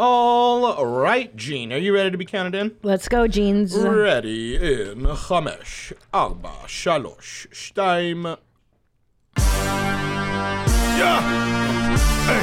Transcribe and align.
All 0.00 0.84
right, 0.84 1.34
Gene, 1.36 1.72
are 1.72 1.78
you 1.78 1.94
ready 1.94 2.10
to 2.10 2.18
be 2.18 2.26
counted 2.26 2.54
in? 2.54 2.76
Let's 2.82 3.08
go, 3.08 3.26
jeans. 3.26 3.74
Ready 3.76 4.56
in 4.56 5.06
חמש, 5.06 5.92
ארבע, 6.14 6.50
שלוש, 6.66 7.46
שתיים. 7.52 8.26
Yeah. 10.98 11.20
Hey, 12.28 12.42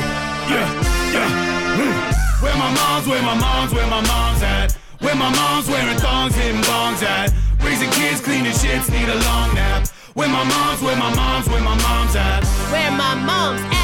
yeah, 0.54 0.68
yeah. 1.14 1.30
Hmm. 1.78 2.44
Where 2.44 2.58
my 2.58 2.70
mom's, 2.74 3.08
where 3.08 3.22
my 3.22 3.36
mom's, 3.36 3.74
where 3.74 3.88
my 3.88 4.02
mom's 4.02 4.44
at. 4.44 4.72
Where 5.00 5.16
my 5.16 5.30
mom's 5.30 5.68
wearing 5.68 5.98
thongs, 5.98 6.36
hitting 6.36 6.62
bongs 6.62 7.04
at. 7.04 7.34
Raising 7.64 7.90
kids, 7.92 8.22
cleaning 8.22 8.52
shits, 8.54 8.90
need 8.90 9.10
a 9.10 9.16
long 9.30 9.54
nap. 9.54 9.88
Where 10.14 10.30
my 10.30 10.44
mom's, 10.44 10.82
where 10.82 10.96
my 10.96 11.14
mom's, 11.16 11.48
where 11.50 11.62
my 11.62 11.76
mom's 11.82 12.16
at. 12.16 12.44
Where 12.72 12.92
my 12.92 13.16
mom's 13.16 13.62
at 13.62 13.77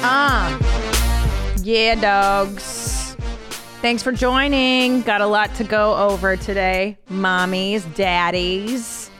Ah. 0.00 0.56
Yeah, 1.62 1.94
dogs. 1.96 3.16
Thanks 3.80 4.02
for 4.02 4.12
joining. 4.12 5.02
Got 5.02 5.20
a 5.20 5.26
lot 5.26 5.54
to 5.56 5.64
go 5.64 5.96
over 5.96 6.36
today. 6.36 6.98
Mommies, 7.10 7.82
daddies. 7.94 9.10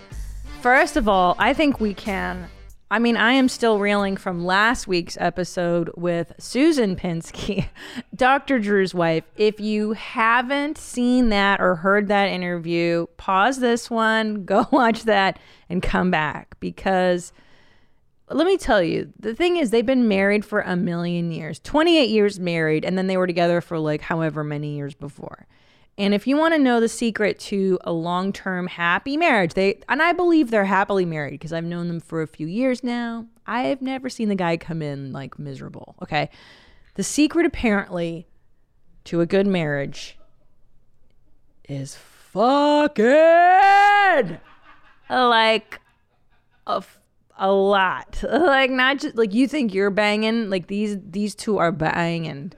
First 0.61 0.97
of 0.97 1.09
all, 1.09 1.37
I 1.39 1.55
think 1.55 1.81
we 1.81 1.95
can. 1.95 2.49
I 2.91 2.99
mean, 2.99 3.17
I 3.17 3.33
am 3.33 3.49
still 3.49 3.79
reeling 3.79 4.17
from 4.17 4.47
last 4.47 4.89
week's 4.89 5.19
episode 5.21 5.91
with 5.95 6.33
Susan 6.39 6.97
Pinsky, 6.97 7.69
Dr. 8.15 8.59
Drew's 8.59 8.95
wife. 8.95 9.25
If 9.37 9.61
you 9.61 9.93
haven't 9.93 10.79
seen 10.79 11.29
that 11.29 11.61
or 11.61 11.75
heard 11.77 12.09
that 12.09 12.29
interview, 12.31 13.07
pause 13.19 13.59
this 13.61 13.91
one, 13.91 14.45
go 14.47 14.67
watch 14.73 15.05
that, 15.05 15.39
and 15.69 15.83
come 15.83 16.11
back 16.11 16.57
because 16.61 17.33
let 18.31 18.47
me 18.47 18.57
tell 18.57 18.83
you, 18.83 19.13
the 19.19 19.35
thing 19.35 19.57
is, 19.57 19.71
they've 19.71 19.87
been 19.87 20.09
married 20.09 20.45
for 20.45 20.61
a 20.61 20.77
million 20.77 21.31
years 21.31 21.59
28 21.61 22.11
years 22.11 22.39
married, 22.39 22.85
and 22.85 22.97
then 22.99 23.07
they 23.07 23.17
were 23.17 23.27
together 23.27 23.61
for 23.61 23.79
like 23.79 24.03
however 24.03 24.45
many 24.45 24.77
years 24.77 24.95
before. 24.95 25.47
And 25.99 26.15
if 26.15 26.29
you 26.29 26.37
want 26.37 26.55
to 26.55 26.61
know 26.61 26.79
the 26.79 26.89
secret 26.89 27.41
to 27.41 27.79
a 27.83 27.91
long 27.91 28.33
term 28.33 28.69
happy 28.69 29.17
marriage, 29.17 29.55
they, 29.55 29.81
and 29.89 30.01
I 30.01 30.13
believe 30.13 30.51
they're 30.51 30.65
happily 30.65 31.05
married 31.05 31.33
because 31.33 31.53
I've 31.53 31.65
known 31.65 31.89
them 31.89 31.99
for 31.99 32.23
a 32.23 32.29
few 32.29 32.47
years 32.47 32.85
now. 32.85 33.27
I've 33.47 33.83
never 33.83 34.09
seen 34.09 34.29
the 34.29 34.37
guy 34.37 34.57
come 34.57 34.81
in 34.81 35.13
like 35.13 35.39
miserable. 35.41 35.97
Okay. 36.01 36.31
The 36.95 37.03
secret 37.03 37.47
apparently 37.47 38.29
to 39.05 39.21
a 39.21 39.27
good 39.27 39.47
marriage 39.47 40.19
is 41.69 41.97
fucking 41.97 42.45
like 45.11 45.81
a, 46.67 46.85
a 47.39 47.53
lot. 47.53 48.23
Like 48.29 48.71
not 48.71 48.99
just 48.99 49.17
like 49.17 49.35
you 49.35 49.47
think 49.47 49.75
you're 49.75 49.91
banging. 49.91 50.51
Like 50.51 50.67
these 50.69 50.97
these 51.03 51.35
two 51.35 51.59
are 51.59 51.73
banging. 51.73 52.27
And 52.27 52.57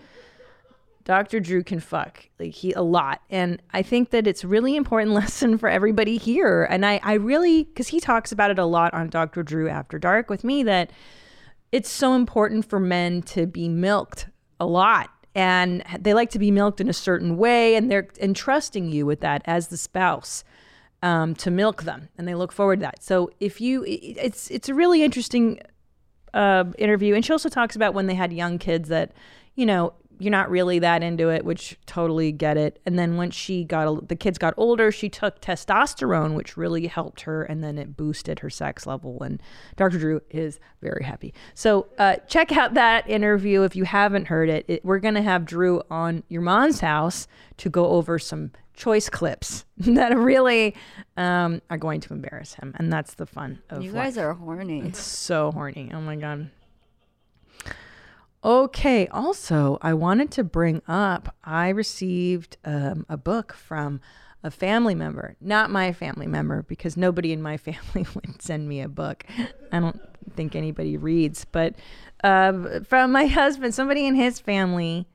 Dr. 1.04 1.40
Drew 1.40 1.62
can 1.62 1.80
fuck 1.80 2.28
like 2.38 2.52
he 2.52 2.72
a 2.72 2.82
lot, 2.82 3.22
and 3.30 3.60
I 3.72 3.82
think 3.82 4.10
that 4.10 4.26
it's 4.26 4.44
really 4.44 4.76
important 4.76 5.14
lesson 5.14 5.58
for 5.58 5.68
everybody 5.68 6.16
here. 6.16 6.64
And 6.64 6.86
I 6.86 7.00
I 7.02 7.14
really 7.14 7.64
because 7.64 7.88
he 7.88 8.00
talks 8.00 8.32
about 8.32 8.50
it 8.50 8.58
a 8.58 8.64
lot 8.64 8.94
on 8.94 9.08
Dr. 9.08 9.42
Drew 9.42 9.68
After 9.68 9.98
Dark 9.98 10.30
with 10.30 10.44
me 10.44 10.62
that 10.64 10.90
it's 11.72 11.90
so 11.90 12.14
important 12.14 12.64
for 12.64 12.80
men 12.80 13.22
to 13.22 13.46
be 13.46 13.68
milked 13.68 14.28
a 14.58 14.66
lot 14.66 15.10
and 15.34 15.84
they 15.98 16.14
like 16.14 16.30
to 16.30 16.38
be 16.38 16.50
milked 16.50 16.80
in 16.80 16.88
a 16.88 16.92
certain 16.92 17.36
way 17.36 17.76
and 17.76 17.90
they're 17.90 18.08
entrusting 18.20 18.90
you 18.90 19.06
with 19.06 19.20
that 19.20 19.42
as 19.44 19.68
the 19.68 19.76
spouse 19.76 20.44
um, 21.02 21.34
to 21.36 21.50
milk 21.50 21.84
them 21.84 22.08
and 22.18 22.28
they 22.28 22.34
look 22.34 22.52
forward 22.52 22.80
to 22.80 22.82
that. 22.82 23.02
So 23.02 23.30
if 23.40 23.60
you 23.60 23.84
it's 23.86 24.50
it's 24.50 24.68
a 24.68 24.74
really 24.74 25.02
interesting 25.02 25.60
uh, 26.34 26.64
interview 26.78 27.14
and 27.14 27.24
she 27.24 27.32
also 27.32 27.48
talks 27.48 27.76
about 27.76 27.94
when 27.94 28.06
they 28.06 28.14
had 28.14 28.32
young 28.32 28.58
kids 28.58 28.88
that 28.88 29.12
you 29.54 29.66
know 29.66 29.94
you're 30.18 30.30
not 30.30 30.50
really 30.50 30.78
that 30.78 31.02
into 31.02 31.30
it 31.30 31.46
which 31.46 31.78
totally 31.86 32.30
get 32.30 32.58
it. 32.58 32.78
And 32.84 32.98
then 32.98 33.16
once 33.16 33.34
she 33.34 33.64
got 33.64 34.08
the 34.08 34.14
kids 34.14 34.36
got 34.36 34.52
older 34.58 34.92
she 34.92 35.08
took 35.08 35.40
testosterone 35.40 36.34
which 36.34 36.58
really 36.58 36.86
helped 36.86 37.22
her 37.22 37.44
and 37.44 37.64
then 37.64 37.78
it 37.78 37.96
boosted 37.96 38.40
her 38.40 38.50
sex 38.50 38.86
level 38.86 39.22
and 39.22 39.42
dr 39.76 39.98
drew 39.98 40.20
is 40.28 40.60
very 40.82 41.02
happy. 41.02 41.32
So 41.54 41.86
uh, 41.98 42.16
check 42.28 42.52
out 42.52 42.74
that 42.74 43.08
interview 43.08 43.62
if 43.62 43.74
you 43.74 43.84
haven't 43.84 44.26
heard 44.26 44.50
it, 44.50 44.66
it 44.68 44.84
we're 44.84 45.00
to 45.00 45.22
have 45.22 45.46
drew 45.46 45.82
on 45.90 46.24
your 46.28 46.42
mom's 46.42 46.80
house 46.80 47.26
to 47.56 47.70
go 47.70 47.86
over 47.86 48.18
some 48.18 48.50
choice 48.80 49.10
clips 49.10 49.66
that 49.76 50.16
really 50.16 50.74
um, 51.16 51.60
are 51.68 51.76
going 51.76 52.00
to 52.00 52.12
embarrass 52.12 52.54
him 52.54 52.74
and 52.78 52.92
that's 52.92 53.14
the 53.14 53.26
fun 53.26 53.60
of 53.68 53.82
You 53.82 53.92
life 53.92 54.14
guys 54.14 54.18
are 54.18 54.32
horny. 54.32 54.80
It's 54.80 55.00
so 55.00 55.52
horny. 55.52 55.90
Oh 55.92 56.00
my 56.00 56.16
god. 56.16 56.50
Okay. 58.42 59.06
Also, 59.08 59.78
I 59.82 59.92
wanted 59.92 60.30
to 60.32 60.44
bring 60.44 60.80
up 60.88 61.36
I 61.44 61.68
received 61.68 62.56
um, 62.64 63.04
a 63.08 63.18
book 63.18 63.52
from 63.52 64.00
a 64.42 64.50
family 64.50 64.94
member, 64.94 65.36
not 65.42 65.70
my 65.70 65.92
family 65.92 66.26
member, 66.26 66.62
because 66.62 66.96
nobody 66.96 67.32
in 67.32 67.42
my 67.42 67.56
family 67.68 68.06
would 68.14 68.40
send 68.40 68.66
me 68.66 68.80
a 68.80 68.88
book. 68.88 69.24
I 69.70 69.80
don't 69.80 70.00
think 70.34 70.56
anybody 70.56 70.96
reads, 70.96 71.44
but 71.44 71.74
uh, 72.24 72.80
from 72.80 73.12
my 73.12 73.26
husband, 73.26 73.74
somebody 73.74 74.06
in 74.06 74.14
his 74.14 74.40
family 74.40 75.06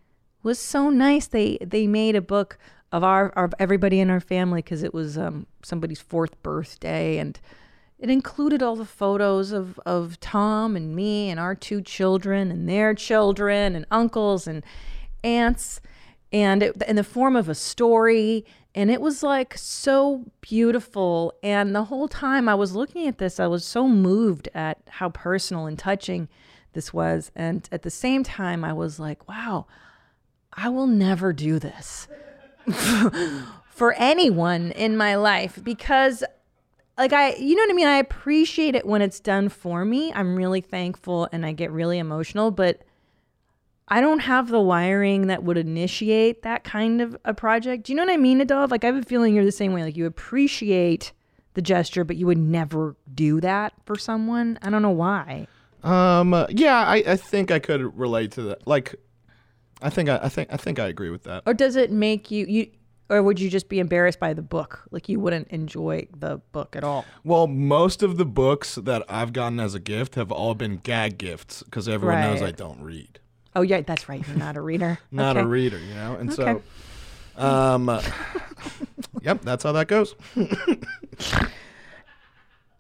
was 0.44 0.59
so 0.59 0.92
nice. 0.92 1.25
They 1.25 1.58
they 1.62 1.88
made 1.88 2.16
a 2.16 2.22
book 2.22 2.59
of 2.91 3.03
our 3.03 3.29
of 3.29 3.53
everybody 3.59 4.00
in 4.00 4.09
our 4.09 4.19
family 4.19 4.62
because 4.62 4.84
it 4.84 4.94
was 4.94 5.18
um, 5.18 5.47
somebody's 5.63 6.01
fourth 6.01 6.41
birthday 6.44 7.18
and 7.18 7.40
it 7.97 8.09
included 8.09 8.62
all 8.62 8.75
the 8.75 8.85
photos 8.85 9.51
of, 9.51 9.79
of 9.85 10.19
Tom 10.19 10.75
and 10.75 10.95
me 10.95 11.29
and 11.29 11.40
our 11.40 11.56
two 11.56 11.81
children 11.81 12.51
and 12.51 12.68
their 12.68 12.94
children 12.94 13.75
and 13.75 13.85
uncles 13.90 14.47
and 14.47 14.63
aunts. 15.24 15.79
And 16.34 16.62
it, 16.62 16.81
in 16.88 16.97
the 16.97 17.03
form 17.03 17.35
of 17.35 17.47
a 17.47 17.56
story 17.56 18.45
and 18.74 18.91
it 18.91 19.00
was 19.00 19.24
like 19.24 19.57
so 19.57 20.25
beautiful. 20.41 21.34
And 21.41 21.74
the 21.74 21.85
whole 21.85 22.09
time 22.09 22.50
I 22.50 22.56
was 22.56 22.75
looking 22.75 23.07
at 23.07 23.18
this 23.18 23.40
I 23.40 23.47
was 23.47 23.63
so 23.63 23.88
moved 23.88 24.50
at 24.53 24.81
how 24.90 25.09
personal 25.09 25.66
and 25.66 25.79
touching 25.79 26.28
this 26.74 26.94
was. 26.94 27.31
And 27.35 27.68
at 27.72 27.84
the 27.84 27.90
same 27.90 28.24
time 28.24 28.66
I 28.66 28.74
was 28.74 29.00
like 29.00 29.28
wow 29.29 29.68
I 30.51 30.68
will 30.68 30.88
never 30.88 31.31
do 31.31 31.59
this 31.59 32.09
for 33.70 33.94
anyone 33.94 34.72
in 34.72 34.96
my 34.96 35.16
life 35.16 35.59
because 35.64 36.24
like 36.98 37.14
I 37.14 37.36
you 37.36 37.56
know 37.56 37.64
what 37.64 37.72
I 37.72 37.74
mean 37.74 37.88
I 37.88 37.98
appreciate 37.98 38.76
it 38.76 38.86
when 38.86 39.02
it's 39.02 39.20
done 39.20 39.50
for 39.50 39.84
me. 39.86 40.14
I'm 40.14 40.36
really 40.36 40.62
thankful 40.62 41.28
and 41.31 41.46
I 41.46 41.52
get 41.52 41.72
really 41.72 42.00
emotional, 42.00 42.52
but 42.52 42.81
I 43.88 44.02
don't 44.02 44.20
have 44.20 44.50
the 44.50 44.62
wiring 44.62 45.28
that 45.28 45.44
would 45.44 45.58
initiate 45.58 46.42
that 46.42 46.64
kind 46.64 47.02
of 47.02 47.16
a 47.24 47.34
project. 47.34 47.84
Do 47.86 47.94
you 47.94 47.98
know 47.98 48.04
what 48.06 48.14
I 48.14 48.18
mean, 48.18 48.40
Nadav? 48.40 48.72
Like 48.72 48.84
I 48.84 48.88
have 48.88 48.96
a 48.96 49.04
feeling 49.04 49.36
you're 49.36 49.46
the 49.46 49.52
same 49.52 49.74
way. 49.74 49.84
Like 49.84 49.98
you 49.98 50.06
appreciate 50.06 51.12
the 51.54 51.62
gesture, 51.62 52.04
but 52.04 52.16
you 52.16 52.25
would 52.25 52.38
never 52.38 52.96
do 53.14 53.42
that 53.42 53.74
for 53.86 53.96
someone. 53.96 54.58
I 54.62 54.70
don't 54.70 54.81
know 54.81 54.90
why. 54.90 55.48
Um, 55.84 56.46
yeah, 56.50 56.80
I, 56.80 57.04
I 57.06 57.16
think 57.16 57.52
I 57.52 57.59
could 57.59 57.98
relate 57.98 58.31
to 58.34 58.42
that. 58.44 58.68
Like, 58.68 58.96
I 59.81 59.90
think 59.90 60.09
I, 60.09 60.19
I 60.24 60.30
think 60.30 60.50
I 60.52 60.58
think 60.58 60.80
I 60.80 60.88
agree 60.88 61.09
with 61.09 61.24
that. 61.24 61.44
Or 61.46 61.53
does 61.53 61.75
it 61.75 61.91
make 61.91 62.31
you 62.31 62.46
you 62.47 62.72
or 63.09 63.22
would 63.22 63.40
you 63.40 63.50
just 63.50 63.69
be 63.69 63.80
embarrassed 63.80 64.19
by 64.19 64.34
the 64.34 64.41
book? 64.41 64.88
Like 64.91 65.09
you 65.09 65.19
wouldn't 65.19 65.50
enjoy 65.50 66.08
the 66.18 66.38
book 66.52 66.75
at 66.75 66.84
all. 66.84 67.06
Well, 67.24 67.46
most 67.47 68.02
of 68.02 68.18
the 68.18 68.25
books 68.25 68.75
that 68.75 69.03
I've 69.09 69.31
gotten 69.34 69.59
as 69.59 69.75
a 69.75 69.80
gift 69.80 70.16
have 70.16 70.31
all 70.31 70.56
been 70.56 70.78
gag 70.78 71.18
gifts 71.18 71.62
because 71.63 71.88
everyone 71.88 72.22
knows 72.22 72.41
I 72.41 72.52
don't 72.52 72.81
read. 72.81 73.19
Oh 73.56 73.62
yeah, 73.62 73.81
that's 73.81 74.09
right. 74.09 74.25
You're 74.25 74.36
not 74.38 74.58
a 74.58 74.62
reader. 74.62 75.00
Not 75.12 75.38
Okay. 75.38 75.46
a 75.46 75.47
reader, 75.47 75.78
you 75.80 75.94
know? 75.94 76.16
And 76.16 76.30
Okay. 76.31 76.62
so, 77.38 77.42
um, 77.42 77.88
uh, 77.88 78.02
yep, 79.22 79.42
that's 79.44 79.63
how 79.63 79.72
that 79.74 79.88
goes. 79.88 80.13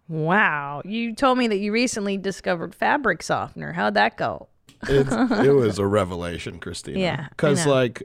Wow. 0.07 0.81
You 0.85 1.13
told 1.15 1.37
me 1.37 1.47
that 1.47 1.57
you 1.57 1.71
recently 1.71 2.17
discovered 2.17 2.75
fabric 2.75 3.23
softener. 3.23 3.73
How'd 3.73 3.93
that 3.95 4.17
go? 4.17 4.49
It's, 4.87 5.11
it 5.11 5.51
was 5.55 5.79
a 5.79 5.87
revelation, 5.87 6.59
Christina. 6.59 6.99
Yeah, 6.99 7.27
Because, 7.29 7.65
like, 7.65 8.03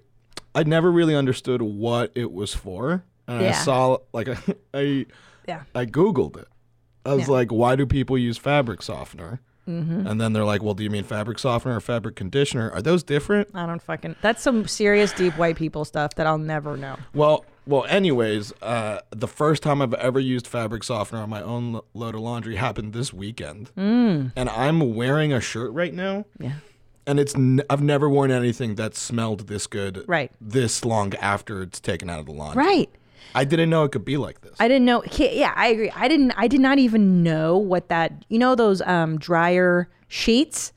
I 0.54 0.62
never 0.62 0.90
really 0.90 1.14
understood 1.14 1.62
what 1.62 2.12
it 2.14 2.32
was 2.32 2.54
for. 2.54 3.04
And 3.28 3.46
I 3.46 3.52
saw, 3.52 3.98
like, 4.12 4.28
I, 4.74 5.06
Yeah. 5.46 5.62
I 5.74 5.86
Googled 5.86 6.36
it. 6.36 6.48
I 7.04 7.14
was 7.14 7.26
Yeah. 7.28 7.32
like, 7.34 7.52
why 7.52 7.76
do 7.76 7.86
people 7.86 8.16
use 8.18 8.36
fabric 8.38 8.82
softener? 8.82 9.40
Mm-hmm. 9.68 10.06
And 10.06 10.20
then 10.20 10.32
they're 10.32 10.44
like, 10.44 10.62
well, 10.62 10.74
do 10.74 10.82
you 10.82 10.90
mean 10.90 11.04
fabric 11.04 11.38
softener 11.38 11.76
or 11.76 11.80
fabric 11.80 12.16
conditioner? 12.16 12.70
Are 12.72 12.82
those 12.82 13.02
different? 13.04 13.48
I 13.54 13.66
don't 13.66 13.80
fucking. 13.82 14.16
That's 14.20 14.42
some 14.42 14.66
serious 14.66 15.12
deep 15.12 15.36
white 15.38 15.56
people 15.56 15.84
stuff 15.84 16.14
that 16.16 16.26
I'll 16.26 16.38
never 16.38 16.76
know. 16.76 16.96
Well, 17.14 17.44
well. 17.66 17.84
Anyways, 17.86 18.52
uh, 18.62 19.00
the 19.10 19.28
first 19.28 19.62
time 19.62 19.80
I've 19.82 19.94
ever 19.94 20.18
used 20.20 20.46
fabric 20.46 20.82
softener 20.82 21.20
on 21.22 21.30
my 21.30 21.42
own 21.42 21.72
lo- 21.74 21.84
load 21.94 22.14
of 22.14 22.20
laundry 22.20 22.56
happened 22.56 22.92
this 22.92 23.12
weekend, 23.12 23.70
mm. 23.76 24.32
and 24.34 24.48
I'm 24.48 24.94
wearing 24.94 25.32
a 25.32 25.40
shirt 25.40 25.72
right 25.72 25.94
now, 25.94 26.24
Yeah. 26.38 26.52
and 27.06 27.18
it's 27.20 27.34
n- 27.34 27.62
I've 27.70 27.82
never 27.82 28.08
worn 28.08 28.30
anything 28.30 28.74
that 28.76 28.94
smelled 28.96 29.46
this 29.48 29.66
good, 29.66 30.04
Right. 30.06 30.30
This 30.40 30.84
long 30.84 31.14
after 31.14 31.62
it's 31.62 31.80
taken 31.80 32.08
out 32.10 32.20
of 32.20 32.26
the 32.26 32.32
laundry, 32.32 32.64
Right. 32.64 32.90
I 33.34 33.44
didn't 33.44 33.70
know 33.70 33.84
it 33.84 33.92
could 33.92 34.04
be 34.04 34.16
like 34.16 34.40
this. 34.40 34.56
I 34.58 34.66
didn't 34.66 34.86
know. 34.86 35.04
Yeah, 35.16 35.52
I 35.54 35.68
agree. 35.68 35.90
I 35.94 36.08
didn't. 36.08 36.32
I 36.36 36.48
did 36.48 36.60
not 36.60 36.78
even 36.80 37.22
know 37.22 37.56
what 37.58 37.88
that. 37.88 38.24
You 38.28 38.38
know 38.40 38.56
those 38.56 38.80
um 38.82 39.18
dryer 39.18 39.88
sheets. 40.08 40.72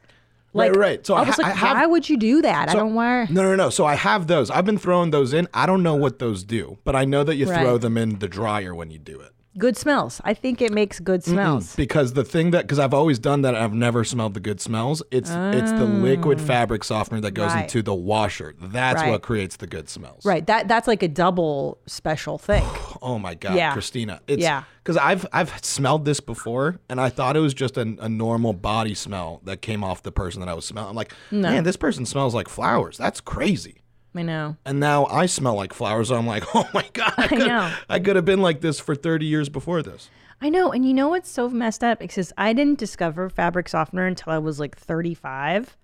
Right, 0.53 0.71
Like, 0.71 0.79
right. 0.79 1.05
So 1.07 1.15
I 1.15 1.21
I 1.23 1.27
was 1.27 1.37
like, 1.37 1.47
I 1.47 1.49
have- 1.55 1.77
why 1.77 1.85
would 1.87 2.07
you 2.09 2.17
do 2.17 2.41
that? 2.43 2.69
I 2.69 2.73
don't 2.73 2.93
why. 2.93 3.25
No, 3.29 3.41
no, 3.41 3.55
no. 3.55 3.69
So 3.69 3.85
I 3.85 3.95
have 3.95 4.27
those. 4.27 4.51
I've 4.51 4.65
been 4.65 4.77
throwing 4.77 5.09
those 5.11 5.33
in. 5.33 5.47
I 5.53 5.65
don't 5.65 5.81
know 5.83 5.95
what 5.95 6.19
those 6.19 6.43
do, 6.43 6.77
but 6.83 6.95
I 6.95 7.05
know 7.05 7.23
that 7.23 7.35
you 7.35 7.45
throw 7.45 7.77
them 7.79 7.97
in 7.97 8.19
the 8.19 8.27
dryer 8.27 8.75
when 8.75 8.91
you 8.91 8.99
do 8.99 9.19
it. 9.19 9.31
Good 9.57 9.77
smells. 9.77 10.19
I 10.23 10.33
think 10.33 10.61
it 10.61 10.71
makes 10.71 10.99
good 10.99 11.23
smells. 11.23 11.75
Because 11.75 12.13
the 12.13 12.23
thing 12.23 12.51
that, 12.51 12.63
because 12.63 12.79
I've 12.79 12.93
always 12.93 13.19
done 13.19 13.43
that, 13.43 13.53
I've 13.55 13.73
never 13.73 14.03
smelled 14.03 14.33
the 14.33 14.39
good 14.39 14.59
smells. 14.59 15.03
It's 15.11 15.29
it's 15.29 15.71
the 15.71 15.85
liquid 15.85 16.39
oh. 16.39 16.43
fabric 16.43 16.83
softener 16.83 17.21
that 17.21 17.31
goes. 17.31 17.51
Right. 17.53 17.63
into 17.63 17.83
the 17.83 17.93
washer. 17.93 18.55
That's 18.59 19.01
Right. 19.01 19.11
what 19.11 19.21
creates 19.21 19.57
the 19.57 19.67
good 19.67 19.89
smells. 19.89 20.25
Right. 20.25 20.45
That 20.47 20.67
that's 20.67 20.87
like 20.87 21.03
a 21.03 21.07
double 21.07 21.77
special 21.85 22.37
thing. 22.37 22.63
Oh 23.05 23.19
my 23.19 23.35
god, 23.35 23.55
Yeah. 23.55 23.73
Christina. 23.73 24.21
It's, 24.27 24.41
Yeah. 24.41 24.63
Because 24.81 24.95
I've 24.95 25.25
I've 25.33 25.53
smelled 25.63 26.05
this 26.05 26.21
before, 26.21 26.79
and 26.87 27.01
I 27.01 27.09
thought 27.09 27.35
it 27.35 27.41
was 27.41 27.53
just 27.53 27.77
a, 27.77 27.81
a 27.99 28.07
normal 28.07 28.53
body 28.53 28.95
smell 28.95 29.41
that 29.43 29.61
came 29.61 29.83
off 29.83 30.03
the 30.03 30.11
person 30.13 30.39
that 30.39 30.47
I 30.47 30.53
was 30.53 30.63
smelling. 30.63 30.91
I'm 30.91 30.95
like, 30.95 31.13
man, 31.29 31.65
this 31.65 31.75
person 31.75 32.05
smells 32.05 32.33
like 32.33 32.47
flowers. 32.47 32.97
That's 32.97 33.19
crazy. 33.19 33.82
I 34.15 34.21
know. 34.21 34.57
And 34.65 34.79
now 34.79 35.05
I 35.05 35.25
smell 35.25 35.55
like 35.55 35.73
flowers. 35.73 36.09
So 36.09 36.15
I'm 36.15 36.27
like, 36.27 36.43
oh 36.55 36.67
my 36.73 36.87
god, 36.93 37.13
I, 37.17 37.27
could, 37.27 37.39
know. 37.39 37.73
I 37.89 37.99
could 37.99 38.15
have 38.15 38.25
been 38.25 38.41
like 38.41 38.61
this 38.61 38.79
for 38.79 38.95
30 38.95 39.25
years 39.25 39.49
before 39.49 39.81
this. 39.81 40.09
I 40.41 40.49
know. 40.49 40.71
And 40.71 40.85
you 40.85 40.93
know 40.93 41.07
what's 41.09 41.29
so 41.29 41.49
messed 41.49 41.83
up? 41.83 41.99
Because 41.99 42.33
I 42.37 42.53
didn't 42.53 42.77
discover 42.77 43.29
fabric 43.29 43.69
softener 43.69 44.05
until 44.05 44.33
I 44.33 44.37
was 44.37 44.59
like 44.59 44.77
35. 44.77 45.77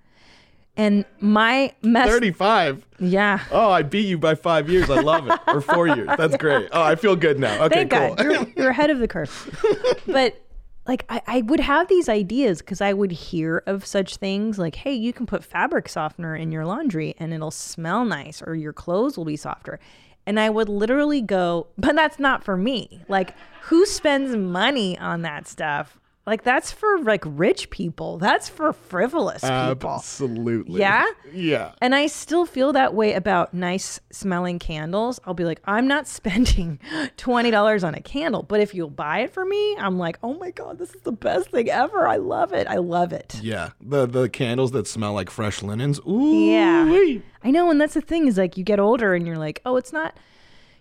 And 0.75 1.05
my 1.19 1.73
mess. 1.81 2.07
35. 2.07 2.85
Yeah. 2.99 3.43
Oh, 3.51 3.69
I 3.69 3.81
beat 3.81 4.07
you 4.07 4.17
by 4.17 4.35
five 4.35 4.69
years. 4.69 4.89
I 4.89 5.01
love 5.01 5.29
it. 5.29 5.39
or 5.47 5.61
four 5.61 5.87
years. 5.87 6.09
That's 6.17 6.37
great. 6.37 6.69
Oh, 6.71 6.81
I 6.81 6.95
feel 6.95 7.15
good 7.15 7.39
now. 7.39 7.65
Okay, 7.65 7.85
Thank 7.85 7.91
cool. 7.91 8.15
God. 8.15 8.23
You're, 8.23 8.47
you're 8.55 8.69
ahead 8.69 8.89
of 8.89 8.99
the 8.99 9.07
curve. 9.07 9.65
but 10.07 10.41
like 10.89 11.05
I, 11.07 11.21
I 11.27 11.41
would 11.41 11.59
have 11.59 11.87
these 11.87 12.09
ideas 12.09 12.61
because 12.61 12.81
I 12.81 12.93
would 12.93 13.11
hear 13.11 13.61
of 13.67 13.85
such 13.85 14.17
things 14.17 14.57
like, 14.57 14.73
hey, 14.73 14.91
you 14.91 15.13
can 15.13 15.27
put 15.27 15.43
fabric 15.43 15.87
softener 15.87 16.35
in 16.35 16.51
your 16.51 16.65
laundry 16.65 17.13
and 17.19 17.31
it'll 17.31 17.51
smell 17.51 18.05
nice 18.05 18.41
or 18.41 18.55
your 18.55 18.73
clothes 18.73 19.15
will 19.15 19.23
be 19.23 19.35
softer. 19.35 19.79
And 20.25 20.39
I 20.39 20.49
would 20.49 20.67
literally 20.67 21.21
go, 21.21 21.67
but 21.77 21.95
that's 21.95 22.17
not 22.17 22.43
for 22.43 22.57
me. 22.57 23.03
Like, 23.07 23.35
who 23.65 23.85
spends 23.85 24.35
money 24.35 24.97
on 24.97 25.21
that 25.21 25.47
stuff? 25.47 25.98
Like, 26.29 26.43
that's 26.43 26.71
for 26.71 26.99
like 26.99 27.23
rich 27.25 27.71
people. 27.71 28.19
That's 28.19 28.47
for 28.47 28.71
frivolous 28.71 29.41
people. 29.41 29.89
Absolutely. 29.89 30.79
Yeah? 30.79 31.05
Yeah. 31.33 31.71
And 31.81 31.95
I 31.95 32.05
still 32.05 32.45
feel 32.45 32.71
that 32.73 32.93
way 32.93 33.13
about 33.13 33.51
nice 33.51 33.99
smelling 34.11 34.59
candles. 34.59 35.19
I'll 35.25 35.33
be 35.33 35.43
like, 35.43 35.59
I'm 35.65 35.87
not 35.87 36.07
spending 36.19 36.79
$20 37.17 37.83
on 37.83 37.95
a 37.95 38.01
candle, 38.01 38.43
but 38.43 38.59
if 38.59 38.75
you'll 38.75 38.91
buy 38.91 39.21
it 39.21 39.33
for 39.33 39.43
me, 39.43 39.75
I'm 39.77 39.97
like, 39.97 40.19
oh 40.21 40.35
my 40.35 40.51
God, 40.51 40.77
this 40.77 40.93
is 40.93 41.01
the 41.01 41.11
best 41.11 41.49
thing 41.49 41.67
ever. 41.69 42.07
I 42.07 42.17
love 42.17 42.53
it. 42.53 42.67
I 42.67 42.75
love 42.75 43.11
it. 43.11 43.39
Yeah. 43.41 43.71
The 43.81 44.05
the 44.05 44.29
candles 44.29 44.71
that 44.71 44.85
smell 44.85 45.13
like 45.13 45.31
fresh 45.31 45.63
linens. 45.63 45.99
Ooh. 46.07 46.45
Yeah. 46.45 47.19
I 47.43 47.49
know. 47.49 47.71
And 47.71 47.81
that's 47.81 47.95
the 47.95 48.01
thing 48.01 48.27
is 48.27 48.37
like 48.37 48.55
you 48.55 48.63
get 48.63 48.79
older 48.79 49.15
and 49.15 49.25
you're 49.25 49.37
like, 49.37 49.61
oh, 49.65 49.77
it's 49.77 49.91
not, 49.91 50.15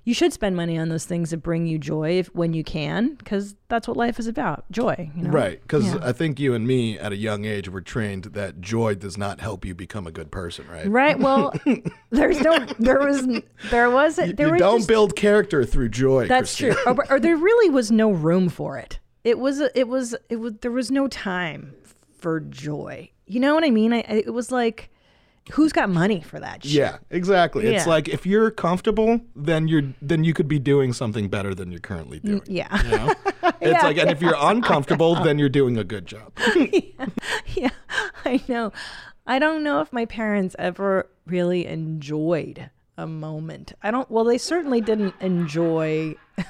you 0.05 0.15
should 0.15 0.33
spend 0.33 0.56
money 0.56 0.79
on 0.79 0.89
those 0.89 1.05
things 1.05 1.31
that 1.31 1.39
bring 1.39 1.67
you 1.67 1.79
joy 1.79 2.12
if, 2.19 2.29
when 2.35 2.53
you 2.55 2.65
can, 2.65 3.15
because 3.15 3.55
that's 3.69 3.87
what 3.87 3.97
life 3.97 4.19
is 4.19 4.27
about 4.27 4.65
joy. 4.71 5.11
You 5.15 5.25
know? 5.25 5.31
Right. 5.31 5.61
Because 5.61 5.85
Yeah. 5.87 5.99
I 6.03 6.12
think 6.12 6.41
you 6.41 6.55
and 6.55 6.67
me 6.67 6.99
at 6.99 7.12
a 7.12 7.17
young 7.17 7.45
age 7.45 7.69
were 7.69 7.81
trained 7.83 8.25
that 8.25 8.61
joy 8.61 8.95
does 8.95 9.19
not 9.19 9.41
help 9.41 9.65
you 9.65 9.75
become 9.75 10.06
a 10.06 10.11
good 10.11 10.31
person, 10.31 10.67
right? 10.69 10.89
Right. 10.89 11.19
Well, 11.19 11.53
there's 12.11 12.41
no, 12.41 12.59
there 12.79 13.00
was, 13.00 13.27
there 13.71 13.91
was, 13.91 14.17
there 14.17 14.27
you 14.47 14.53
was 14.53 14.59
don't 14.61 14.79
just- 14.79 14.89
build 14.89 15.15
character 15.17 15.65
through 15.65 15.91
joy. 15.91 16.27
That's 16.27 16.56
Christina. 16.56 16.75
true. 16.75 16.93
Or, 17.09 17.12
or 17.12 17.21
there 17.21 17.37
really 17.49 17.71
was 17.71 17.91
no 17.91 18.11
room 18.11 18.49
for 18.49 18.79
it. 18.79 18.99
It 19.25 19.39
was. 19.39 19.61
It 19.61 19.89
was. 19.89 20.15
It 20.31 20.37
was. 20.37 20.55
There 20.61 20.71
was 20.71 20.91
no 20.91 21.06
time 21.09 21.75
for 22.17 22.41
joy. 22.41 23.11
You 23.27 23.41
know 23.41 23.55
what 23.55 23.65
I 23.65 23.71
mean? 23.71 23.93
I, 23.93 23.99
I, 23.99 24.23
it 24.25 24.33
was 24.33 24.50
like, 24.50 24.91
who's 25.53 25.73
got 25.73 25.91
money 25.91 26.21
for 26.21 26.39
that 26.41 26.65
shit? 26.65 26.73
Yeah, 26.73 26.99
exactly. 27.11 27.67
It's 27.67 27.87
like 27.87 28.09
if 28.09 28.27
you're 28.27 28.50
comfortable, 28.50 29.21
then 29.35 29.69
you're 29.69 29.95
then 30.03 30.25
you 30.25 30.35
could 30.35 30.49
be 30.49 30.59
doing 30.59 30.93
something 30.93 31.29
better 31.29 31.55
than 31.55 31.71
you're 31.71 31.81
currently 31.81 32.21
doing. 32.21 32.43
Yeah. 32.47 32.83
You 32.83 32.91
know? 32.91 33.15
It's 33.61 33.83
like, 33.83 33.99
and 33.99 34.11
if 34.11 34.23
you're 34.23 34.37
uncomfortable, 34.39 35.17
then 35.17 35.39
you're 35.39 35.49
doing 35.49 35.79
a 35.79 35.85
good 35.85 36.06
job. 36.06 36.33
yeah. 37.55 37.71
I 38.25 38.41
know. 38.47 38.73
I 39.27 39.39
don't 39.39 39.65
know 39.65 39.81
if 39.81 39.93
my 39.93 40.05
parents 40.05 40.55
ever 40.59 41.09
really 41.27 41.67
enjoyed 41.67 42.71
a 42.97 43.06
moment. 43.06 43.73
I 43.83 43.91
don't. 43.91 44.09
Well, 44.11 44.25
they 44.25 44.39
certainly 44.39 44.81
didn't 44.81 45.15
enjoy. 45.21 46.15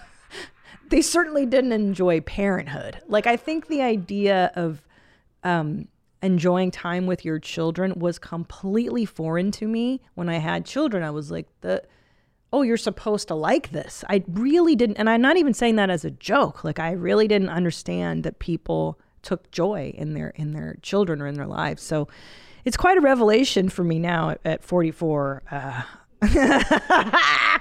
they 0.90 1.02
certainly 1.02 1.46
didn't 1.46 1.72
enjoy 1.72 2.20
parenthood. 2.20 3.00
Like 3.08 3.26
I 3.26 3.36
think 3.36 3.68
the 3.68 3.82
idea 3.82 4.52
of 4.54 4.82
um, 5.44 5.88
enjoying 6.22 6.70
time 6.70 7.06
with 7.06 7.24
your 7.24 7.38
children 7.38 7.92
was 7.96 8.18
completely 8.18 9.04
foreign 9.04 9.50
to 9.52 9.66
me 9.66 10.00
when 10.14 10.28
I 10.28 10.38
had 10.38 10.64
children. 10.64 11.02
I 11.02 11.10
was 11.10 11.30
like 11.30 11.48
the. 11.60 11.82
Oh, 12.50 12.62
you're 12.62 12.78
supposed 12.78 13.28
to 13.28 13.34
like 13.34 13.72
this. 13.72 14.04
I 14.08 14.24
really 14.26 14.74
didn't, 14.74 14.96
and 14.96 15.10
I'm 15.10 15.20
not 15.20 15.36
even 15.36 15.52
saying 15.52 15.76
that 15.76 15.90
as 15.90 16.02
a 16.06 16.10
joke. 16.10 16.64
Like 16.64 16.78
I 16.78 16.92
really 16.92 17.28
didn't 17.28 17.50
understand 17.50 18.24
that 18.24 18.38
people 18.38 18.98
took 19.20 19.50
joy 19.50 19.92
in 19.96 20.14
their 20.14 20.30
in 20.30 20.52
their 20.52 20.76
children 20.80 21.20
or 21.20 21.26
in 21.26 21.34
their 21.34 21.46
lives. 21.46 21.82
So 21.82 22.08
it's 22.64 22.76
quite 22.76 22.98
a 22.98 23.00
revelation 23.00 23.68
for 23.68 23.84
me 23.84 23.98
now 23.98 24.30
at, 24.30 24.40
at 24.44 24.64
44 24.64 25.42
uh, 25.50 25.82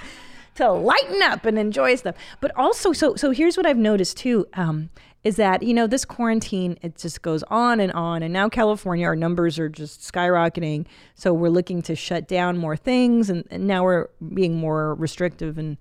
to 0.56 0.72
lighten 0.72 1.22
up 1.22 1.46
and 1.46 1.58
enjoy 1.58 1.96
stuff. 1.96 2.16
But 2.42 2.52
also, 2.56 2.94
so 2.94 3.16
so 3.16 3.32
here's 3.32 3.58
what 3.58 3.66
I've 3.66 3.78
noticed 3.78 4.18
too. 4.18 4.48
Um, 4.54 4.90
is 5.24 5.36
that 5.36 5.64
you 5.64 5.74
know 5.74 5.88
this 5.88 6.06
quarantine 6.06 6.78
it 6.82 6.98
just 6.98 7.22
goes 7.22 7.44
on 7.44 7.80
and 7.80 7.92
on. 7.94 8.24
And 8.24 8.34
now 8.34 8.50
california 8.50 9.06
our 9.06 9.16
numbers 9.16 9.60
are 9.60 9.70
just 9.70 10.02
skyrocketing. 10.02 10.86
So 11.16 11.34
we're 11.34 11.50
looking 11.50 11.82
to 11.84 11.96
shut 11.96 12.28
down 12.28 12.58
more 12.58 12.78
things 12.78 13.30
and, 13.30 13.46
and 13.50 13.68
now 13.68 13.84
we're 13.84 14.08
being 14.34 14.56
more 14.58 14.96
restrictive. 14.96 15.58
And 15.58 15.78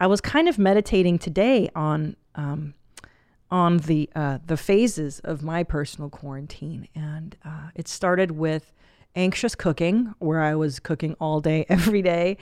i 0.00 0.06
was 0.06 0.20
kind 0.20 0.48
of 0.48 0.58
meditating 0.58 1.18
today 1.18 1.68
on 1.74 2.16
um, 2.34 2.74
on 3.50 3.78
the 3.78 4.08
uh, 4.14 4.38
the 4.46 4.56
phases 4.56 5.20
of 5.20 5.42
my 5.42 5.64
personal 5.64 6.08
quarantine, 6.08 6.88
and 6.94 7.36
uh, 7.44 7.70
it 7.74 7.88
started 7.88 8.32
with 8.32 8.72
anxious 9.16 9.54
cooking, 9.54 10.14
where 10.18 10.40
I 10.40 10.54
was 10.54 10.78
cooking 10.78 11.16
all 11.20 11.40
day, 11.40 11.66
every 11.68 12.02
day, 12.02 12.36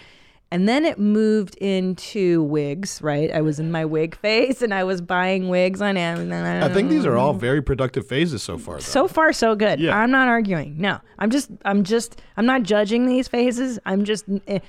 and 0.51 0.69
then 0.69 0.85
it 0.85 0.99
moved 0.99 1.57
into 1.57 2.43
wigs. 2.43 3.01
Right, 3.03 3.31
I 3.31 3.41
was 3.41 3.59
in 3.59 3.71
my 3.71 3.85
wig 3.85 4.17
phase, 4.17 4.63
and 4.63 4.73
I 4.73 4.85
was 4.85 5.01
buying 5.01 5.49
wigs 5.49 5.83
on 5.83 5.97
Amazon. 5.97 6.33
I 6.63 6.73
think 6.73 6.91
these 6.91 7.07
are 7.07 7.17
all 7.17 7.33
very 7.33 7.63
productive 7.63 8.07
phases 8.07 8.43
so 8.43 8.59
far. 8.59 8.77
Though. 8.77 8.81
So 8.81 9.09
far, 9.09 9.33
so 9.33 9.55
good. 9.55 9.81
Yeah. 9.81 9.97
I'm 9.97 10.11
not 10.11 10.29
arguing. 10.29 10.77
No, 10.79 11.01
I'm 11.19 11.31
just, 11.31 11.51
I'm 11.65 11.85
just, 11.85 12.21
I'm 12.37 12.47
not 12.47 12.63
judging 12.63 13.07
these 13.07 13.29
phases. 13.29 13.79
I'm 13.87 14.05
just 14.05 14.25
eh, 14.47 14.61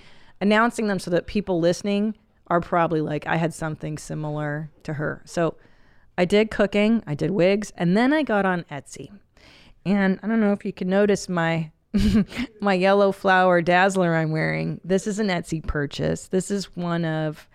announcing 0.42 0.88
them 0.88 1.00
so 1.00 1.12
that 1.12 1.28
people 1.28 1.60
listening 1.60 2.16
are 2.48 2.62
probably 2.62 3.02
like, 3.02 3.28
I 3.28 3.36
had 3.38 3.54
something 3.54 3.98
similar 3.98 4.72
to 4.84 4.94
her. 4.94 5.22
So 5.26 5.56
I 6.18 6.26
did 6.26 6.52
cooking, 6.52 7.04
I 7.06 7.16
did 7.16 7.32
wigs, 7.32 7.72
and 7.78 7.96
then 7.96 8.12
I 8.12 8.24
got 8.24 8.46
on 8.46 8.66
Etsy. 8.72 9.12
And 9.86 10.20
I 10.22 10.28
don't 10.28 10.42
know 10.42 10.52
if 10.52 10.66
you 10.66 10.74
can 10.74 10.90
notice 10.90 11.30
my 11.30 11.72
my 12.62 12.74
yellow 12.74 13.12
flower 13.12 13.62
dazzler 13.62 14.16
I'm 14.16 14.32
wearing. 14.32 14.80
This 14.84 15.08
is 15.08 15.20
an 15.20 15.28
Etsy 15.28 15.66
purchase. 15.66 16.28
This 16.28 16.52
is 16.52 16.76
one 16.76 17.06
of 17.06 17.48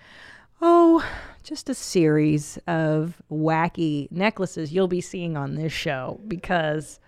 oh, 0.60 1.06
just 1.42 1.68
a 1.68 1.74
series 1.74 2.58
of 2.66 3.20
wacky 3.30 4.10
necklaces 4.10 4.72
you'll 4.72 4.88
be 4.88 5.00
seeing 5.00 5.36
on 5.36 5.54
this 5.54 5.72
show 5.72 6.18
because 6.26 6.98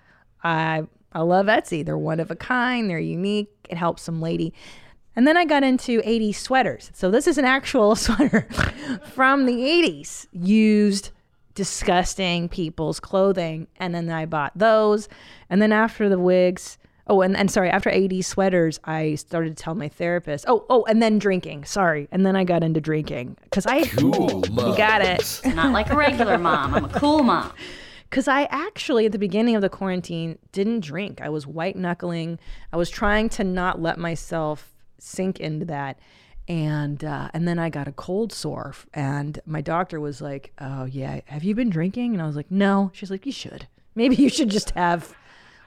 I 0.44 0.86
I 1.12 1.20
love 1.20 1.46
Etsy. 1.46 1.84
They're 1.84 1.98
one 1.98 2.20
of 2.20 2.30
a 2.30 2.36
kind, 2.36 2.90
they're 2.90 2.98
unique. 2.98 3.50
It 3.68 3.78
helps 3.78 4.02
some 4.02 4.20
lady. 4.20 4.52
And 5.16 5.26
then 5.26 5.38
I 5.38 5.46
got 5.46 5.64
into 5.64 6.02
80s 6.02 6.34
sweaters. 6.34 6.90
So 6.92 7.10
this 7.10 7.26
is 7.26 7.38
an 7.38 7.46
actual 7.46 7.96
sweater 7.96 8.46
from 9.14 9.46
the 9.46 9.54
80s 9.54 10.26
used 10.32 11.10
disgusting 11.54 12.50
people's 12.50 13.00
clothing 13.00 13.66
and 13.78 13.94
then 13.94 14.10
I 14.10 14.26
bought 14.26 14.52
those. 14.54 15.08
And 15.48 15.62
then 15.62 15.72
after 15.72 16.10
the 16.10 16.18
wigs, 16.18 16.76
oh 17.06 17.20
and, 17.22 17.36
and 17.36 17.50
sorry, 17.50 17.70
after 17.70 17.90
80s 17.90 18.24
sweaters, 18.24 18.80
I 18.84 19.14
started 19.16 19.56
to 19.56 19.62
tell 19.62 19.74
my 19.74 19.88
therapist, 19.88 20.44
oh, 20.48 20.66
oh, 20.68 20.84
and 20.88 21.02
then 21.02 21.18
drinking. 21.18 21.64
Sorry. 21.64 22.08
And 22.10 22.24
then 22.26 22.36
I 22.36 22.44
got 22.44 22.62
into 22.62 22.80
drinking 22.80 23.36
because 23.44 23.66
I 23.66 23.84
Cool 23.86 24.44
you 24.46 24.56
got 24.76 25.02
it. 25.02 25.40
Not 25.54 25.72
like 25.72 25.90
a 25.90 25.96
regular 25.96 26.38
mom. 26.38 26.74
I'm 26.74 26.84
a 26.84 26.88
cool 26.88 27.22
mom. 27.22 27.52
Because 28.08 28.28
I 28.28 28.44
actually, 28.44 29.04
at 29.06 29.12
the 29.12 29.18
beginning 29.18 29.56
of 29.56 29.62
the 29.62 29.68
quarantine, 29.68 30.38
didn't 30.52 30.80
drink. 30.80 31.20
I 31.20 31.28
was 31.28 31.44
white 31.44 31.74
knuckling. 31.74 32.38
I 32.72 32.76
was 32.76 32.88
trying 32.88 33.28
to 33.30 33.44
not 33.44 33.82
let 33.82 33.98
myself 33.98 34.72
sink 34.98 35.40
into 35.40 35.66
that. 35.66 35.98
And 36.48 37.02
uh, 37.04 37.30
and 37.34 37.48
then 37.48 37.58
I 37.58 37.68
got 37.68 37.88
a 37.88 37.92
cold 37.92 38.32
sore, 38.32 38.74
and 38.94 39.40
my 39.44 39.60
doctor 39.60 39.98
was 39.98 40.20
like, 40.20 40.52
"Oh 40.60 40.84
yeah, 40.84 41.20
have 41.24 41.42
you 41.42 41.56
been 41.56 41.68
drinking?" 41.68 42.12
And 42.12 42.22
I 42.22 42.26
was 42.26 42.36
like, 42.36 42.48
"No." 42.48 42.92
She's 42.94 43.10
like, 43.10 43.26
"You 43.26 43.32
should. 43.32 43.66
Maybe 43.96 44.14
you 44.14 44.28
should 44.28 44.50
just 44.50 44.70
have 44.70 45.12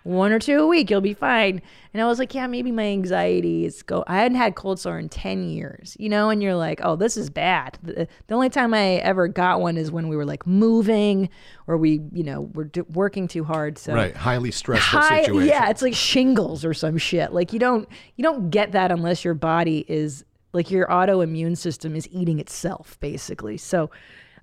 one 0.09 0.31
or 0.31 0.39
two 0.39 0.59
a 0.59 0.67
week, 0.67 0.89
you'll 0.89 1.01
be 1.01 1.13
fine. 1.13 1.61
And 1.93 2.01
I 2.01 2.05
was 2.05 2.19
like, 2.19 2.33
yeah, 2.33 2.47
maybe 2.47 2.71
my 2.71 2.83
anxiety 2.85 3.65
is 3.65 3.83
go. 3.83 4.03
I 4.07 4.17
hadn't 4.17 4.37
had 4.37 4.55
cold 4.55 4.79
sore 4.79 4.97
in 4.99 5.09
10 5.09 5.43
years, 5.49 5.95
you 5.99 6.09
know, 6.09 6.29
and 6.29 6.41
you're 6.41 6.55
like, 6.55 6.79
oh, 6.83 6.95
this 6.95 7.15
is 7.17 7.29
bad. 7.29 7.77
The, 7.83 8.07
the 8.27 8.33
only 8.33 8.49
time 8.49 8.73
I 8.73 8.95
ever 8.95 9.27
got 9.27 9.61
one 9.61 9.77
is 9.77 9.91
when 9.91 10.07
we 10.07 10.15
were 10.15 10.25
like 10.25 10.45
moving 10.47 11.29
or 11.67 11.77
we, 11.77 12.01
you 12.11 12.23
know, 12.23 12.41
were 12.53 12.65
do- 12.65 12.85
working 12.93 13.27
too 13.27 13.43
hard. 13.43 13.77
So 13.77 13.93
Right. 13.93 14.15
Highly 14.15 14.51
stressful 14.51 14.99
Hi- 14.99 15.21
situation. 15.23 15.47
yeah, 15.47 15.69
it's 15.69 15.81
like 15.81 15.93
shingles 15.95 16.65
or 16.65 16.73
some 16.73 16.97
shit. 16.97 17.31
Like 17.33 17.53
you 17.53 17.59
don't 17.59 17.87
you 18.15 18.23
don't 18.23 18.49
get 18.49 18.71
that 18.73 18.91
unless 18.91 19.23
your 19.23 19.33
body 19.35 19.85
is 19.87 20.25
like 20.53 20.71
your 20.71 20.87
autoimmune 20.87 21.55
system 21.57 21.95
is 21.95 22.07
eating 22.11 22.39
itself 22.39 22.99
basically. 22.99 23.57
So 23.57 23.89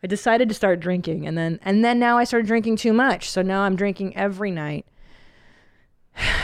I 0.02 0.06
decided 0.06 0.48
to 0.48 0.54
start 0.54 0.78
drinking 0.80 1.26
and 1.26 1.36
then 1.38 1.58
and 1.62 1.84
then 1.84 1.98
now 1.98 2.18
I 2.18 2.24
started 2.24 2.46
drinking 2.46 2.76
too 2.76 2.92
much. 2.92 3.28
So 3.30 3.42
now 3.42 3.62
I'm 3.62 3.76
drinking 3.76 4.16
every 4.16 4.50
night. 4.50 4.86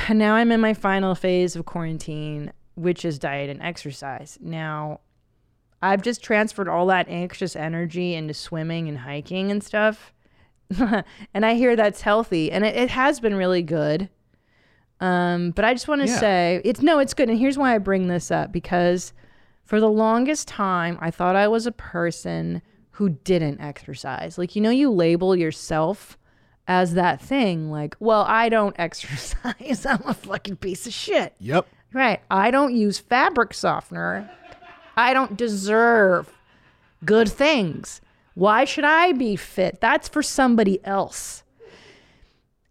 And 0.09 0.19
now 0.19 0.35
I'm 0.35 0.53
in 0.53 0.61
my 0.61 0.75
final 0.75 1.15
phase 1.15 1.57
of 1.57 1.65
quarantine, 1.65 2.53
which 2.75 3.05
is 3.05 3.19
diet 3.19 3.51
and 3.51 3.63
exercise. 3.63 4.39
Now 4.41 5.01
I've 5.81 6.03
just 6.03 6.23
transferred 6.23 6.69
all 6.69 6.87
that 6.87 7.09
anxious 7.09 7.57
energy 7.57 8.15
into 8.15 8.35
swimming 8.35 8.89
and 8.89 8.99
hiking 8.99 9.51
and 9.51 9.63
stuff. 9.63 10.13
and 10.79 11.45
I 11.45 11.55
hear 11.55 11.77
that's 11.77 12.01
healthy, 12.01 12.51
and 12.51 12.65
it, 12.65 12.75
it 12.77 12.91
has 12.91 13.21
been 13.21 13.35
really 13.35 13.63
good. 13.63 14.09
Um, 15.01 15.51
but 15.51 15.65
I 15.65 15.75
just 15.75 15.89
want 15.89 16.01
to 16.03 16.07
Yeah. 16.07 16.21
say 16.21 16.63
it's 16.65 16.81
no, 16.81 16.99
it's 16.99 17.13
good. 17.13 17.29
And 17.29 17.39
here's 17.39 17.59
why 17.59 17.75
I 17.75 17.79
bring 17.79 18.07
this 18.07 18.31
up 18.31 18.53
because 18.53 19.13
for 19.65 19.81
the 19.81 19.89
longest 19.91 20.49
time, 20.49 20.97
I 21.01 21.11
thought 21.11 21.35
I 21.37 21.49
was 21.49 21.67
a 21.67 21.73
person 21.73 22.63
who 22.93 23.09
didn't 23.11 23.61
exercise. 23.61 24.39
Like, 24.39 24.55
you 24.55 24.63
know, 24.63 24.71
you 24.71 24.91
label 24.91 25.35
yourself 25.35 26.17
as 26.67 26.95
that 26.95 27.21
thing, 27.21 27.71
like, 27.71 27.97
well, 27.99 28.25
I 28.27 28.49
don't 28.49 28.77
exercise. 28.79 29.87
I'm 29.89 30.03
a 30.07 30.15
fucking 30.15 30.57
piece 30.57 30.87
of 30.87 30.93
shit. 30.93 31.35
Yep. 31.41 31.67
Right. 31.93 32.21
I 32.31 32.51
don't 32.51 32.75
use 32.75 32.99
fabric 32.99 33.53
softener. 33.53 34.31
I 34.97 35.13
don't 35.13 35.37
deserve 35.37 36.33
good 37.05 37.29
things. 37.29 38.01
Why 38.35 38.65
should 38.65 38.85
I 38.85 39.13
be 39.13 39.37
fit? 39.37 39.81
That's 39.81 40.09
for 40.09 40.23
somebody 40.23 40.85
else. 40.85 41.43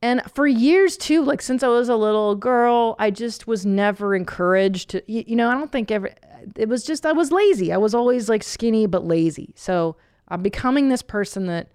And 0.02 0.24
for 0.34 0.48
years 0.48 0.98
too, 0.98 1.24
like 1.24 1.42
since 1.42 1.62
I 1.62 1.68
was 1.68 1.88
a 1.88 1.96
little 1.96 2.36
girl, 2.36 2.96
I 2.98 3.12
just 3.12 3.46
was 3.46 3.66
never 3.66 4.16
encouraged 4.16 4.90
to, 4.92 5.04
you, 5.06 5.24
you 5.28 5.36
know, 5.36 5.50
I 5.50 5.54
don't 5.54 5.72
think 5.72 5.92
ever, 5.92 6.10
it 6.56 6.68
was 6.68 6.84
just, 6.84 7.06
I 7.06 7.12
was 7.12 7.32
lazy. 7.32 7.72
I 7.72 7.78
was 7.78 7.94
always 7.94 8.28
like 8.28 8.42
skinny 8.42 8.88
but 8.88 9.06
lazy. 9.06 9.54
So 9.56 9.96
I'm 10.28 10.42
becoming 10.42 10.90
this 10.90 11.04
person 11.04 11.46
that, 11.48 11.68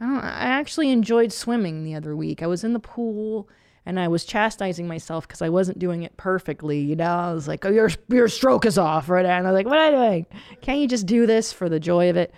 I 0.00 0.06
don't 0.06 0.24
I 0.24 0.46
actually 0.46 0.90
enjoyed 0.90 1.32
swimming 1.32 1.84
the 1.84 1.94
other 1.94 2.16
week. 2.16 2.42
I 2.42 2.46
was 2.46 2.64
in 2.64 2.72
the 2.72 2.80
pool 2.80 3.48
and 3.86 4.00
I 4.00 4.08
was 4.08 4.24
chastising 4.24 4.88
myself 4.88 5.26
because 5.26 5.42
I 5.42 5.48
wasn't 5.48 5.78
doing 5.78 6.02
it 6.02 6.16
perfectly. 6.16 6.80
You 6.80 6.96
know, 6.96 7.04
I 7.04 7.32
was 7.32 7.46
like, 7.46 7.64
"Oh, 7.64 7.70
your 7.70 7.90
your 8.08 8.28
stroke 8.28 8.64
is 8.64 8.78
off," 8.78 9.08
right? 9.08 9.26
And 9.26 9.46
I 9.46 9.50
was 9.50 9.56
like, 9.56 9.66
"What 9.66 9.78
am 9.78 9.94
I 9.94 9.96
doing? 9.96 10.26
Can't 10.62 10.78
you 10.78 10.88
just 10.88 11.06
do 11.06 11.26
this 11.26 11.52
for 11.52 11.68
the 11.68 11.80
joy 11.80 12.10
of 12.10 12.16
it?" 12.16 12.32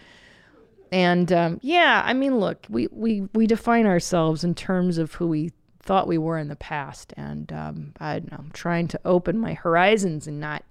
And 0.92 1.32
um, 1.32 1.58
yeah, 1.62 2.02
I 2.04 2.12
mean, 2.14 2.38
look, 2.38 2.66
we 2.68 2.88
we 2.90 3.28
we 3.34 3.46
define 3.46 3.86
ourselves 3.86 4.44
in 4.44 4.54
terms 4.54 4.98
of 4.98 5.14
who 5.14 5.26
we 5.26 5.52
thought 5.80 6.08
we 6.08 6.18
were 6.18 6.38
in 6.38 6.48
the 6.48 6.56
past, 6.56 7.12
and 7.16 7.52
um, 7.52 7.92
I 8.00 8.16
I'm 8.16 8.50
trying 8.52 8.88
to 8.88 9.00
open 9.04 9.38
my 9.38 9.54
horizons 9.54 10.26
and 10.26 10.40
not 10.40 10.64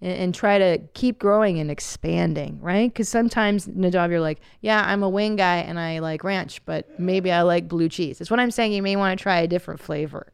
and, 0.00 0.12
and 0.12 0.34
try 0.34 0.58
to 0.58 0.78
keep 0.94 1.18
growing 1.18 1.58
and 1.58 1.70
expanding, 1.70 2.60
right? 2.60 2.92
Because 2.92 3.08
sometimes 3.08 3.66
Nadav, 3.66 4.10
you're 4.10 4.20
like, 4.20 4.40
yeah, 4.60 4.82
I'm 4.86 5.02
a 5.02 5.08
wing 5.08 5.36
guy 5.36 5.56
and 5.58 5.78
I 5.78 5.98
like 5.98 6.24
ranch, 6.24 6.64
but 6.64 6.98
maybe 7.00 7.32
I 7.32 7.42
like 7.42 7.68
blue 7.68 7.88
cheese. 7.88 8.18
That's 8.18 8.30
what 8.30 8.40
I'm 8.40 8.50
saying. 8.50 8.72
You 8.72 8.82
may 8.82 8.96
want 8.96 9.18
to 9.18 9.22
try 9.22 9.40
a 9.40 9.46
different 9.48 9.80
flavor. 9.80 10.32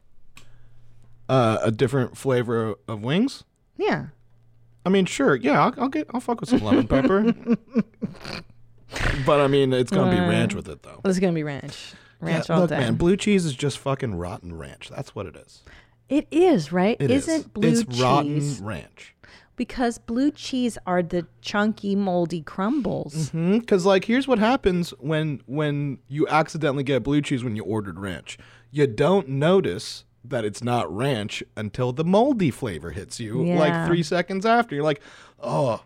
Uh, 1.28 1.58
a 1.62 1.70
different 1.70 2.16
flavor 2.16 2.74
of 2.86 3.02
wings. 3.02 3.44
Yeah. 3.78 4.06
I 4.86 4.90
mean, 4.90 5.06
sure, 5.06 5.34
yeah, 5.34 5.64
I'll, 5.64 5.74
I'll 5.78 5.88
get, 5.88 6.06
I'll 6.12 6.20
fuck 6.20 6.40
with 6.40 6.50
some 6.50 6.62
lemon 6.62 6.86
pepper. 6.86 7.32
but 9.26 9.40
I 9.40 9.46
mean, 9.48 9.72
it's 9.72 9.90
gonna 9.90 10.10
be 10.10 10.20
ranch 10.20 10.54
with 10.54 10.68
it 10.68 10.82
though. 10.82 11.00
It's 11.04 11.18
gonna 11.18 11.32
be 11.32 11.42
ranch. 11.42 11.94
Ranch 12.20 12.48
Yeah, 12.48 12.54
all 12.54 12.60
look, 12.62 12.70
day. 12.70 12.78
man, 12.78 12.94
blue 12.96 13.16
cheese 13.16 13.44
is 13.46 13.54
just 13.54 13.78
fucking 13.78 14.16
rotten 14.16 14.56
ranch. 14.56 14.90
That's 14.94 15.14
what 15.14 15.24
it 15.26 15.36
is. 15.36 15.62
it 16.08 16.26
is 16.30 16.70
right. 16.72 16.96
It 17.00 17.10
is. 17.10 17.26
Isn't 17.28 17.54
blue 17.54 17.68
It's 17.68 17.80
cheese? 17.84 17.88
It's 17.90 18.00
rotten 18.02 18.64
ranch. 18.64 19.13
Because 19.56 19.98
blue 19.98 20.30
cheese 20.30 20.76
are 20.86 21.02
the 21.02 21.26
chunky, 21.40 21.94
moldy 21.94 22.42
crumbles. 22.42 23.14
Mm-hmm, 23.14 23.58
because 23.58 23.86
like, 23.86 24.04
here's 24.04 24.26
what 24.26 24.38
happens 24.38 24.90
when 24.98 25.42
when 25.46 25.98
you 26.08 26.26
accidentally 26.28 26.82
get 26.82 27.02
blue 27.02 27.22
cheese 27.22 27.44
when 27.44 27.54
you 27.54 27.64
ordered 27.64 27.98
ranch. 27.98 28.38
You 28.70 28.86
don't 28.86 29.28
notice 29.28 30.04
that 30.24 30.44
it's 30.44 30.62
not 30.62 30.92
ranch 30.94 31.42
until 31.56 31.92
the 31.92 32.04
moldy 32.04 32.50
flavor 32.50 32.90
hits 32.90 33.20
you. 33.20 33.44
Yeah. 33.44 33.58
Like 33.58 33.86
three 33.86 34.02
seconds 34.02 34.44
after, 34.46 34.74
you're 34.74 34.82
like, 34.82 35.02
oh, 35.40 35.84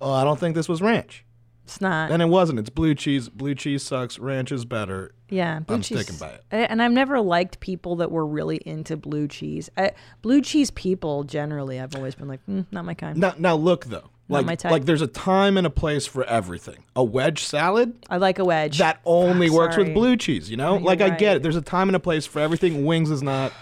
oh, 0.00 0.12
I 0.12 0.24
don't 0.24 0.38
think 0.38 0.54
this 0.54 0.68
was 0.68 0.82
ranch. 0.82 1.24
It's 1.68 1.82
not. 1.82 2.10
And 2.10 2.22
it 2.22 2.30
wasn't. 2.30 2.58
It's 2.58 2.70
blue 2.70 2.94
cheese. 2.94 3.28
Blue 3.28 3.54
cheese 3.54 3.82
sucks. 3.82 4.18
Ranch 4.18 4.50
is 4.52 4.64
better. 4.64 5.12
Yeah, 5.28 5.60
blue 5.60 5.76
I'm 5.76 5.82
cheese. 5.82 6.00
sticking 6.00 6.18
by 6.18 6.30
it. 6.30 6.42
And 6.50 6.80
I've 6.80 6.92
never 6.92 7.20
liked 7.20 7.60
people 7.60 7.96
that 7.96 8.10
were 8.10 8.26
really 8.26 8.56
into 8.64 8.96
blue 8.96 9.28
cheese. 9.28 9.68
I, 9.76 9.90
blue 10.22 10.40
cheese 10.40 10.70
people 10.70 11.24
generally, 11.24 11.78
I've 11.78 11.94
always 11.94 12.14
been 12.14 12.26
like, 12.26 12.40
mm, 12.46 12.64
not 12.70 12.86
my 12.86 12.94
kind. 12.94 13.18
Now, 13.18 13.34
now 13.36 13.54
look 13.54 13.84
though. 13.84 14.08
Like, 14.30 14.46
my 14.46 14.54
type. 14.54 14.72
like 14.72 14.86
there's 14.86 15.02
a 15.02 15.06
time 15.06 15.58
and 15.58 15.66
a 15.66 15.70
place 15.70 16.06
for 16.06 16.24
everything. 16.24 16.84
A 16.96 17.04
wedge 17.04 17.44
salad 17.44 18.06
I 18.08 18.16
like 18.16 18.38
a 18.38 18.44
wedge. 18.46 18.78
that 18.78 19.00
only 19.04 19.50
works 19.50 19.76
with 19.76 19.92
blue 19.92 20.16
cheese. 20.16 20.50
You 20.50 20.56
know, 20.56 20.74
You're 20.74 20.82
like 20.82 21.02
I 21.02 21.10
get 21.10 21.36
it. 21.36 21.42
There's 21.42 21.56
a 21.56 21.62
time 21.62 21.90
and 21.90 21.96
a 21.96 22.00
place 22.00 22.24
for 22.24 22.40
everything. 22.40 22.86
Wings 22.86 23.10
is 23.10 23.22
not, 23.22 23.52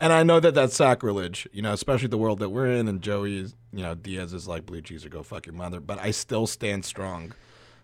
and 0.00 0.14
I 0.14 0.22
know 0.22 0.40
that 0.40 0.54
that's 0.54 0.74
sacrilege. 0.76 1.46
You 1.52 1.60
know, 1.60 1.74
especially 1.74 2.08
the 2.08 2.18
world 2.18 2.38
that 2.38 2.48
we're 2.48 2.68
in. 2.68 2.88
And 2.88 3.02
Joey, 3.02 3.38
is, 3.38 3.54
you 3.72 3.82
know, 3.82 3.94
Diaz 3.94 4.32
is 4.32 4.48
like 4.48 4.64
blue 4.64 4.80
cheese 4.80 5.04
or 5.04 5.10
go 5.10 5.22
fuck 5.22 5.44
your 5.44 5.54
mother. 5.54 5.80
But 5.80 5.98
I 5.98 6.10
still 6.10 6.46
stand 6.46 6.86
strong 6.86 7.32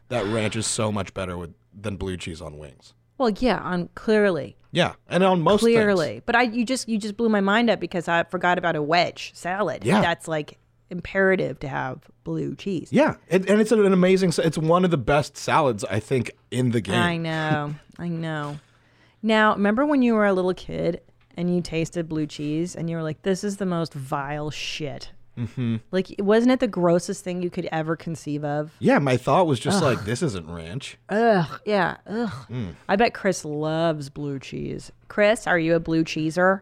that 0.08 0.25
ranch 0.26 0.56
is 0.56 0.66
so 0.66 0.90
much 0.92 1.12
better 1.14 1.36
with 1.36 1.54
than 1.78 1.96
blue 1.96 2.16
cheese 2.16 2.40
on 2.40 2.58
wings. 2.58 2.94
well, 3.18 3.30
yeah, 3.30 3.58
on 3.58 3.88
clearly, 3.94 4.56
Yeah, 4.72 4.94
and 5.08 5.22
on 5.25 5.40
most 5.42 5.62
things. 5.62 5.75
clearly. 5.75 6.22
But 6.25 6.36
I, 6.36 6.42
you 6.42 6.64
just, 6.64 6.88
you 6.88 6.98
just 6.98 7.16
blew 7.16 7.28
my 7.28 7.40
mind 7.40 7.68
up 7.70 7.80
because 7.80 8.08
I 8.08 8.22
forgot 8.25 8.56
about 8.58 8.76
a 8.76 8.82
wedge 8.82 9.32
salad. 9.34 9.84
Yeah. 9.84 10.00
that's 10.00 10.26
like 10.28 10.58
imperative 10.90 11.58
to 11.60 11.68
have 11.68 11.98
blue 12.25 12.54
cheese. 12.54 12.88
Yeah, 12.92 13.16
and, 13.28 13.48
and 13.48 13.60
it's 13.60 13.72
an 13.72 13.92
amazing. 13.92 14.32
It's 14.38 14.56
one 14.58 14.84
of 14.84 14.90
the 14.90 14.96
best 14.98 15.36
salads 15.36 15.84
I 15.84 16.00
think 16.00 16.30
in 16.50 16.70
the 16.70 16.80
game. 16.80 16.94
I 16.94 17.16
know, 17.16 17.75
I 17.98 18.08
know. 18.08 18.58
Now, 19.22 19.54
remember 19.54 19.84
when 19.84 20.02
you 20.02 20.14
were 20.14 20.26
a 20.26 20.32
little 20.32 20.54
kid 20.54 21.00
and 21.36 21.54
you 21.54 21.60
tasted 21.60 22.08
blue 22.08 22.26
cheese 22.26 22.76
and 22.76 22.88
you 22.88 22.96
were 22.96 23.02
like, 23.02 23.22
"This 23.22 23.42
is 23.44 23.56
the 23.56 23.66
most 23.66 23.92
vile 23.92 24.50
shit." 24.50 25.10
Mm-hmm. 25.38 25.76
Like, 25.90 26.14
wasn't 26.19 26.52
it 26.52 26.61
the 26.61 26.69
grossest 26.69 27.23
thing 27.23 27.43
you 27.43 27.50
could 27.50 27.69
ever 27.71 27.97
conceive 27.97 28.45
of? 28.45 28.73
Yeah, 28.78 28.99
my 28.99 29.16
thought 29.16 29.47
was 29.47 29.61
just 29.61 29.83
like, 29.83 30.05
this 30.05 30.23
isn't 30.23 30.49
ranch. 30.49 30.97
Ugh, 31.09 31.61
yeah, 31.66 31.97
ugh. 32.07 32.33
Mm. 32.50 32.75
I 32.88 32.97
bet 32.97 33.14
Chris 33.14 33.45
loves 33.45 34.09
blue 34.09 34.38
cheese. 34.38 34.93
Chris, 35.09 35.47
are 35.47 35.59
you 35.59 35.75
a 35.75 35.81
blue 35.81 36.05
cheeser? 36.05 36.61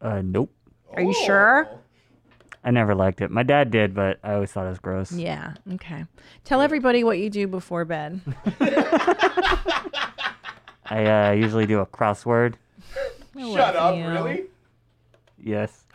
Uh, 0.00 0.22
nope. 0.24 0.50
Are 0.92 1.02
you 1.02 1.12
sure? 1.12 1.68
I 2.64 2.72
never 2.72 2.96
liked 2.96 3.20
it. 3.20 3.30
My 3.30 3.44
dad 3.44 3.70
did, 3.70 3.94
but 3.94 4.18
I 4.24 4.34
always 4.34 4.50
thought 4.50 4.66
it 4.66 4.70
was 4.70 4.80
gross. 4.80 5.12
Yeah. 5.12 5.54
Okay. 5.74 6.04
Tell 6.44 6.60
everybody 6.60 7.04
what 7.04 7.18
you 7.18 7.30
do 7.30 7.46
before 7.46 7.84
bed. 7.84 8.20
I 10.88 11.06
uh, 11.06 11.32
usually 11.32 11.66
do 11.66 11.78
a 11.78 11.86
crossword. 11.86 12.54
Shut 13.38 13.76
up! 13.76 13.94
Really? 13.94 14.46
Yes. 15.38 15.84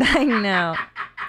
I 0.16 0.24
know. 0.24 0.74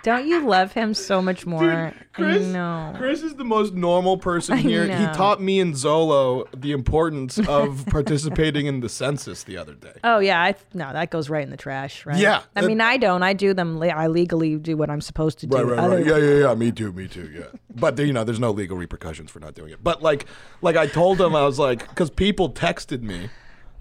Don't 0.04 0.26
you 0.26 0.44
love 0.48 0.72
him 0.72 0.96
so 0.96 1.22
much 1.22 1.46
more? 1.46 1.94
Chris- 2.14 2.44
I 2.48 2.52
know. 2.52 2.94
Chris 2.98 3.22
is 3.22 3.36
the 3.36 3.44
most 3.44 3.76
normal 3.76 4.18
person 4.18 4.58
here. 4.58 4.86
He 4.86 5.06
taught 5.14 5.40
me 5.40 5.60
and 5.60 5.76
Zolo 5.76 6.48
the 6.60 6.72
importance 6.72 7.38
of 7.38 7.86
participating 7.90 8.66
in 8.66 8.80
the 8.80 8.90
census 8.90 9.44
the 9.44 9.58
other 9.58 9.76
day. 9.76 9.94
Oh 10.04 10.18
yeah, 10.18 10.42
I 10.42 10.56
no, 10.74 10.92
that 10.92 11.12
goes 11.12 11.30
right 11.30 11.44
in 11.44 11.52
the 11.52 11.58
trash, 11.58 12.04
right? 12.08 12.18
Yeah, 12.18 12.42
I 12.56 12.62
that- 12.62 12.68
mean, 12.68 12.82
I 12.82 12.98
don't. 12.98 13.22
I 13.22 13.34
do 13.34 13.54
them. 13.54 13.82
I 13.84 14.08
legally 14.08 14.56
do 14.56 14.76
what 14.76 14.90
I'm 14.90 15.02
supposed 15.02 15.38
to 15.40 15.48
do. 15.48 15.56
Right, 15.58 15.66
right, 15.78 15.88
right. 15.90 16.06
Yeah, 16.06 16.18
yeah, 16.18 16.48
yeah. 16.48 16.54
Me 16.56 16.72
too, 16.72 16.92
me 16.92 17.08
too. 17.08 17.30
Yeah. 17.32 17.44
But 17.76 18.00
you 18.00 18.12
know, 18.14 18.24
there's 18.24 18.40
no 18.40 18.50
legal 18.52 18.78
repercussions 18.78 19.30
for 19.30 19.40
not 19.40 19.54
doing 19.54 19.72
it. 19.72 19.84
But 19.84 20.02
like, 20.02 20.26
like 20.64 20.78
I 20.78 20.88
told 20.88 21.22
him, 21.22 21.36
I 21.36 21.46
was 21.46 21.60
like, 21.60 21.88
because 21.90 22.10
people 22.10 22.52
texted 22.52 23.04
me. 23.04 23.30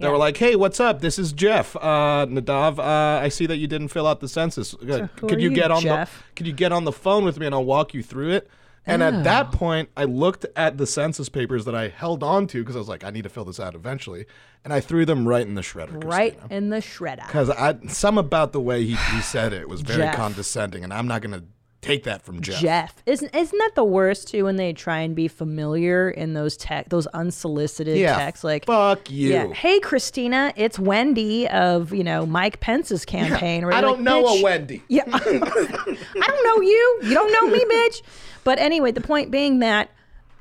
They 0.01 0.07
Yeah. 0.07 0.13
were 0.13 0.19
like, 0.19 0.39
"Hey, 0.39 0.57
what's 0.57 0.81
up? 0.81 1.01
This 1.03 1.19
is 1.19 1.33
Jeff. 1.33 1.77
Uh, 1.77 2.27
Nadav. 2.27 2.79
Uh, 2.79 3.23
I 3.23 3.29
see 3.29 3.45
that 3.47 3.59
you 3.59 3.67
didn't 3.67 3.89
fill 3.89 4.07
out 4.07 4.21
the 4.21 4.29
census. 4.29 4.73
Who 4.81 5.09
could 5.29 5.41
you 5.43 5.51
you, 5.51 5.55
get 5.55 5.71
on 5.71 5.83
Jeff? 5.83 6.25
the 6.27 6.35
Could 6.37 6.47
you 6.47 6.53
get 6.55 6.73
on 6.73 6.85
the 6.85 6.93
phone 6.93 7.25
with 7.25 7.39
me 7.39 7.45
and 7.47 7.55
I'll 7.55 7.65
walk 7.65 7.93
you 7.95 8.03
through 8.03 8.31
it?" 8.31 8.49
And 8.87 9.03
at 9.03 9.25
that 9.25 9.53
point, 9.53 9.91
I 9.97 10.05
looked 10.05 10.47
at 10.57 10.79
the 10.79 10.87
census 10.87 11.29
papers 11.29 11.67
that 11.67 11.75
I 11.75 11.89
held 11.89 12.23
on 12.25 12.47
to 12.49 12.61
because 12.63 12.75
I 12.77 12.79
was 12.79 12.89
like, 12.89 13.05
"I 13.05 13.11
need 13.11 13.23
to 13.25 13.29
fill 13.29 13.45
this 13.45 13.61
out 13.61 13.75
eventually," 13.75 14.25
and 14.65 14.73
I 14.73 14.81
threw 14.81 15.05
them 15.05 15.29
right 15.29 15.47
in 15.47 15.55
the 15.55 15.61
shredder. 15.61 16.03
right 16.03 16.37
in 16.49 16.71
the 16.71 16.79
shredder. 16.79 17.27
Because 17.27 17.51
some 17.95 18.17
about 18.17 18.53
the 18.53 18.61
way 18.61 18.83
he, 18.85 18.95
he 18.95 19.21
said 19.21 19.53
it 19.53 19.69
was 19.69 19.83
very 19.83 20.09
condescending, 20.15 20.83
and 20.83 20.95
I'm 20.95 21.07
not 21.07 21.21
gonna 21.21 21.43
Take 21.83 22.05
that 22.05 22.21
from 22.23 22.43
Jeff. 22.43 22.61
Jeff. 22.61 23.03
Isn't 23.07 23.35
isn't 23.35 23.59
that 23.59 23.71
the 23.75 23.85
worst 23.85 24.29
too 24.29 24.45
when 24.45 24.57
they 24.57 24.75
try 24.75 24.99
and 25.01 25.17
be 25.17 25.29
familiar 25.29 26.11
in 26.11 26.35
those 26.35 26.55
tech 26.57 26.91
those 26.91 27.07
unsolicited 27.09 27.97
Yeah. 27.97 28.19
texts 28.19 28.45
like 28.45 28.67
fuck 28.67 29.11
you. 29.11 29.31
yeah, 29.31 29.47
hey 29.55 29.81
Christina, 29.81 30.53
it's 30.57 30.79
Wendy 30.79 31.49
of, 31.49 31.95
you 31.95 32.05
know, 32.05 32.27
Mike 32.27 32.61
Pence's 32.61 33.07
campaign. 33.07 33.65
Or 33.65 33.73
I 33.73 33.81
don't 33.81 34.03
know 34.03 34.25
"Bitch, 34.25 34.41
a 34.41 34.43
Wendy. 34.45 34.83
Yeah. 34.89 35.05
I 35.07 35.19
don't 35.19 36.45
know 36.45 36.61
you. 36.61 36.99
You 37.05 37.15
don't 37.15 37.33
know 37.33 37.51
me, 37.51 37.65
bitch. 37.65 38.03
But 38.45 38.59
anyway, 38.59 38.91
the 38.93 39.01
point 39.01 39.31
being 39.31 39.61
that 39.61 39.89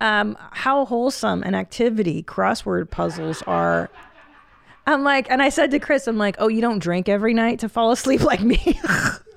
um, 0.01 0.37
how 0.51 0.85
wholesome 0.85 1.43
an 1.43 1.55
activity 1.55 2.21
crossword 2.23 2.89
puzzles 2.89 3.41
are. 3.43 3.89
I'm 4.87 5.03
like, 5.03 5.29
and 5.29 5.41
I 5.41 5.49
said 5.49 5.71
to 5.71 5.79
Chris, 5.79 6.07
I'm 6.07 6.17
like, 6.17 6.35
oh, 6.39 6.47
you 6.47 6.61
don't 6.61 6.79
drink 6.79 7.07
every 7.09 7.33
night 7.33 7.59
to 7.59 7.69
fall 7.69 7.91
asleep 7.91 8.23
like 8.23 8.41
me? 8.41 8.79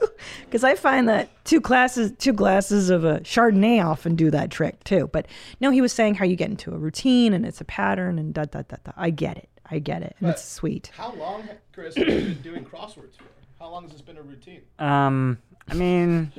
Because 0.45 0.65
I 0.65 0.75
find 0.75 1.09
that 1.09 1.29
two 1.45 1.61
glasses, 1.61 2.13
two 2.19 2.33
glasses 2.33 2.91
of 2.91 3.05
a 3.05 3.21
Chardonnay 3.21 3.85
often 3.85 4.15
do 4.17 4.31
that 4.31 4.51
trick 4.51 4.83
too. 4.85 5.09
But 5.13 5.27
no, 5.61 5.71
he 5.71 5.81
was 5.81 5.93
saying 5.93 6.15
how 6.17 6.25
you 6.25 6.37
get 6.37 6.51
into 6.51 6.73
a 6.75 6.79
routine 6.79 7.33
and 7.33 7.45
it's 7.47 7.61
a 7.61 7.65
pattern 7.65 8.19
and 8.19 8.33
da 8.35 8.45
da 8.45 8.63
da 8.63 8.77
da. 8.85 8.93
I 8.97 9.11
get 9.11 9.37
it. 9.37 9.49
I 9.71 9.79
get 9.79 10.03
it. 10.03 10.17
And 10.21 10.29
it's 10.29 10.45
sweet. 10.45 10.91
How 10.97 11.13
long, 11.15 11.49
Chris, 11.73 11.97
have 11.97 12.09
you 12.09 12.15
been 12.21 12.35
doing 12.43 12.65
crosswords 12.65 13.17
for? 13.17 13.25
How 13.59 13.71
long 13.71 13.85
has 13.85 13.93
this 13.93 14.03
been 14.03 14.19
a 14.19 14.23
routine? 14.23 14.63
Um, 14.79 15.39
I 15.69 15.75
mean, 15.75 16.33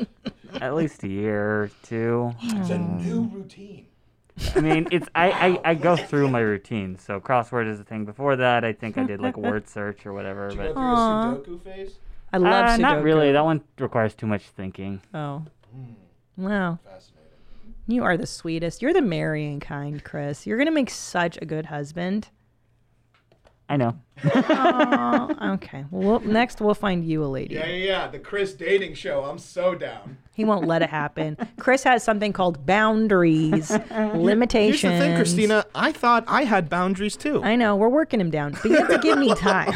at 0.61 0.75
least 0.75 1.03
a 1.03 1.07
year 1.07 1.63
or 1.63 1.71
two. 1.83 2.35
It's 2.41 2.69
a 2.69 2.77
new 2.77 3.23
routine. 3.33 3.87
I 4.55 4.61
mean, 4.61 4.87
it's 4.91 5.07
I, 5.15 5.31
I, 5.31 5.71
I 5.71 5.73
go 5.75 5.95
through 5.95 6.27
my 6.29 6.39
routine. 6.39 6.97
So 6.97 7.19
crossword 7.19 7.69
is 7.71 7.79
a 7.79 7.83
thing. 7.83 8.03
Before 8.03 8.35
that, 8.35 8.65
I 8.65 8.73
think 8.73 8.97
I 8.97 9.03
did 9.03 9.21
like 9.21 9.37
a 9.37 9.39
word 9.39 9.67
search 9.69 10.05
or 10.05 10.13
whatever. 10.13 10.49
Go 10.49 10.55
But 10.55 10.73
through 10.73 10.81
a 10.81 11.57
Sudoku 11.57 11.63
phase? 11.63 11.95
I 12.33 12.37
love 12.37 12.69
uh, 12.69 12.77
not 12.77 13.03
really. 13.03 13.31
That 13.31 13.45
one 13.45 13.61
requires 13.79 14.15
too 14.15 14.25
much 14.25 14.43
thinking. 14.43 15.01
Oh. 15.13 15.43
Wow. 16.35 16.79
You 17.87 18.03
are 18.03 18.17
the 18.17 18.25
sweetest. 18.25 18.81
You're 18.81 18.93
the 18.93 19.01
marrying 19.01 19.59
kind, 19.59 20.03
Chris. 20.03 20.47
You're 20.47 20.57
going 20.57 20.67
to 20.67 20.73
make 20.73 20.89
such 20.89 21.37
a 21.41 21.45
good 21.45 21.67
husband. 21.67 22.29
I 23.69 23.77
know. 23.77 23.97
Okay. 24.23 25.85
Well, 25.91 26.19
we'll, 26.19 26.19
next 26.21 26.59
we'll 26.61 26.73
find 26.73 27.03
you 27.03 27.23
a 27.23 27.27
lady. 27.27 27.55
Yeah, 27.55 27.65
yeah, 27.67 27.85
yeah. 27.85 28.07
The 28.07 28.19
Chris 28.19 28.53
dating 28.53 28.95
show. 28.95 29.23
I'm 29.23 29.37
so 29.37 29.73
down. 29.75 30.17
He 30.33 30.43
won't 30.43 30.67
let 30.67 30.81
it 30.81 30.89
happen. 30.89 31.37
Chris 31.59 31.83
has 31.83 32.03
something 32.03 32.33
called 32.33 32.65
boundaries, 32.65 33.71
limitations. 33.91 34.81
Here's 34.81 34.81
the 34.81 34.99
thing, 34.99 35.15
Christina. 35.15 35.65
I 35.75 35.91
thought 35.91 36.23
I 36.27 36.43
had 36.43 36.69
boundaries 36.69 37.15
too. 37.15 37.43
I 37.43 37.55
know. 37.55 37.75
We're 37.75 37.89
working 37.89 38.19
him 38.19 38.31
down, 38.31 38.53
but 38.53 38.65
you 38.65 38.77
have 38.77 38.89
to 38.89 38.99
give 38.99 39.17
me 39.17 39.33
time. 39.35 39.73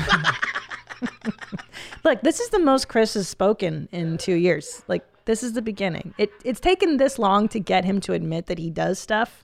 Look, 2.07 2.21
this 2.21 2.39
is 2.39 2.47
the 2.51 2.59
most 2.59 2.87
Chris 2.87 3.15
has 3.15 3.27
spoken 3.27 3.89
in 3.91 4.17
two 4.17 4.35
years. 4.35 4.81
Like, 4.87 5.03
this 5.25 5.43
is 5.43 5.51
the 5.51 5.61
beginning. 5.61 6.13
It, 6.17 6.31
it's 6.45 6.61
taken 6.61 6.95
this 6.95 7.19
long 7.19 7.49
to 7.49 7.59
get 7.59 7.83
him 7.83 7.99
to 7.99 8.13
admit 8.13 8.45
that 8.45 8.57
he 8.57 8.69
does 8.69 8.97
stuff. 8.97 9.43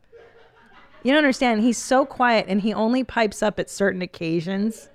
You 1.03 1.12
don't 1.12 1.17
understand. 1.17 1.60
He's 1.60 1.77
so 1.77 2.05
quiet 2.05 2.46
and 2.48 2.62
he 2.62 2.74
only 2.74 3.03
pipes 3.03 3.43
up 3.43 3.60
at 3.60 3.70
certain 3.70 4.01
occasions. 4.01 4.88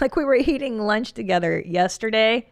Like, 0.00 0.14
we 0.14 0.24
were 0.24 0.36
eating 0.36 0.78
lunch 0.78 1.14
together 1.14 1.60
yesterday. 1.66 2.48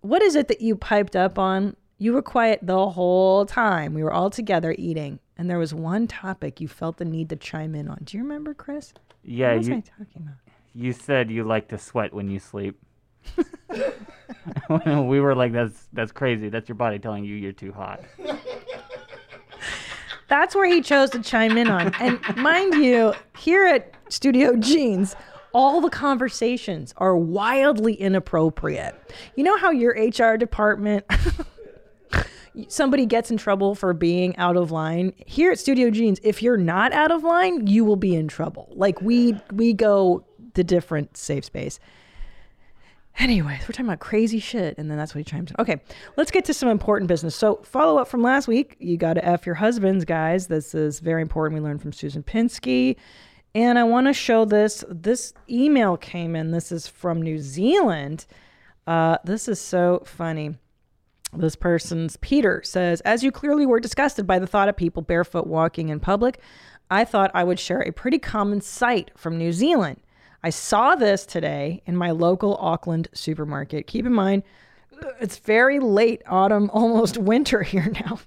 What 0.00 0.22
is 0.22 0.36
it 0.36 0.48
that 0.48 0.62
you 0.62 0.74
piped 0.74 1.14
up 1.14 1.38
on? 1.38 1.76
You 1.98 2.14
were 2.14 2.22
quiet 2.22 2.60
the 2.62 2.88
whole 2.88 3.44
time. 3.44 3.92
We 3.92 4.02
were 4.02 4.12
all 4.14 4.30
together 4.30 4.74
eating, 4.78 5.18
and 5.36 5.50
there 5.50 5.58
was 5.58 5.74
one 5.74 6.06
topic 6.06 6.62
you 6.62 6.68
felt 6.68 6.96
the 6.96 7.04
need 7.04 7.28
to 7.28 7.36
chime 7.36 7.74
in 7.74 7.88
on. 7.88 7.98
Do 8.04 8.16
you 8.16 8.22
remember, 8.22 8.54
Chris? 8.54 8.94
Yeah, 9.22 9.50
What 9.50 9.58
was 9.58 9.68
I 9.68 9.72
talking 9.80 10.22
about? 10.22 10.36
you 10.74 10.94
said 10.94 11.30
you 11.30 11.44
like 11.44 11.68
to 11.68 11.76
sweat 11.76 12.14
when 12.14 12.30
you 12.30 12.38
sleep. 12.38 12.80
we 14.88 15.20
were 15.20 15.34
like, 15.34 15.52
that's 15.52 15.88
that's 15.92 16.12
crazy. 16.12 16.48
That's 16.48 16.68
your 16.68 16.76
body 16.76 16.98
telling 16.98 17.24
you 17.24 17.34
you're 17.36 17.52
too 17.52 17.72
hot. 17.72 18.00
That's 20.28 20.54
where 20.54 20.66
he 20.66 20.80
chose 20.80 21.10
to 21.10 21.22
chime 21.22 21.58
in 21.58 21.68
on. 21.68 21.94
And 22.00 22.18
mind 22.36 22.74
you, 22.74 23.12
here 23.36 23.66
at 23.66 23.94
Studio 24.08 24.56
Jeans, 24.56 25.14
all 25.52 25.80
the 25.80 25.90
conversations 25.90 26.94
are 26.96 27.16
wildly 27.16 27.94
inappropriate. 27.94 28.94
You 29.36 29.44
know 29.44 29.56
how 29.58 29.70
your 29.70 29.92
HR 29.92 30.36
department 30.36 31.04
somebody 32.68 33.06
gets 33.06 33.30
in 33.30 33.36
trouble 33.36 33.74
for 33.74 33.92
being 33.92 34.36
out 34.36 34.56
of 34.56 34.70
line 34.70 35.12
here 35.26 35.50
at 35.50 35.58
studio 35.58 35.90
jeans 35.90 36.20
if 36.22 36.40
you're 36.40 36.56
not 36.56 36.92
out 36.92 37.10
of 37.10 37.24
line 37.24 37.66
you 37.66 37.84
will 37.84 37.96
be 37.96 38.14
in 38.14 38.28
trouble 38.28 38.68
like 38.76 39.00
we 39.02 39.36
we 39.52 39.72
go 39.72 40.24
the 40.54 40.62
different 40.62 41.16
safe 41.16 41.44
space 41.44 41.80
Anyways, 43.18 43.60
we're 43.60 43.72
talking 43.72 43.86
about 43.86 44.00
crazy 44.00 44.40
shit, 44.40 44.76
and 44.76 44.90
then 44.90 44.98
that's 44.98 45.14
what 45.14 45.20
he 45.20 45.24
chimes 45.24 45.50
in. 45.50 45.56
Okay, 45.60 45.80
let's 46.16 46.32
get 46.32 46.44
to 46.46 46.54
some 46.54 46.68
important 46.68 47.08
business. 47.08 47.36
So, 47.36 47.60
follow 47.62 47.98
up 47.98 48.08
from 48.08 48.22
last 48.22 48.48
week. 48.48 48.76
You 48.80 48.96
got 48.96 49.14
to 49.14 49.24
F 49.24 49.46
your 49.46 49.54
husbands, 49.54 50.04
guys. 50.04 50.48
This 50.48 50.74
is 50.74 50.98
very 50.98 51.22
important. 51.22 51.60
We 51.60 51.66
learned 51.66 51.80
from 51.80 51.92
Susan 51.92 52.22
Pinsky. 52.22 52.96
And 53.54 53.78
I 53.78 53.84
want 53.84 54.08
to 54.08 54.12
show 54.12 54.44
this. 54.44 54.84
This 54.88 55.32
email 55.48 55.96
came 55.96 56.34
in. 56.34 56.50
This 56.50 56.72
is 56.72 56.88
from 56.88 57.22
New 57.22 57.38
Zealand. 57.38 58.26
Uh, 58.86 59.18
this 59.24 59.46
is 59.46 59.60
so 59.60 60.02
funny. 60.04 60.56
This 61.32 61.56
person's 61.56 62.16
Peter 62.16 62.62
says, 62.64 63.00
As 63.02 63.22
you 63.22 63.30
clearly 63.30 63.64
were 63.64 63.80
disgusted 63.80 64.26
by 64.26 64.40
the 64.40 64.46
thought 64.46 64.68
of 64.68 64.76
people 64.76 65.02
barefoot 65.02 65.46
walking 65.46 65.88
in 65.88 66.00
public, 66.00 66.40
I 66.90 67.04
thought 67.04 67.30
I 67.32 67.44
would 67.44 67.60
share 67.60 67.80
a 67.80 67.92
pretty 67.92 68.18
common 68.18 68.60
sight 68.60 69.10
from 69.16 69.38
New 69.38 69.52
Zealand. 69.52 70.00
I 70.44 70.50
saw 70.50 70.94
this 70.94 71.24
today 71.24 71.82
in 71.86 71.96
my 71.96 72.10
local 72.10 72.58
Auckland 72.60 73.08
supermarket. 73.14 73.86
Keep 73.86 74.04
in 74.04 74.12
mind, 74.12 74.42
it's 75.18 75.38
very 75.38 75.78
late 75.78 76.20
autumn, 76.26 76.68
almost 76.74 77.16
winter 77.16 77.62
here 77.62 77.90
now. 77.90 78.20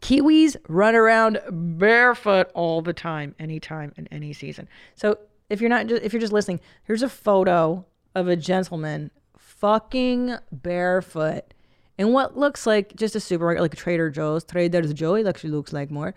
Kiwis 0.00 0.56
run 0.68 0.94
around 0.94 1.40
barefoot 1.50 2.48
all 2.54 2.80
the 2.80 2.92
time, 2.92 3.34
anytime 3.40 3.92
in 3.96 4.06
any 4.12 4.32
season. 4.32 4.68
So 4.94 5.18
if 5.50 5.60
you're 5.60 5.68
not, 5.68 5.90
if 5.90 6.12
you're 6.12 6.20
just 6.20 6.32
listening, 6.32 6.60
here's 6.84 7.02
a 7.02 7.08
photo 7.08 7.86
of 8.14 8.28
a 8.28 8.36
gentleman 8.36 9.10
fucking 9.36 10.36
barefoot 10.52 11.54
in 11.98 12.12
what 12.12 12.38
looks 12.38 12.68
like 12.68 12.94
just 12.94 13.16
a 13.16 13.20
supermarket, 13.20 13.62
like 13.62 13.74
Trader 13.74 14.10
Joe's. 14.10 14.44
Trader 14.44 14.92
Joe, 14.92 15.16
it 15.16 15.26
actually 15.26 15.50
looks 15.50 15.72
like 15.72 15.90
more. 15.90 16.14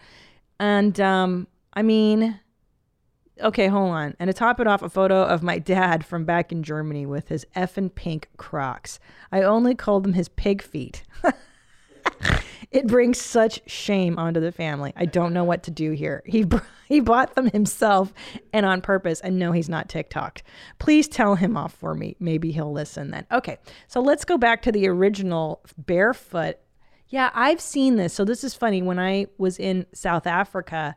And 0.60 1.00
um, 1.00 1.48
I 1.74 1.82
mean, 1.82 2.40
okay, 3.42 3.68
hold 3.68 3.92
on. 3.92 4.16
And 4.20 4.28
to 4.28 4.34
top 4.34 4.60
it 4.60 4.68
off, 4.68 4.82
a 4.82 4.90
photo 4.90 5.24
of 5.24 5.44
my 5.44 5.60
dad 5.60 6.06
from 6.06 6.26
back 6.26 6.52
in 6.52 6.64
Germany 6.64 7.06
with 7.06 7.30
his 7.30 7.46
effing 7.56 7.94
pink 7.94 8.30
Crocs. 8.38 9.00
I 9.32 9.42
only 9.42 9.76
called 9.76 10.04
them 10.04 10.14
his 10.14 10.30
pig 10.30 10.62
feet. 10.62 11.04
it 12.72 12.88
brings 12.88 13.20
such 13.20 13.62
shame 13.70 14.18
onto 14.18 14.40
the 14.40 14.52
family. 14.52 14.94
I 14.96 15.06
don't 15.06 15.34
know 15.34 15.44
what 15.44 15.64
to 15.64 15.72
do 15.72 15.92
here. 15.92 16.24
He 16.26 16.46
he 16.88 17.00
bought 17.00 17.36
them 17.36 17.50
himself 17.50 18.14
and 18.54 18.66
on 18.66 18.82
purpose, 18.82 19.22
and 19.22 19.38
no, 19.38 19.52
he's 19.52 19.70
not 19.70 19.90
TikTok. 19.90 20.42
Please 20.80 21.08
tell 21.08 21.36
him 21.36 21.58
off 21.58 21.74
for 21.74 21.94
me. 21.94 22.16
Maybe 22.20 22.52
he'll 22.52 22.72
listen 22.72 23.12
then. 23.12 23.26
Okay, 23.32 23.58
so 23.88 24.02
let's 24.02 24.26
go 24.26 24.38
back 24.38 24.62
to 24.64 24.72
the 24.72 24.88
original 24.88 25.62
barefoot. 25.78 26.58
Yeah, 27.08 27.30
I've 27.34 27.62
seen 27.62 27.96
this. 27.98 28.14
So 28.14 28.26
this 28.26 28.44
is 28.44 28.56
funny. 28.56 28.82
When 28.82 29.00
I 29.00 29.28
was 29.38 29.60
in 29.60 29.86
South 29.94 30.28
Africa, 30.28 30.96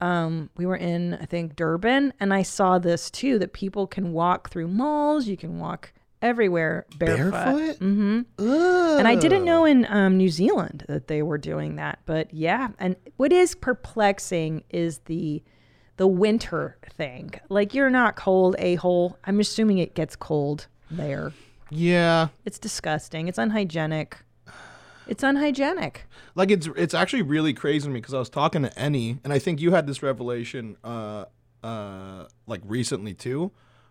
um, 0.00 0.50
we 0.56 0.66
were 0.66 0.76
in 0.76 1.14
I 1.14 1.26
think 1.26 1.56
Durban, 1.56 2.12
and 2.20 2.32
I 2.32 2.42
saw 2.42 2.78
this 2.78 3.10
too. 3.10 3.38
That 3.38 3.52
people 3.52 3.86
can 3.86 4.12
walk 4.12 4.50
through 4.50 4.68
malls. 4.68 5.26
You 5.26 5.36
can 5.36 5.58
walk 5.58 5.92
everywhere 6.22 6.86
barefoot. 6.98 7.30
Barefoot? 7.30 7.76
hmm 7.78 8.22
And 8.38 9.06
I 9.06 9.14
didn't 9.14 9.44
know 9.44 9.64
in 9.64 9.86
um, 9.88 10.16
New 10.16 10.30
Zealand 10.30 10.84
that 10.88 11.06
they 11.06 11.22
were 11.22 11.38
doing 11.38 11.76
that, 11.76 11.98
but 12.06 12.32
yeah. 12.32 12.68
And 12.78 12.96
what 13.16 13.32
is 13.32 13.54
perplexing 13.54 14.64
is 14.70 14.98
the 15.06 15.42
the 15.96 16.06
winter 16.06 16.76
thing. 16.96 17.32
Like 17.48 17.74
you're 17.74 17.90
not 17.90 18.16
cold, 18.16 18.56
a 18.58 18.74
hole. 18.76 19.18
I'm 19.24 19.38
assuming 19.38 19.78
it 19.78 19.94
gets 19.94 20.16
cold 20.16 20.66
there. 20.90 21.32
Yeah. 21.70 22.28
It's 22.44 22.58
disgusting. 22.58 23.28
It's 23.28 23.38
unhygienic. 23.38 24.18
It's 25.06 25.22
unhygienic. 25.22 26.06
Like 26.34 26.50
it's 26.50 26.68
it's 26.76 26.94
actually 26.94 27.22
really 27.22 27.52
crazy 27.52 27.84
to 27.86 27.90
me 27.90 28.00
because 28.00 28.14
I 28.14 28.18
was 28.18 28.28
talking 28.30 28.62
to 28.62 28.78
Annie, 28.78 29.18
and 29.24 29.32
I 29.32 29.38
think 29.38 29.60
you 29.60 29.72
had 29.72 29.86
this 29.86 30.02
revelation, 30.02 30.76
uh, 30.84 31.24
uh, 31.62 32.26
like 32.46 32.60
recently 32.64 33.14
too, 33.14 33.50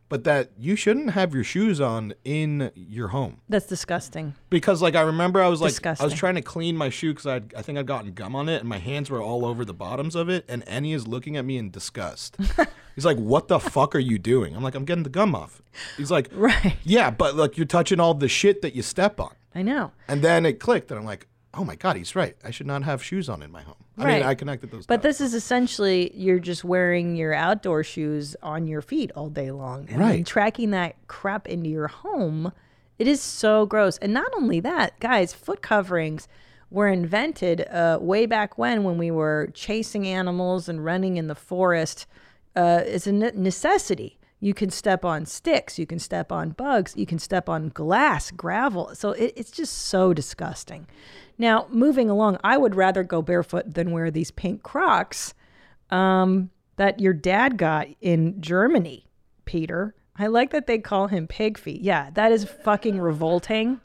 but 0.10 0.24
that 0.26 0.52
you 0.58 0.76
shouldn't 0.76 1.12
have 1.12 1.34
your 1.34 1.44
shoes 1.44 1.80
on 1.82 2.14
in 2.24 2.72
your 2.76 3.08
home 3.10 3.42
That's 3.50 3.66
disgusting. 3.66 4.36
because, 4.50 4.82
like, 4.82 4.96
I 4.96 5.02
remember 5.02 5.42
I 5.42 5.48
was 5.48 5.62
like, 5.62 5.86
I 5.86 6.04
was 6.04 6.14
trying 6.14 6.36
to 6.36 6.42
clean 6.42 6.76
my 6.78 6.90
shoe 6.90 7.14
because 7.14 7.26
I 7.28 7.42
I 7.58 7.62
think 7.62 7.78
I'd 7.78 7.88
gotten 7.88 8.14
gum 8.14 8.36
on 8.36 8.50
it, 8.50 8.60
and 8.60 8.70
my 8.70 8.78
hands 8.80 9.10
were 9.10 9.22
all 9.22 9.46
over 9.46 9.64
the 9.66 9.74
bottoms 9.74 10.16
of 10.16 10.30
it, 10.30 10.46
and 10.48 10.68
Annie 10.68 10.94
is 10.94 11.08
looking 11.08 11.38
at 11.38 11.46
me 11.46 11.58
in 11.58 11.72
disgust. 11.72 12.38
He's 12.96 13.06
like, 13.06 13.18
"What 13.18 13.48
the 13.48 13.60
fuck 13.60 13.96
are 13.96 14.00
you 14.00 14.20
doing?" 14.20 14.56
I'm 14.56 14.62
like, 14.62 14.76
"I'm 14.76 14.86
getting 14.86 15.04
the 15.04 15.10
gum 15.10 15.34
off." 15.34 15.62
He's 15.98 16.12
like, 16.12 16.30
Right. 16.34 16.78
"Yeah, 16.84 17.10
but 17.10 17.36
like 17.36 17.58
you're 17.58 17.66
touching 17.66 18.00
all 18.00 18.14
the 18.14 18.28
shit 18.28 18.62
that 18.62 18.76
you 18.76 18.82
step 18.84 19.20
on." 19.20 19.34
I 19.56 19.62
know. 19.62 19.92
And 20.08 20.22
then 20.22 20.46
it 20.46 20.60
clicked, 20.60 20.90
and 20.92 21.00
I'm 21.00 21.06
like, 21.06 21.28
oh 21.54 21.64
my 21.64 21.76
God, 21.76 21.96
he's 21.96 22.16
right. 22.16 22.36
I 22.44 22.50
should 22.52 22.66
not 22.68 22.84
have 22.84 23.04
shoes 23.04 23.30
on 23.30 23.44
in 23.44 23.52
my 23.52 23.62
home. 23.62 23.76
Right. 23.96 24.08
I 24.08 24.14
mean, 24.16 24.24
I 24.24 24.34
connected 24.36 24.72
those 24.72 24.88
But 24.88 25.04
dots. 25.04 25.20
this 25.20 25.22
is 25.22 25.34
essentially 25.36 26.12
you're 26.16 26.40
just 26.40 26.64
wearing 26.64 27.16
your 27.16 27.34
outdoor 27.34 27.84
shoes 27.84 28.36
on 28.42 28.66
your 28.66 28.82
feet 28.82 29.12
all 29.16 29.30
day 29.30 29.52
long. 29.52 29.88
And 29.90 30.00
Right. 30.00 30.26
tracking 30.26 30.72
that 30.72 30.96
crap 31.08 31.48
into 31.48 31.70
your 31.70 31.88
home, 31.90 32.52
it 32.98 33.08
is 33.08 33.22
so 33.22 33.68
gross. 33.68 34.00
And 34.00 34.12
not 34.14 34.32
only 34.36 34.60
that, 34.62 35.00
guys, 35.00 35.34
foot 35.34 35.62
coverings, 35.62 36.28
were 36.72 36.88
invented 36.88 37.62
uh, 37.70 38.00
way 38.02 38.26
back 38.26 38.58
when, 38.58 38.84
when 38.84 38.98
we 38.98 39.12
were 39.12 39.50
chasing 39.54 40.08
animals 40.08 40.68
and 40.68 40.84
running 40.84 41.18
in 41.18 41.28
the 41.28 41.36
forest. 41.36 42.08
Uh, 42.56 42.82
it's 42.84 43.06
a 43.06 43.12
necessity. 43.12 44.18
You 44.44 44.54
can 44.54 44.72
step 44.72 45.06
on 45.06 45.26
sticks, 45.26 45.80
you 45.80 45.86
can 45.86 46.00
step 46.00 46.30
on 46.30 46.50
bugs, 46.50 46.94
you 46.98 47.06
can 47.06 47.18
step 47.18 47.48
on 47.48 47.70
glass, 47.70 48.30
gravel. 48.30 48.94
So 48.94 49.12
it, 49.12 49.32
it's 49.38 49.52
just 49.52 49.74
so 49.74 50.14
disgusting. 50.14 50.86
Now, 51.38 51.66
moving 51.70 52.10
along, 52.10 52.40
I 52.44 52.58
would 52.58 52.76
rather 52.76 53.04
go 53.04 53.22
barefoot 53.22 53.74
than 53.74 53.92
wear 53.92 54.12
these 54.12 54.32
pink 54.32 54.62
Crocs 54.62 55.34
um, 55.92 56.50
that 56.76 57.00
your 57.00 57.14
dad 57.14 57.58
got 57.58 57.88
in 58.02 58.42
Germany, 58.42 59.08
Peter. 59.46 59.96
I 60.18 60.28
like 60.28 60.50
that 60.50 60.68
they 60.68 60.78
call 60.78 61.08
him 61.08 61.26
pig 61.26 61.58
feet. 61.58 61.80
Yeah, 61.80 62.10
that 62.10 62.34
is 62.34 62.44
fucking 62.44 63.00
revolting. 63.00 63.80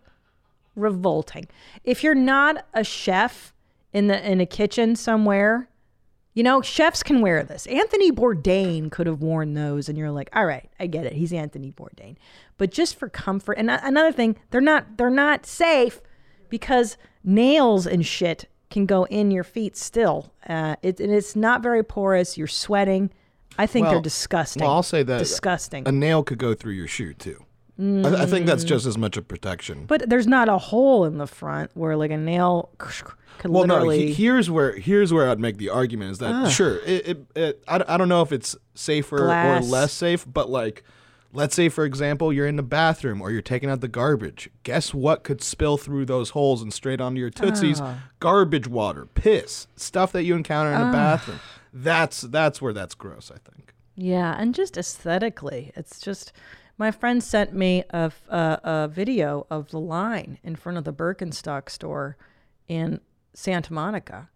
Revolting. 0.75 1.47
If 1.85 2.03
you're 2.03 2.17
not 2.17 2.67
a 2.75 2.83
chef 2.83 3.55
in 3.93 4.09
the 4.09 4.29
in 4.29 4.41
a 4.41 4.47
kitchen 4.47 4.97
somewhere, 4.97 5.69
you 6.35 6.43
know, 6.43 6.63
chefs 6.63 7.03
can 7.03 7.21
wear 7.21 7.43
this. 7.43 7.67
Anthony 7.67 8.13
Bourdain 8.13 8.91
could 8.91 9.07
have 9.07 9.21
worn 9.23 9.55
those, 9.55 9.89
and 9.89 9.99
you're 9.99 10.11
like, 10.11 10.31
all 10.33 10.47
right, 10.47 10.71
I 10.79 10.87
get 10.87 11.07
it. 11.07 11.15
He's 11.15 11.33
Anthony 11.33 11.73
Bourdain. 11.73 12.17
But 12.59 12.71
just 12.71 12.97
for 12.97 13.09
comfort, 13.09 13.55
and 13.55 13.71
another 13.71 14.13
thing, 14.13 14.37
they're 14.51 14.61
not 14.61 14.97
they're 14.97 15.11
not 15.11 15.47
safe 15.47 16.01
because 16.49 16.97
nails 17.25 17.87
and 17.87 18.05
shit 18.05 18.47
can 18.71 18.87
go 18.87 19.05
in 19.05 19.31
your 19.31 19.45
feet 19.45 19.77
still. 19.77 20.33
Uh, 20.49 20.77
it, 20.83 21.01
and 21.01 21.13
it's 21.13 21.35
not 21.35 21.63
very 21.63 21.83
porous. 21.83 22.37
You're 22.37 22.47
sweating. 22.47 23.11
I 23.59 23.67
think 23.67 23.89
they're 23.89 24.01
disgusting. 24.01 24.63
Well, 24.63 24.73
I'll 24.73 24.83
say 24.83 25.03
that 25.03 25.19
disgusting. 25.19 25.89
A 25.89 25.93
nail 25.93 26.23
could 26.23 26.39
go 26.39 26.55
through 26.55 26.75
your 26.75 26.87
shoe 26.87 27.15
too. 27.15 27.45
I, 27.81 28.23
I 28.23 28.27
think 28.27 28.47
that's 28.47 28.65
mm. 28.65 28.69
just 28.69 28.87
as 28.87 28.99
much 28.99 29.17
a 29.17 29.23
protection. 29.23 29.87
but 29.87 30.09
there's 30.09 30.27
not 30.27 30.49
a 30.49 30.59
hole 30.59 31.05
in 31.05 31.19
the 31.19 31.29
front 31.29 31.71
where 31.75 31.97
like 31.97 32.11
a 32.11 32.17
nail 32.17 32.71
could 32.79 33.53
well, 33.53 33.67
no. 33.67 33.75
literally. 33.75 34.09
he- 34.09 34.15
here's 34.15 34.51
where 34.51 34.73
here's 34.73 35.13
where 35.13 35.31
I'd 35.31 35.41
make 35.41 35.59
the 35.59 35.71
argument 35.71 36.13
is 36.13 36.19
that 36.19 36.33
ah. 36.33 36.49
sure, 36.49 36.79
it, 36.85 37.09
it, 37.09 37.27
it 37.37 37.65
I, 37.69 37.85
I 37.87 37.97
don't 37.97 38.09
know 38.09 38.23
if 38.23 38.33
it's 38.33 38.57
safer 38.75 39.19
Glass. 39.19 39.63
or 39.63 39.67
less 39.67 39.93
safe, 39.93 40.27
but 40.27 40.51
like, 40.51 40.83
let's 41.33 41.55
say 41.55 41.69
for 41.69 41.85
example, 41.85 42.33
you're 42.33 42.47
in 42.47 42.57
the 42.57 42.63
bathroom 42.63 43.21
or 43.21 43.31
you're 43.31 43.43
taking 43.43 43.71
out 43.71 43.81
the 43.81 43.89
garbage. 43.89 44.51
Guess 44.65 44.93
what 44.93 45.23
could 45.23 45.41
spill 45.41 45.77
through 45.77 46.07
those 46.07 46.31
holes 46.31 46.63
and 46.63 46.73
straight 46.73 47.01
onto 47.01 47.21
your 47.21 47.31
tootsies? 47.31 47.81
Ah. 47.81 48.01
Garbage 48.19 48.67
water, 48.67 49.07
piss, 49.07 49.69
stuff 49.77 50.11
that 50.13 50.25
you 50.25 50.35
encounter 50.35 50.73
in 50.73 50.81
a 50.81 50.87
ah. 50.87 50.93
bathroom. 50.93 51.41
That's 51.73 52.23
that's 52.23 52.61
where 52.61 52.73
that's 52.73 52.95
gross. 52.95 53.31
I 53.33 53.39
think. 53.51 53.73
Yeah, 53.95 54.35
and 54.39 54.55
just 54.55 54.77
aesthetically, 54.77 55.73
it's 55.77 56.01
just. 56.01 56.33
My 56.79 56.93
friend 56.93 57.23
sent 57.23 57.53
me 57.53 57.83
a 57.91 58.13
a 58.31 58.89
video 58.91 59.47
of 59.51 59.71
the 59.71 59.81
line 59.81 60.39
in 60.45 60.57
front 60.57 60.79
of 60.79 60.85
the 60.85 60.93
Birkenstock 60.93 61.69
store 61.69 62.17
in 62.69 63.01
Santa 63.35 63.73
Monica. 63.73 64.29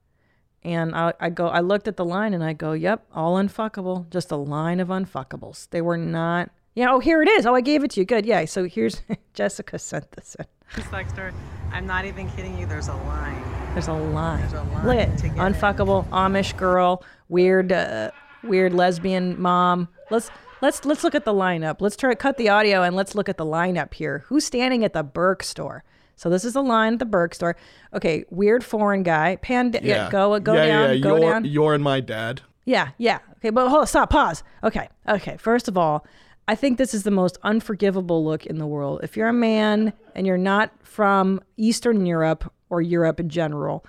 And 0.65 0.95
I, 0.95 1.13
I 1.19 1.31
go, 1.31 1.49
I 1.49 1.61
looked 1.61 1.89
at 1.89 1.97
the 1.97 2.05
line 2.05 2.35
and 2.35 2.45
I 2.45 2.53
go, 2.53 2.73
yep, 2.73 3.05
all 3.13 3.35
unfuckable, 3.35 4.09
just 4.11 4.31
a 4.31 4.37
line 4.37 4.79
of 4.79 4.89
unfuckables. 4.89 5.69
They 5.71 5.81
were 5.81 5.97
not, 5.97 6.51
yeah, 6.75 6.93
oh, 6.93 7.01
here 7.01 7.21
it 7.21 7.29
is. 7.29 7.47
Oh, 7.47 7.55
I 7.55 7.61
gave 7.61 7.83
it 7.83 7.91
to 7.93 8.01
you. 8.01 8.07
Good. 8.07 8.25
Yeah. 8.25 8.45
So 8.45 8.65
here's, 8.65 9.03
Jessica 9.35 9.79
sent 9.79 10.11
this 10.13 10.37
in. 10.39 10.47
Sex 10.91 11.13
store. 11.13 11.33
I'm 11.73 11.87
not 11.87 12.05
even 12.05 12.31
kidding 12.31 12.57
you. 12.59 12.67
There's 12.67 12.89
a 12.89 12.95
line. 12.95 13.43
There's 13.73 13.89
a 13.89 13.93
line. 13.93 14.41
There's 14.41 14.53
a 14.53 14.63
line 14.63 14.87
Look 14.87 14.97
at 14.99 15.19
to 15.19 15.29
get 15.29 15.37
unfuckable 15.37 16.09
Amish 16.11 16.57
girl, 16.57 17.05
weird, 17.29 17.73
uh, 17.73 18.11
weird 18.45 18.73
lesbian 18.73 19.41
mom. 19.41 19.89
Let's 20.11 20.31
let's 20.63 20.85
let's 20.87 21.05
look 21.05 21.15
at 21.15 21.27
the 21.27 21.35
lineup. 21.35 21.81
Let's 21.81 21.97
try 21.97 22.15
cut 22.15 22.39
the 22.39 22.49
audio 22.49 22.83
and 22.83 22.97
let's 22.97 23.15
look 23.15 23.29
at 23.29 23.37
the 23.37 23.45
lineup 23.45 23.93
here. 23.93 24.25
Who's 24.29 24.47
standing 24.47 24.85
at 24.85 24.95
the 24.95 25.03
Birk 25.03 25.43
store? 25.43 25.85
So 26.17 26.31
this 26.31 26.45
is 26.45 26.55
the 26.55 26.63
line 26.63 26.95
at 26.95 26.99
the 27.01 27.05
Birk 27.05 27.35
store. 27.35 27.57
Okay, 27.93 28.25
weird 28.31 28.65
foreign 28.65 29.03
guy. 29.03 29.37
Pan, 29.37 29.75
yeah. 29.83 30.09
go 30.11 30.39
go 30.41 30.55
yeah, 30.55 30.67
down, 30.67 30.91
yeah, 30.91 31.03
go 31.03 31.17
you're, 31.17 31.31
down. 31.31 31.45
You're 31.45 31.75
and 31.75 31.85
my 31.85 32.01
dad. 32.01 32.41
Yeah, 32.65 32.91
yeah. 32.97 33.19
Okay, 33.39 33.51
but 33.51 33.69
hold 33.69 33.81
on, 33.81 33.87
stop, 33.87 34.11
pause. 34.11 34.43
Okay, 34.63 34.89
okay. 35.09 35.37
First 35.37 35.67
of 35.67 35.77
all, 35.77 36.07
I 36.47 36.55
think 36.55 36.79
this 36.79 36.95
is 36.95 37.03
the 37.03 37.11
most 37.11 37.39
unforgivable 37.43 38.25
look 38.25 38.47
in 38.47 38.59
the 38.59 38.67
world. 38.67 39.01
If 39.03 39.17
you're 39.17 39.29
a 39.29 39.33
man 39.33 39.93
and 40.15 40.27
you're 40.27 40.39
not 40.39 40.71
from 40.83 41.41
Eastern 41.57 42.07
Europe 42.07 42.53
or 42.71 42.81
Europe 42.81 43.19
in 43.19 43.29
general, 43.29 43.85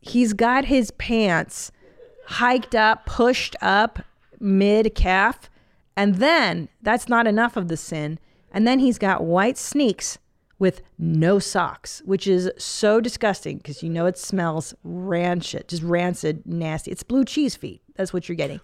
he's 0.00 0.34
got 0.34 0.66
his 0.66 0.90
pants 0.92 1.72
hiked 2.26 2.74
up, 2.74 3.06
pushed 3.06 3.56
up 3.62 4.00
mid 4.38 4.94
calf, 4.94 5.48
and 5.98 6.14
then 6.14 6.68
that's 6.80 7.08
not 7.08 7.26
enough 7.26 7.56
of 7.56 7.66
the 7.66 7.76
sin. 7.76 8.20
And 8.52 8.66
then 8.66 8.78
he's 8.78 8.98
got 8.98 9.24
white 9.24 9.58
sneaks 9.58 10.16
with 10.56 10.80
no 10.96 11.40
socks, 11.40 12.02
which 12.04 12.28
is 12.28 12.50
so 12.56 13.00
disgusting 13.00 13.56
because 13.58 13.82
you 13.82 13.90
know 13.90 14.06
it 14.06 14.16
smells 14.16 14.74
rancid, 14.84 15.66
just 15.66 15.82
rancid, 15.82 16.46
nasty. 16.46 16.92
It's 16.92 17.02
blue 17.02 17.24
cheese 17.24 17.56
feet. 17.56 17.82
That's 17.96 18.12
what 18.12 18.28
you're 18.28 18.36
getting. 18.36 18.60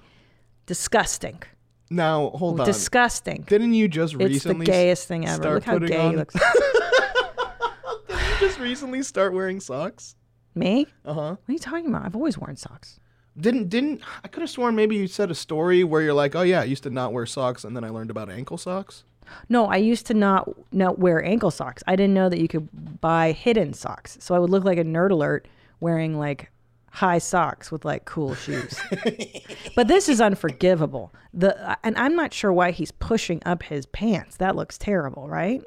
Disgusting. 0.66 1.42
Now 1.90 2.30
hold 2.30 2.60
on. 2.60 2.66
Disgusting. 2.66 3.44
Didn't 3.48 3.74
you 3.74 3.88
just 3.88 4.14
recently? 4.14 4.62
It's 4.62 4.68
the 4.68 4.72
gayest 4.72 5.08
thing 5.08 5.26
ever. 5.26 5.42
start 5.42 5.54
Look 5.54 5.64
how 5.64 5.78
gay 5.78 5.96
on- 5.98 6.10
he 6.12 6.16
looks. 6.16 6.34
Didn't 8.08 8.20
you 8.30 8.46
just 8.46 8.60
recently 8.60 9.02
start 9.02 9.32
wearing 9.32 9.58
socks? 9.58 10.14
Me? 10.54 10.86
Uh 11.04 11.14
huh. 11.14 11.30
What 11.30 11.48
are 11.48 11.52
you 11.52 11.58
talking 11.58 11.88
about? 11.88 12.06
I've 12.06 12.14
always 12.14 12.38
worn 12.38 12.54
socks. 12.54 13.00
Didn't 13.38 13.68
didn't 13.68 14.00
I 14.22 14.28
could 14.28 14.42
have 14.42 14.50
sworn 14.50 14.76
maybe 14.76 14.96
you 14.96 15.06
said 15.06 15.30
a 15.30 15.34
story 15.34 15.82
where 15.82 16.02
you're 16.02 16.14
like, 16.14 16.36
oh 16.36 16.42
yeah, 16.42 16.60
I 16.60 16.64
used 16.64 16.84
to 16.84 16.90
not 16.90 17.12
wear 17.12 17.26
socks, 17.26 17.64
and 17.64 17.76
then 17.76 17.84
I 17.84 17.88
learned 17.88 18.10
about 18.10 18.30
ankle 18.30 18.58
socks. 18.58 19.04
No, 19.48 19.66
I 19.66 19.76
used 19.76 20.06
to 20.06 20.14
not 20.14 20.48
not 20.72 20.98
wear 20.98 21.24
ankle 21.24 21.50
socks. 21.50 21.82
I 21.86 21.96
didn't 21.96 22.14
know 22.14 22.28
that 22.28 22.40
you 22.40 22.48
could 22.48 23.00
buy 23.00 23.32
hidden 23.32 23.72
socks. 23.72 24.16
So 24.20 24.34
I 24.34 24.38
would 24.38 24.50
look 24.50 24.64
like 24.64 24.78
a 24.78 24.84
nerd 24.84 25.10
alert 25.10 25.48
wearing 25.80 26.18
like 26.18 26.50
high 26.90 27.18
socks 27.18 27.72
with 27.72 27.84
like 27.84 28.04
cool 28.04 28.34
shoes. 28.34 28.80
but 29.76 29.88
this 29.88 30.08
is 30.08 30.20
unforgivable. 30.20 31.12
The 31.32 31.70
uh, 31.70 31.74
and 31.82 31.96
I'm 31.98 32.14
not 32.14 32.32
sure 32.32 32.52
why 32.52 32.70
he's 32.70 32.92
pushing 32.92 33.42
up 33.44 33.64
his 33.64 33.86
pants. 33.86 34.36
That 34.36 34.54
looks 34.54 34.78
terrible, 34.78 35.28
right? 35.28 35.62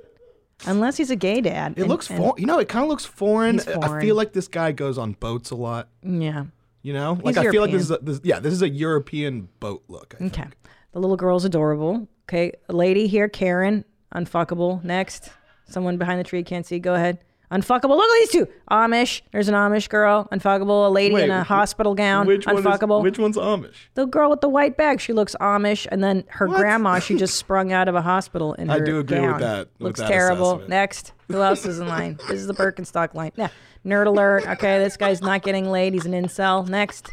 Unless 0.65 0.97
he's 0.97 1.11
a 1.11 1.15
gay 1.15 1.41
dad. 1.41 1.73
It 1.75 1.81
and- 1.81 1.89
looks 1.89 2.07
foreign. 2.07 2.33
You 2.37 2.45
know, 2.45 2.59
it 2.59 2.69
kind 2.69 2.83
of 2.83 2.89
looks 2.89 3.05
foreign. 3.05 3.55
He's 3.55 3.67
I 3.67 3.99
feel 4.01 4.15
like 4.15 4.33
this 4.33 4.47
guy 4.47 4.71
goes 4.71 4.97
on 4.97 5.13
boats 5.13 5.51
a 5.51 5.55
lot. 5.55 5.89
Yeah. 6.01 6.45
You 6.83 6.93
know, 6.93 7.19
like 7.23 7.37
I 7.37 7.49
feel 7.51 7.61
like 7.61 7.71
this 7.71 7.81
is 7.83 7.91
a, 7.91 7.95
European. 7.95 8.05
this, 8.13 8.21
yeah, 8.23 8.39
this 8.39 8.53
is 8.53 8.61
a 8.61 8.69
European 8.69 9.49
boat 9.59 9.83
look. 9.87 10.13
I 10.15 10.19
think. 10.19 10.39
Okay. 10.39 10.49
The 10.93 10.99
little 10.99 11.17
girl's 11.17 11.43
adorable. 11.45 12.07
Okay. 12.29 12.53
A 12.69 12.73
lady 12.73 13.07
here, 13.07 13.27
Karen, 13.27 13.83
unfuckable. 14.15 14.83
Next. 14.83 15.29
Someone 15.69 15.97
behind 15.97 16.19
the 16.19 16.23
tree 16.23 16.43
can't 16.43 16.65
see. 16.65 16.79
Go 16.79 16.93
ahead. 16.93 17.19
Unfuckable. 17.51 17.95
Look 17.95 18.05
at 18.09 18.19
these 18.19 18.29
two. 18.31 18.47
Amish. 18.69 19.21
There's 19.31 19.47
an 19.47 19.53
Amish 19.55 19.87
girl. 19.89 20.27
Unfuckable. 20.33 20.87
A 20.87 20.89
lady 20.89 21.15
in 21.15 21.29
a 21.29 21.43
hospital 21.43 21.95
gown. 21.95 22.27
Which 22.27 22.45
one 22.45 22.57
is- 22.57 22.65
unfuckable. 22.65 23.01
which 23.01 23.17
one's 23.17 23.37
Amish? 23.37 23.73
the 23.93 24.05
girl 24.05 24.29
with 24.29 24.41
the 24.41 24.49
white 24.49 24.75
bag. 24.75 24.99
She 24.99 25.13
looks 25.13 25.33
Amish, 25.39 25.87
and 25.89 26.03
then 26.03 26.25
her 26.27 26.47
What? 26.47 26.57
grandma. 26.57 26.99
She 26.99 27.15
just 27.15 27.35
sprung 27.35 27.71
out 27.71 27.87
of 27.87 27.95
a 27.95 28.01
hospital 28.01 28.53
in 28.55 28.67
her 28.67 28.75
I 28.75 28.79
do 28.79 28.99
agree 28.99 29.19
with 29.21 29.29
gown. 29.31 29.39
that- 29.41 29.67
with 29.79 29.81
Looks 29.87 29.99
that 30.01 30.09
terrible. 30.09 30.49
assessment. 30.51 30.69
Next, 30.69 31.13
who 31.29 31.41
else 31.41 31.65
is 31.65 31.79
in 31.79 31.87
line? 31.87 32.17
This 32.29 32.39
is 32.41 32.47
the 32.47 32.53
Birkenstock 32.53 33.13
line. 33.13 33.31
Yeah, 33.37 33.47
nerd 33.87 34.05
alert. 34.07 34.45
Okay, 34.47 34.77
this 34.79 34.97
guy's 34.97 35.21
not 35.21 35.41
getting 35.41 35.69
laid. 35.71 35.93
He's 35.93 36.05
an 36.05 36.11
incel. 36.11 36.67
Next. 36.67 37.09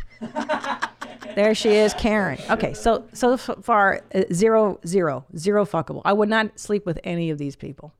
There 1.34 1.54
she 1.54 1.70
is, 1.70 1.94
Karen. 1.94 2.38
Okay, 2.50 2.74
so 2.74 3.04
so 3.12 3.36
far 3.36 4.02
uh, 4.14 4.22
zero 4.32 4.78
zero 4.86 5.24
zero 5.36 5.64
fuckable. 5.64 6.02
I 6.04 6.12
would 6.12 6.28
not 6.28 6.58
sleep 6.60 6.86
with 6.86 7.00
any 7.02 7.30
of 7.30 7.38
these 7.38 7.56
people. 7.56 7.92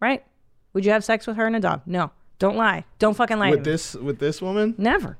Right? 0.00 0.24
Would 0.72 0.84
you 0.84 0.92
have 0.92 1.02
sex 1.04 1.26
with 1.26 1.36
her 1.36 1.46
and 1.46 1.56
a 1.56 1.60
dog? 1.60 1.82
No. 1.86 2.10
Don't 2.38 2.56
lie. 2.56 2.84
Don't 2.98 3.14
fucking 3.14 3.38
lie. 3.38 3.50
With 3.50 3.64
this 3.64 3.94
with 3.94 4.18
this 4.18 4.40
woman? 4.40 4.74
Never. 4.78 5.18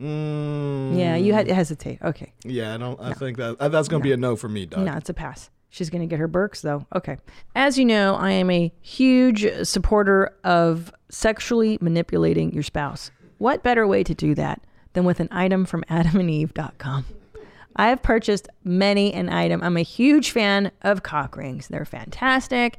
Mm, 0.00 0.98
Yeah, 0.98 1.16
you 1.16 1.32
had 1.32 1.46
to 1.46 1.54
hesitate. 1.54 2.00
Okay. 2.02 2.32
Yeah, 2.44 2.74
I 2.74 2.78
don't. 2.78 3.00
I 3.00 3.12
think 3.12 3.36
that 3.38 3.56
uh, 3.60 3.68
that's 3.68 3.88
gonna 3.88 4.02
be 4.02 4.12
a 4.12 4.16
no 4.16 4.34
for 4.36 4.48
me, 4.48 4.66
dog. 4.66 4.84
No, 4.84 4.96
it's 4.96 5.08
a 5.10 5.14
pass. 5.14 5.48
She's 5.72 5.88
going 5.88 6.02
to 6.02 6.06
get 6.06 6.18
her 6.18 6.28
Birks, 6.28 6.60
though. 6.60 6.86
Okay. 6.94 7.16
As 7.56 7.78
you 7.78 7.86
know, 7.86 8.14
I 8.14 8.30
am 8.32 8.50
a 8.50 8.70
huge 8.82 9.46
supporter 9.66 10.36
of 10.44 10.92
sexually 11.08 11.78
manipulating 11.80 12.52
your 12.52 12.62
spouse. 12.62 13.10
What 13.38 13.62
better 13.62 13.86
way 13.86 14.04
to 14.04 14.14
do 14.14 14.34
that 14.34 14.60
than 14.92 15.06
with 15.06 15.18
an 15.18 15.28
item 15.30 15.64
from 15.64 15.82
adamandeve.com? 15.84 17.06
I 17.74 17.88
have 17.88 18.02
purchased 18.02 18.48
many 18.62 19.14
an 19.14 19.30
item. 19.30 19.62
I'm 19.62 19.78
a 19.78 19.82
huge 19.82 20.30
fan 20.30 20.72
of 20.82 21.02
cock 21.02 21.38
rings. 21.38 21.68
They're 21.68 21.86
fantastic. 21.86 22.76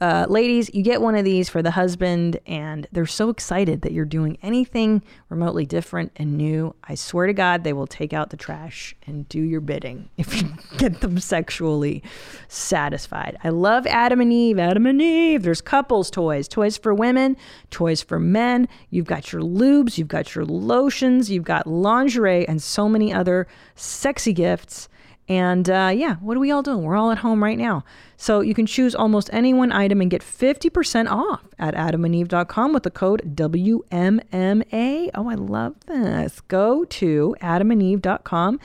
Uh, 0.00 0.26
ladies, 0.28 0.72
you 0.72 0.82
get 0.82 1.02
one 1.02 1.16
of 1.16 1.24
these 1.24 1.48
for 1.48 1.60
the 1.60 1.72
husband, 1.72 2.38
and 2.46 2.86
they're 2.92 3.04
so 3.04 3.30
excited 3.30 3.82
that 3.82 3.90
you're 3.90 4.04
doing 4.04 4.38
anything 4.42 5.02
remotely 5.28 5.66
different 5.66 6.12
and 6.16 6.36
new. 6.36 6.72
I 6.84 6.94
swear 6.94 7.26
to 7.26 7.32
God, 7.32 7.64
they 7.64 7.72
will 7.72 7.88
take 7.88 8.12
out 8.12 8.30
the 8.30 8.36
trash 8.36 8.94
and 9.08 9.28
do 9.28 9.40
your 9.40 9.60
bidding 9.60 10.08
if 10.16 10.40
you 10.40 10.50
get 10.76 11.00
them 11.00 11.18
sexually 11.18 12.04
satisfied. 12.46 13.36
I 13.42 13.48
love 13.48 13.88
Adam 13.88 14.20
and 14.20 14.32
Eve. 14.32 14.60
Adam 14.60 14.86
and 14.86 15.02
Eve. 15.02 15.42
There's 15.42 15.60
couples 15.60 16.10
toys, 16.10 16.46
toys 16.46 16.76
for 16.76 16.94
women, 16.94 17.36
toys 17.70 18.00
for 18.00 18.20
men. 18.20 18.68
You've 18.90 19.06
got 19.06 19.32
your 19.32 19.42
lubes, 19.42 19.98
you've 19.98 20.06
got 20.06 20.34
your 20.36 20.44
lotions, 20.44 21.28
you've 21.28 21.44
got 21.44 21.66
lingerie, 21.66 22.46
and 22.46 22.62
so 22.62 22.88
many 22.88 23.12
other 23.12 23.48
sexy 23.74 24.32
gifts 24.32 24.88
And 25.28 25.68
uh, 25.68 25.92
yeah, 25.94 26.16
what 26.16 26.36
are 26.36 26.40
we 26.40 26.50
all 26.50 26.62
doing? 26.62 26.82
We're 26.82 26.96
all 26.96 27.10
at 27.10 27.18
home 27.18 27.44
right 27.44 27.58
now. 27.58 27.84
So 28.16 28.40
you 28.40 28.54
can 28.54 28.64
choose 28.66 28.94
almost 28.94 29.28
any 29.32 29.52
one 29.52 29.72
item 29.72 30.00
and 30.00 30.10
get 30.10 30.22
50% 30.22 31.10
off 31.10 31.42
at 31.58 31.74
adamandeve.com 31.74 32.72
with 32.72 32.82
the 32.82 32.90
code 32.90 33.36
WMMA. 33.36 35.10
Oh, 35.14 35.28
I 35.28 35.34
love 35.34 35.74
this. 35.86 36.40
Go 36.40 36.84
to 36.84 37.36
adamandeve.com 37.42 38.58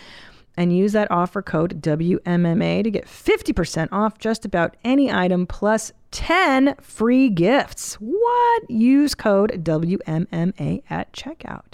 and 0.55 0.75
use 0.75 0.93
that 0.93 1.11
offer 1.11 1.41
code 1.41 1.81
WMMA 1.81 2.83
to 2.83 2.91
get 2.91 3.05
50% 3.07 3.89
off 3.91 4.17
just 4.19 4.45
about 4.45 4.77
any 4.85 5.11
item 5.11 5.45
plus 5.45 5.91
10 6.11 6.75
free 6.79 7.29
gifts. 7.29 7.95
What? 7.95 8.69
Use 8.69 9.15
code 9.15 9.63
WMMA 9.63 10.83
at 10.89 11.11
checkout. 11.11 11.73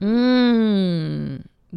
Mmm. 0.00 0.77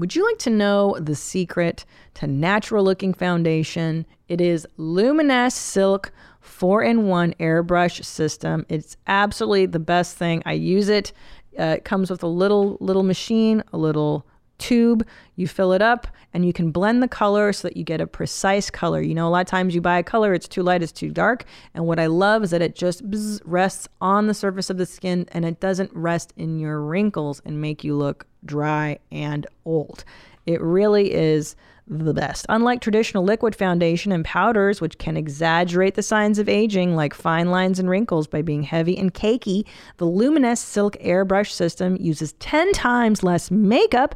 Would 0.02 0.16
you 0.16 0.26
like 0.26 0.40
to 0.40 0.50
know 0.50 0.98
the 1.00 1.14
secret 1.14 1.86
to 2.16 2.26
natural 2.26 2.84
looking 2.84 3.14
foundation? 3.14 4.08
It 4.28 4.42
is 4.42 4.68
Luminess 4.80 5.52
Silk 5.52 6.12
4 6.40 6.82
in 6.82 7.08
1 7.08 7.36
airbrush 7.40 8.04
system. 8.04 8.66
It's 8.68 8.98
absolutely 9.06 9.68
the 9.68 9.78
best 9.78 10.18
thing. 10.18 10.42
I 10.44 10.54
use 10.54 10.90
it. 10.90 11.14
Uh, 11.60 11.76
it 11.78 11.86
comes 11.86 12.10
with 12.10 12.24
a 12.24 12.28
little 12.28 12.80
little 12.80 13.04
machine, 13.04 13.64
a 13.74 13.78
little 13.78 14.26
tube. 14.62 15.06
You 15.36 15.48
fill 15.48 15.74
it 15.74 15.82
up 15.82 16.08
and 16.34 16.46
you 16.46 16.54
can 16.54 16.72
blend 16.72 17.04
the 17.04 17.08
color 17.08 17.52
so 17.52 17.68
that 17.68 17.76
you 17.76 17.84
get 17.84 18.00
a 18.00 18.08
precise 18.08 18.70
color. 18.70 19.02
You 19.02 19.14
know, 19.14 19.28
a 19.28 19.30
lot 19.30 19.42
of 19.42 19.48
times 19.48 19.76
you 19.76 19.82
buy 19.82 20.00
a 20.00 20.04
color, 20.04 20.34
it's 20.34 20.48
too 20.48 20.64
light, 20.64 20.82
it's 20.82 20.92
too 20.92 21.12
dark. 21.12 21.44
And 21.74 21.86
what 21.86 22.00
I 22.00 22.06
love 22.06 22.44
is 22.44 22.52
that 22.52 22.62
it 22.62 22.76
just 22.76 23.02
rests 23.44 23.90
on 24.00 24.28
the 24.28 24.34
surface 24.34 24.70
of 24.70 24.78
the 24.78 24.86
skin 24.86 25.28
and 25.34 25.44
it 25.44 25.60
doesn't 25.60 25.92
rest 25.94 26.34
in 26.38 26.60
your 26.60 26.80
wrinkles 26.80 27.42
and 27.44 27.60
make 27.60 27.84
you 27.84 27.96
look 27.96 28.26
dry 28.46 29.00
and 29.12 29.46
old. 29.66 30.06
It 30.46 30.62
really 30.62 31.14
is 31.14 31.56
the 31.88 32.14
best. 32.14 32.46
Unlike 32.48 32.82
traditional 32.82 33.24
liquid 33.24 33.56
foundation 33.56 34.12
and 34.12 34.24
powders, 34.24 34.80
which 34.80 34.98
can 34.98 35.18
exaggerate 35.18 35.96
the 35.96 36.04
signs 36.04 36.40
of 36.40 36.48
aging 36.48 36.96
like 36.96 37.14
fine 37.14 37.52
lines 37.52 37.80
and 37.80 37.90
wrinkles 37.90 38.28
by 38.28 38.42
being 38.42 38.64
heavy 38.64 38.98
and 38.98 39.14
cakey, 39.14 39.66
the 39.98 40.06
Luminess 40.06 40.60
Silk 40.60 40.96
Airbrush 41.02 41.52
system 41.52 41.98
uses 42.00 42.34
10 42.34 42.72
times 42.72 43.24
less 43.24 43.52
makeup 43.52 44.16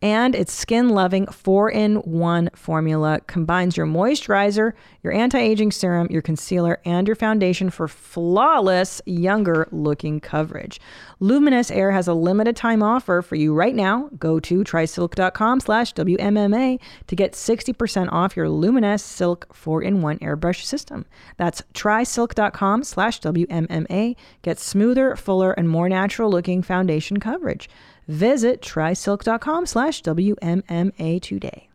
and 0.00 0.34
its 0.34 0.52
skin 0.52 0.90
loving 0.90 1.26
4 1.26 1.70
in 1.70 1.96
1 1.96 2.50
formula 2.54 3.20
combines 3.26 3.76
your 3.76 3.86
moisturizer, 3.86 4.72
your 5.02 5.12
anti 5.12 5.38
aging 5.38 5.72
serum, 5.72 6.06
your 6.10 6.22
concealer, 6.22 6.80
and 6.84 7.06
your 7.06 7.16
foundation 7.16 7.70
for 7.70 7.88
flawless, 7.88 9.02
younger 9.06 9.68
looking 9.72 10.20
coverage. 10.20 10.80
Luminess 11.20 11.74
Air 11.74 11.90
has 11.90 12.06
a 12.06 12.14
limited 12.14 12.54
time 12.54 12.82
offer 12.82 13.22
for 13.22 13.34
you 13.34 13.52
right 13.52 13.74
now. 13.74 14.08
Go 14.18 14.38
to 14.40 14.62
trysilk.com 14.62 15.60
slash 15.60 15.92
WMMA 15.94 16.78
to 17.06 17.16
get 17.16 17.32
60% 17.32 18.12
off 18.12 18.36
your 18.36 18.46
Luminess 18.46 19.00
Silk 19.00 19.52
4 19.52 19.82
in 19.82 20.02
1 20.02 20.18
airbrush 20.18 20.62
system. 20.64 21.06
That's 21.36 21.62
trysilk.com 21.74 22.84
slash 22.84 23.20
WMMA. 23.20 24.14
Get 24.42 24.58
smoother, 24.60 25.16
fuller, 25.16 25.52
and 25.52 25.68
more 25.68 25.88
natural 25.88 26.30
looking 26.30 26.62
foundation 26.62 27.18
coverage. 27.18 27.68
Visit 28.08 28.62
trysilk.com 28.62 29.66
slash 29.66 30.02
WMMA 30.02 31.22
today. 31.22 31.68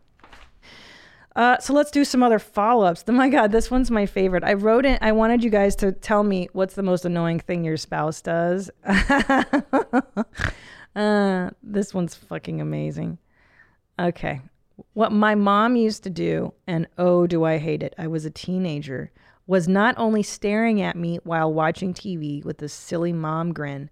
Uh, 1.36 1.58
so 1.60 1.74
let's 1.74 1.90
do 1.92 2.06
some 2.06 2.22
other 2.22 2.40
follow-ups. 2.40 3.04
Oh 3.08 3.12
my 3.14 3.30
God, 3.30 3.52
this 3.52 3.72
one's 3.72 3.90
my 3.90 4.06
favorite. 4.06 4.44
I 4.44 4.54
wrote 4.54 4.86
it. 4.86 5.00
I 5.02 5.12
wanted 5.12 5.44
you 5.44 5.50
guys 5.50 5.76
to 5.78 5.92
tell 5.92 6.24
me 6.24 6.50
what's 6.54 6.76
the 6.76 6.84
most 6.84 7.06
annoying 7.06 7.40
thing 7.40 7.64
your 7.64 7.78
spouse 7.78 8.22
does. 8.22 8.70
uh, 10.96 11.50
this 11.64 11.94
one's 11.94 12.16
fucking 12.16 12.62
amazing. 12.62 13.18
Okay, 14.00 14.42
what 14.94 15.12
my 15.12 15.36
mom 15.36 15.76
used 15.76 16.04
to 16.04 16.10
do, 16.10 16.54
and 16.68 16.88
oh, 16.98 17.28
do 17.28 17.44
I 17.44 17.58
hate 17.58 17.84
it. 17.84 17.94
I 17.98 18.08
was 18.08 18.26
a 18.26 18.32
teenager. 18.32 19.12
Was 19.46 19.68
not 19.68 19.96
only 19.98 20.24
staring 20.24 20.82
at 20.82 20.96
me 20.96 21.20
while 21.24 21.54
watching 21.54 21.94
TV 21.94 22.44
with 22.46 22.60
this 22.60 22.74
silly 22.74 23.12
mom 23.12 23.54
grin. 23.54 23.90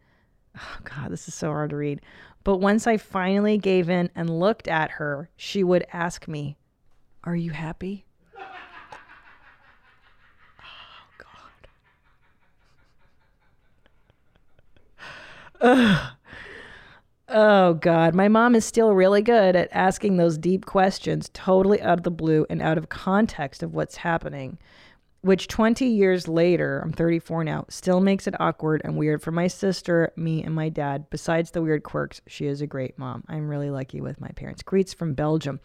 Oh 0.57 0.77
God, 0.83 1.11
this 1.11 1.27
is 1.27 1.35
so 1.35 1.49
hard 1.49 1.71
to 1.71 1.75
read. 1.75 2.01
But 2.43 2.57
once 2.57 2.87
I 2.87 2.97
finally 2.97 3.57
gave 3.57 3.89
in 3.89 4.09
and 4.15 4.39
looked 4.39 4.67
at 4.67 4.91
her, 4.91 5.29
she 5.35 5.63
would 5.63 5.85
ask 5.93 6.27
me, 6.27 6.57
Are 7.23 7.35
you 7.35 7.51
happy? 7.51 8.05
Oh, 8.37 8.43
God. 15.61 16.07
Oh, 17.33 17.75
God. 17.75 18.13
My 18.13 18.27
mom 18.27 18.55
is 18.55 18.65
still 18.65 18.93
really 18.93 19.21
good 19.21 19.55
at 19.55 19.69
asking 19.71 20.17
those 20.17 20.37
deep 20.37 20.65
questions, 20.65 21.29
totally 21.31 21.81
out 21.81 21.99
of 21.99 22.03
the 22.03 22.11
blue 22.11 22.45
and 22.49 22.61
out 22.61 22.77
of 22.77 22.89
context 22.89 23.63
of 23.63 23.73
what's 23.73 23.95
happening 23.95 24.57
which 25.21 25.47
20 25.47 25.85
years 25.85 26.27
later, 26.27 26.79
I'm 26.79 26.91
34 26.91 27.43
now, 27.43 27.65
still 27.69 27.99
makes 27.99 28.27
it 28.27 28.39
awkward 28.39 28.81
and 28.83 28.97
weird 28.97 29.21
for 29.21 29.31
my 29.31 29.47
sister, 29.47 30.11
me, 30.15 30.43
and 30.43 30.55
my 30.55 30.69
dad. 30.69 31.09
Besides 31.09 31.51
the 31.51 31.61
weird 31.61 31.83
quirks, 31.83 32.21
she 32.27 32.47
is 32.47 32.61
a 32.61 32.67
great 32.67 32.97
mom. 32.97 33.23
I'm 33.27 33.47
really 33.47 33.69
lucky 33.69 34.01
with 34.01 34.19
my 34.19 34.29
parents. 34.29 34.63
Greets 34.63 34.93
from 34.93 35.13
Belgium. 35.13 35.59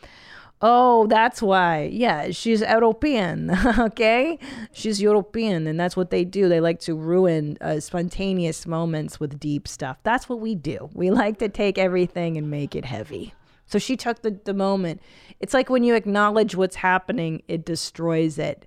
Oh, 0.63 1.07
that's 1.07 1.43
why. 1.43 1.91
Yeah, 1.93 2.31
she's 2.31 2.63
European. 2.63 3.51
okay, 3.79 4.39
she's 4.73 5.03
European, 5.03 5.67
and 5.67 5.79
that's 5.79 5.97
what 5.97 6.11
they 6.11 6.25
do. 6.25 6.49
They 6.49 6.61
like 6.61 6.81
to 6.81 6.95
ruin 6.95 7.59
uh, 7.61 7.81
spontaneous 7.81 8.67
moments 8.67 9.21
with 9.21 9.39
deep 9.39 9.69
stuff. 9.69 9.99
That's 10.03 10.29
what 10.29 10.41
we 10.41 10.55
do. 10.55 10.91
We 10.95 11.11
like 11.11 11.39
to 11.39 11.49
take 11.49 11.77
everything 11.77 12.37
and 12.37 12.51
make 12.51 12.75
it 12.75 12.87
heavy. 12.87 13.35
So 13.67 13.79
she 13.79 13.97
took 13.97 14.23
the, 14.23 14.39
the 14.45 14.55
moment. 14.55 15.03
It's 15.41 15.53
like 15.53 15.69
when 15.69 15.83
you 15.83 15.95
acknowledge 15.95 16.55
what's 16.55 16.77
happening, 16.77 17.43
it 17.49 17.65
destroys 17.65 18.39
it. 18.39 18.67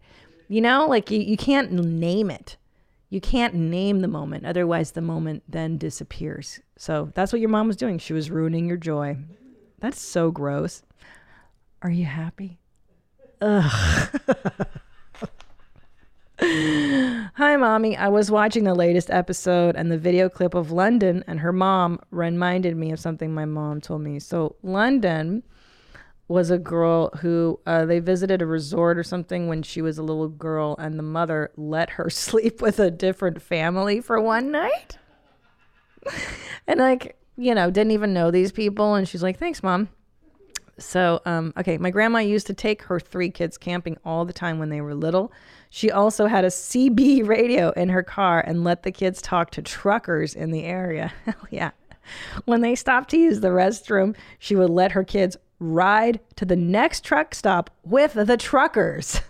You 0.49 0.61
know, 0.61 0.87
like 0.87 1.11
you, 1.11 1.19
you 1.19 1.37
can't 1.37 1.71
name 1.71 2.31
it. 2.31 2.57
You 3.11 3.21
can't 3.21 3.53
name 3.53 4.01
the 4.01 4.07
moment. 4.07 4.45
Otherwise, 4.45 4.91
the 4.91 5.01
moment 5.01 5.43
then 5.47 5.77
disappears. 5.77 6.59
So 6.75 7.11
that's 7.13 7.31
what 7.31 7.39
your 7.39 7.49
mom 7.49 7.67
was 7.67 7.77
doing. 7.77 7.99
She 7.99 8.13
was 8.13 8.31
ruining 8.31 8.67
your 8.67 8.77
joy. 8.77 9.17
That's 9.79 10.01
so 10.01 10.31
gross. 10.31 10.81
Are 11.83 11.91
you 11.91 12.05
happy? 12.05 12.59
Ugh. 13.41 14.09
Hi, 16.41 17.55
mommy. 17.55 17.95
I 17.95 18.07
was 18.07 18.31
watching 18.31 18.63
the 18.63 18.73
latest 18.73 19.11
episode, 19.11 19.75
and 19.75 19.91
the 19.91 19.97
video 19.97 20.29
clip 20.29 20.55
of 20.55 20.71
London 20.71 21.23
and 21.27 21.39
her 21.41 21.53
mom 21.53 21.99
reminded 22.11 22.75
me 22.75 22.91
of 22.91 22.99
something 22.99 23.33
my 23.33 23.45
mom 23.45 23.81
told 23.81 24.01
me. 24.01 24.19
So, 24.19 24.55
London 24.63 25.43
was 26.29 26.51
a 26.51 26.59
girl 26.59 27.09
who 27.17 27.59
uh, 27.65 27.85
they 27.85 27.99
visited 27.99 28.41
a 28.41 28.45
resort 28.45 28.97
or 28.97 29.03
something 29.03 29.47
when 29.47 29.63
she 29.63 29.81
was 29.81 29.97
a 29.97 30.03
little 30.03 30.29
girl, 30.29 30.75
and 30.77 30.97
the 30.97 31.03
mother 31.03 31.51
let 31.57 31.89
her 31.91 32.09
sleep 32.09 32.61
with 32.61 32.79
a 32.79 32.89
different 32.89 33.41
family 33.41 33.99
for 33.99 34.21
one 34.21 34.51
night. 34.51 34.97
and 36.67 36.79
like, 36.79 37.17
you 37.35 37.53
know, 37.53 37.69
didn't 37.71 37.91
even 37.91 38.13
know 38.13 38.31
these 38.31 38.51
people, 38.51 38.95
and 38.95 39.07
she's 39.07 39.23
like, 39.23 39.39
"Thanks, 39.39 39.63
mom." 39.63 39.89
So, 40.77 41.21
um, 41.25 41.51
okay, 41.57 41.77
my 41.77 41.89
grandma 41.89 42.19
used 42.19 42.47
to 42.47 42.53
take 42.53 42.83
her 42.83 42.99
three 42.99 43.31
kids 43.31 43.57
camping 43.57 43.97
all 44.05 44.23
the 44.23 44.31
time 44.31 44.59
when 44.59 44.69
they 44.69 44.81
were 44.81 44.95
little. 44.95 45.33
She 45.69 45.91
also 45.91 46.27
had 46.27 46.45
a 46.45 46.49
CB 46.49 47.27
radio 47.27 47.71
in 47.71 47.89
her 47.89 48.03
car 48.03 48.39
and 48.39 48.63
let 48.63 48.83
the 48.83 48.91
kids 48.91 49.21
talk 49.21 49.51
to 49.51 49.61
truckers 49.61 50.35
in 50.35 50.51
the 50.51 50.63
area. 50.63 51.11
Hell 51.25 51.47
yeah. 51.49 51.71
When 52.45 52.61
they 52.61 52.75
stopped 52.75 53.09
to 53.11 53.17
use 53.17 53.39
the 53.39 53.49
restroom, 53.49 54.15
she 54.39 54.55
would 54.55 54.69
let 54.69 54.93
her 54.93 55.03
kids 55.03 55.37
ride 55.59 56.19
to 56.35 56.45
the 56.45 56.55
next 56.55 57.03
truck 57.03 57.35
stop 57.35 57.69
with 57.83 58.13
the 58.13 58.37
truckers. 58.37 59.21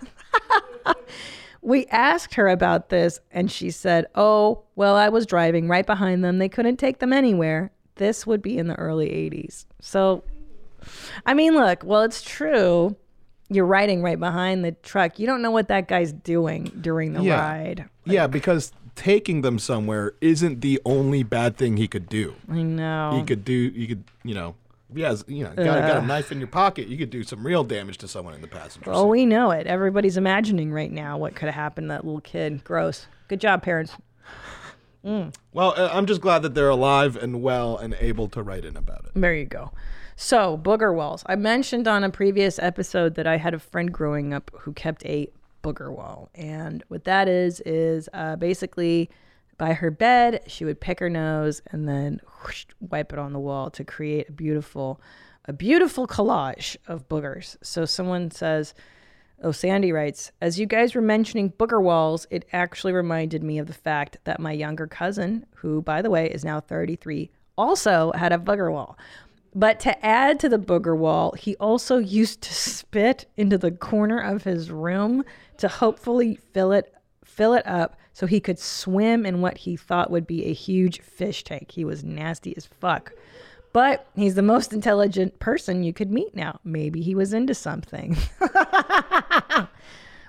we 1.61 1.85
asked 1.87 2.35
her 2.35 2.47
about 2.47 2.89
this, 2.89 3.19
and 3.31 3.51
she 3.51 3.71
said, 3.71 4.05
Oh, 4.15 4.63
well, 4.75 4.95
I 4.95 5.09
was 5.09 5.25
driving 5.25 5.67
right 5.67 5.85
behind 5.85 6.23
them. 6.23 6.37
They 6.37 6.49
couldn't 6.49 6.77
take 6.77 6.99
them 6.99 7.13
anywhere. 7.13 7.71
This 7.95 8.25
would 8.25 8.41
be 8.41 8.57
in 8.57 8.67
the 8.67 8.75
early 8.75 9.09
80s. 9.09 9.65
So, 9.81 10.23
I 11.25 11.33
mean, 11.33 11.53
look, 11.53 11.83
well, 11.83 12.01
it's 12.03 12.21
true. 12.21 12.95
You're 13.49 13.65
riding 13.65 14.01
right 14.03 14.19
behind 14.19 14.63
the 14.63 14.71
truck. 14.71 15.19
You 15.19 15.25
don't 15.25 15.41
know 15.41 15.51
what 15.51 15.67
that 15.67 15.87
guy's 15.87 16.13
doing 16.13 16.71
during 16.79 17.13
the 17.13 17.23
Yeah. 17.23 17.39
ride. 17.41 17.85
Yeah, 18.05 18.27
because 18.27 18.71
taking 18.95 19.41
them 19.41 19.59
somewhere 19.59 20.13
isn't 20.21 20.61
the 20.61 20.79
only 20.85 21.23
bad 21.23 21.57
thing 21.57 21.75
he 21.77 21.87
could 21.87 22.07
do. 22.07 22.35
I 22.49 22.61
know. 22.61 23.11
He 23.15 23.23
could 23.23 23.43
do, 23.43 23.53
you 23.53 23.87
could, 23.87 24.03
you 24.23 24.35
know, 24.35 24.55
yeah, 24.93 25.15
you 25.27 25.43
know, 25.43 25.53
got, 25.55 25.65
got 25.87 25.97
a 26.03 26.05
knife 26.05 26.31
in 26.31 26.39
your 26.39 26.47
pocket, 26.47 26.87
you 26.87 26.97
could 26.97 27.09
do 27.09 27.23
some 27.23 27.45
real 27.45 27.63
damage 27.63 27.97
to 27.99 28.07
someone 28.07 28.33
in 28.33 28.41
the 28.41 28.47
passenger 28.47 28.91
Oh, 28.91 29.03
seat. 29.03 29.09
we 29.09 29.25
know 29.25 29.51
it. 29.51 29.67
Everybody's 29.67 30.17
imagining 30.17 30.71
right 30.71 30.91
now 30.91 31.17
what 31.17 31.35
could 31.35 31.45
have 31.45 31.55
happened 31.55 31.85
to 31.85 31.93
that 31.93 32.05
little 32.05 32.21
kid. 32.21 32.63
Gross. 32.63 33.07
Good 33.27 33.39
job, 33.41 33.61
parents. 33.63 33.93
Well, 35.01 35.33
uh, 35.77 35.89
I'm 35.93 36.05
just 36.05 36.21
glad 36.21 36.41
that 36.43 36.53
they're 36.55 36.69
alive 36.69 37.15
and 37.15 37.41
well 37.41 37.77
and 37.77 37.95
able 37.99 38.27
to 38.29 38.43
write 38.43 38.65
in 38.65 38.75
about 38.75 39.05
it. 39.05 39.11
There 39.15 39.33
you 39.33 39.45
go. 39.45 39.71
So, 40.15 40.57
booger 40.57 40.93
walls. 40.93 41.23
I 41.25 41.35
mentioned 41.37 41.87
on 41.87 42.03
a 42.03 42.09
previous 42.09 42.59
episode 42.59 43.15
that 43.15 43.25
I 43.25 43.37
had 43.37 43.53
a 43.53 43.59
friend 43.59 43.91
growing 43.93 44.33
up 44.33 44.51
who 44.59 44.73
kept 44.73 45.05
a 45.05 45.29
booger 45.63 45.89
wall. 45.95 46.29
And 46.35 46.83
what 46.89 47.05
that 47.05 47.29
is, 47.29 47.61
is 47.65 48.09
uh, 48.13 48.35
basically 48.35 49.09
by 49.59 49.73
her 49.73 49.91
bed, 49.91 50.41
she 50.47 50.65
would 50.65 50.81
pick 50.81 50.99
her 50.99 51.09
nose 51.09 51.61
and 51.71 51.87
then 51.87 52.19
whoosh, 52.43 52.65
wipe 52.79 53.13
it 53.13 53.19
on 53.19 53.33
the 53.33 53.39
wall 53.39 53.69
to 53.71 53.83
create 53.83 54.29
a 54.29 54.31
beautiful 54.31 54.99
a 55.45 55.53
beautiful 55.53 56.05
collage 56.05 56.77
of 56.87 57.09
boogers. 57.09 57.57
So 57.63 57.85
someone 57.85 58.29
says, 58.29 58.73
Oh, 59.41 59.51
Sandy 59.51 59.91
writes, 59.91 60.31
as 60.41 60.59
you 60.59 60.65
guys 60.65 60.93
were 60.93 61.01
mentioning 61.01 61.51
booger 61.51 61.81
walls, 61.81 62.27
it 62.29 62.45
actually 62.51 62.93
reminded 62.93 63.41
me 63.41 63.57
of 63.57 63.67
the 63.67 63.73
fact 63.73 64.17
that 64.25 64.39
my 64.39 64.51
younger 64.51 64.85
cousin, 64.85 65.45
who, 65.55 65.81
by 65.81 66.01
the 66.01 66.09
way, 66.09 66.29
is 66.29 66.43
now 66.43 66.59
33, 66.59 67.31
also 67.57 68.11
had 68.11 68.33
a 68.33 68.37
booger 68.37 68.71
wall. 68.71 68.97
But 69.55 69.79
to 69.81 70.05
add 70.05 70.39
to 70.41 70.49
the 70.49 70.59
booger 70.59 70.95
wall, 70.95 71.31
he 71.31 71.55
also 71.55 71.97
used 71.97 72.41
to 72.41 72.53
spit 72.53 73.25
into 73.37 73.57
the 73.57 73.71
corner 73.71 74.19
of 74.19 74.43
his 74.43 74.69
room 74.69 75.23
to 75.57 75.67
hopefully 75.67 76.37
fill 76.53 76.71
it 76.71 76.93
fill 77.23 77.53
it 77.53 77.65
up 77.65 77.95
so 78.13 78.25
he 78.27 78.39
could 78.39 78.59
swim 78.59 79.25
in 79.25 79.41
what 79.41 79.59
he 79.59 79.75
thought 79.75 80.11
would 80.11 80.27
be 80.27 80.45
a 80.45 80.53
huge 80.53 81.01
fish 81.01 81.43
tank. 81.43 81.71
He 81.71 81.85
was 81.85 82.03
nasty 82.03 82.55
as 82.57 82.65
fuck. 82.65 83.13
But 83.71 84.07
he's 84.15 84.35
the 84.35 84.41
most 84.41 84.73
intelligent 84.73 85.39
person 85.39 85.83
you 85.83 85.93
could 85.93 86.11
meet 86.11 86.35
now. 86.35 86.59
Maybe 86.63 87.01
he 87.01 87.13
was 87.13 87.33
into 87.33 87.53
something. 87.53 88.17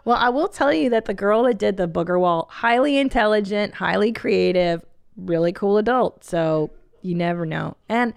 well, 0.04 0.18
I 0.18 0.28
will 0.28 0.48
tell 0.48 0.72
you 0.72 0.90
that 0.90 1.06
the 1.06 1.14
girl 1.14 1.44
that 1.44 1.58
did 1.58 1.78
the 1.78 1.88
booger 1.88 2.20
wall, 2.20 2.48
highly 2.50 2.98
intelligent, 2.98 3.74
highly 3.74 4.12
creative, 4.12 4.84
really 5.16 5.52
cool 5.52 5.78
adult. 5.78 6.22
So 6.22 6.70
you 7.00 7.14
never 7.14 7.46
know. 7.46 7.76
And 7.88 8.12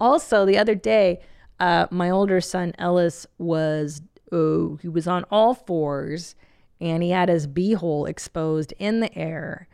also, 0.00 0.46
the 0.46 0.58
other 0.58 0.76
day, 0.76 1.20
uh, 1.58 1.86
my 1.90 2.08
older 2.08 2.40
son 2.40 2.72
Ellis 2.78 3.26
was 3.38 4.00
oh, 4.30 4.78
he 4.80 4.88
was 4.88 5.08
on 5.08 5.24
all 5.30 5.54
fours 5.54 6.34
and 6.80 7.02
he 7.02 7.10
had 7.10 7.28
his 7.28 7.46
beehole 7.46 8.08
exposed 8.08 8.72
in 8.78 9.00
the 9.00 9.16
air. 9.16 9.68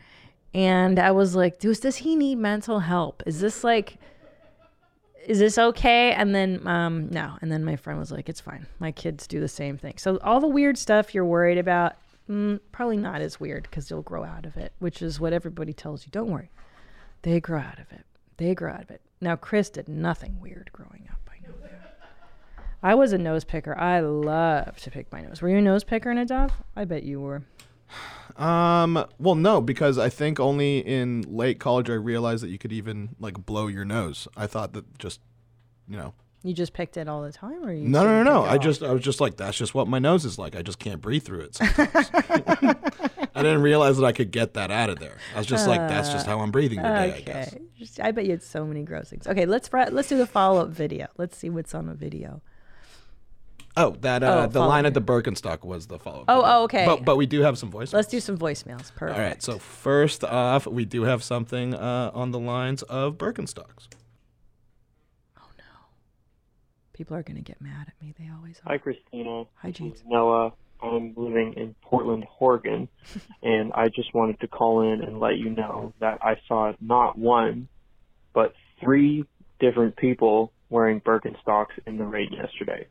And 0.53 0.99
I 0.99 1.11
was 1.11 1.35
like, 1.35 1.59
Deuce, 1.59 1.81
does 1.81 1.97
he 1.97 2.15
need 2.17 2.37
mental 2.37 2.81
help? 2.81 3.23
Is 3.27 3.41
this 3.41 3.65
like 3.65 3.99
is 5.27 5.39
this 5.39 5.59
okay? 5.59 6.13
And 6.13 6.35
then, 6.35 6.67
um, 6.67 7.09
no. 7.11 7.37
And 7.41 7.51
then 7.51 7.65
my 7.65 7.77
friend 7.77 7.99
was 7.99 8.13
like, 8.13 8.29
it's 8.29 8.41
fine. 8.41 8.67
My 8.79 8.93
kids 8.93 9.27
do 9.27 9.41
the 9.41 9.49
same 9.49 9.79
thing. 9.79 9.95
So 9.97 10.19
all 10.23 10.41
the 10.41 10.49
weird 10.49 10.79
stuff 10.79 11.15
you're 11.15 11.25
worried 11.25 11.59
about, 11.59 11.95
mm, 12.29 12.61
probably 12.73 12.97
not 12.97 13.21
as 13.21 13.41
weird 13.41 13.65
because 13.65 13.91
you'll 13.91 14.03
grow 14.03 14.25
out 14.25 14.47
of 14.47 14.57
it, 14.57 14.73
which 14.79 15.03
is 15.03 15.21
what 15.21 15.33
everybody 15.33 15.73
tells 15.73 16.05
you. 16.05 16.11
Don't 16.11 16.31
worry. 16.31 16.51
They 17.23 17.41
grow 17.41 17.61
out 17.61 17.79
of 17.79 17.91
it. 17.93 18.05
They 18.37 18.55
grow 18.55 18.73
out 18.73 18.83
of 18.83 18.91
it. 18.91 19.01
Now, 19.21 19.37
Chris 19.37 19.71
did 19.71 19.89
nothing 19.89 20.41
weird 20.41 20.71
growing 20.73 21.09
up. 21.11 21.24
I 22.85 22.91
know 22.91 22.93
that. 22.93 22.93
I 22.93 22.95
was 22.95 23.13
a 23.13 23.19
nose 23.19 23.45
picker. 23.45 23.79
I 23.79 24.01
love 24.01 24.77
to 24.79 24.91
pick 24.91 25.11
my 25.13 25.21
nose. 25.21 25.41
Were 25.43 25.49
you 25.49 25.59
a 25.59 25.63
nose 25.63 25.85
picker, 25.85 26.11
Nadav? 26.13 26.51
I 26.77 26.85
bet 26.85 27.03
you 27.03 27.21
were. 27.21 27.43
Um, 28.37 29.05
well, 29.21 29.37
no, 29.37 29.61
because 29.61 29.97
I 29.97 30.09
think 30.09 30.41
only 30.41 30.79
in 30.79 31.23
late 31.29 31.61
college 31.61 31.89
I 31.89 31.93
realized 31.93 32.43
that 32.43 32.49
you 32.49 32.59
could 32.59 32.73
even 32.73 33.15
like 33.21 33.47
blow 33.47 33.69
your 33.69 33.85
nose. 33.85 34.27
I 34.37 34.49
thought 34.49 34.73
that 34.73 34.99
just, 34.99 35.21
you 35.87 35.97
know, 35.97 36.15
You 36.43 36.53
just 36.53 36.73
picked 36.73 36.97
it 36.97 37.07
all 37.09 37.23
the 37.23 37.31
time, 37.31 37.65
or 37.65 37.73
you? 37.73 37.89
no, 37.89 38.03
no, 38.03 38.25
no, 38.25 38.43
no. 38.43 38.45
I 38.45 38.59
just, 38.59 38.83
I 38.83 38.93
was 38.93 39.03
just 39.03 39.21
like, 39.21 39.37
that's 39.37 39.57
just 39.57 39.73
what 39.73 39.87
my 39.87 40.01
nose 40.01 40.25
is 40.25 40.37
like. 40.37 40.57
I 40.57 40.63
just 40.63 40.81
can't 40.81 41.01
breathe 41.01 41.23
through 41.23 41.43
it. 41.43 41.59
I 41.61 43.43
didn't 43.43 43.63
realize 43.63 43.99
that 43.99 44.05
I 44.05 44.13
could 44.13 44.33
get 44.33 44.55
that 44.55 44.73
out 44.73 44.91
of 44.91 44.99
there. 44.99 45.17
I 45.35 45.39
was 45.39 45.47
just 45.47 45.69
like, 45.69 45.81
that's 45.89 46.11
just 46.11 46.27
how 46.27 46.41
I'm 46.41 46.51
breathing 46.51 46.79
today. 46.79 47.15
I 47.17 47.21
guess. 47.21 47.55
Okay. 47.55 47.63
Just- 47.79 48.01
I 48.01 48.11
bet 48.11 48.25
you 48.25 48.33
had 48.33 48.43
so 48.43 48.65
many 48.67 48.83
gross 48.83 49.11
things. 49.11 49.29
Okay, 49.29 49.47
let's 49.47 49.71
let's 49.73 50.09
do 50.09 50.17
the 50.19 50.27
follow 50.27 50.61
up 50.63 50.71
video. 50.71 51.07
Let's 51.19 51.39
see 51.39 51.51
what's 51.51 51.75
on 51.75 51.87
the 51.87 51.95
video. 51.95 52.43
Oh, 53.77 53.91
that 54.03 54.23
uh, 54.23 54.45
Oh, 54.45 54.47
the 54.47 54.61
line 54.61 54.85
me. 54.85 54.89
at 54.89 54.95
the 54.95 55.01
Birkenstock 55.01 55.65
was 55.65 55.89
the 55.89 55.99
follow. 55.99 56.25
Oh, 56.29 56.43
oh, 56.45 56.65
okay. 56.65 56.87
But 56.87 57.05
but 57.05 57.17
we 57.17 57.27
do 57.27 57.41
have 57.41 57.59
some 57.59 57.73
voicemails. 57.73 57.93
Let's 57.95 58.09
do 58.09 58.21
some 58.21 58.39
voicemails. 58.39 58.95
Perfect. 58.95 59.19
All 59.19 59.25
right. 59.25 59.43
So 59.43 59.59
first 59.59 60.23
off, 60.25 60.67
we 60.67 60.85
do 60.85 61.03
have 61.03 61.23
something 61.25 61.75
uh, 61.75 62.11
on 62.15 62.31
the 62.31 62.39
lines 62.39 62.83
of 62.85 63.19
Birkenstocks. 63.19 63.89
Oh 65.39 65.43
no! 65.59 65.65
People 66.93 67.17
are 67.17 67.23
gonna 67.23 67.41
get 67.41 67.61
mad 67.61 67.89
at 67.89 68.01
me. 68.01 68.15
They 68.19 68.31
always 68.35 68.61
are. 68.65 68.73
Hi, 68.73 68.79
Christina. 68.79 69.45
Hi, 69.57 69.69
This 69.69 69.79
Jeans. 69.79 70.03
Noah. 70.07 70.53
I'm 70.83 71.15
living 71.17 71.55
in 71.57 71.75
Portland, 71.81 72.27
Oregon, 72.39 72.89
and 73.43 73.73
I 73.73 73.89
just 73.89 74.13
wanted 74.15 74.39
to 74.41 74.49
call 74.49 74.83
in 74.83 75.01
and 75.03 75.19
let 75.19 75.39
you 75.39 75.49
know 75.49 75.95
that 76.01 76.19
I 76.23 76.37
saw 76.47 76.73
not 76.79 77.17
one, 77.17 77.69
but 78.35 78.53
three 78.83 79.25
different 79.61 79.97
people 79.97 80.53
wearing 80.69 81.01
Birkenstocks 81.01 81.69
in 81.87 81.97
the 81.97 82.05
rain 82.05 82.33
yesterday, 82.33 82.87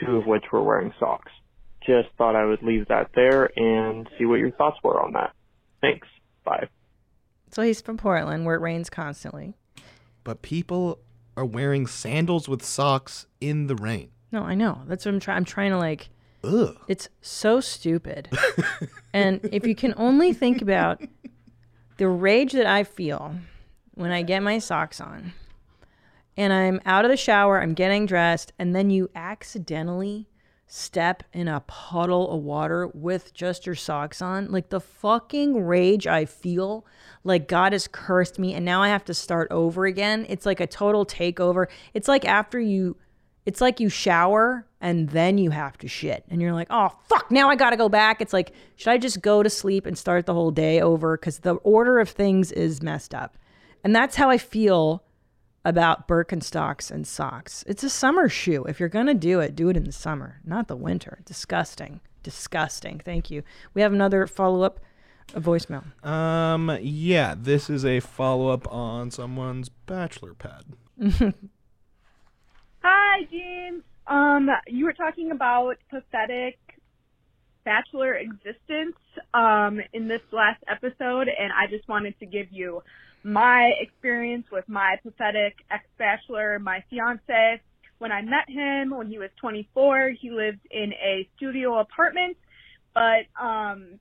two 0.00 0.16
of 0.16 0.26
which 0.26 0.44
were 0.52 0.62
wearing 0.62 0.92
socks. 0.98 1.32
Just 1.86 2.08
thought 2.18 2.36
I 2.36 2.44
would 2.44 2.62
leave 2.62 2.88
that 2.88 3.10
there 3.14 3.50
and 3.56 4.08
see 4.18 4.24
what 4.26 4.38
your 4.38 4.50
thoughts 4.52 4.78
were 4.82 5.00
on 5.00 5.12
that. 5.12 5.32
Thanks. 5.80 6.06
Bye. 6.44 6.68
So 7.50 7.62
he's 7.62 7.80
from 7.80 7.96
Portland, 7.96 8.44
where 8.44 8.56
it 8.56 8.60
rains 8.60 8.90
constantly. 8.90 9.54
But 10.24 10.42
people 10.42 10.98
are 11.36 11.44
wearing 11.44 11.86
sandals 11.86 12.48
with 12.48 12.62
socks 12.64 13.26
in 13.40 13.68
the 13.68 13.76
rain. 13.76 14.10
No, 14.30 14.42
I 14.42 14.54
know. 14.54 14.82
That's 14.86 15.04
what 15.04 15.14
I'm 15.14 15.20
trying. 15.20 15.36
I'm 15.38 15.44
trying 15.44 15.70
to 15.70 15.78
like. 15.78 16.10
Ugh. 16.44 16.76
It's 16.88 17.08
so 17.22 17.60
stupid. 17.60 18.28
and 19.12 19.40
if 19.50 19.66
you 19.66 19.74
can 19.74 19.94
only 19.96 20.32
think 20.32 20.60
about 20.60 21.02
the 21.96 22.08
rage 22.08 22.52
that 22.52 22.66
I 22.66 22.84
feel 22.84 23.34
when 23.94 24.10
I 24.10 24.22
get 24.22 24.42
my 24.42 24.58
socks 24.58 25.00
on 25.00 25.32
and 26.38 26.52
I'm 26.52 26.80
out 26.86 27.04
of 27.04 27.10
the 27.10 27.16
shower, 27.16 27.60
I'm 27.60 27.74
getting 27.74 28.06
dressed, 28.06 28.52
and 28.60 28.74
then 28.74 28.90
you 28.90 29.10
accidentally 29.16 30.28
step 30.68 31.24
in 31.32 31.48
a 31.48 31.60
puddle 31.60 32.30
of 32.30 32.44
water 32.44 32.86
with 32.94 33.34
just 33.34 33.66
your 33.66 33.74
socks 33.74 34.22
on. 34.22 34.52
Like 34.52 34.68
the 34.68 34.80
fucking 34.80 35.64
rage 35.64 36.06
I 36.06 36.26
feel, 36.26 36.86
like 37.24 37.48
God 37.48 37.72
has 37.72 37.88
cursed 37.88 38.38
me, 38.38 38.54
and 38.54 38.64
now 38.64 38.80
I 38.82 38.88
have 38.88 39.04
to 39.06 39.14
start 39.14 39.48
over 39.50 39.84
again. 39.84 40.26
It's 40.28 40.46
like 40.46 40.60
a 40.60 40.66
total 40.68 41.04
takeover. 41.04 41.66
It's 41.92 42.06
like 42.06 42.24
after 42.24 42.60
you 42.60 42.96
it's 43.44 43.62
like 43.62 43.80
you 43.80 43.88
shower 43.88 44.66
and 44.78 45.08
then 45.08 45.38
you 45.38 45.48
have 45.48 45.78
to 45.78 45.88
shit 45.88 46.22
and 46.28 46.42
you're 46.42 46.52
like 46.52 46.66
oh 46.68 46.90
fuck 47.08 47.30
now 47.30 47.48
i 47.48 47.56
gotta 47.56 47.78
go 47.78 47.88
back 47.88 48.20
it's 48.20 48.34
like 48.34 48.52
should 48.76 48.90
i 48.90 48.98
just 48.98 49.22
go 49.22 49.42
to 49.42 49.48
sleep 49.48 49.86
and 49.86 49.96
start 49.96 50.26
the 50.26 50.34
whole 50.34 50.50
day 50.50 50.82
over 50.82 51.16
because 51.16 51.38
the 51.38 51.54
order 51.54 51.98
of 51.98 52.10
things 52.10 52.52
is 52.52 52.82
messed 52.82 53.14
up 53.14 53.38
and 53.82 53.96
that's 53.96 54.16
how 54.16 54.28
i 54.28 54.36
feel 54.36 55.02
about 55.64 56.06
birkenstocks 56.08 56.90
and 56.90 57.06
socks 57.06 57.64
it's 57.66 57.82
a 57.82 57.90
summer 57.90 58.28
shoe 58.28 58.64
if 58.64 58.78
you're 58.80 58.88
gonna 58.88 59.14
do 59.14 59.40
it 59.40 59.54
do 59.56 59.68
it 59.68 59.76
in 59.76 59.84
the 59.84 59.92
summer 59.92 60.40
not 60.44 60.68
the 60.68 60.76
winter 60.76 61.18
disgusting 61.24 62.00
disgusting 62.22 63.00
thank 63.04 63.30
you 63.30 63.42
we 63.74 63.82
have 63.82 63.92
another 63.92 64.26
follow-up 64.26 64.80
a 65.34 65.40
voicemail 65.40 65.84
Um. 66.06 66.78
Yeah. 66.80 67.34
This 67.36 67.68
is 67.68 67.84
a 67.84 68.00
follow 68.00 68.48
up 68.48 68.70
on 68.72 69.10
someone's 69.10 69.68
bachelor 69.68 70.32
pad. 70.32 70.64
Hi, 72.82 73.24
James. 73.30 73.82
Um, 74.06 74.48
you 74.66 74.86
were 74.86 74.94
talking 74.94 75.30
about 75.32 75.76
pathetic 75.90 76.58
bachelor 77.64 78.14
existence 78.14 78.96
um, 79.34 79.80
in 79.92 80.08
this 80.08 80.22
last 80.32 80.62
episode, 80.66 81.28
and 81.28 81.52
I 81.52 81.66
just 81.68 81.86
wanted 81.88 82.18
to 82.20 82.26
give 82.26 82.46
you 82.50 82.82
my 83.24 83.72
experience 83.80 84.46
with 84.50 84.68
my 84.68 84.96
pathetic 85.02 85.56
ex-bachelor, 85.70 86.58
my 86.58 86.84
fiance. 86.90 87.60
When 87.98 88.12
I 88.12 88.22
met 88.22 88.48
him 88.48 88.96
when 88.96 89.08
he 89.08 89.18
was 89.18 89.30
24, 89.40 90.12
he 90.20 90.30
lived 90.30 90.60
in 90.70 90.92
a 90.92 91.28
studio 91.36 91.78
apartment, 91.78 92.36
but 92.94 93.26
um, 93.42 93.98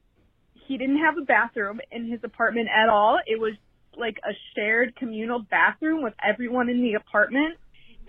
he 0.68 0.78
didn't 0.78 1.00
have 1.00 1.16
a 1.18 1.26
bathroom 1.26 1.80
in 1.92 2.10
his 2.10 2.20
apartment 2.24 2.70
at 2.70 2.90
all. 2.90 3.18
It 3.26 3.40
was 3.40 3.54
like 3.98 4.18
a 4.24 4.34
shared 4.56 4.96
communal 4.96 5.40
bathroom 5.40 6.04
with 6.04 6.14
everyone 6.24 6.70
in 6.70 6.82
the 6.84 6.94
apartment 6.94 7.58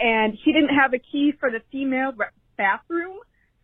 and 0.01 0.37
he 0.45 0.53
didn't 0.53 0.75
have 0.75 0.95
a 0.95 0.99
key 0.99 1.33
for 1.39 1.51
the 1.51 1.61
female 1.73 2.13
bathroom, 2.57 3.19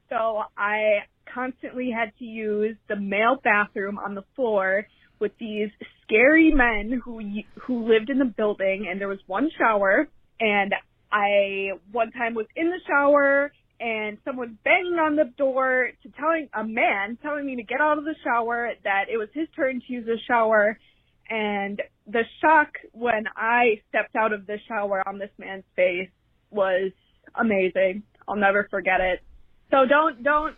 so 0.09 0.43
I 0.57 1.05
constantly 1.33 1.91
had 1.91 2.13
to 2.19 2.25
use 2.25 2.77
the 2.89 2.97
male 2.97 3.39
bathroom 3.43 3.99
on 3.99 4.15
the 4.15 4.25
floor 4.37 4.87
with 5.21 5.33
these 5.39 5.71
scary 6.03 6.53
men 6.53 7.01
who 7.05 7.21
who 7.61 7.89
lived 7.89 8.11
in 8.11 8.19
the 8.19 8.25
building, 8.25 8.87
and 8.91 9.01
there 9.01 9.09
was 9.09 9.21
one 9.27 9.51
shower, 9.59 10.09
and 10.41 10.75
I 11.13 11.71
one 11.93 12.11
time 12.13 12.35
was 12.35 12.47
in 12.57 12.71
the 12.71 12.81
shower 12.87 13.53
and 13.81 14.19
someone 14.25 14.59
banging 14.65 14.99
on 15.01 15.17
the 15.17 15.31
door 15.37 15.91
to 16.03 16.09
telling 16.19 16.49
a 16.55 16.65
man 16.65 17.19
telling 17.23 17.45
me 17.45 17.57
to 17.57 17.63
get 17.63 17.81
out 17.81 17.99
of 17.99 18.05
the 18.05 18.15
shower 18.23 18.71
that 18.85 19.05
it 19.13 19.17
was 19.17 19.29
his 19.35 19.49
turn 19.57 19.81
to 19.87 19.93
use 19.93 20.07
the 20.07 20.19
shower 20.29 20.79
and 21.29 21.81
the 22.07 22.23
shock 22.41 22.69
when 22.93 23.25
I 23.37 23.81
stepped 23.89 24.15
out 24.15 24.33
of 24.33 24.47
the 24.47 24.59
shower 24.69 25.07
on 25.07 25.19
this 25.19 25.31
man's 25.39 25.65
face 25.75 26.11
was 26.51 26.93
amazing. 27.35 28.03
I'll 28.29 28.37
never 28.37 28.69
forget 28.71 29.01
it. 29.01 29.21
So 29.71 29.87
don't 29.89 30.23
don't 30.23 30.57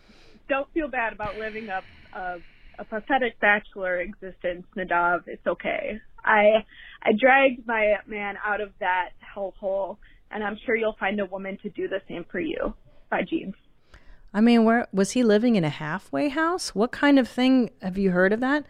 don't 0.49 0.71
feel 0.73 0.87
bad 0.87 1.13
about 1.13 1.37
living 1.37 1.69
up 1.69 1.83
a, 2.13 2.37
a 2.79 2.85
pathetic 2.85 3.39
bachelor 3.39 3.99
existence, 4.01 4.65
Nadav. 4.75 5.23
It's 5.27 5.45
okay. 5.47 5.99
I 6.23 6.63
I 7.03 7.11
dragged 7.19 7.65
my 7.67 7.95
man 8.07 8.35
out 8.45 8.61
of 8.61 8.71
that 8.79 9.11
hellhole, 9.35 9.97
and 10.31 10.43
I'm 10.43 10.57
sure 10.65 10.75
you'll 10.75 10.95
find 10.99 11.19
a 11.19 11.25
woman 11.25 11.57
to 11.63 11.69
do 11.69 11.87
the 11.87 12.01
same 12.07 12.25
for 12.31 12.39
you. 12.39 12.73
Bye, 13.09 13.23
Jeans. 13.29 13.55
i 14.33 14.41
mean 14.41 14.65
where 14.65 14.87
was 14.91 15.11
he 15.11 15.23
living 15.23 15.55
in 15.55 15.63
a 15.63 15.69
halfway 15.69 16.27
house 16.29 16.75
what 16.75 16.91
kind 16.91 17.17
of 17.17 17.27
thing 17.27 17.69
have 17.81 17.97
you 17.97 18.11
heard 18.11 18.33
of 18.33 18.41
that 18.41 18.65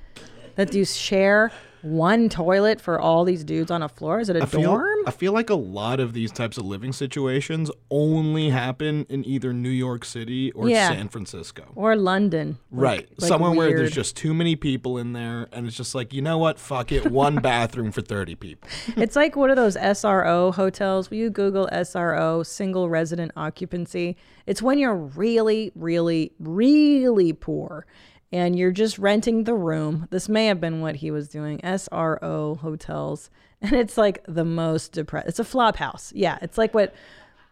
that 0.58 0.74
you 0.74 0.84
share 0.86 1.52
one 1.84 2.28
toilet 2.28 2.82
for 2.82 3.00
all 3.00 3.24
these 3.24 3.44
dudes 3.44 3.70
on 3.72 3.82
a 3.84 3.88
floor? 3.88 4.20
Is 4.20 4.30
it 4.30 4.36
a 4.36 4.42
I 4.42 4.46
feel, 4.48 4.62
dorm? 4.64 4.98
I 5.06 5.12
feel 5.12 5.32
like 5.32 5.50
a 5.52 5.56
lot 5.56 6.00
of 6.00 6.12
these 6.12 6.32
types 6.32 6.58
of 6.58 6.66
living 6.66 6.92
situations 6.92 7.70
only 7.92 8.50
happen 8.50 9.06
in 9.10 9.24
either 9.26 9.54
New 9.54 9.70
York 9.70 10.04
City 10.04 10.52
or 10.54 10.68
Yeah. 10.68 10.90
San 10.90 11.08
Francisco. 11.08 11.72
Or 11.76 11.96
London. 11.96 12.58
Right. 12.72 13.08
like 13.20 13.28
Somewhere 13.30 13.52
where 13.52 13.78
there's 13.78 13.92
just 13.94 14.18
too 14.18 14.34
many 14.34 14.56
people 14.56 14.98
in 14.98 15.14
there 15.14 15.48
and 15.54 15.68
it's 15.68 15.78
just 15.78 15.94
like, 15.94 16.14
you 16.14 16.22
know 16.22 16.40
what? 16.40 16.60
Fuck 16.60 16.92
it. 16.92 17.10
One 17.12 17.36
bathroom 17.42 17.92
for 17.92 18.02
30 18.02 18.36
people. 18.36 18.68
it's 18.98 19.16
like 19.16 19.36
one 19.36 19.52
of 19.52 19.56
those 19.56 19.78
SRO 19.78 20.54
hotels? 20.54 21.10
Will 21.12 21.18
you 21.20 21.30
Google 21.30 21.70
SRO, 21.72 22.44
single 22.46 22.90
resident 22.90 23.32
occupancy? 23.38 24.18
It's 24.48 24.62
when 24.64 24.80
you're 24.80 24.96
really, 24.96 25.72
really, 25.76 26.34
really 26.40 27.34
poor 27.34 27.86
and 28.32 28.58
you're 28.58 28.72
just 28.72 28.98
renting 29.00 29.44
the 29.46 29.54
room. 29.54 30.08
This 30.12 30.28
may 30.28 30.48
have 30.48 30.60
been 30.60 30.82
what 30.82 30.98
he 30.98 31.12
was 31.12 31.30
doing 31.30 31.60
SRO 31.60 32.58
hotels. 32.58 33.30
And 33.60 33.74
it's 33.74 33.98
like 33.98 34.24
the 34.28 34.46
most 34.46 34.92
depressed. 34.92 35.28
It's 35.28 35.40
a 35.40 35.44
flop 35.44 35.78
house. 35.78 36.14
Yeah. 36.16 36.38
It's 36.44 36.60
like 36.60 36.76
what, 36.76 36.94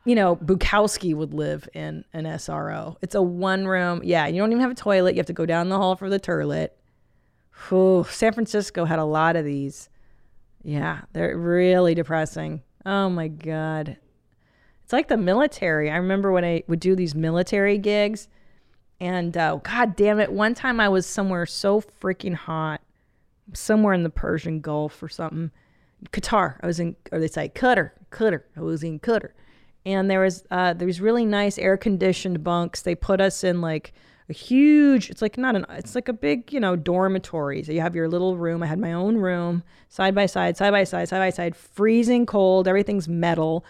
you 0.05 0.13
know, 0.13 0.35
Bukowski 0.35 1.15
would 1.15 1.33
live 1.33 1.67
in 1.73 2.05
an 2.13 2.25
SRO. 2.25 2.97
It's 3.01 3.15
a 3.15 3.23
one 3.23 3.65
room. 3.65 4.01
Yeah. 4.03 4.27
You 4.27 4.39
don't 4.39 4.51
even 4.51 4.61
have 4.61 4.69
a 4.69 4.75
toilet. 4.75 5.15
You 5.15 5.19
have 5.21 5.25
to 5.25 5.33
go 5.33 5.47
down 5.47 5.69
the 5.69 5.77
hall 5.77 5.95
for 5.95 6.07
the 6.07 6.19
toilet. 6.19 6.77
Whew, 7.67 8.05
San 8.07 8.33
Francisco 8.33 8.85
had 8.85 8.99
a 8.99 9.03
lot 9.03 9.35
of 9.35 9.45
these. 9.45 9.89
Yeah, 10.63 11.01
they're 11.13 11.37
really 11.37 11.95
depressing. 11.95 12.61
Oh 12.85 13.09
my 13.09 13.27
god. 13.27 13.97
It's 14.83 14.93
like 14.93 15.07
the 15.07 15.17
military. 15.17 15.89
I 15.89 15.95
remember 15.97 16.31
when 16.31 16.45
I 16.45 16.63
would 16.67 16.79
do 16.79 16.95
these 16.95 17.15
military 17.15 17.77
gigs 17.77 18.27
and 18.99 19.35
uh, 19.35 19.57
god 19.57 19.95
damn 19.95 20.19
it, 20.19 20.31
one 20.31 20.53
time 20.53 20.79
I 20.79 20.89
was 20.89 21.05
somewhere 21.05 21.45
so 21.45 21.81
freaking 21.81 22.35
hot, 22.35 22.81
somewhere 23.53 23.93
in 23.93 24.03
the 24.03 24.09
Persian 24.09 24.61
Gulf 24.61 25.01
or 25.03 25.09
something. 25.09 25.51
Qatar. 26.11 26.57
I 26.61 26.67
was 26.67 26.79
in 26.79 26.95
or 27.11 27.19
they 27.19 27.27
say 27.27 27.49
Qatar, 27.49 27.91
Qatar. 28.11 28.43
I 28.55 28.61
was 28.61 28.83
in 28.83 28.99
Qatar. 28.99 29.31
And 29.85 30.09
there 30.09 30.21
was 30.21 30.45
uh 30.51 30.73
there 30.73 30.87
was 30.87 31.01
really 31.01 31.25
nice 31.25 31.57
air 31.57 31.77
conditioned 31.77 32.43
bunks. 32.43 32.81
They 32.81 32.95
put 32.95 33.21
us 33.21 33.43
in 33.43 33.61
like 33.61 33.93
a 34.29 34.33
huge 34.33 35.09
it's 35.09 35.21
like 35.21 35.37
not 35.37 35.55
an 35.55 35.65
it's 35.69 35.93
like 35.93 36.07
a 36.07 36.13
big 36.13 36.51
you 36.51 36.59
know 36.59 36.75
dormitory 36.75 37.61
so 37.61 37.71
you 37.71 37.79
have 37.79 37.95
your 37.95 38.07
little 38.07 38.35
room 38.35 38.63
i 38.63 38.65
had 38.65 38.79
my 38.79 38.91
own 38.91 39.17
room 39.17 39.63
side 39.89 40.15
by 40.15 40.25
side 40.25 40.57
side 40.57 40.71
by 40.71 40.83
side 40.83 41.07
side 41.07 41.19
by 41.19 41.29
side 41.29 41.55
freezing 41.55 42.25
cold 42.25 42.67
everything's 42.67 43.07
metal 43.07 43.63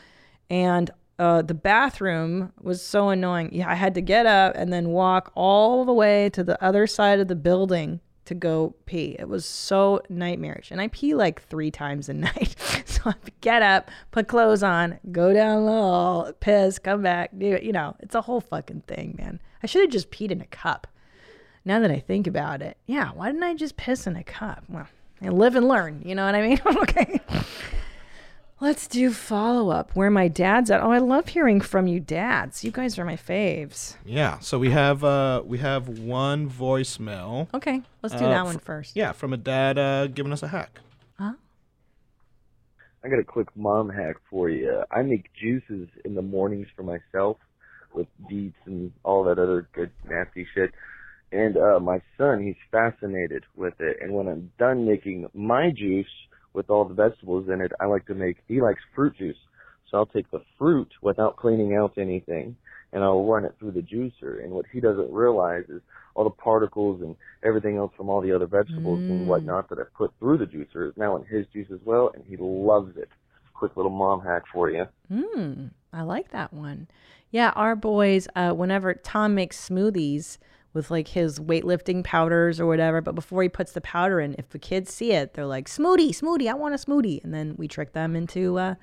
and 0.50 0.92
uh, 1.18 1.42
the 1.42 1.54
bathroom 1.54 2.52
was 2.62 2.82
so 2.82 3.10
annoying. 3.10 3.50
Yeah 3.54 3.70
i 3.70 3.76
had 3.76 3.96
to 3.96 4.02
get 4.02 4.26
up 4.26 4.54
and 4.56 4.72
then 4.72 4.90
walk 4.90 5.32
all 5.36 5.86
the 5.86 5.94
way 5.94 6.30
to 6.32 6.44
the 6.44 6.62
other 6.64 6.88
side 6.88 7.20
of 7.20 7.28
the 7.28 7.36
building 7.36 8.02
to 8.26 8.34
go 8.34 8.74
pee. 8.88 9.16
It 9.20 9.30
was 9.30 9.46
so 9.46 10.02
nightmarish. 10.10 10.72
And 10.72 10.82
i 10.82 10.88
pee 10.90 11.14
like 11.16 11.42
three 11.42 11.72
times 11.72 12.10
a 12.10 12.14
night. 12.30 12.56
So 12.86 13.02
i 13.06 13.14
get 13.42 13.62
up 13.62 13.90
put 14.12 14.28
clothes 14.28 14.64
on 14.64 15.00
go 15.12 15.34
down 15.34 15.66
the 15.66 15.72
hall 15.72 16.32
piss 16.40 16.80
come 16.80 17.02
back 17.02 17.32
do 17.38 17.54
it. 17.54 17.64
You 17.64 17.72
know 17.72 17.96
it's 18.00 18.16
a 18.16 18.22
whole 18.22 18.42
fucking 18.42 18.82
thing 18.88 19.16
man. 19.18 19.40
I 19.64 19.68
should 19.68 19.82
have 19.82 19.92
just 19.92 20.12
peed 20.12 20.32
in 20.32 20.42
a 20.42 20.48
cup. 20.48 20.88
Now 21.64 21.80
that 21.80 21.92
i 21.92 22.00
think 22.00 22.28
about 22.28 22.62
it. 22.62 22.78
Yeah 22.88 23.12
why 23.12 23.28
didn't 23.28 23.44
i 23.44 23.54
just 23.54 23.78
piss 23.78 24.06
in 24.06 24.16
a 24.16 24.24
cup? 24.24 24.64
Well 24.68 24.88
and 25.22 25.38
live 25.40 25.56
and 25.56 25.68
learn 25.68 26.02
you 26.04 26.14
know 26.14 26.26
what 26.26 26.36
i 26.36 26.42
mean? 26.42 26.60
Okay 26.66 27.22
let's 28.62 28.88
do 28.88 29.12
follow-up 29.12 29.92
where 29.96 30.10
my 30.10 30.28
dad's 30.28 30.72
at 30.72 30.82
oh 30.82 30.92
i 30.92 30.98
love 30.98 31.28
hearing 31.30 31.60
from 31.60 31.88
you 31.88 32.00
dads 32.00 32.64
you 32.64 32.72
guys 32.72 32.98
are 32.98 33.06
my 33.06 33.16
faves 33.18 33.96
Yeah. 34.06 34.40
So 34.40 34.58
we 34.60 34.72
have 34.72 35.04
uh 35.04 35.42
we 35.46 35.58
have 35.60 35.88
one 35.90 36.50
voicemail. 36.50 37.54
okay 37.54 37.82
let's 38.02 38.16
do 38.16 38.26
uh, 38.26 38.30
that 38.30 38.46
one 38.46 38.58
fr- 38.60 38.66
first 38.66 38.96
Yeah, 38.96 39.12
from 39.12 39.34
a 39.34 39.38
dad 39.38 39.78
uh 39.78 40.08
giving 40.08 40.32
us 40.32 40.42
a 40.44 40.48
hack. 40.48 40.80
Huh? 41.20 41.34
I 43.04 43.10
got 43.10 43.20
a 43.20 43.24
quick 43.24 43.50
mom 43.56 43.90
hack 43.90 44.16
for 44.30 44.50
you. 44.50 44.84
I 44.90 45.02
make 45.04 45.32
juices 45.34 45.88
in 46.06 46.16
the 46.16 46.22
mornings 46.22 46.68
for 46.76 46.84
myself 46.84 47.38
with 47.94 48.08
beets 48.28 48.58
and 48.66 48.92
all 49.04 49.24
that 49.26 49.38
other 49.38 49.68
good 49.74 49.92
nasty 50.10 50.48
shit. 50.54 50.72
And 51.32 51.58
uh 51.58 51.80
my 51.82 52.02
son, 52.18 52.42
he's 52.42 52.56
fascinated 52.72 53.44
with 53.56 53.80
it. 53.82 53.98
And 54.02 54.14
when 54.14 54.28
I'm 54.30 54.52
done 54.58 54.86
making 54.86 55.28
my 55.34 55.72
juice 55.72 56.08
with 56.56 56.70
all 56.70 56.86
the 56.86 56.94
vegetables 56.94 57.50
in 57.50 57.62
it, 57.62 57.72
I 57.80 57.86
like 57.86 58.06
to 58.08 58.16
make 58.16 58.38
he 58.48 58.62
likes 58.62 58.82
fruit 58.96 59.18
juice. 59.18 59.38
So 59.90 59.98
I'll 59.98 60.06
take 60.06 60.30
the 60.32 60.42
fruit 60.58 60.92
without 61.02 61.36
cleaning 61.36 61.76
out 61.76 61.98
anything 61.98 62.56
and 62.96 63.04
I'll 63.04 63.26
run 63.26 63.46
it 63.46 63.56
through 63.60 63.72
the 63.72 63.82
juicer. 63.82 64.44
And 64.44 64.52
what 64.52 64.66
he 64.72 64.80
doesn't 64.80 65.12
realize 65.12 65.66
is 65.70 65.82
all 66.16 66.24
the 66.24 66.30
particles 66.30 67.02
and 67.02 67.16
everything 67.44 67.76
else 67.76 67.92
from 67.96 68.10
all 68.10 68.22
the 68.22 68.32
other 68.32 68.48
vegetables 68.48 69.02
and 69.10 69.28
whatnot 69.28 69.70
that 69.70 69.80
I 69.80 69.84
put 69.96 70.14
through 70.18 70.38
the 70.38 70.46
juicer 70.46 70.88
is 70.90 70.96
now 70.96 71.18
in 71.18 71.26
his 71.26 71.46
juice 71.52 71.68
as 71.74 71.80
well, 71.84 72.12
and 72.16 72.24
he 72.26 72.38
loves 72.38 72.96
it. 72.98 73.10
Quick 73.54 73.76
little 73.76 73.92
mom 73.92 74.22
hack 74.22 74.44
for 74.52 74.70
you. 74.70 74.86
Mm, 75.12 75.72
I 75.92 76.02
like 76.04 76.32
that 76.32 76.54
one. 76.54 76.88
Yeah, 77.32 77.52
our 77.56 77.76
boys, 77.76 78.28
uh, 78.36 78.52
whenever 78.54 78.94
Tom 78.94 79.36
makes 79.36 79.70
smoothies 79.70 80.38
with 80.76 80.92
like 80.92 81.08
his 81.08 81.40
weightlifting 81.40 82.04
powders 82.04 82.60
or 82.60 82.68
whatever, 82.68 83.02
but 83.02 83.16
before 83.16 83.42
he 83.42 83.50
puts 83.50 83.72
the 83.72 83.82
powder 83.82 84.20
in, 84.20 84.36
if 84.38 84.50
the 84.50 84.60
kids 84.60 84.94
see 84.94 85.12
it, 85.14 85.34
they're 85.34 85.46
like, 85.48 85.68
smoothie, 85.68 86.10
smoothie, 86.10 86.48
I 86.50 86.54
want 86.54 86.76
a 86.76 86.78
smoothie. 86.78 87.24
And 87.24 87.34
then 87.34 87.56
we 87.58 87.68
trick 87.68 87.94
them 87.94 88.16
into 88.16 88.60
uh, 88.60 88.76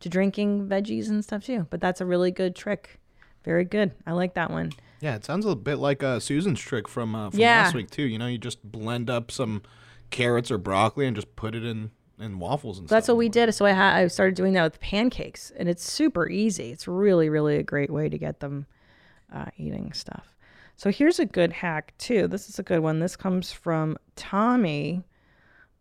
to 0.00 0.08
drinking 0.08 0.68
veggies 0.68 1.08
and 1.08 1.24
stuff 1.24 1.44
too. 1.44 1.66
But 1.70 1.80
that's 1.80 2.00
a 2.00 2.06
really 2.06 2.30
good 2.30 2.54
trick. 2.54 3.00
Very 3.44 3.64
good. 3.64 3.92
I 4.06 4.12
like 4.12 4.34
that 4.34 4.50
one. 4.50 4.72
Yeah, 5.00 5.14
it 5.14 5.24
sounds 5.24 5.46
a 5.46 5.56
bit 5.56 5.76
like 5.78 6.02
uh, 6.02 6.20
Susan's 6.20 6.60
trick 6.60 6.86
from 6.86 7.14
uh, 7.14 7.30
from 7.30 7.40
Yeah. 7.40 7.62
last 7.62 7.74
week 7.74 7.90
too. 7.90 8.02
You 8.02 8.18
know, 8.18 8.26
you 8.26 8.36
just 8.38 8.62
blend 8.62 9.08
up 9.08 9.30
some 9.30 9.62
carrots 10.10 10.50
or 10.50 10.58
broccoli 10.58 11.06
and 11.06 11.16
just 11.16 11.34
put 11.34 11.54
it 11.54 11.64
in 11.64 11.90
in 12.20 12.40
waffles 12.40 12.78
and 12.78 12.88
stuff. 12.88 12.96
That's 12.96 13.08
what 13.08 13.16
we 13.16 13.28
did. 13.28 13.54
So 13.54 13.64
I, 13.64 13.70
ha- 13.72 13.94
I 13.94 14.06
started 14.08 14.34
doing 14.34 14.52
that 14.54 14.64
with 14.64 14.80
pancakes, 14.80 15.52
and 15.56 15.68
it's 15.68 15.84
super 15.88 16.28
easy. 16.28 16.72
It's 16.72 16.88
really, 16.88 17.28
really 17.28 17.56
a 17.56 17.62
great 17.62 17.90
way 17.90 18.08
to 18.08 18.18
get 18.18 18.40
them 18.40 18.66
uh, 19.32 19.46
eating 19.56 19.92
stuff. 19.92 20.34
So 20.78 20.92
here's 20.92 21.18
a 21.18 21.26
good 21.26 21.52
hack 21.52 21.92
too. 21.98 22.28
This 22.28 22.48
is 22.48 22.60
a 22.60 22.62
good 22.62 22.78
one. 22.78 23.00
This 23.00 23.16
comes 23.16 23.50
from 23.50 23.98
Tommy. 24.14 25.02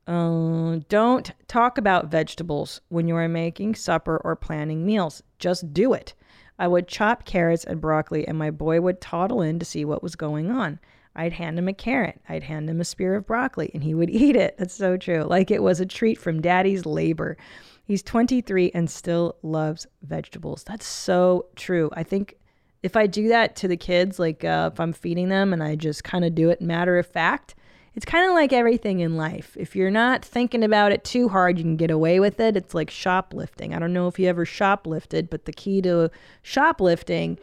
Uh, 0.07 0.79
don't 0.89 1.31
talk 1.47 1.77
about 1.77 2.09
vegetables 2.09 2.81
when 2.89 3.07
you 3.07 3.15
are 3.15 3.27
making 3.27 3.75
supper 3.75 4.19
or 4.23 4.35
planning 4.35 4.87
meals. 4.87 5.21
Just 5.37 5.71
do 5.71 5.93
it. 5.93 6.15
I 6.57 6.67
would 6.67 6.87
chop 6.87 7.25
carrots 7.25 7.63
and 7.63 7.79
broccoli, 7.79 8.27
and 8.27 8.39
my 8.39 8.49
boy 8.49 8.81
would 8.81 8.99
toddle 8.99 9.43
in 9.43 9.59
to 9.59 9.65
see 9.65 9.85
what 9.85 10.01
was 10.01 10.15
going 10.15 10.49
on. 10.49 10.79
I'd 11.15 11.33
hand 11.33 11.59
him 11.59 11.67
a 11.67 11.73
carrot. 11.73 12.19
I'd 12.27 12.41
hand 12.41 12.67
him 12.67 12.81
a 12.81 12.83
spear 12.83 13.13
of 13.13 13.27
broccoli, 13.27 13.69
and 13.75 13.83
he 13.83 13.93
would 13.93 14.09
eat 14.23 14.35
it. 14.35 14.57
That's 14.57 14.73
so 14.73 14.97
true. 14.97 15.21
Like 15.21 15.51
it 15.51 15.61
was 15.61 15.79
a 15.79 15.85
treat 15.85 16.17
from 16.17 16.41
daddy's 16.41 16.87
labor. 16.87 17.37
He's 17.85 18.01
23 18.01 18.71
and 18.73 18.89
still 18.89 19.35
loves 19.43 19.85
vegetables. 20.01 20.63
That's 20.63 20.87
so 20.87 21.45
true. 21.55 21.91
I 21.93 22.01
think 22.01 22.37
if 22.83 22.95
I 22.95 23.07
do 23.07 23.29
that 23.29 23.55
to 23.57 23.67
the 23.67 23.77
kids, 23.77 24.19
like 24.19 24.43
uh, 24.43 24.69
if 24.73 24.79
I'm 24.79 24.93
feeding 24.93 25.29
them 25.29 25.53
and 25.53 25.63
I 25.63 25.75
just 25.75 26.03
kind 26.03 26.23
of 26.23 26.35
do 26.35 26.49
it 26.49 26.61
matter 26.61 26.97
of 26.97 27.07
fact, 27.07 27.55
it's 27.95 28.05
kind 28.05 28.27
of 28.27 28.33
like 28.33 28.53
everything 28.53 28.99
in 28.99 29.17
life. 29.17 29.57
If 29.59 29.75
you're 29.75 29.89
not 29.89 30.23
thinking 30.23 30.63
about 30.63 30.91
it 30.91 31.03
too 31.03 31.29
hard, 31.29 31.57
you 31.57 31.63
can 31.63 31.77
get 31.77 31.89
away 31.89 32.19
with 32.19 32.39
it. 32.39 32.55
It's 32.55 32.75
like 32.75 32.91
shoplifting. 32.91 33.73
I 33.73 33.79
don't 33.79 33.93
know 33.93 34.07
if 34.07 34.19
you 34.19 34.27
ever 34.27 34.45
shoplifted, 34.45 35.29
but 35.31 35.45
the 35.45 35.51
key 35.51 35.81
to 35.81 36.11
shoplifting 36.43 37.39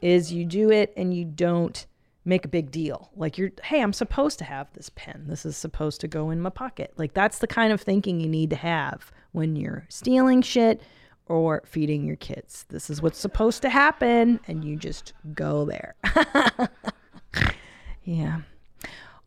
is 0.00 0.32
you 0.32 0.46
do 0.46 0.70
it 0.70 0.94
and 0.96 1.12
you 1.12 1.26
don't 1.26 1.86
make 2.24 2.46
a 2.46 2.48
big 2.48 2.70
deal. 2.70 3.10
Like 3.14 3.36
you're, 3.36 3.50
hey, 3.64 3.82
I'm 3.82 3.92
supposed 3.92 4.38
to 4.38 4.44
have 4.44 4.72
this 4.72 4.90
pen. 4.94 5.24
This 5.26 5.44
is 5.44 5.56
supposed 5.56 6.00
to 6.00 6.08
go 6.08 6.30
in 6.30 6.40
my 6.40 6.50
pocket. 6.50 6.94
Like 6.96 7.12
that's 7.12 7.38
the 7.38 7.46
kind 7.46 7.72
of 7.72 7.82
thinking 7.82 8.20
you 8.20 8.28
need 8.28 8.48
to 8.50 8.56
have 8.56 9.12
when 9.32 9.54
you're 9.54 9.84
stealing 9.90 10.40
shit 10.40 10.80
or 11.30 11.62
feeding 11.64 12.04
your 12.04 12.16
kids. 12.16 12.66
This 12.68 12.90
is 12.90 13.00
what's 13.00 13.18
supposed 13.18 13.62
to 13.62 13.70
happen, 13.70 14.40
and 14.48 14.64
you 14.64 14.76
just 14.76 15.12
go 15.32 15.64
there. 15.64 15.94
yeah. 18.02 18.40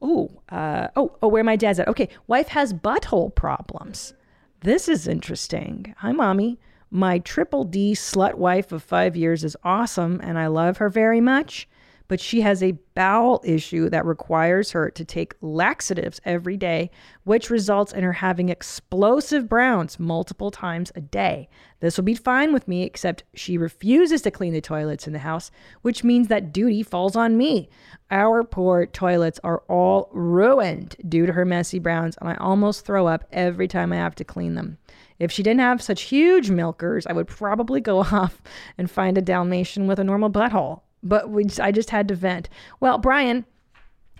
Oh, 0.01 0.29
uh, 0.49 0.89
oh, 0.97 1.15
oh, 1.21 1.29
where 1.29 1.45
my 1.45 1.55
dad's 1.55 1.79
at. 1.79 1.87
Okay, 1.87 2.09
wife 2.27 2.49
has 2.49 2.73
butthole 2.73 3.33
problems. 3.33 4.13
This 4.59 4.89
is 4.89 5.07
interesting. 5.07 5.95
Hi, 5.99 6.11
mommy. 6.11 6.59
My 6.91 7.19
triple 7.19 7.63
D 7.63 7.93
slut 7.93 8.35
wife 8.35 8.73
of 8.73 8.83
five 8.83 9.15
years 9.15 9.45
is 9.45 9.55
awesome, 9.63 10.19
and 10.21 10.37
I 10.37 10.47
love 10.47 10.77
her 10.77 10.89
very 10.89 11.21
much. 11.21 11.69
But 12.07 12.19
she 12.19 12.41
has 12.41 12.61
a 12.61 12.77
bowel 12.95 13.41
issue 13.43 13.89
that 13.89 14.05
requires 14.05 14.71
her 14.71 14.91
to 14.91 15.05
take 15.05 15.35
laxatives 15.41 16.19
every 16.25 16.57
day, 16.57 16.91
which 17.23 17.49
results 17.49 17.93
in 17.93 18.03
her 18.03 18.13
having 18.13 18.49
explosive 18.49 19.47
browns 19.47 19.99
multiple 19.99 20.51
times 20.51 20.91
a 20.95 21.01
day. 21.01 21.49
This 21.79 21.97
will 21.97 22.03
be 22.03 22.15
fine 22.15 22.53
with 22.53 22.67
me, 22.67 22.83
except 22.83 23.23
she 23.33 23.57
refuses 23.57 24.21
to 24.21 24.31
clean 24.31 24.53
the 24.53 24.61
toilets 24.61 25.07
in 25.07 25.13
the 25.13 25.19
house, 25.19 25.51
which 25.81 26.03
means 26.03 26.27
that 26.27 26.53
duty 26.53 26.83
falls 26.83 27.15
on 27.15 27.37
me. 27.37 27.69
Our 28.11 28.43
poor 28.43 28.85
toilets 28.85 29.39
are 29.43 29.63
all 29.67 30.09
ruined 30.13 30.95
due 31.07 31.25
to 31.25 31.33
her 31.33 31.45
messy 31.45 31.79
browns, 31.79 32.17
and 32.21 32.29
I 32.29 32.35
almost 32.35 32.85
throw 32.85 33.07
up 33.07 33.25
every 33.31 33.67
time 33.67 33.91
I 33.91 33.97
have 33.97 34.15
to 34.15 34.23
clean 34.23 34.55
them. 34.55 34.77
If 35.19 35.31
she 35.31 35.43
didn't 35.43 35.61
have 35.61 35.81
such 35.81 36.03
huge 36.03 36.49
milkers, 36.49 37.05
I 37.07 37.13
would 37.13 37.27
probably 37.27 37.81
go 37.81 37.99
off 38.11 38.41
and 38.77 38.89
find 38.89 39.17
a 39.17 39.21
Dalmatian 39.21 39.87
with 39.87 39.99
a 39.99 40.03
normal 40.03 40.29
butthole. 40.29 40.81
But 41.03 41.29
we, 41.29 41.45
I 41.61 41.71
just 41.71 41.89
had 41.89 42.07
to 42.07 42.15
vent. 42.15 42.49
Well, 42.79 42.97
Brian, 42.97 43.45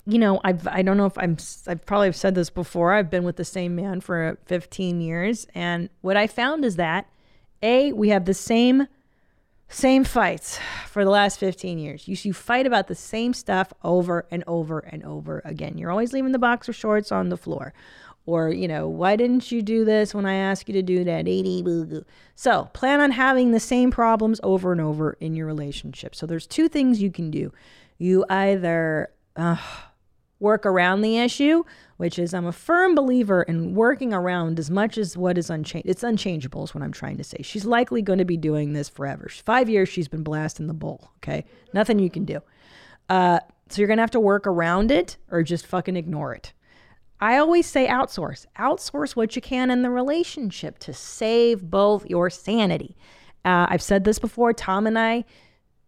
you 0.06 0.20
know, 0.20 0.42
I've 0.44 0.68
I 0.68 0.82
don't 0.82 0.98
know 0.98 1.06
if 1.06 1.18
I'm 1.18 1.38
I've 1.68 1.86
probably 1.86 2.12
said 2.12 2.36
this 2.36 2.50
before. 2.50 2.94
I've 2.94 3.10
been 3.10 3.24
with 3.24 3.38
the 3.38 3.46
same 3.46 3.76
man 3.76 4.02
for 4.02 4.38
15 4.46 5.00
years, 5.02 5.48
and 5.56 5.90
what 6.02 6.18
I 6.18 6.28
found 6.28 6.66
is 6.66 6.76
that 6.76 7.08
a 7.62 7.94
we 7.94 8.10
have 8.10 8.26
the 8.26 8.34
same 8.34 8.88
same 9.70 10.04
fights 10.04 10.60
for 10.88 11.04
the 11.04 11.10
last 11.10 11.40
15 11.40 11.80
years. 11.80 12.08
You, 12.08 12.16
you 12.22 12.34
fight 12.34 12.68
about 12.68 12.88
the 12.88 12.96
same 12.96 13.34
stuff 13.34 13.74
over 13.84 14.28
and 14.30 14.44
over 14.46 14.80
and 14.80 15.04
over 15.04 15.42
again. 15.46 15.78
You're 15.78 15.90
always 15.90 16.14
leaving 16.14 16.32
the 16.32 16.40
boxer 16.40 16.74
shorts 16.74 17.12
on 17.12 17.30
the 17.30 17.38
floor. 17.38 17.74
Or, 18.26 18.50
you 18.50 18.70
know, 18.70 18.88
why 18.88 19.18
didn't 19.18 19.52
you 19.52 19.62
do 19.62 19.84
this 19.84 20.16
when 20.16 20.26
I 20.26 20.36
asked 20.36 20.70
you 20.70 20.74
to 20.76 20.82
do 20.82 21.04
that? 21.04 21.28
80 21.28 21.62
blah, 21.64 21.84
blah. 21.84 22.00
So, 22.36 22.70
plan 22.74 23.02
on 23.02 23.12
having 23.12 23.52
the 23.52 23.60
same 23.60 23.92
problems 23.92 24.40
over 24.44 24.72
and 24.72 24.80
over 24.80 25.18
in 25.20 25.36
your 25.36 25.46
relationship. 25.46 26.16
So, 26.16 26.26
there's 26.26 26.48
two 26.48 26.70
things 26.70 27.02
you 27.02 27.12
can 27.12 27.30
do. 27.30 27.52
You 27.98 28.26
either 28.30 29.12
uh, 29.36 29.58
work 30.40 30.66
around 30.66 31.02
the 31.02 31.18
issue, 31.18 31.64
which 31.98 32.20
is 32.20 32.34
I'm 32.34 32.46
a 32.46 32.52
firm 32.52 32.96
believer 32.96 33.44
in 33.44 33.76
working 33.76 34.14
around 34.14 34.60
as 34.60 34.70
much 34.70 34.98
as 34.98 35.18
what 35.18 35.38
is 35.38 35.50
unchanged. 35.50 35.88
It's 35.88 36.04
unchangeable, 36.04 36.66
is 36.66 36.76
what 36.76 36.84
I'm 36.84 36.92
trying 36.92 37.18
to 37.18 37.24
say. 37.24 37.38
She's 37.42 37.66
likely 37.66 38.02
going 38.02 38.20
to 38.20 38.26
be 38.26 38.38
doing 38.38 38.74
this 38.74 38.90
forever. 38.90 39.30
Five 39.30 39.70
years 39.70 39.90
she's 39.90 40.08
been 40.08 40.24
blasting 40.24 40.68
the 40.68 40.74
bowl. 40.74 41.12
Okay, 41.18 41.46
nothing 41.74 42.00
you 42.00 42.10
can 42.10 42.26
do. 42.26 42.42
Uh, 43.10 43.40
so 43.70 43.82
you're 43.82 43.88
gonna 43.88 44.02
have 44.02 44.12
to 44.12 44.20
work 44.20 44.46
around 44.46 44.92
it 44.92 45.18
or 45.32 45.44
just 45.44 45.66
fucking 45.66 45.96
ignore 45.96 46.34
it. 46.34 46.54
I 47.24 47.38
always 47.38 47.66
say 47.66 47.88
outsource. 47.88 48.46
Outsource 48.60 49.16
what 49.16 49.38
you 49.38 49.42
can 49.42 49.72
in 49.72 49.82
the 49.82 49.90
relationship 49.90 50.78
to 50.80 50.92
save 50.92 51.62
both 51.72 52.06
your 52.10 52.30
sanity. 52.30 52.98
Uh, 53.46 53.66
I've 53.70 53.82
said 53.82 54.04
this 54.04 54.20
before. 54.20 54.52
Tom 54.52 54.86
and 54.86 55.00
I, 55.00 55.24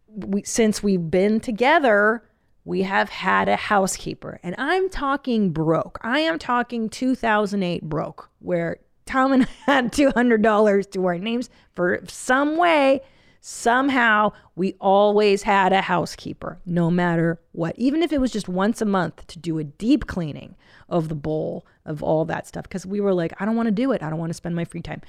we, 0.07 0.43
since 0.43 0.81
we've 0.81 1.11
been 1.11 1.41
together, 1.41 2.23
we 2.63 2.83
have 2.83 3.09
had 3.09 3.49
a 3.49 3.57
housekeeper. 3.57 4.39
And 4.43 4.55
I'm 4.57 4.87
talking 4.87 5.51
broke. 5.51 5.99
I 6.03 6.19
am 6.19 6.39
talking 6.39 6.87
2008 6.87 7.83
broke, 7.83 8.29
where 8.39 8.77
Tom 9.05 9.33
and 9.33 9.43
I 9.43 9.47
had 9.73 9.91
$200 9.91 10.91
to 10.91 11.05
our 11.05 11.17
names 11.17 11.49
for 11.73 11.99
some 12.07 12.55
way. 12.55 13.01
Somehow, 13.47 14.31
we 14.55 14.73
always 14.81 15.43
had 15.43 15.71
a 15.71 15.81
housekeeper, 15.81 16.57
no 16.65 16.89
matter 16.89 17.39
what. 17.51 17.77
Even 17.77 18.01
if 18.01 18.11
it 18.11 18.19
was 18.19 18.31
just 18.31 18.49
once 18.49 18.81
a 18.81 18.85
month 18.85 19.27
to 19.27 19.37
do 19.37 19.59
a 19.59 19.63
deep 19.63 20.07
cleaning 20.07 20.55
of 20.89 21.09
the 21.09 21.15
bowl, 21.15 21.63
of 21.85 22.01
all 22.01 22.25
that 22.25 22.47
stuff. 22.47 22.63
Because 22.63 22.87
we 22.87 22.99
were 22.99 23.13
like, 23.13 23.39
I 23.39 23.45
don't 23.45 23.55
want 23.55 23.67
to 23.67 23.71
do 23.71 23.91
it. 23.91 24.01
I 24.01 24.09
don't 24.09 24.17
want 24.17 24.31
to 24.31 24.33
spend 24.33 24.55
my 24.55 24.65
free 24.65 24.81
time. 24.81 24.99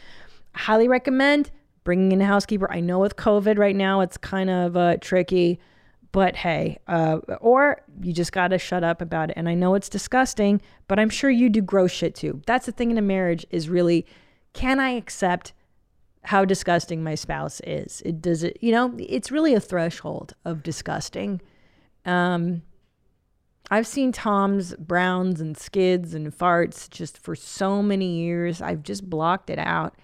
Highly 0.55 0.87
recommend 0.87 1.51
bringing 1.83 2.13
in 2.13 2.21
a 2.21 2.27
housekeeper. 2.27 2.71
I 2.71 2.81
know 2.81 2.99
with 2.99 3.17
COVID 3.17 3.57
right 3.57 3.75
now, 3.75 4.03
it's 4.03 4.19
kind 4.19 4.51
of 4.51 4.77
uh, 4.77 4.99
tricky. 5.01 5.59
But 6.13 6.37
hey, 6.37 6.79
uh, 6.89 7.21
or 7.41 7.81
you 8.03 8.13
just 8.13 8.33
got 8.33 8.49
to 8.49 8.59
shut 8.59 8.85
up 8.85 9.01
about 9.01 9.31
it. 9.31 9.39
And 9.39 9.49
I 9.49 9.55
know 9.55 9.75
it's 9.75 9.89
disgusting, 9.89 10.61
but 10.89 10.99
I'm 10.99 11.09
sure 11.09 11.31
you 11.31 11.49
do 11.49 11.63
gross 11.63 11.91
shit 11.91 12.15
too. 12.15 12.43
That's 12.47 12.67
the 12.67 12.73
thing 12.73 12.91
in 12.91 12.99
a 12.99 13.03
marriage 13.03 13.47
is 13.49 13.71
really 13.71 14.05
can 14.53 14.79
I 14.79 14.91
accept 14.91 15.55
how 16.27 16.45
disgusting 16.45 17.05
my 17.05 17.15
spouse 17.15 17.61
is? 17.65 18.03
It 18.05 18.21
does 18.21 18.43
it, 18.43 18.59
you 18.61 18.73
know, 18.73 18.95
it's 18.99 19.31
really 19.31 19.55
a 19.55 19.61
threshold 19.61 20.35
of 20.45 20.63
disgusting. 20.63 21.41
Um, 22.05 22.63
I've 23.71 23.87
seen 23.87 24.11
Tom's 24.11 24.75
browns 24.75 25.41
and 25.41 25.57
skids 25.57 26.15
and 26.15 26.37
farts 26.37 26.91
just 26.91 27.17
for 27.19 27.37
so 27.37 27.81
many 27.81 28.19
years. 28.19 28.61
I've 28.61 28.83
just 28.83 29.09
blocked 29.09 29.51
it 29.51 29.59
out. 29.59 29.95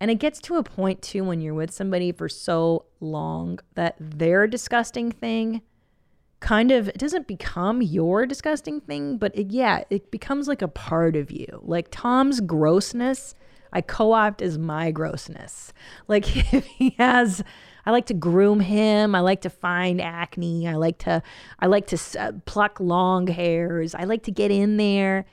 And 0.00 0.10
it 0.10 0.16
gets 0.16 0.40
to 0.42 0.56
a 0.56 0.62
point 0.62 1.02
too 1.02 1.24
when 1.24 1.42
you're 1.42 1.54
with 1.54 1.70
somebody 1.70 2.10
for 2.10 2.28
so 2.28 2.86
long 3.00 3.58
that 3.74 3.96
their 3.98 4.46
disgusting 4.46 5.12
thing 5.12 5.60
kind 6.40 6.70
of 6.70 6.88
it 6.88 6.98
doesn't 6.98 7.26
become 7.26 7.82
your 7.82 8.24
disgusting 8.24 8.80
thing, 8.80 9.18
but 9.18 9.36
it, 9.36 9.50
yeah, 9.50 9.84
it 9.90 10.10
becomes 10.10 10.48
like 10.48 10.62
a 10.62 10.68
part 10.68 11.16
of 11.16 11.30
you. 11.30 11.60
Like 11.62 11.88
Tom's 11.90 12.40
grossness, 12.40 13.34
I 13.72 13.80
co-opt 13.80 14.42
as 14.42 14.58
my 14.58 14.90
grossness. 14.90 15.72
Like 16.08 16.36
if 16.52 16.64
he 16.66 16.90
has 16.98 17.42
I 17.84 17.92
like 17.92 18.06
to 18.06 18.14
groom 18.14 18.58
him. 18.58 19.14
I 19.14 19.20
like 19.20 19.42
to 19.42 19.50
find 19.50 20.00
acne. 20.00 20.66
I 20.66 20.74
like 20.74 20.98
to 20.98 21.22
I 21.60 21.66
like 21.66 21.86
to 21.88 21.98
uh, 22.18 22.32
pluck 22.44 22.80
long 22.80 23.28
hairs. 23.28 23.94
I 23.94 24.04
like 24.04 24.24
to 24.24 24.32
get 24.32 24.50
in 24.50 24.76
there 24.76 25.24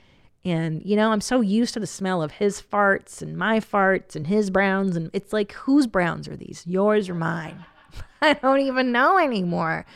and, 0.44 0.82
you 0.84 0.94
know, 0.94 1.10
I'm 1.10 1.22
so 1.22 1.40
used 1.40 1.72
to 1.74 1.80
the 1.80 1.86
smell 1.86 2.22
of 2.22 2.32
his 2.32 2.60
farts 2.60 3.22
and 3.22 3.36
my 3.36 3.60
farts 3.60 4.14
and 4.14 4.26
his 4.26 4.50
browns. 4.50 4.94
And 4.94 5.08
it's 5.14 5.32
like, 5.32 5.52
whose 5.52 5.86
browns 5.86 6.28
are 6.28 6.36
these? 6.36 6.64
Yours 6.66 7.08
or 7.08 7.14
mine? 7.14 7.64
I 8.22 8.34
don't 8.34 8.60
even 8.60 8.92
know 8.92 9.18
anymore. 9.18 9.86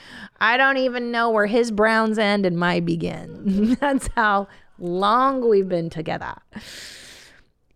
I 0.40 0.56
don't 0.56 0.78
even 0.78 1.10
know 1.10 1.30
where 1.30 1.46
his 1.46 1.70
browns 1.70 2.18
end 2.18 2.46
and 2.46 2.56
my 2.56 2.80
begin. 2.80 3.76
That's 3.80 4.08
how 4.16 4.48
long 4.78 5.46
we've 5.46 5.68
been 5.68 5.90
together. 5.90 6.36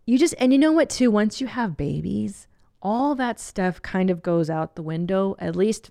You 0.04 0.18
just, 0.18 0.34
and 0.38 0.52
you 0.52 0.58
know 0.58 0.72
what, 0.72 0.90
too? 0.90 1.10
Once 1.10 1.40
you 1.40 1.46
have 1.46 1.76
babies, 1.76 2.46
all 2.82 3.14
that 3.14 3.38
stuff 3.38 3.80
kind 3.80 4.10
of 4.10 4.22
goes 4.22 4.50
out 4.50 4.74
the 4.74 4.82
window. 4.82 5.36
At 5.38 5.56
least 5.56 5.90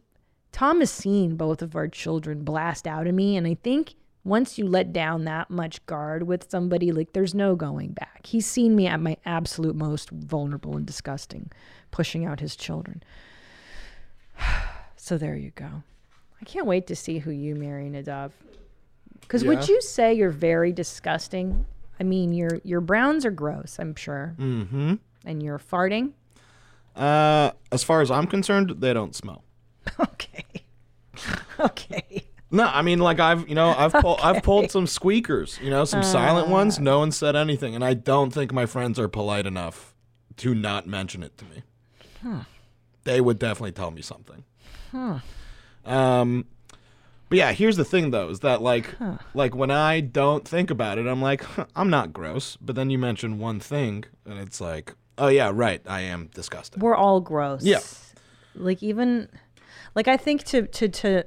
Tom 0.52 0.80
has 0.80 0.92
seen 0.92 1.36
both 1.36 1.62
of 1.62 1.76
our 1.76 1.88
children 1.88 2.44
blast 2.44 2.86
out 2.86 3.08
of 3.08 3.16
me. 3.16 3.38
And 3.38 3.48
I 3.48 3.56
think 3.56 3.96
once 4.24 4.58
you 4.58 4.68
let 4.68 4.92
down 4.94 5.24
that 5.26 5.50
much 5.50 5.84
guard 5.86 6.24
with 6.24 6.50
somebody, 6.50 6.92
like 6.92 7.14
there's 7.14 7.34
no 7.34 7.56
going 7.56 7.94
back. 7.94 8.26
He's 8.26 8.46
seen 8.46 8.76
me 8.76 8.88
at 8.88 9.00
my 9.00 9.18
absolute 9.26 9.76
most 9.76 10.10
vulnerable 10.10 10.76
and 10.76 10.86
disgusting, 10.86 11.52
pushing 11.90 12.26
out 12.26 12.40
his 12.40 12.56
children. 12.56 13.02
so 14.98 15.18
there 15.18 15.36
you 15.36 15.52
go. 15.52 15.84
I 16.42 16.46
can't 16.46 16.66
wait 16.66 16.88
to 16.88 16.96
see 16.96 17.20
who 17.20 17.32
you 17.32 17.56
marry, 17.56 17.86
Nadav. 17.86 18.32
Because 19.22 19.46
would 19.46 19.70
you 19.70 19.82
say 19.82 20.14
you're 20.14 20.32
very 20.32 20.74
disgusting? 20.74 21.66
I 22.02 22.04
mean, 22.04 22.34
your 22.34 22.60
your 22.64 22.82
browns 22.82 23.28
are 23.28 23.32
gross, 23.32 23.78
I'm 23.78 23.94
sure. 23.94 24.34
Mm-hmm. 24.40 24.96
And 25.24 25.44
you're 25.44 25.60
farting. 25.60 26.14
Uh, 26.96 27.52
as 27.72 27.84
far 27.84 28.02
as 28.02 28.10
I'm 28.10 28.26
concerned, 28.26 28.74
they 28.80 28.92
don't 28.92 29.16
smell. 29.16 29.44
Okay. 30.00 30.46
okay. 31.60 32.26
No, 32.50 32.66
I 32.66 32.82
mean 32.82 33.00
like 33.00 33.20
I've 33.20 33.48
you 33.48 33.56
know 33.56 33.76
I've 33.78 33.94
pulled 33.94 34.20
I've 34.22 34.42
pulled 34.50 34.72
some 34.72 34.88
squeakers, 34.88 35.60
you 35.62 35.70
know, 35.70 35.86
some 35.86 36.02
silent 36.04 36.48
ones. 36.48 36.80
Uh. 36.80 36.82
No 36.82 37.00
one 37.00 37.12
said 37.12 37.36
anything, 37.36 37.76
and 37.76 37.84
I 37.84 37.94
don't 37.94 38.32
think 38.32 38.52
my 38.52 38.66
friends 38.66 38.98
are 39.00 39.08
polite 39.08 39.46
enough 39.46 39.94
to 40.38 40.56
not 40.56 40.88
mention 40.88 41.22
it 41.22 41.38
to 41.38 41.46
me. 41.46 41.64
Huh. 42.24 42.44
They 43.04 43.22
would 43.22 43.38
definitely 43.38 43.74
tell 43.74 43.92
me 43.92 44.02
something. 44.02 44.44
Huh. 44.92 45.20
Um, 45.86 46.46
but 47.32 47.38
yeah, 47.40 47.52
here's 47.54 47.78
the 47.78 47.86
thing 47.86 48.12
though, 48.12 48.30
is 48.30 48.42
that 48.42 48.62
like 48.62 48.94
Huh. 49.00 49.18
like 49.34 49.56
when 49.56 49.72
I 49.72 50.02
don't 50.02 50.48
think 50.48 50.70
about 50.70 50.98
it, 51.00 51.08
I'm 51.08 51.22
like 51.22 51.44
"Huh, 51.44 51.66
I'm 51.76 51.90
not 51.90 52.14
gross. 52.14 52.58
But 52.62 52.76
then 52.76 52.90
you 52.92 53.00
mention 53.00 53.40
one 53.40 53.60
thing, 53.60 54.04
and 54.26 54.38
it's 54.38 54.62
like, 54.62 54.94
oh 55.18 55.30
yeah, 55.30 55.50
right, 55.54 55.82
I 55.88 56.02
am 56.02 56.30
disgusting. 56.36 56.80
We're 56.82 56.96
all 56.96 57.22
gross. 57.22 57.64
Yeah. 57.64 57.80
Like 58.54 58.84
even 58.84 59.30
like 59.96 60.08
I 60.08 60.18
think 60.18 60.44
to 60.46 60.68
to 60.68 60.88
to 60.90 61.24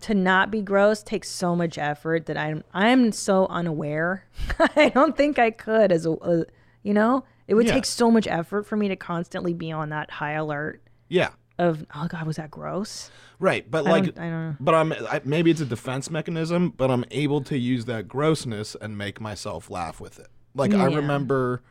to 0.00 0.14
not 0.14 0.50
be 0.50 0.60
gross 0.62 1.02
takes 1.02 1.28
so 1.28 1.54
much 1.54 1.78
effort 1.78 2.26
that 2.26 2.36
I'm 2.38 2.64
I'm 2.72 3.12
so 3.12 3.46
unaware. 3.48 4.24
I 4.76 4.88
don't 4.88 5.16
think 5.16 5.38
I 5.38 5.50
could 5.50 5.92
as 5.92 6.04
a, 6.06 6.12
a 6.12 6.44
you 6.82 6.92
know, 6.94 7.24
it 7.48 7.54
would 7.54 7.66
Yeah. 7.66 7.74
take 7.74 7.86
so 7.86 8.10
much 8.10 8.26
effort 8.26 8.64
for 8.64 8.76
me 8.76 8.88
to 8.88 8.96
constantly 8.96 9.52
be 9.54 9.70
on 9.72 9.90
that 9.90 10.10
high 10.10 10.32
alert 10.32 10.82
Yeah. 11.08 11.30
Of 11.58 11.86
oh 11.94 12.06
god, 12.08 12.26
was 12.26 12.36
that 12.36 12.50
gross? 12.50 13.10
Right, 13.38 13.68
but 13.70 13.86
I 13.86 13.90
like, 13.90 14.04
don't- 14.04 14.18
I 14.18 14.22
don't 14.30 14.48
know. 14.50 14.56
but 14.60 14.74
I'm 14.74 14.92
I, 14.92 15.20
maybe 15.24 15.50
it's 15.50 15.60
a 15.60 15.66
defense 15.66 16.10
mechanism, 16.10 16.70
but 16.70 16.90
I'm 16.90 17.04
able 17.10 17.40
to 17.42 17.58
use 17.58 17.84
that 17.86 18.08
grossness 18.08 18.74
and 18.80 18.96
make 18.98 19.20
myself 19.20 19.70
laugh 19.70 20.00
with 20.00 20.18
it. 20.18 20.28
Like 20.54 20.72
I 20.74 20.84
remember, 20.86 21.62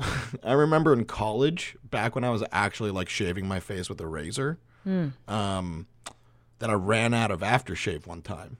I 0.42 0.52
remember 0.52 0.92
in 0.92 1.04
college, 1.04 1.76
back 1.84 2.14
when 2.14 2.24
I 2.24 2.30
was 2.30 2.42
actually 2.52 2.90
like 2.90 3.08
shaving 3.08 3.46
my 3.46 3.60
face 3.60 3.88
with 3.88 4.00
a 4.00 4.06
razor, 4.06 4.58
Hmm. 4.84 5.08
um, 5.26 5.86
that 6.60 6.70
I 6.70 6.74
ran 6.74 7.12
out 7.14 7.30
of 7.30 7.40
aftershave 7.40 8.06
one 8.06 8.22
time, 8.22 8.56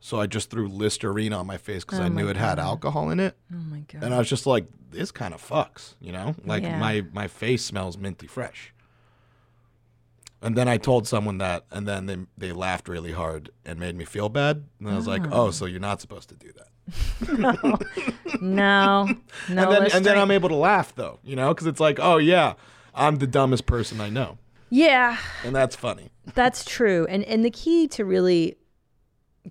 so 0.00 0.20
I 0.20 0.26
just 0.26 0.50
threw 0.50 0.68
Listerine 0.68 1.32
on 1.32 1.46
my 1.46 1.56
face 1.56 1.84
because 1.84 2.00
Oh 2.00 2.04
I 2.04 2.08
knew 2.08 2.28
it 2.28 2.36
had 2.36 2.58
alcohol 2.58 3.10
in 3.10 3.20
it. 3.20 3.36
Oh 3.52 3.56
my 3.56 3.80
god. 3.92 4.02
And 4.02 4.12
I 4.14 4.18
was 4.18 4.28
just 4.28 4.46
like, 4.46 4.66
this 4.90 5.10
kind 5.10 5.32
of 5.34 5.42
fucks, 5.46 5.94
you 6.00 6.12
know? 6.12 6.34
Like 6.44 6.62
Yeah. 6.62 6.78
my 6.78 7.04
my 7.12 7.28
face 7.28 7.64
smells 7.64 7.96
minty 7.96 8.26
fresh. 8.26 8.72
And 10.42 10.54
then 10.56 10.68
I 10.68 10.76
told 10.76 11.08
someone 11.08 11.38
that, 11.38 11.64
and 11.70 11.88
then 11.88 12.06
they 12.06 12.18
they 12.36 12.52
laughed 12.52 12.88
really 12.88 13.12
hard 13.12 13.50
and 13.64 13.78
made 13.80 13.96
me 13.96 14.04
feel 14.04 14.28
bad. 14.28 14.64
And 14.80 14.88
I 14.90 14.94
was 14.96 15.06
like, 15.06 15.22
Oh. 15.32 15.50
so 15.50 15.64
you're 15.66 15.80
not 15.80 16.00
supposed 16.00 16.28
to 16.28 16.34
do 16.36 16.52
that. 16.52 17.28
no. 17.38 17.78
No. 18.40 19.04
No. 19.08 19.08
and 19.48 19.72
then 19.72 19.90
and 19.92 20.04
then 20.06 20.18
I'm 20.18 20.30
able 20.30 20.48
to 20.50 20.54
laugh 20.56 20.94
though, 20.94 21.18
you 21.24 21.36
know, 21.36 21.52
because 21.54 21.66
it's 21.66 21.80
like, 21.80 21.98
oh 22.00 22.18
yeah, 22.18 22.54
I'm 22.94 23.16
the 23.16 23.26
dumbest 23.26 23.66
person 23.66 24.00
I 24.00 24.08
know, 24.10 24.38
Yeah. 24.70 25.16
and 25.44 25.54
that's 25.56 25.74
funny. 25.74 26.10
That's 26.34 26.64
true. 26.64 27.06
And 27.08 27.24
and 27.24 27.44
the 27.44 27.50
key 27.50 27.88
to 27.88 28.04
really 28.04 28.56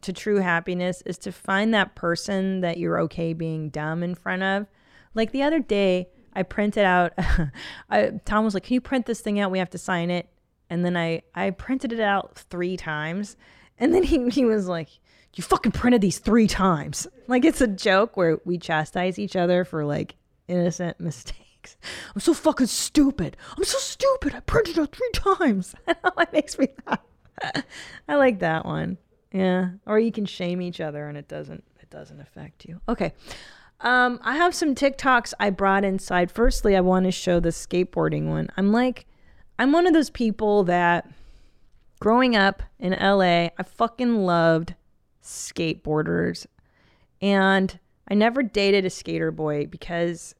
to 0.01 0.13
true 0.13 0.38
happiness 0.39 1.01
is 1.05 1.17
to 1.19 1.31
find 1.31 1.73
that 1.73 1.95
person 1.95 2.61
that 2.61 2.77
you're 2.77 2.99
okay 3.01 3.33
being 3.33 3.69
dumb 3.69 4.03
in 4.03 4.13
front 4.15 4.43
of. 4.43 4.67
Like 5.13 5.31
the 5.31 5.41
other 5.43 5.59
day, 5.59 6.09
I 6.33 6.43
printed 6.43 6.83
out 6.86 7.13
I, 7.89 8.11
Tom 8.25 8.45
was 8.45 8.53
like, 8.53 8.63
"Can 8.63 8.73
you 8.75 8.81
print 8.81 9.05
this 9.07 9.19
thing 9.21 9.39
out? 9.39 9.51
We 9.51 9.59
have 9.59 9.69
to 9.71 9.77
sign 9.77 10.09
it." 10.11 10.27
And 10.70 10.84
then 10.84 10.97
I 10.97 11.22
I 11.34 11.51
printed 11.51 11.93
it 11.93 11.99
out 11.99 12.36
3 12.49 12.78
times. 12.78 13.38
And 13.78 13.93
then 13.93 14.03
he 14.03 14.30
he 14.30 14.45
was 14.45 14.68
like, 14.68 14.89
you 15.36 15.43
fucking 15.43 15.74
printed 15.74 16.01
these 16.01 16.20
three 16.20 16.47
times. 16.47 17.07
Like 17.28 17.45
it's 17.45 17.61
a 17.61 17.68
joke 17.68 18.16
where 18.18 18.39
we 18.45 18.57
chastise 18.57 19.20
each 19.20 19.36
other 19.36 19.66
for 19.66 19.86
like 19.86 20.16
innocent 20.47 20.99
mistakes. 20.99 21.78
I'm 22.13 22.22
so 22.22 22.34
fucking 22.34 22.68
stupid. 22.68 23.36
I'm 23.57 23.63
so 23.63 23.78
stupid. 23.80 24.36
I 24.36 24.39
printed 24.41 24.78
it 24.78 24.82
out 24.82 24.95
three 24.95 25.11
times. 25.13 25.76
that 25.86 26.32
makes 26.32 26.57
me 26.57 26.68
laugh. 26.88 26.99
I 28.07 28.16
like 28.16 28.39
that 28.39 28.66
one. 28.66 28.97
Yeah. 29.32 29.72
Or 29.86 29.99
you 29.99 30.11
can 30.11 30.26
shame 30.26 30.61
each 30.61 30.80
other 30.80 31.07
and 31.07 31.18
it 31.18 31.28
doesn't 31.28 31.63
it 31.82 31.89
doesn't 31.89 32.22
affect 32.22 32.66
you. 32.66 32.80
Okay. 32.88 33.13
Um, 33.82 34.20
I 34.24 34.38
have 34.38 34.55
some 34.55 34.74
TikToks 34.74 35.34
I 35.38 35.49
brought 35.49 35.84
inside. 35.84 36.32
Firstly, 36.32 36.78
I 36.78 36.82
want 36.82 37.05
to 37.05 37.11
show 37.11 37.41
the 37.41 37.49
skateboarding 37.49 38.28
one. 38.30 38.49
I'm 38.55 38.72
like, 38.72 39.05
I'm 39.58 39.72
one 39.72 39.88
of 39.88 39.93
those 39.93 40.10
people 40.10 40.64
that 40.66 41.10
growing 41.99 42.36
up 42.36 42.62
in 42.80 42.93
LA, 42.93 43.49
I 43.58 43.64
fucking 43.64 44.26
loved 44.26 44.76
skateboarders. 45.24 46.45
And 47.22 47.80
I 48.08 48.14
never 48.14 48.43
dated 48.43 48.86
a 48.86 48.89
skater 48.89 49.32
boy 49.32 49.66
because 49.66 50.36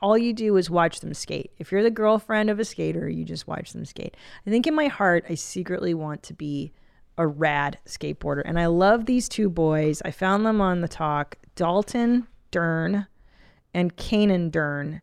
all 0.00 0.18
you 0.18 0.32
do 0.32 0.56
is 0.56 0.68
watch 0.68 1.00
them 1.00 1.14
skate. 1.14 1.52
If 1.58 1.70
you're 1.70 1.82
the 1.82 1.90
girlfriend 1.90 2.50
of 2.50 2.58
a 2.58 2.64
skater, 2.64 3.08
you 3.08 3.24
just 3.24 3.46
watch 3.46 3.72
them 3.72 3.84
skate. 3.84 4.16
I 4.46 4.50
think 4.50 4.66
in 4.66 4.74
my 4.74 4.88
heart, 4.88 5.24
I 5.28 5.34
secretly 5.34 5.94
want 5.94 6.22
to 6.24 6.34
be 6.34 6.72
a 7.16 7.26
rad 7.26 7.78
skateboarder. 7.86 8.42
And 8.44 8.58
I 8.58 8.66
love 8.66 9.06
these 9.06 9.28
two 9.28 9.48
boys. 9.48 10.02
I 10.04 10.10
found 10.10 10.44
them 10.44 10.60
on 10.60 10.80
the 10.80 10.88
talk 10.88 11.36
Dalton 11.54 12.26
Dern 12.50 13.06
and 13.72 13.96
Kanan 13.96 14.50
Dern. 14.50 15.00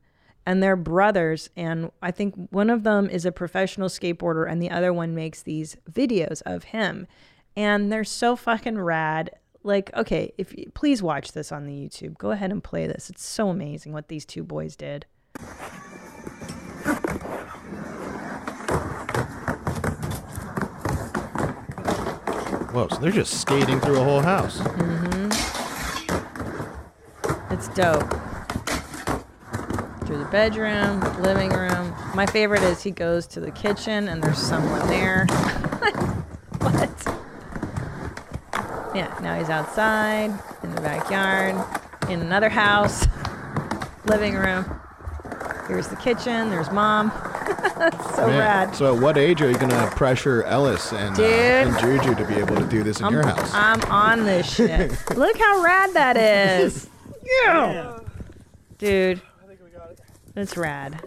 And 0.51 0.61
they're 0.61 0.75
brothers. 0.75 1.49
And 1.55 1.91
I 2.01 2.11
think 2.11 2.35
one 2.49 2.69
of 2.69 2.83
them 2.83 3.09
is 3.09 3.25
a 3.25 3.31
professional 3.31 3.87
skateboarder, 3.87 4.51
and 4.51 4.61
the 4.61 4.69
other 4.69 4.91
one 4.91 5.15
makes 5.15 5.41
these 5.41 5.77
videos 5.89 6.41
of 6.45 6.65
him. 6.65 7.07
And 7.55 7.89
they're 7.89 8.03
so 8.03 8.35
fucking 8.35 8.77
rad. 8.77 9.29
Like, 9.63 9.95
okay, 9.95 10.33
if 10.37 10.51
you, 10.51 10.69
please 10.73 11.01
watch 11.01 11.31
this 11.31 11.53
on 11.53 11.65
the 11.65 11.71
YouTube. 11.71 12.17
Go 12.17 12.31
ahead 12.31 12.51
and 12.51 12.61
play 12.61 12.85
this. 12.85 13.09
It's 13.09 13.23
so 13.23 13.47
amazing 13.47 13.93
what 13.93 14.09
these 14.09 14.25
two 14.25 14.43
boys 14.43 14.75
did. 14.75 15.05
Whoa, 22.73 22.89
so 22.89 22.97
they're 22.97 23.11
just 23.11 23.39
skating 23.39 23.79
through 23.79 24.01
a 24.01 24.03
whole 24.03 24.19
house. 24.19 24.59
Mm-hmm. 24.59 25.31
It's 27.53 27.69
dope. 27.69 28.30
Through 30.05 30.17
the 30.17 30.29
bedroom, 30.31 30.99
living 31.21 31.51
room. 31.51 31.95
My 32.15 32.25
favorite 32.25 32.63
is 32.63 32.81
he 32.83 32.91
goes 32.91 33.27
to 33.27 33.39
the 33.39 33.51
kitchen 33.51 34.07
and 34.07 34.21
there's 34.21 34.37
someone 34.37 34.87
there. 34.87 35.25
what? 36.57 36.89
Yeah, 38.93 39.17
now 39.21 39.37
he's 39.37 39.49
outside, 39.49 40.31
in 40.63 40.75
the 40.75 40.81
backyard, 40.81 41.55
in 42.09 42.19
another 42.19 42.49
house, 42.49 43.05
living 44.05 44.35
room. 44.35 44.65
Here's 45.67 45.87
the 45.87 45.95
kitchen, 45.95 46.49
there's 46.49 46.69
mom. 46.71 47.09
That's 47.77 48.15
so 48.15 48.27
Man, 48.27 48.39
rad. 48.39 48.75
So, 48.75 48.93
at 48.95 49.01
what 49.01 49.17
age 49.17 49.41
are 49.41 49.49
you 49.49 49.57
gonna 49.57 49.89
pressure 49.91 50.43
Ellis 50.43 50.91
and, 50.91 51.17
uh, 51.17 51.23
and 51.23 51.79
Juju 51.79 52.15
to 52.15 52.25
be 52.25 52.35
able 52.35 52.57
to 52.57 52.65
do 52.65 52.83
this 52.83 52.99
in 52.99 53.05
I'm, 53.05 53.13
your 53.13 53.25
house? 53.25 53.53
I'm 53.53 53.81
on 53.83 54.25
this 54.25 54.53
shit. 54.53 54.91
Look 55.15 55.37
how 55.37 55.63
rad 55.63 55.93
that 55.93 56.17
is. 56.17 56.89
yeah. 57.45 57.99
Dude. 58.77 59.21
That's 60.34 60.57
rad. 60.57 61.01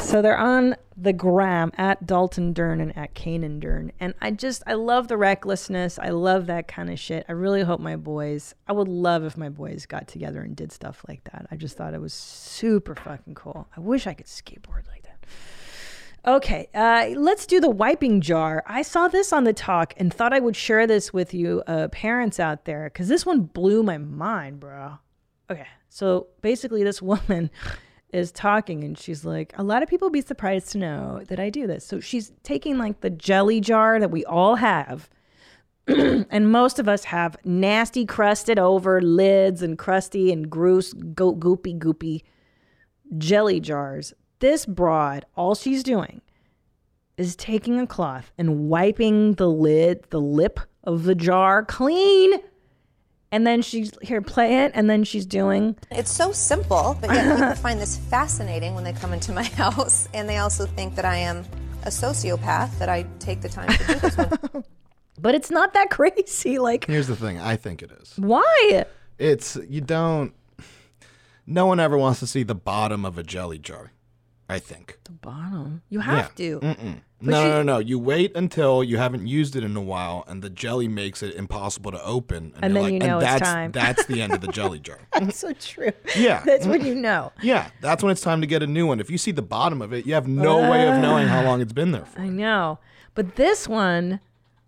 So 0.00 0.22
they're 0.22 0.38
on 0.38 0.76
the 0.96 1.12
gram 1.12 1.70
at 1.76 2.06
Dalton 2.06 2.52
Dern 2.52 2.80
and 2.80 2.96
at 2.96 3.14
Kanan 3.14 3.60
Dern. 3.60 3.92
And 4.00 4.14
I 4.20 4.30
just, 4.30 4.62
I 4.66 4.74
love 4.74 5.08
the 5.08 5.16
recklessness. 5.16 5.98
I 5.98 6.08
love 6.10 6.46
that 6.46 6.66
kind 6.66 6.90
of 6.90 6.98
shit. 6.98 7.26
I 7.28 7.32
really 7.32 7.62
hope 7.62 7.80
my 7.80 7.96
boys, 7.96 8.54
I 8.66 8.72
would 8.72 8.88
love 8.88 9.24
if 9.24 9.36
my 9.36 9.48
boys 9.48 9.84
got 9.86 10.08
together 10.08 10.40
and 10.40 10.56
did 10.56 10.72
stuff 10.72 11.04
like 11.08 11.24
that. 11.24 11.46
I 11.50 11.56
just 11.56 11.76
thought 11.76 11.94
it 11.94 12.00
was 12.00 12.14
super 12.14 12.94
fucking 12.94 13.34
cool. 13.34 13.68
I 13.76 13.80
wish 13.80 14.06
I 14.06 14.14
could 14.14 14.26
skateboard 14.26 14.86
like 14.88 15.02
that. 15.02 15.24
Okay, 16.26 16.68
uh, 16.74 17.08
let's 17.18 17.46
do 17.46 17.60
the 17.60 17.70
wiping 17.70 18.20
jar. 18.20 18.62
I 18.66 18.82
saw 18.82 19.08
this 19.08 19.32
on 19.32 19.44
the 19.44 19.52
talk 19.52 19.94
and 19.96 20.12
thought 20.12 20.32
I 20.32 20.40
would 20.40 20.56
share 20.56 20.86
this 20.86 21.12
with 21.12 21.32
you, 21.32 21.62
uh, 21.66 21.88
parents 21.88 22.40
out 22.40 22.64
there, 22.64 22.84
because 22.84 23.08
this 23.08 23.24
one 23.24 23.42
blew 23.42 23.82
my 23.82 23.98
mind, 23.98 24.60
bro. 24.60 24.98
Okay, 25.50 25.66
so 25.88 26.28
basically, 26.42 26.84
this 26.84 27.02
woman 27.02 27.50
is 28.12 28.32
talking 28.32 28.84
and 28.84 28.98
she's 28.98 29.24
like, 29.24 29.52
A 29.58 29.62
lot 29.62 29.82
of 29.82 29.88
people 29.88 30.10
be 30.10 30.20
surprised 30.20 30.70
to 30.70 30.78
know 30.78 31.22
that 31.28 31.38
I 31.40 31.50
do 31.50 31.66
this. 31.66 31.84
So 31.84 32.00
she's 32.00 32.32
taking 32.42 32.78
like 32.78 33.00
the 33.00 33.10
jelly 33.10 33.60
jar 33.60 34.00
that 34.00 34.10
we 34.10 34.24
all 34.24 34.56
have. 34.56 35.10
and 35.86 36.52
most 36.52 36.78
of 36.78 36.86
us 36.86 37.04
have 37.04 37.36
nasty, 37.44 38.04
crusted 38.04 38.58
over 38.58 39.00
lids 39.00 39.62
and 39.62 39.78
crusty 39.78 40.30
and 40.30 40.50
gross, 40.50 40.92
go- 40.92 41.34
goopy, 41.34 41.78
goopy 41.78 42.22
jelly 43.16 43.60
jars. 43.60 44.12
This 44.40 44.66
broad, 44.66 45.24
all 45.34 45.54
she's 45.54 45.82
doing 45.82 46.20
is 47.16 47.34
taking 47.34 47.80
a 47.80 47.86
cloth 47.86 48.32
and 48.38 48.68
wiping 48.68 49.34
the 49.34 49.48
lid, 49.48 50.04
the 50.10 50.20
lip 50.20 50.60
of 50.84 51.04
the 51.04 51.14
jar 51.14 51.64
clean. 51.64 52.32
And 53.30 53.46
then 53.46 53.60
she's 53.62 53.92
here, 54.02 54.22
play 54.22 54.64
it. 54.64 54.72
And 54.74 54.88
then 54.88 55.04
she's 55.04 55.26
doing 55.26 55.76
It's 55.90 56.10
so 56.10 56.32
simple, 56.32 56.96
but 57.00 57.10
yet 57.12 57.36
people 57.36 57.54
find 57.62 57.78
this 57.80 57.96
fascinating 57.96 58.74
when 58.74 58.84
they 58.84 58.92
come 58.92 59.12
into 59.12 59.32
my 59.32 59.42
house, 59.62 60.08
and 60.14 60.28
they 60.28 60.38
also 60.38 60.64
think 60.66 60.94
that 60.96 61.04
I 61.04 61.16
am 61.16 61.44
a 61.84 61.88
sociopath, 61.90 62.78
that 62.78 62.88
I 62.88 63.04
take 63.18 63.40
the 63.42 63.48
time 63.48 63.68
to 63.68 63.86
do 63.86 63.94
this 64.00 64.16
one. 64.16 64.64
But 65.20 65.34
it's 65.34 65.50
not 65.50 65.74
that 65.74 65.90
crazy. 65.90 66.60
Like, 66.60 66.86
Here's 66.86 67.08
the 67.08 67.16
thing. 67.16 67.40
I 67.40 67.56
think 67.56 67.82
it 67.82 67.90
is. 67.90 68.14
why? 68.18 68.84
It's 69.18 69.56
you 69.68 69.80
don't. 69.80 70.32
No 71.44 71.66
one 71.66 71.80
ever 71.80 71.98
wants 71.98 72.20
to 72.20 72.26
see 72.28 72.44
the 72.44 72.54
bottom 72.54 73.04
of 73.04 73.18
a 73.18 73.24
jelly 73.24 73.58
jar. 73.58 73.90
I 74.48 74.58
think. 74.58 74.98
The 75.04 75.12
bottom. 75.12 75.82
You 75.90 76.00
have 76.00 76.32
Yeah. 76.36 76.58
to. 76.58 76.60
Mm-mm. 76.60 77.00
No, 77.20 77.42
she- 77.42 77.48
no, 77.48 77.48
no, 77.48 77.62
no. 77.62 77.78
You 77.78 77.98
wait 77.98 78.34
until 78.34 78.82
you 78.82 78.96
haven't 78.96 79.26
used 79.26 79.56
it 79.56 79.64
in 79.64 79.76
a 79.76 79.82
while, 79.82 80.24
and 80.26 80.40
the 80.40 80.48
jelly 80.48 80.88
makes 80.88 81.22
it 81.22 81.34
impossible 81.34 81.90
to 81.90 82.02
open. 82.02 82.54
And 82.62 82.72
you're 82.72 82.82
then 82.82 82.92
you 82.94 82.98
know 83.00 83.18
and 83.18 83.22
it's 83.22 83.32
that's, 83.32 83.42
time. 83.42 83.72
That's 83.72 84.06
the 84.06 84.22
end 84.22 84.32
of 84.32 84.40
the 84.40 84.46
jelly 84.52 84.78
jar. 84.78 85.00
That's 85.12 85.38
so 85.38 85.52
true. 85.52 85.90
Yeah. 86.16 86.42
That's 86.46 86.66
when 86.66 86.84
you 86.84 86.94
know. 86.94 87.32
Yeah, 87.42 87.70
that's 87.80 88.02
when 88.02 88.12
it's 88.12 88.20
time 88.20 88.40
to 88.40 88.46
get 88.46 88.62
a 88.62 88.66
new 88.66 88.86
one. 88.86 89.00
If 89.00 89.10
you 89.10 89.18
see 89.18 89.32
the 89.32 89.42
bottom 89.42 89.82
of 89.82 89.92
it, 89.92 90.06
you 90.06 90.14
have 90.14 90.28
no 90.28 90.70
way 90.70 90.88
of 90.88 91.00
knowing 91.00 91.26
how 91.26 91.40
ah. 91.40 91.44
long 91.44 91.60
it's 91.60 91.72
been 91.72 91.92
there 91.92 92.04
for. 92.06 92.20
I 92.20 92.28
know. 92.28 92.78
But 93.14 93.36
this 93.36 93.68
one, 93.68 94.20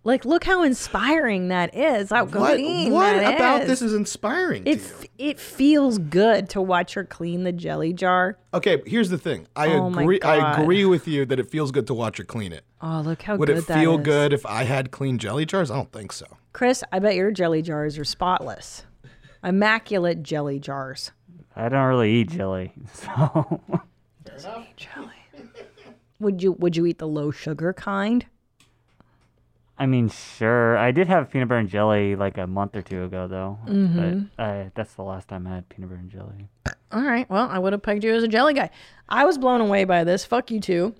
like, 0.02 0.24
look 0.24 0.44
how 0.44 0.62
inspiring 0.62 1.48
that 1.48 1.74
is. 1.74 2.10
How 2.10 2.24
What, 2.24 2.54
clean 2.54 2.92
what 2.92 3.16
that 3.16 3.34
about 3.36 3.62
is. 3.62 3.68
this 3.68 3.82
is 3.82 3.92
inspiring 3.94 4.64
to 4.64 4.70
It 4.70 4.78
you? 4.78 4.84
f- 4.84 5.04
it 5.18 5.38
feels 5.40 5.98
good 5.98 6.48
to 6.50 6.62
watch 6.62 6.94
her 6.94 7.04
clean 7.04 7.44
the 7.44 7.52
jelly 7.52 7.92
jar. 7.92 8.38
Okay, 8.54 8.82
here's 8.86 9.10
the 9.10 9.18
thing. 9.18 9.46
I 9.54 9.68
Oh 9.68 9.88
agree. 9.88 10.20
I 10.22 10.62
agree 10.62 10.84
with 10.86 11.06
you 11.06 11.26
that 11.26 11.38
it 11.38 11.50
feels 11.50 11.70
good 11.70 11.86
to 11.88 11.94
watch 11.94 12.16
her 12.18 12.24
clean 12.24 12.52
it. 12.52 12.64
Oh, 12.80 13.02
look 13.04 13.22
how 13.22 13.34
good. 13.34 13.40
Would 13.40 13.46
good 13.48 13.58
it 13.58 13.66
that 13.66 13.78
feel 13.80 13.98
is. 13.98 14.04
good 14.04 14.32
if 14.32 14.46
I 14.46 14.64
had 14.64 14.90
clean 14.90 15.18
jelly 15.18 15.44
jars? 15.44 15.70
I 15.70 15.76
don't 15.76 15.92
think 15.92 16.12
so. 16.12 16.26
Chris, 16.52 16.82
I 16.92 16.98
bet 16.98 17.14
your 17.14 17.30
jelly 17.30 17.60
jars 17.62 17.98
are 17.98 18.04
spotless. 18.04 18.84
Immaculate 19.44 20.22
jelly 20.22 20.58
jars. 20.58 21.12
I 21.56 21.68
don't 21.68 21.84
really 21.86 22.12
eat 22.12 22.30
jelly, 22.30 22.72
so 22.92 23.60
Doesn't 24.24 24.60
eat 24.62 24.76
jelly. 24.76 25.08
Would 26.20 26.42
you 26.42 26.52
would 26.52 26.76
you 26.76 26.86
eat 26.86 26.98
the 26.98 27.08
low 27.08 27.30
sugar 27.30 27.72
kind? 27.72 28.24
I 29.80 29.86
mean, 29.86 30.10
sure. 30.10 30.76
I 30.76 30.90
did 30.92 31.06
have 31.08 31.30
peanut 31.30 31.48
butter 31.48 31.58
and 31.60 31.68
jelly 31.68 32.14
like 32.14 32.36
a 32.36 32.46
month 32.46 32.76
or 32.76 32.82
two 32.82 33.02
ago, 33.04 33.26
though. 33.26 33.58
Mhm. 33.66 34.28
But 34.36 34.42
uh, 34.42 34.64
that's 34.74 34.92
the 34.92 35.02
last 35.02 35.26
time 35.26 35.46
I 35.46 35.54
had 35.54 35.68
peanut 35.70 35.88
butter 35.88 36.00
and 36.02 36.10
jelly. 36.10 36.48
All 36.92 37.02
right. 37.02 37.28
Well, 37.30 37.48
I 37.50 37.58
would 37.58 37.72
have 37.72 37.80
pegged 37.82 38.04
you 38.04 38.14
as 38.14 38.22
a 38.22 38.28
jelly 38.28 38.52
guy. 38.52 38.68
I 39.08 39.24
was 39.24 39.38
blown 39.38 39.62
away 39.62 39.84
by 39.84 40.04
this. 40.04 40.24
Fuck 40.26 40.50
you 40.50 40.60
two, 40.60 40.94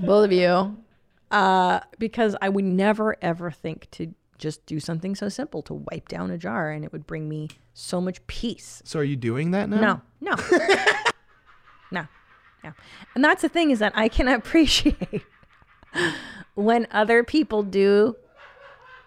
both 0.00 0.24
of 0.24 0.32
you, 0.32 0.78
uh, 1.30 1.80
because 1.98 2.34
I 2.40 2.48
would 2.48 2.64
never 2.64 3.16
ever 3.20 3.50
think 3.50 3.90
to 3.92 4.14
just 4.38 4.64
do 4.66 4.80
something 4.80 5.14
so 5.14 5.28
simple 5.28 5.60
to 5.62 5.74
wipe 5.74 6.08
down 6.08 6.30
a 6.30 6.38
jar, 6.38 6.70
and 6.70 6.84
it 6.86 6.92
would 6.92 7.06
bring 7.06 7.28
me 7.28 7.48
so 7.74 8.00
much 8.00 8.26
peace. 8.26 8.80
So 8.86 8.98
are 9.00 9.04
you 9.04 9.16
doing 9.16 9.50
that 9.50 9.68
now? 9.68 10.02
No, 10.20 10.36
no, 10.36 10.36
no, 11.90 12.06
no. 12.64 12.72
And 13.14 13.22
that's 13.24 13.42
the 13.42 13.48
thing 13.50 13.70
is 13.70 13.78
that 13.80 13.92
I 13.94 14.08
can 14.08 14.26
appreciate 14.40 15.22
when 16.56 16.88
other 16.90 17.22
people 17.22 17.62
do 17.62 18.16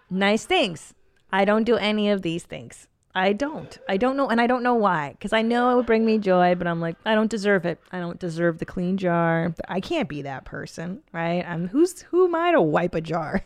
nice 0.08 0.46
things. 0.46 0.94
I 1.30 1.44
don't 1.44 1.64
do 1.64 1.76
any 1.76 2.08
of 2.08 2.22
these 2.22 2.44
things. 2.44 2.86
I 3.12 3.32
don't. 3.32 3.76
I 3.88 3.96
don't 3.96 4.16
know, 4.16 4.28
and 4.28 4.40
I 4.40 4.46
don't 4.46 4.62
know 4.62 4.74
why. 4.74 5.10
Because 5.10 5.32
I 5.32 5.42
know 5.42 5.70
it 5.70 5.76
would 5.76 5.86
bring 5.86 6.06
me 6.06 6.18
joy, 6.18 6.54
but 6.54 6.68
I'm 6.68 6.80
like, 6.80 6.96
I 7.04 7.16
don't 7.16 7.30
deserve 7.30 7.66
it. 7.66 7.80
I 7.90 7.98
don't 7.98 8.20
deserve 8.20 8.58
the 8.58 8.64
clean 8.64 8.96
jar. 8.96 9.52
I 9.68 9.80
can't 9.80 10.08
be 10.08 10.22
that 10.22 10.44
person, 10.44 11.02
right? 11.12 11.44
I'm 11.46 11.68
who's 11.68 12.02
who 12.02 12.26
am 12.26 12.36
I 12.36 12.52
to 12.52 12.60
wipe 12.62 12.94
a 12.94 13.00
jar? 13.00 13.44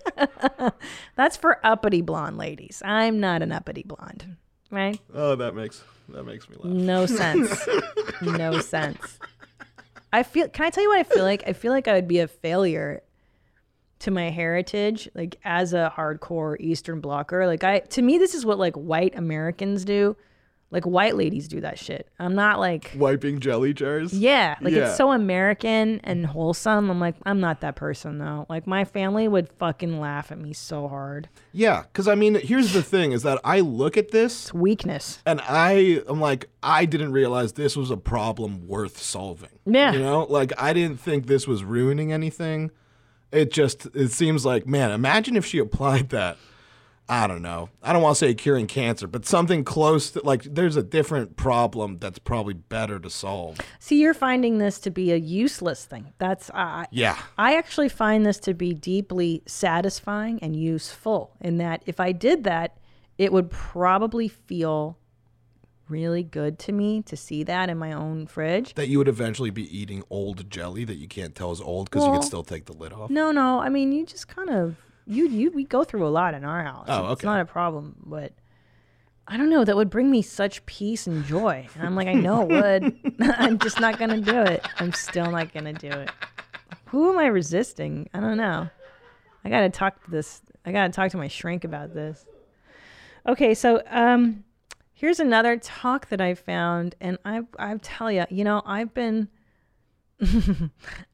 That's 1.16 1.36
for 1.38 1.64
uppity 1.64 2.02
blonde 2.02 2.36
ladies. 2.36 2.82
I'm 2.84 3.20
not 3.20 3.40
an 3.42 3.52
uppity 3.52 3.84
blonde, 3.86 4.36
right? 4.70 5.00
Oh, 5.14 5.34
that 5.36 5.55
makes 5.55 5.82
that 6.11 6.24
makes 6.24 6.48
me 6.50 6.57
laugh. 6.59 6.70
No 6.70 7.07
sense. 7.07 7.66
no 8.22 8.61
sense. 8.61 9.18
I 10.12 10.24
feel. 10.24 10.48
Can 10.48 10.66
I 10.66 10.70
tell 10.70 10.84
you 10.84 10.90
what 10.90 10.98
I 10.98 11.05
feel 11.05 11.24
like? 11.24 11.42
I 11.46 11.55
feel 11.55 11.72
like 11.72 11.88
I 11.88 11.94
would 11.94 12.09
be 12.09 12.18
a 12.18 12.28
failure 12.28 13.02
to 14.05 14.11
my 14.11 14.30
heritage, 14.30 15.09
like 15.14 15.36
as 15.44 15.72
a 15.74 15.92
hardcore 15.96 16.57
Eastern 16.61 17.00
blocker. 17.00 17.46
Like 17.46 17.64
I, 17.64 17.80
to 17.80 18.02
me, 18.02 18.18
this 18.18 18.34
is 18.34 18.46
what 18.46 18.59
like 18.59 18.74
white 18.74 19.16
Americans 19.16 19.84
do. 19.84 20.16
Like 20.70 20.84
white 20.86 21.14
ladies 21.14 21.46
do 21.46 21.61
that 21.61 21.78
shit. 21.78 22.09
I'm 22.18 22.34
not 22.34 22.59
like 22.59 22.96
Wiping 22.96 23.38
jelly 23.38 23.72
jars. 23.72 24.12
yeah, 24.12 24.57
like 24.61 24.72
Yeah. 24.72 24.88
it's 24.88 24.96
so 24.96 25.12
American 25.12 26.00
and 26.02 26.26
wholesome. 26.26 26.90
I'm 26.90 26.98
like, 26.98 27.14
I'm 27.24 27.38
not 27.38 27.61
that 27.61 27.76
person 27.76 28.18
though. 28.18 28.44
Like 28.48 28.66
my 28.66 28.84
family 28.84 29.28
would 29.28 29.48
fucking 29.61 30.00
laugh 30.00 30.32
at 30.32 30.38
me 30.38 30.52
so 30.52 30.88
hard. 30.88 31.28
Yeah, 31.52 31.82
because 31.82 32.09
I 32.09 32.16
mean, 32.16 32.34
here's 32.34 32.72
the 32.72 32.82
thing: 32.82 33.12
is 33.12 33.22
that 33.22 33.38
I 33.44 33.61
look 33.61 33.96
at 33.96 34.11
this 34.11 34.52
weakness, 34.52 35.22
and 35.24 35.40
I 35.42 36.02
am 36.09 36.20
like, 36.20 36.48
I 36.61 36.86
didn't 36.86 37.12
realize 37.12 37.52
this 37.52 37.76
was 37.76 37.92
a 37.92 37.96
problem 37.96 38.66
worth 38.66 39.00
solving. 39.00 39.50
Yeah. 39.66 39.92
you 39.92 40.00
know, 40.00 40.24
like 40.28 40.52
I 40.61 40.72
didn't 40.72 40.98
think 40.98 41.26
this 41.26 41.46
was 41.46 41.62
ruining 41.62 42.12
anything. 42.12 42.72
It 43.35 43.53
just 43.53 43.87
it 43.95 44.12
seems 44.12 44.45
like, 44.45 44.66
man, 44.66 44.91
imagine 44.91 45.37
if 45.37 45.45
she 45.45 45.59
applied 45.59 46.11
that. 46.11 46.37
I 47.07 47.26
don't 47.26 47.43
know. 47.43 47.68
I 47.82 47.93
don't 47.93 48.01
want 48.01 48.16
to 48.16 48.18
say 48.20 48.35
curing 48.35 48.66
cancer, 48.66 49.07
but 49.07 49.26
something 49.26 49.62
close 49.62 50.12
to 50.12 50.24
like 50.24 50.43
there's 50.45 50.76
a 50.76 50.82
different 50.82 51.37
problem 51.37 51.99
that's 51.99 52.18
probably 52.18 52.55
better 52.55 52.99
to 52.99 53.11
solve. 53.11 53.59
See, 53.78 54.01
you're 54.01 54.14
finding 54.14 54.57
this 54.59 54.78
to 54.80 54.91
be 54.91 55.12
a 55.12 55.16
useless 55.16 55.85
thing. 55.85 56.14
That's 56.16 56.51
I. 56.51 56.87
Yeah. 56.91 57.18
I 57.37 57.57
actually 57.57 57.91
find 57.91 58.24
this 58.24 58.39
to 58.41 58.55
be 58.55 58.72
deeply 58.72 59.43
satisfying 59.47 60.39
and 60.41 60.57
useful. 60.57 61.37
In 61.41 61.59
that, 61.59 61.82
if 61.85 62.01
I 62.01 62.12
did 62.12 62.45
that, 62.45 62.78
it 63.18 63.32
would 63.32 63.51
probably 63.51 64.28
feel 64.28 64.97
really 65.89 66.22
good 66.22 66.59
to 66.61 66.72
me 66.72 67.03
to 67.03 67.16
see 67.16 67.43
that 67.45 67.68
in 67.68 67.78
my 67.78 67.93
own 67.93 68.26
fridge. 68.26 68.74
That 68.74 68.89
you 68.89 68.99
would 68.99 69.09
eventually 69.09 69.51
be 69.51 69.76
eating 69.76 70.03
old 70.11 70.51
jelly 70.51 70.85
that 70.85 70.97
you 70.97 71.09
can't 71.09 71.35
tell 71.35 71.53
is 71.53 71.61
old 71.61 71.91
because 71.91 72.05
you 72.05 72.11
Well, 72.11 72.20
could 72.20 72.26
still 72.26 72.43
take 72.45 72.66
the 72.66 72.72
lid 72.72 72.93
off. 72.93 73.11
No, 73.11 73.32
no. 73.32 73.61
I 73.61 73.68
mean, 73.68 73.93
you 73.93 74.07
just 74.07 74.28
kind 74.28 74.51
of 74.51 74.76
you 75.07 75.28
you 75.28 75.51
we 75.51 75.64
go 75.64 75.85
through 75.85 76.07
a 76.07 76.09
lot 76.09 76.35
in 76.35 76.45
our 76.45 76.64
house. 76.64 76.87
Oh, 76.89 77.03
okay. 77.05 77.12
It's 77.12 77.22
not 77.24 77.41
a 77.41 77.45
problem, 77.45 77.97
but 78.05 78.32
I 79.26 79.37
don't 79.37 79.51
know. 79.51 79.64
That 79.64 79.76
would 79.76 79.91
bring 79.91 80.11
me 80.11 80.22
such 80.22 80.64
peace 80.66 81.07
and 81.07 81.24
joy. 81.24 81.66
And 81.74 81.82
I'm 81.87 81.97
like, 81.97 82.09
I 82.09 82.14
know 82.14 82.43
it 82.43 82.49
would. 82.49 83.14
I'm 83.39 83.59
just 83.59 83.80
not 83.80 83.99
gonna 83.99 84.20
do 84.20 84.41
it. 84.41 84.66
I'm 84.78 84.93
still 84.93 85.30
not 85.30 85.53
gonna 85.53 85.72
do 85.72 85.89
it. 85.89 86.11
Who 86.87 87.11
am 87.12 87.18
I 87.18 87.26
resisting? 87.26 88.09
I 88.14 88.20
don't 88.20 88.37
know. 88.37 88.68
I 89.45 89.51
gotta 89.51 89.68
talk 89.70 90.03
to 90.05 90.11
this. 90.11 90.41
I 90.64 90.72
gotta 90.72 90.93
talk 90.93 91.11
to 91.11 91.16
my 91.18 91.28
shrink 91.28 91.64
about 91.64 91.93
this. 91.93 92.24
Okay, 93.26 93.55
so 93.55 93.82
um, 93.91 94.45
here's 94.95 95.20
another 95.20 95.57
talk 95.57 96.09
that 96.09 96.20
I 96.20 96.34
found, 96.34 96.95
and 97.01 97.18
I 97.24 97.42
I 97.59 97.76
tell 97.82 98.11
you, 98.11 98.24
you 98.30 98.45
know, 98.45 98.62
I've 98.64 98.95
been 98.95 99.28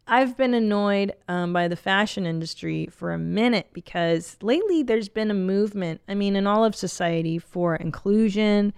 I've 0.06 0.36
been 0.36 0.54
annoyed 0.54 1.14
um, 1.28 1.52
by 1.52 1.68
the 1.68 1.76
fashion 1.76 2.26
industry 2.26 2.86
for 2.90 3.12
a 3.12 3.18
minute 3.18 3.68
because 3.72 4.36
lately 4.42 4.82
there's 4.82 5.08
been 5.08 5.30
a 5.30 5.34
movement, 5.34 6.00
I 6.08 6.14
mean, 6.14 6.36
in 6.36 6.46
all 6.46 6.64
of 6.64 6.74
society 6.74 7.38
for 7.38 7.76
inclusion 7.76 8.72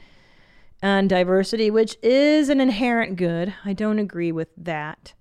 and 0.81 1.09
diversity, 1.09 1.71
which 1.71 1.97
is 2.03 2.49
an 2.49 2.61
inherent 2.61 3.17
good. 3.17 3.55
I 3.65 3.73
don't 3.73 3.99
agree 3.99 4.33
with 4.33 4.49
that. 4.57 5.15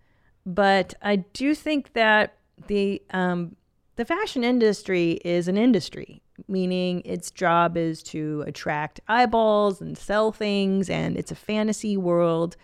But 0.45 0.95
I 1.01 1.17
do 1.17 1.53
think 1.53 1.93
that 1.93 2.37
the, 2.67 3.01
um, 3.11 3.55
the 3.95 4.05
fashion 4.05 4.43
industry 4.43 5.19
is 5.25 5.47
an 5.47 5.57
industry, 5.57 6.21
meaning 6.47 7.01
its 7.05 7.31
job 7.31 7.77
is 7.77 8.01
to 8.03 8.43
attract 8.47 8.99
eyeballs 9.07 9.81
and 9.81 9.97
sell 9.97 10.31
things, 10.31 10.89
and 10.89 11.17
it's 11.17 11.31
a 11.31 11.35
fantasy 11.35 11.97
world. 11.97 12.55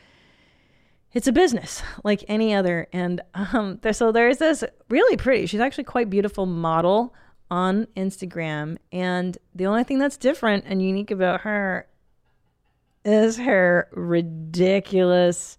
It's 1.13 1.28
a 1.28 1.32
business 1.32 1.82
like 2.03 2.23
any 2.28 2.53
other 2.53 2.88
and 2.93 3.21
um 3.34 3.80
there, 3.82 3.93
so 3.93 4.11
there's 4.11 4.38
this 4.38 4.63
really 4.89 5.17
pretty 5.17 5.45
she's 5.47 5.61
actually 5.61 5.86
quite 5.86 6.09
beautiful 6.09 6.45
model 6.45 7.15
on 7.49 7.88
instagram 7.95 8.78
and 8.91 9.38
the 9.55 9.65
only 9.65 9.84
thing 9.86 9.97
that's 9.97 10.17
different 10.17 10.65
and 10.67 10.84
unique 10.84 11.09
about 11.09 11.41
her 11.41 11.88
is 13.07 13.38
her 13.38 13.88
ridiculous 13.93 15.57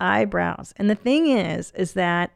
eyebrows. 0.00 0.72
And 0.76 0.88
the 0.88 0.94
thing 0.94 1.26
is 1.26 1.72
is 1.72 1.94
that 1.94 2.30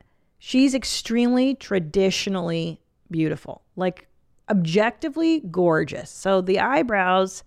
she's 0.44 0.74
extremely 0.74 1.54
traditionally 1.54 2.80
beautiful 3.10 3.62
like 3.76 4.08
objectively 4.50 5.40
gorgeous 5.50 6.10
so 6.10 6.40
the 6.40 6.58
eyebrows 6.58 7.44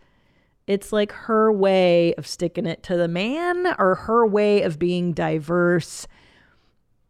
it's 0.67 0.91
like 0.91 1.11
her 1.11 1.51
way 1.51 2.15
of 2.15 2.25
sticking 2.25 2.65
it 2.65 2.81
to 2.83 2.97
the 2.97 3.07
man 3.07 3.75
or 3.77 3.95
her 3.95 4.25
way 4.25 4.63
of 4.63 4.79
being 4.79 5.13
diverse. 5.13 6.07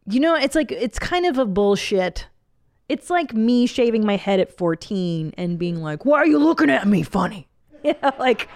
You 0.07 0.19
know, 0.19 0.35
it's 0.35 0.55
like 0.55 0.71
it's 0.71 0.99
kind 0.99 1.25
of 1.25 1.37
a 1.37 1.45
bullshit. 1.45 2.27
It's 2.89 3.09
like 3.09 3.33
me 3.33 3.65
shaving 3.65 4.05
my 4.05 4.17
head 4.17 4.39
at 4.39 4.55
14 4.55 5.33
and 5.37 5.57
being 5.57 5.81
like, 5.81 6.05
"Why 6.05 6.17
are 6.17 6.27
you 6.27 6.37
looking 6.37 6.69
at 6.69 6.87
me 6.87 7.03
funny?" 7.03 7.47
Like 8.19 8.49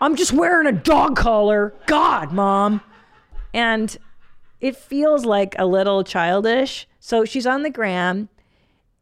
I'm 0.00 0.14
just 0.16 0.32
wearing 0.32 0.66
a 0.66 0.72
dog 0.72 1.16
collar. 1.16 1.74
God, 1.86 2.32
mom. 2.32 2.80
And 3.54 3.96
it 4.62 4.76
feels 4.76 5.26
like 5.26 5.54
a 5.58 5.66
little 5.66 6.04
childish. 6.04 6.86
So 7.00 7.24
she's 7.26 7.46
on 7.46 7.64
the 7.64 7.70
gram 7.70 8.28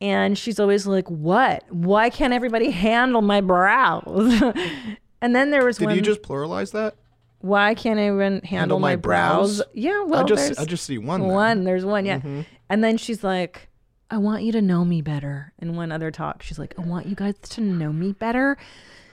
and 0.00 0.36
she's 0.36 0.58
always 0.58 0.86
like, 0.86 1.08
"What? 1.08 1.62
Why 1.70 2.08
can't 2.11 2.32
everybody 2.32 2.70
handle 2.70 3.20
my 3.22 3.42
brows?" 3.42 4.42
and 5.20 5.36
then 5.36 5.50
there 5.50 5.64
was 5.64 5.76
Did 5.76 5.84
one. 5.84 5.94
you 5.96 6.00
just 6.02 6.22
pluralize 6.22 6.72
that? 6.72 6.96
Why 7.42 7.74
can't 7.74 7.98
anyone 7.98 8.40
handle, 8.40 8.78
my 8.78 8.92
my, 8.92 8.96
brows? 8.96 9.58
brows? 9.58 9.68
Yeah, 9.74 10.02
well, 10.04 10.22
I 10.22 10.24
just 10.24 10.58
I 10.58 10.64
just 10.64 10.84
see 10.84 10.98
one. 10.98 11.24
One, 11.28 11.64
there's 11.64 11.84
one, 11.84 12.04
yeah. 12.06 12.20
Mhm. 12.20 12.46
And 12.70 12.82
then 12.82 12.96
she's 12.96 13.22
like, 13.22 13.68
"I 14.11 14.16
want 14.16 14.42
you 14.42 14.52
to 14.52 14.62
know 14.62 14.84
me 14.84 15.02
better." 15.02 15.52
In 15.58 15.76
one 15.76 15.92
other 15.92 16.11
talk, 16.11 16.42
she's 16.42 16.58
like, 16.58 16.74
"I 16.78 16.82
want 16.82 17.06
you 17.06 17.14
guys 17.14 17.34
to 17.50 17.61
know 17.61 17.92
me 17.92 18.12
better. 18.12 18.56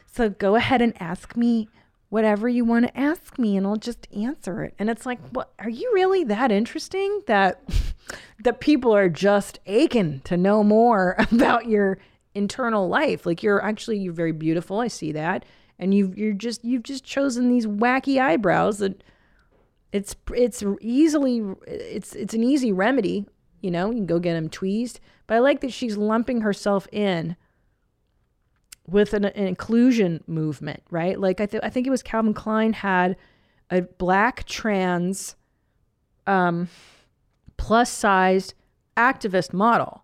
So 0.06 0.30
go 0.30 0.56
ahead 0.56 0.82
and 0.82 0.94
ask 1.02 1.36
me 1.36 1.68
whatever 2.10 2.48
you 2.48 2.64
want 2.64 2.86
to 2.86 2.98
ask 2.98 3.38
me, 3.38 3.58
and 3.58 3.66
I'll 3.66 3.76
just 3.76 4.08
answer 4.16 4.64
it." 4.64 4.74
And 4.80 4.90
it's 4.90 5.06
like, 5.06 5.20
"What? 5.30 5.52
Are 5.60 5.70
you 5.70 5.92
really 5.94 6.24
that 6.26 6.52
interesting 6.52 7.22
that 7.28 7.62
that 8.44 8.60
people 8.60 8.96
are 8.96 9.10
just 9.10 9.60
aching 9.66 10.22
to 10.22 10.38
know 10.38 10.64
more 10.64 11.16
about 11.32 11.68
your 11.68 12.00
internal 12.34 12.88
life? 12.88 13.26
Like 13.26 13.44
you're 13.44 13.64
actually 13.64 14.00
you're 14.00 14.14
very 14.14 14.32
beautiful. 14.32 14.80
I 14.80 14.88
see 14.88 15.12
that." 15.14 15.46
And 15.80 15.94
you 15.94 16.12
you're 16.16 16.34
just 16.34 16.66
you've 16.66 16.84
just 16.84 17.04
chosen 17.04 17.50
these 17.50 17.68
wacky 17.68 18.20
eyebrows 18.20 18.80
that 18.80 19.04
it's 19.92 20.16
it's 20.34 20.64
easily 20.82 21.42
it's 21.66 22.14
it's 22.14 22.34
an 22.34 22.44
easy 22.44 22.72
remedy 22.72 23.26
you 23.62 23.72
know 23.72 23.90
you 23.90 23.98
can 23.98 24.06
go 24.06 24.20
get 24.20 24.34
them 24.34 24.50
tweezed 24.50 25.00
but 25.26 25.36
i 25.36 25.40
like 25.40 25.62
that 25.62 25.72
she's 25.72 25.98
lumping 25.98 26.42
herself 26.42 26.88
in 26.92 27.36
with 28.88 29.14
an, 29.14 29.26
an 29.26 29.48
inclusion 29.48 30.24
movement 30.28 30.82
right 30.90 31.20
like 31.20 31.42
I, 31.42 31.46
th- 31.46 31.64
I 31.64 31.70
think 31.70 31.88
it 31.88 31.90
was 31.90 32.02
calvin 32.02 32.34
klein 32.34 32.74
had 32.74 33.16
a 33.70 33.82
black 33.82 34.46
trans 34.46 35.36
um 36.26 36.70
plus 37.58 37.92
sized 37.92 38.54
activist 38.96 39.54
model 39.54 40.04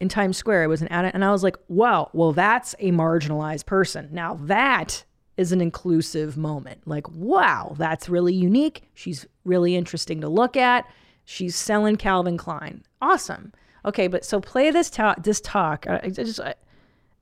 in 0.00 0.08
Times 0.08 0.36
Square. 0.36 0.64
It 0.64 0.68
was 0.68 0.82
an 0.82 0.88
ad, 0.88 1.10
and 1.12 1.24
I 1.24 1.32
was 1.32 1.42
like, 1.42 1.56
wow, 1.68 2.10
well, 2.12 2.32
that's 2.32 2.74
a 2.78 2.92
marginalized 2.92 3.66
person. 3.66 4.08
Now 4.12 4.34
that 4.42 5.04
is 5.36 5.52
an 5.52 5.60
inclusive 5.60 6.36
moment. 6.36 6.86
Like, 6.86 7.08
wow, 7.10 7.74
that's 7.78 8.08
really 8.08 8.34
unique. 8.34 8.82
She's 8.94 9.26
really 9.44 9.76
interesting 9.76 10.20
to 10.20 10.28
look 10.28 10.56
at. 10.56 10.86
She's 11.24 11.54
selling 11.56 11.96
Calvin 11.96 12.36
Klein. 12.36 12.82
Awesome. 13.00 13.52
Okay, 13.84 14.08
but 14.08 14.24
so 14.24 14.40
play 14.40 14.70
this 14.70 14.90
talk. 14.90 15.22
This 15.22 15.40
talk. 15.40 15.86
I, 15.86 16.00
I 16.04 16.08
just, 16.08 16.40
I, 16.40 16.54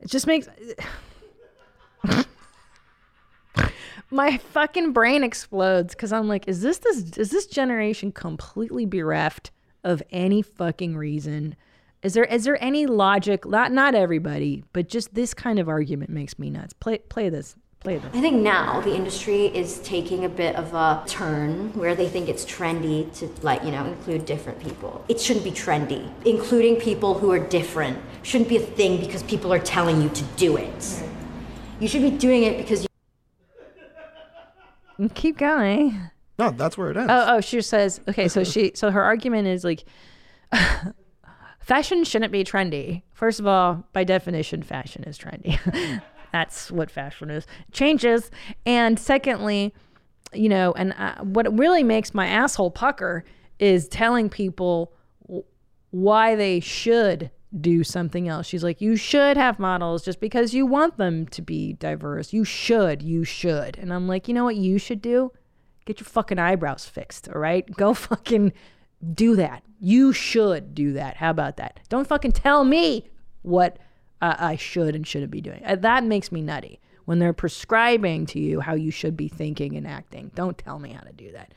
it 0.07 0.11
just 0.13 0.29
makes 0.29 0.49
my 4.11 4.39
fucking 4.39 4.93
brain 4.93 5.25
explodes 5.25 5.97
because 5.97 6.13
I'm 6.13 6.29
like, 6.29 6.47
is 6.47 6.61
this 6.63 6.79
this 6.79 7.19
is 7.19 7.31
this 7.31 7.47
generation 7.47 8.13
completely 8.13 8.87
bereft 8.87 9.51
of 9.83 10.01
any 10.11 10.43
fucking 10.43 10.97
reason? 10.97 11.57
Is 12.05 12.15
there 12.15 12.23
is 12.23 12.45
there 12.45 12.63
any 12.63 12.87
logic? 12.87 13.45
Not 13.47 13.73
not 13.73 13.97
everybody, 13.97 14.63
but 14.73 14.89
just 14.89 15.13
this 15.13 15.35
kind 15.35 15.59
of 15.59 15.69
argument 15.69 16.11
makes 16.11 16.39
me 16.39 16.51
nuts. 16.51 16.73
Play 16.73 16.99
play 16.99 17.29
this. 17.29 17.57
Play 17.81 17.99
this. 17.99 18.11
I 18.15 18.21
think 18.21 18.43
now 18.43 18.81
the 18.81 18.95
industry 18.95 19.47
is 19.47 19.79
taking 19.81 20.25
a 20.25 20.29
bit 20.29 20.57
of 20.57 20.75
a 20.75 21.03
turn 21.07 21.73
where 21.75 21.95
they 21.95 22.09
think 22.09 22.29
it's 22.29 22.45
trendy 22.45 23.13
to 23.19 23.31
like, 23.43 23.63
you 23.63 23.71
know, 23.71 23.85
include 23.85 24.25
different 24.27 24.59
people. 24.61 25.05
It 25.09 25.21
shouldn't 25.21 25.45
be 25.45 25.53
trendy. 25.53 26.11
Including 26.25 26.77
people 26.77 27.15
who 27.15 27.31
are 27.31 27.39
different 27.39 27.99
shouldn't 28.23 28.49
be 28.49 28.57
a 28.57 28.61
thing 28.61 28.99
because 28.99 29.23
people 29.23 29.53
are 29.53 29.59
telling 29.59 30.03
you 30.03 30.09
to 30.09 30.25
do 30.37 30.57
it. 30.57 31.03
You 31.79 31.87
should 31.87 32.03
be 32.03 32.11
doing 32.11 32.43
it 32.43 32.57
because 32.57 32.83
you 32.83 32.89
Keep 35.15 35.39
going. 35.39 36.11
No, 36.39 36.51
that's 36.51 36.77
where 36.77 36.91
it 36.91 36.97
ends. 36.97 37.11
Oh, 37.11 37.37
oh, 37.37 37.41
she 37.41 37.61
says, 37.63 38.01
okay, 38.09 38.29
so 38.29 38.45
she, 38.45 38.73
so 38.75 38.91
her 38.91 39.03
argument 39.03 39.49
is 39.49 39.65
like, 39.65 39.85
fashion 41.61 42.05
shouldn't 42.05 42.33
be 42.33 42.45
trendy. 42.45 43.03
First 43.13 43.41
of 43.41 43.47
all, 43.47 43.87
by 43.93 44.05
definition, 44.05 44.63
fashion 44.63 45.05
is 45.05 45.19
trendy. 45.19 45.59
That's 46.37 46.71
what 46.71 46.91
fashion 46.91 47.31
is. 47.31 47.47
Changes. 47.73 48.31
And 48.67 48.99
secondly, 48.99 49.73
you 50.35 50.51
know, 50.51 50.73
and 50.73 50.93
uh, 50.99 51.15
what 51.23 51.47
really 51.59 51.83
makes 51.83 52.13
my 52.13 52.27
asshole 52.27 52.73
pucker 52.73 53.25
is 53.59 53.89
telling 53.89 54.29
people 54.29 54.93
why 55.93 56.35
they 56.35 56.61
should 56.61 57.31
do 57.59 57.83
something 57.83 58.29
else. 58.29 58.47
She's 58.47 58.63
like, 58.63 58.83
you 58.83 58.97
should 58.97 59.39
have 59.39 59.59
models 59.59 60.05
just 60.05 60.21
because 60.21 60.53
you 60.53 60.67
want 60.67 60.99
them 60.99 61.27
to 61.29 61.41
be 61.41 61.73
diverse. 61.73 62.35
You 62.35 62.45
should, 62.45 63.01
you 63.01 63.25
should. 63.25 63.79
And 63.79 63.91
I'm 63.91 64.07
like, 64.07 64.29
you 64.29 64.35
know 64.35 64.45
what 64.45 64.57
you 64.57 64.79
should 64.79 65.01
do? 65.01 65.33
Get 65.87 66.01
your 66.01 66.07
fucking 66.07 66.39
eyebrows 66.39 66.85
fixed, 66.85 67.31
all 67.31 67.41
right? 67.41 67.65
Go 67.77 67.95
fucking 67.95 68.53
do 69.15 69.37
that. 69.37 69.63
You 69.81 70.13
should 70.13 70.75
do 70.75 70.93
that. 70.93 71.17
How 71.17 71.31
about 71.31 71.57
that? 71.57 71.81
Don't 71.89 72.07
fucking 72.07 72.33
tell 72.33 72.63
me 72.63 73.09
what 73.41 73.79
uh, 74.21 74.35
I 74.39 74.57
should 74.57 74.95
and 74.95 75.07
shouldn't 75.07 75.31
be 75.31 75.41
doing. 75.41 75.63
Uh, 75.65 75.77
that 75.77 76.05
makes 76.05 76.33
me 76.33 76.43
nutty 76.43 76.81
when 77.05 77.19
they're 77.19 77.33
prescribing 77.33 78.27
to 78.27 78.39
you 78.39 78.61
how 78.61 78.75
you 78.75 78.91
should 78.91 79.17
be 79.17 79.29
thinking 79.29 79.77
and 79.77 79.87
acting. 79.87 80.31
Don't 80.35 80.59
tell 80.59 80.79
me 80.79 80.91
how 80.91 81.03
to 81.03 81.13
do 81.13 81.33
that. 81.33 81.53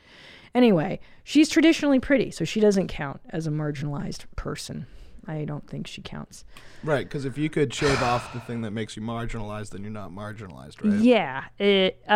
Anyway, 0.54 1.00
she's 1.22 1.48
traditionally 1.48 2.00
pretty, 2.00 2.30
so 2.30 2.44
she 2.44 2.60
doesn't 2.60 2.88
count 2.88 3.20
as 3.30 3.46
a 3.46 3.50
marginalized 3.50 4.24
person. 4.36 4.86
I 5.26 5.44
don't 5.44 5.68
think 5.68 5.86
she 5.86 6.02
counts. 6.02 6.44
Right, 6.82 7.06
because 7.06 7.24
if 7.24 7.38
you 7.38 7.48
could 7.50 7.72
shave 7.72 8.02
off 8.02 8.32
the 8.32 8.40
thing 8.40 8.62
that 8.62 8.72
makes 8.72 8.96
you 8.96 9.02
marginalized, 9.02 9.70
then 9.70 9.82
you're 9.82 9.92
not 9.92 10.10
marginalized, 10.10 10.82
right? 10.82 11.00
Yeah, 11.00 11.44
it, 11.58 12.02
uh, 12.08 12.12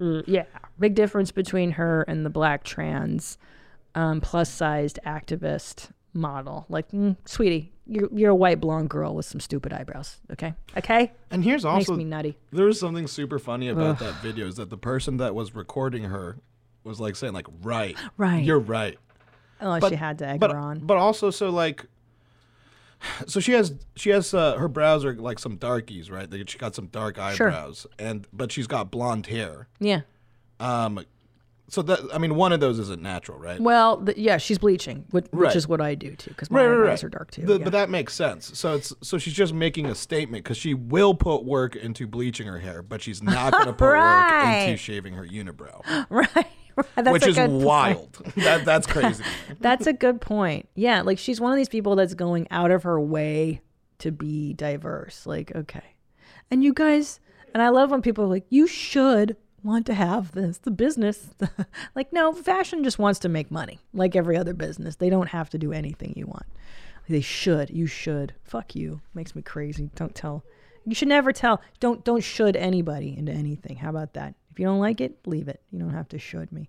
uh, 0.00 0.04
uh, 0.04 0.22
yeah. 0.26 0.44
Big 0.78 0.94
difference 0.94 1.30
between 1.30 1.72
her 1.72 2.02
and 2.02 2.24
the 2.24 2.30
black 2.30 2.64
trans 2.64 3.38
um, 3.94 4.20
plus-sized 4.20 4.98
activist 5.06 5.90
model. 6.12 6.66
Like, 6.68 6.90
mm, 6.90 7.16
sweetie, 7.24 7.72
you're 7.86 8.08
you're 8.12 8.30
a 8.30 8.34
white 8.34 8.60
blonde 8.60 8.90
girl 8.90 9.14
with 9.14 9.26
some 9.26 9.40
stupid 9.40 9.72
eyebrows. 9.72 10.18
Okay, 10.32 10.54
okay. 10.76 11.12
And 11.30 11.44
here's 11.44 11.64
also 11.64 11.92
makes 11.92 11.98
me 11.98 12.04
nutty. 12.04 12.36
There 12.52 12.66
was 12.66 12.80
something 12.80 13.06
super 13.06 13.38
funny 13.38 13.68
about 13.68 13.86
Ugh. 13.90 13.98
that 14.00 14.14
video 14.22 14.46
is 14.46 14.56
that 14.56 14.70
the 14.70 14.76
person 14.78 15.16
that 15.18 15.34
was 15.34 15.54
recording 15.54 16.04
her 16.04 16.38
was 16.84 17.00
like 17.00 17.16
saying 17.16 17.32
like, 17.32 17.46
"Right, 17.62 17.96
Right. 18.16 18.44
you're 18.44 18.58
right." 18.58 18.98
Oh, 19.60 19.78
But- 19.80 19.88
she 19.90 19.94
had 19.96 20.18
to 20.18 20.28
egg 20.28 20.40
but, 20.40 20.50
her 20.50 20.58
on. 20.58 20.80
But 20.80 20.98
also, 20.98 21.30
so 21.30 21.48
like, 21.50 21.86
so 23.26 23.40
she 23.40 23.52
has 23.52 23.74
she 23.94 24.10
has 24.10 24.32
uh, 24.34 24.56
her 24.56 24.68
brows 24.68 25.04
are 25.04 25.14
like 25.14 25.38
some 25.38 25.56
darkies, 25.56 26.10
right? 26.10 26.30
Like, 26.30 26.48
She 26.48 26.58
got 26.58 26.74
some 26.74 26.86
dark 26.86 27.16
Sure. 27.34 27.48
eyebrows, 27.50 27.86
and 27.98 28.26
but 28.32 28.52
she's 28.52 28.66
got 28.66 28.90
blonde 28.90 29.26
hair. 29.26 29.68
Yeah. 29.80 30.00
Um, 30.58 31.04
so 31.68 31.82
that 31.82 32.00
I 32.12 32.18
mean, 32.18 32.36
one 32.36 32.52
of 32.52 32.60
those 32.60 32.78
isn't 32.78 33.02
natural, 33.02 33.38
right? 33.38 33.60
Well, 33.60 34.04
th- 34.04 34.16
yeah, 34.16 34.36
she's 34.36 34.58
bleaching, 34.58 35.04
which, 35.10 35.26
which 35.32 35.56
is 35.56 35.66
what 35.66 35.80
I 35.80 35.94
do 35.94 36.14
too, 36.14 36.30
because 36.30 36.50
my 36.50 36.60
eyebrows 36.60 37.02
are 37.02 37.08
dark 37.08 37.30
too. 37.30 37.42
The- 37.44 37.58
yeah. 37.58 37.64
But 37.64 37.72
that 37.72 37.90
makes 37.90 38.14
sense. 38.14 38.56
So 38.56 38.74
it's 38.74 38.92
so 39.02 39.18
she's 39.18 39.34
just 39.34 39.52
making 39.52 39.86
a 39.86 39.94
statement 39.94 40.44
because 40.44 40.56
she 40.56 40.74
will 40.74 41.14
put 41.14 41.44
work 41.44 41.74
into 41.74 42.06
bleaching 42.06 42.46
her 42.46 42.58
hair, 42.58 42.82
but 42.82 43.02
she's 43.02 43.22
not 43.22 43.52
going 43.52 43.66
to 43.66 43.72
put 43.72 43.86
work 43.86 44.46
into 44.46 44.76
shaving 44.76 45.14
her 45.14 45.26
unibrow, 45.26 46.06
right. 46.10 46.46
That's 46.94 47.10
which 47.10 47.26
is 47.26 47.38
wild. 47.38 48.12
that 48.36 48.64
that's 48.64 48.86
crazy. 48.86 49.24
That's 49.60 49.86
a 49.86 49.92
good 49.92 50.20
point. 50.20 50.68
Yeah, 50.74 51.02
like 51.02 51.18
she's 51.18 51.40
one 51.40 51.50
of 51.50 51.56
these 51.56 51.70
people 51.70 51.96
that's 51.96 52.14
going 52.14 52.46
out 52.50 52.70
of 52.70 52.82
her 52.82 53.00
way 53.00 53.62
to 53.98 54.12
be 54.12 54.52
diverse. 54.52 55.26
Like, 55.26 55.52
okay. 55.54 55.94
And 56.50 56.62
you 56.62 56.74
guys, 56.74 57.18
and 57.54 57.62
I 57.62 57.70
love 57.70 57.90
when 57.90 58.02
people 58.02 58.24
are 58.24 58.28
like, 58.28 58.44
you 58.50 58.66
should 58.66 59.36
want 59.62 59.86
to 59.86 59.94
have 59.94 60.32
this. 60.32 60.58
The 60.58 60.70
business, 60.70 61.28
like, 61.94 62.12
no, 62.12 62.32
fashion 62.32 62.84
just 62.84 62.98
wants 62.98 63.18
to 63.20 63.28
make 63.28 63.50
money, 63.50 63.80
like 63.92 64.16
every 64.16 64.36
other 64.36 64.54
business. 64.54 64.96
They 64.96 65.10
don't 65.10 65.28
have 65.28 65.50
to 65.50 65.58
do 65.58 65.72
anything 65.72 66.14
you 66.16 66.26
want. 66.26 66.46
They 67.08 67.20
should. 67.20 67.70
You 67.70 67.86
should. 67.86 68.34
Fuck 68.44 68.74
you. 68.74 69.00
Makes 69.14 69.34
me 69.34 69.42
crazy. 69.42 69.90
Don't 69.94 70.14
tell. 70.14 70.44
You 70.84 70.94
should 70.94 71.08
never 71.08 71.32
tell. 71.32 71.60
Don't 71.80 72.04
don't 72.04 72.22
should 72.22 72.56
anybody 72.56 73.16
into 73.16 73.32
anything. 73.32 73.76
How 73.76 73.90
about 73.90 74.14
that? 74.14 74.34
If 74.50 74.58
you 74.58 74.66
don't 74.66 74.80
like 74.80 75.00
it, 75.00 75.18
leave 75.26 75.48
it. 75.48 75.60
You 75.70 75.78
don't 75.78 75.94
have 75.94 76.08
to 76.08 76.18
should 76.18 76.50
me. 76.52 76.68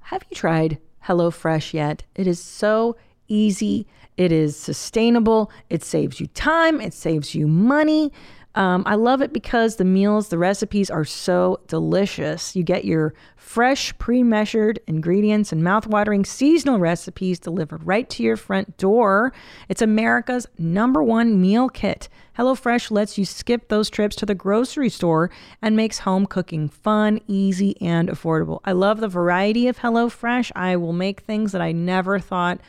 Have 0.00 0.24
you 0.28 0.36
tried 0.36 0.78
HelloFresh 1.04 1.72
yet? 1.72 2.02
It 2.14 2.26
is 2.26 2.42
so 2.42 2.96
easy. 3.28 3.86
It 4.16 4.32
is 4.32 4.56
sustainable. 4.56 5.50
It 5.70 5.82
saves 5.82 6.20
you 6.20 6.26
time. 6.28 6.80
It 6.80 6.94
saves 6.94 7.34
you 7.34 7.46
money. 7.48 8.12
Um, 8.54 8.84
I 8.86 8.94
love 8.94 9.20
it 9.20 9.32
because 9.32 9.76
the 9.76 9.84
meals, 9.84 10.28
the 10.28 10.38
recipes 10.38 10.90
are 10.90 11.04
so 11.04 11.60
delicious. 11.66 12.54
You 12.54 12.62
get 12.62 12.84
your 12.84 13.14
fresh, 13.36 13.96
pre 13.98 14.22
measured 14.22 14.78
ingredients 14.86 15.52
and 15.52 15.62
mouth-watering 15.62 16.24
seasonal 16.24 16.78
recipes 16.78 17.40
delivered 17.40 17.84
right 17.84 18.08
to 18.10 18.22
your 18.22 18.36
front 18.36 18.76
door. 18.76 19.32
It's 19.68 19.82
America's 19.82 20.46
number 20.56 21.02
one 21.02 21.40
meal 21.40 21.68
kit. 21.68 22.08
HelloFresh 22.38 22.90
lets 22.90 23.16
you 23.16 23.24
skip 23.24 23.68
those 23.68 23.90
trips 23.90 24.16
to 24.16 24.26
the 24.26 24.34
grocery 24.34 24.88
store 24.88 25.30
and 25.62 25.76
makes 25.76 26.00
home 26.00 26.26
cooking 26.26 26.68
fun, 26.68 27.20
easy, 27.28 27.80
and 27.80 28.08
affordable. 28.08 28.60
I 28.64 28.72
love 28.72 29.00
the 29.00 29.08
variety 29.08 29.68
of 29.68 29.78
HelloFresh. 29.78 30.50
I 30.56 30.76
will 30.76 30.92
make 30.92 31.20
things 31.20 31.52
that 31.52 31.60
I 31.60 31.72
never 31.72 32.18
thought 32.18 32.60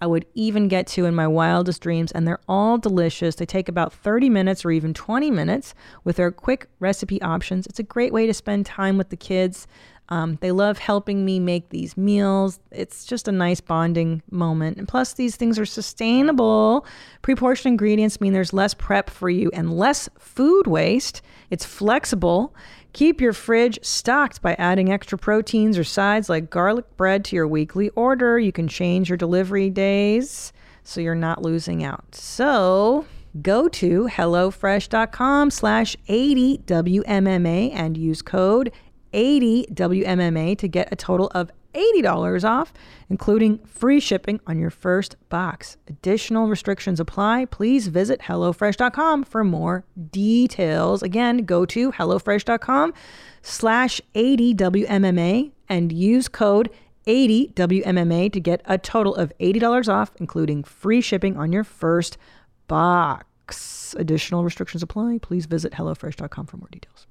I 0.00 0.06
would 0.06 0.26
even 0.34 0.68
get 0.68 0.86
to 0.88 1.06
in 1.06 1.14
my 1.14 1.26
wildest 1.26 1.82
dreams, 1.82 2.12
and 2.12 2.26
they're 2.26 2.40
all 2.48 2.78
delicious. 2.78 3.36
They 3.36 3.46
take 3.46 3.68
about 3.68 3.92
30 3.92 4.28
minutes 4.28 4.64
or 4.64 4.70
even 4.70 4.92
20 4.92 5.30
minutes 5.30 5.74
with 6.02 6.16
their 6.16 6.30
quick 6.30 6.66
recipe 6.80 7.20
options. 7.22 7.66
It's 7.66 7.78
a 7.78 7.84
great 7.84 8.12
way 8.12 8.26
to 8.26 8.34
spend 8.34 8.66
time 8.66 8.98
with 8.98 9.10
the 9.10 9.16
kids. 9.16 9.66
Um, 10.10 10.36
they 10.42 10.52
love 10.52 10.78
helping 10.78 11.24
me 11.24 11.40
make 11.40 11.70
these 11.70 11.96
meals. 11.96 12.60
It's 12.70 13.06
just 13.06 13.26
a 13.26 13.32
nice 13.32 13.60
bonding 13.60 14.22
moment. 14.30 14.76
And 14.76 14.86
plus, 14.86 15.14
these 15.14 15.36
things 15.36 15.58
are 15.58 15.64
sustainable. 15.64 16.86
Pre 17.22 17.34
portioned 17.34 17.72
ingredients 17.72 18.20
mean 18.20 18.34
there's 18.34 18.52
less 18.52 18.74
prep 18.74 19.08
for 19.08 19.30
you 19.30 19.50
and 19.54 19.72
less 19.72 20.08
food 20.18 20.66
waste. 20.66 21.22
It's 21.48 21.64
flexible. 21.64 22.54
Keep 22.94 23.20
your 23.20 23.32
fridge 23.32 23.80
stocked 23.82 24.40
by 24.40 24.54
adding 24.54 24.92
extra 24.92 25.18
proteins 25.18 25.76
or 25.76 25.82
sides 25.82 26.28
like 26.28 26.48
garlic 26.48 26.96
bread 26.96 27.24
to 27.24 27.34
your 27.34 27.48
weekly 27.48 27.88
order. 27.90 28.38
You 28.38 28.52
can 28.52 28.68
change 28.68 29.10
your 29.10 29.16
delivery 29.16 29.68
days 29.68 30.52
so 30.84 31.00
you're 31.00 31.16
not 31.16 31.42
losing 31.42 31.82
out. 31.82 32.14
So 32.14 33.04
go 33.42 33.66
to 33.66 34.06
HelloFresh.com 34.06 35.50
slash 35.50 35.96
80WMMA 36.08 37.74
and 37.74 37.96
use 37.96 38.22
code 38.22 38.70
80WMMA 39.14 40.58
to 40.58 40.68
get 40.68 40.92
a 40.92 40.96
total 40.96 41.28
of 41.28 41.50
$80 41.74 42.48
off, 42.48 42.72
including 43.08 43.58
free 43.58 44.00
shipping 44.00 44.40
on 44.46 44.58
your 44.58 44.70
first 44.70 45.16
box. 45.28 45.76
Additional 45.88 46.48
restrictions 46.48 47.00
apply. 47.00 47.46
Please 47.46 47.88
visit 47.88 48.20
HelloFresh.com 48.20 49.24
for 49.24 49.44
more 49.44 49.84
details. 50.10 51.02
Again, 51.02 51.38
go 51.38 51.66
to 51.66 51.92
HelloFresh.com 51.92 52.94
slash 53.42 54.00
80WMMA 54.14 55.52
and 55.68 55.92
use 55.92 56.28
code 56.28 56.70
80WMMA 57.06 58.32
to 58.32 58.40
get 58.40 58.62
a 58.64 58.78
total 58.78 59.14
of 59.14 59.32
$80 59.38 59.88
off, 59.88 60.12
including 60.18 60.64
free 60.64 61.00
shipping 61.00 61.36
on 61.36 61.52
your 61.52 61.64
first 61.64 62.16
box. 62.66 63.94
Additional 63.98 64.42
restrictions 64.42 64.82
apply. 64.82 65.18
Please 65.20 65.46
visit 65.46 65.72
HelloFresh.com 65.72 66.46
for 66.46 66.56
more 66.56 66.68
details. 66.70 67.06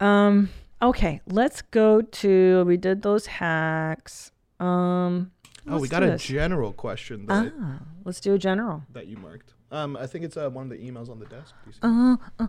Um, 0.00 0.50
okay, 0.82 1.20
let's 1.26 1.62
go 1.62 2.00
to 2.02 2.64
we 2.66 2.76
did 2.76 3.02
those 3.02 3.26
hacks. 3.26 4.32
Um 4.60 5.32
Oh, 5.68 5.80
we 5.80 5.88
got 5.88 6.04
a 6.04 6.06
this. 6.06 6.22
general 6.22 6.72
question 6.72 7.26
that, 7.26 7.52
Ah, 7.60 7.80
let's 8.04 8.20
do 8.20 8.34
a 8.34 8.38
general. 8.38 8.84
that 8.92 9.08
you 9.08 9.16
marked. 9.16 9.54
Um, 9.72 9.96
I 9.96 10.06
think 10.06 10.24
it's 10.24 10.36
uh, 10.36 10.48
one 10.48 10.62
of 10.62 10.70
the 10.70 10.76
emails 10.78 11.10
on 11.10 11.18
the 11.18 11.26
desk. 11.26 11.52
See? 11.72 11.78
Uh, 11.82 12.16
uh, 12.38 12.46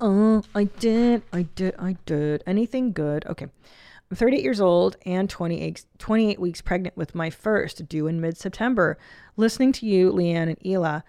uh, 0.00 0.42
I 0.54 0.64
did, 0.78 1.22
I 1.32 1.42
did, 1.56 1.74
I 1.80 1.96
did. 2.06 2.44
Anything 2.46 2.92
good? 2.92 3.26
Okay. 3.26 3.46
I'm 4.08 4.16
38 4.16 4.44
years 4.44 4.60
old 4.60 4.96
and 5.04 5.28
28, 5.28 5.84
28 5.98 6.40
weeks 6.40 6.60
pregnant 6.60 6.96
with 6.96 7.12
my 7.12 7.28
first 7.28 7.88
due 7.88 8.06
in 8.06 8.20
mid 8.20 8.36
September. 8.38 8.98
Listening 9.36 9.72
to 9.72 9.86
you, 9.86 10.12
Leanne 10.12 10.50
and 10.50 10.58
Ela, 10.64 11.02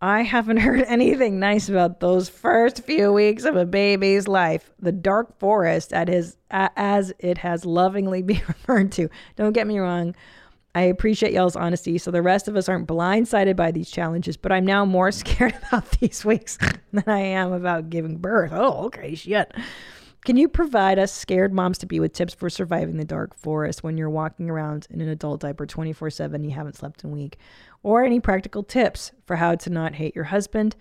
I 0.00 0.22
haven't 0.22 0.56
heard 0.58 0.82
anything 0.82 1.40
nice 1.40 1.68
about 1.68 2.00
those 2.00 2.28
first 2.28 2.84
few 2.84 3.12
weeks 3.12 3.44
of 3.44 3.56
a 3.56 3.66
baby's 3.66 4.28
life. 4.28 4.70
The 4.78 4.92
dark 4.92 5.38
forest, 5.38 5.92
at 5.92 6.08
his, 6.08 6.36
as 6.50 7.12
it 7.18 7.38
has 7.38 7.64
lovingly 7.64 8.22
been 8.24 8.42
referred 8.46 8.92
to. 8.92 9.08
Don't 9.36 9.52
get 9.52 9.66
me 9.66 9.78
wrong. 9.78 10.14
I 10.74 10.82
appreciate 10.82 11.32
y'all's 11.32 11.56
honesty 11.56 11.98
so 11.98 12.10
the 12.10 12.22
rest 12.22 12.46
of 12.46 12.54
us 12.54 12.68
aren't 12.68 12.86
blindsided 12.86 13.56
by 13.56 13.72
these 13.72 13.90
challenges, 13.90 14.36
but 14.36 14.52
I'm 14.52 14.64
now 14.66 14.84
more 14.84 15.10
scared 15.12 15.56
about 15.66 15.90
these 15.98 16.24
weeks 16.24 16.58
than 16.92 17.04
I 17.06 17.18
am 17.18 17.52
about 17.52 17.90
giving 17.90 18.18
birth. 18.18 18.52
Oh, 18.54 18.84
okay, 18.86 19.14
shit. 19.14 19.52
Can 20.24 20.36
you 20.36 20.48
provide 20.48 20.98
us 20.98 21.12
scared 21.12 21.54
moms 21.54 21.78
to 21.78 21.86
be 21.86 22.00
with 22.00 22.12
tips 22.12 22.34
for 22.34 22.50
surviving 22.50 22.96
the 22.96 23.04
dark 23.04 23.34
forest 23.34 23.82
when 23.82 23.96
you're 23.96 24.10
walking 24.10 24.50
around 24.50 24.86
in 24.90 25.00
an 25.00 25.08
adult 25.08 25.40
diaper 25.40 25.64
24 25.64 26.10
7 26.10 26.44
you 26.44 26.50
haven't 26.50 26.76
slept 26.76 27.02
in 27.02 27.10
a 27.10 27.12
week? 27.12 27.38
Or 27.82 28.04
any 28.04 28.20
practical 28.20 28.62
tips 28.62 29.12
for 29.24 29.36
how 29.36 29.54
to 29.54 29.70
not 29.70 29.94
hate 29.94 30.14
your 30.14 30.24
husband, 30.24 30.76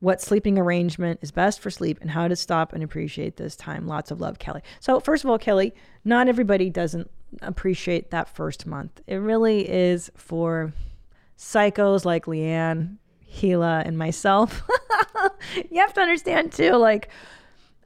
what 0.00 0.20
sleeping 0.20 0.58
arrangement 0.58 1.18
is 1.22 1.32
best 1.32 1.60
for 1.60 1.70
sleep, 1.70 1.98
and 2.00 2.10
how 2.10 2.28
to 2.28 2.36
stop 2.36 2.72
and 2.72 2.82
appreciate 2.82 3.36
this 3.36 3.56
time? 3.56 3.86
Lots 3.86 4.10
of 4.10 4.20
love, 4.20 4.38
Kelly. 4.38 4.62
So, 4.80 5.00
first 5.00 5.24
of 5.24 5.30
all, 5.30 5.38
Kelly, 5.38 5.74
not 6.04 6.28
everybody 6.28 6.70
doesn't 6.70 7.10
appreciate 7.42 8.10
that 8.10 8.28
first 8.28 8.66
month. 8.66 9.00
It 9.06 9.16
really 9.16 9.68
is 9.68 10.10
for 10.14 10.72
psychos 11.36 12.04
like 12.04 12.26
Leanne, 12.26 12.96
Gila, 13.40 13.82
and 13.84 13.98
myself. 13.98 14.62
you 15.70 15.80
have 15.80 15.92
to 15.94 16.00
understand 16.00 16.52
too, 16.52 16.72
like, 16.76 17.08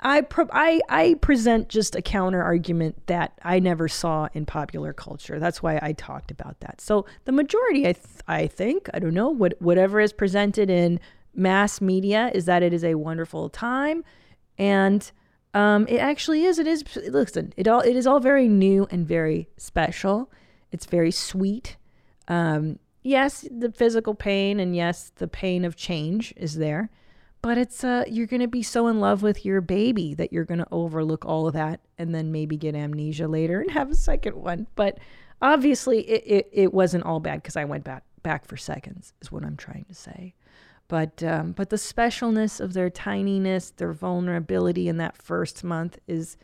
I, 0.03 0.21
pro- 0.23 0.49
I 0.53 0.81
I 0.89 1.15
present 1.21 1.69
just 1.69 1.95
a 1.95 2.03
counter 2.03 2.43
argument 2.43 3.07
that 3.07 3.39
I 3.43 3.61
never 3.61 3.89
saw 3.89 4.29
in 4.35 4.47
popular 4.47 4.93
culture. 4.93 5.39
That's 5.39 5.63
why 5.63 5.79
I 5.81 5.93
talked 5.93 6.31
about 6.31 6.59
that. 6.61 6.81
So 6.81 7.07
the 7.25 7.33
majority, 7.33 7.87
I 7.87 7.93
th- 7.93 8.07
I 8.27 8.47
think, 8.49 8.91
I 8.93 8.99
don't 8.99 9.15
know 9.15 9.29
what 9.29 9.55
whatever 9.61 10.01
is 10.01 10.13
presented 10.13 10.69
in 10.69 10.99
mass 11.35 11.81
media 11.81 12.31
is 12.35 12.45
that 12.47 12.63
it 12.63 12.73
is 12.73 12.85
a 12.85 12.97
wonderful 12.97 13.49
time, 13.49 14.05
and 14.59 15.11
um, 15.55 15.87
it 15.89 15.99
actually 15.99 16.45
is. 16.45 16.59
It 16.59 16.67
is. 16.67 16.85
Listen, 17.09 17.53
it 17.57 17.69
all 17.69 17.81
it 17.81 17.95
is 17.95 18.07
all 18.07 18.21
very 18.21 18.49
new 18.49 18.87
and 18.91 19.07
very 19.07 19.49
special. 19.57 20.31
It's 20.73 20.87
very 20.87 21.11
sweet. 21.11 21.77
Um, 22.29 22.79
yes, 23.03 23.47
the 23.51 23.71
physical 23.71 24.15
pain 24.15 24.59
and 24.59 24.75
yes, 24.75 25.13
the 25.17 25.29
pain 25.29 25.65
of 25.65 25.77
change 25.77 26.33
is 26.37 26.57
there 26.57 26.91
but 27.43 27.59
it's 27.59 27.83
uh 27.85 28.05
you're 28.09 28.27
going 28.27 28.41
to 28.41 28.49
be 28.49 28.63
so 28.63 28.87
in 28.87 29.01
love 29.01 29.23
with 29.23 29.45
your 29.45 29.61
baby 29.61 30.15
that 30.15 30.33
you're 30.33 30.45
going 30.45 30.61
to 30.61 30.69
overlook 30.71 31.25
all 31.27 31.47
of 31.47 31.55
that 31.55 31.81
and 31.99 32.15
then 32.15 32.33
maybe 32.33 32.57
get 32.57 32.75
amnesia 32.75 33.27
later 33.29 33.61
and 33.61 33.71
have 33.73 33.91
a 33.91 33.97
second 33.97 34.37
one. 34.37 34.67
But 34.77 34.99
obviously 35.43 36.09
it, 36.09 36.23
it, 36.25 36.49
it 36.53 36.73
wasn't 36.73 37.05
all 37.05 37.21
bad 37.21 37.43
because 37.43 37.57
i 37.57 37.65
went 37.65 37.85
back 37.85 38.05
back 38.23 38.47
for 38.47 38.57
seconds 38.57 39.13
is 39.21 39.31
what 39.31 39.45
i'm 39.45 39.57
trying 39.57 39.85
to 39.85 39.95
say. 39.95 40.35
But 40.89 41.23
um, 41.23 41.53
but 41.53 41.71
the 41.71 41.77
specialness 41.77 42.61
of 42.61 42.75
their 42.75 42.91
tininess 42.91 43.75
their 43.77 43.93
vulnerability 43.93 44.89
in 44.89 44.99
that 44.99 45.17
first 45.17 45.65
month 45.65 45.99
is 46.07 46.37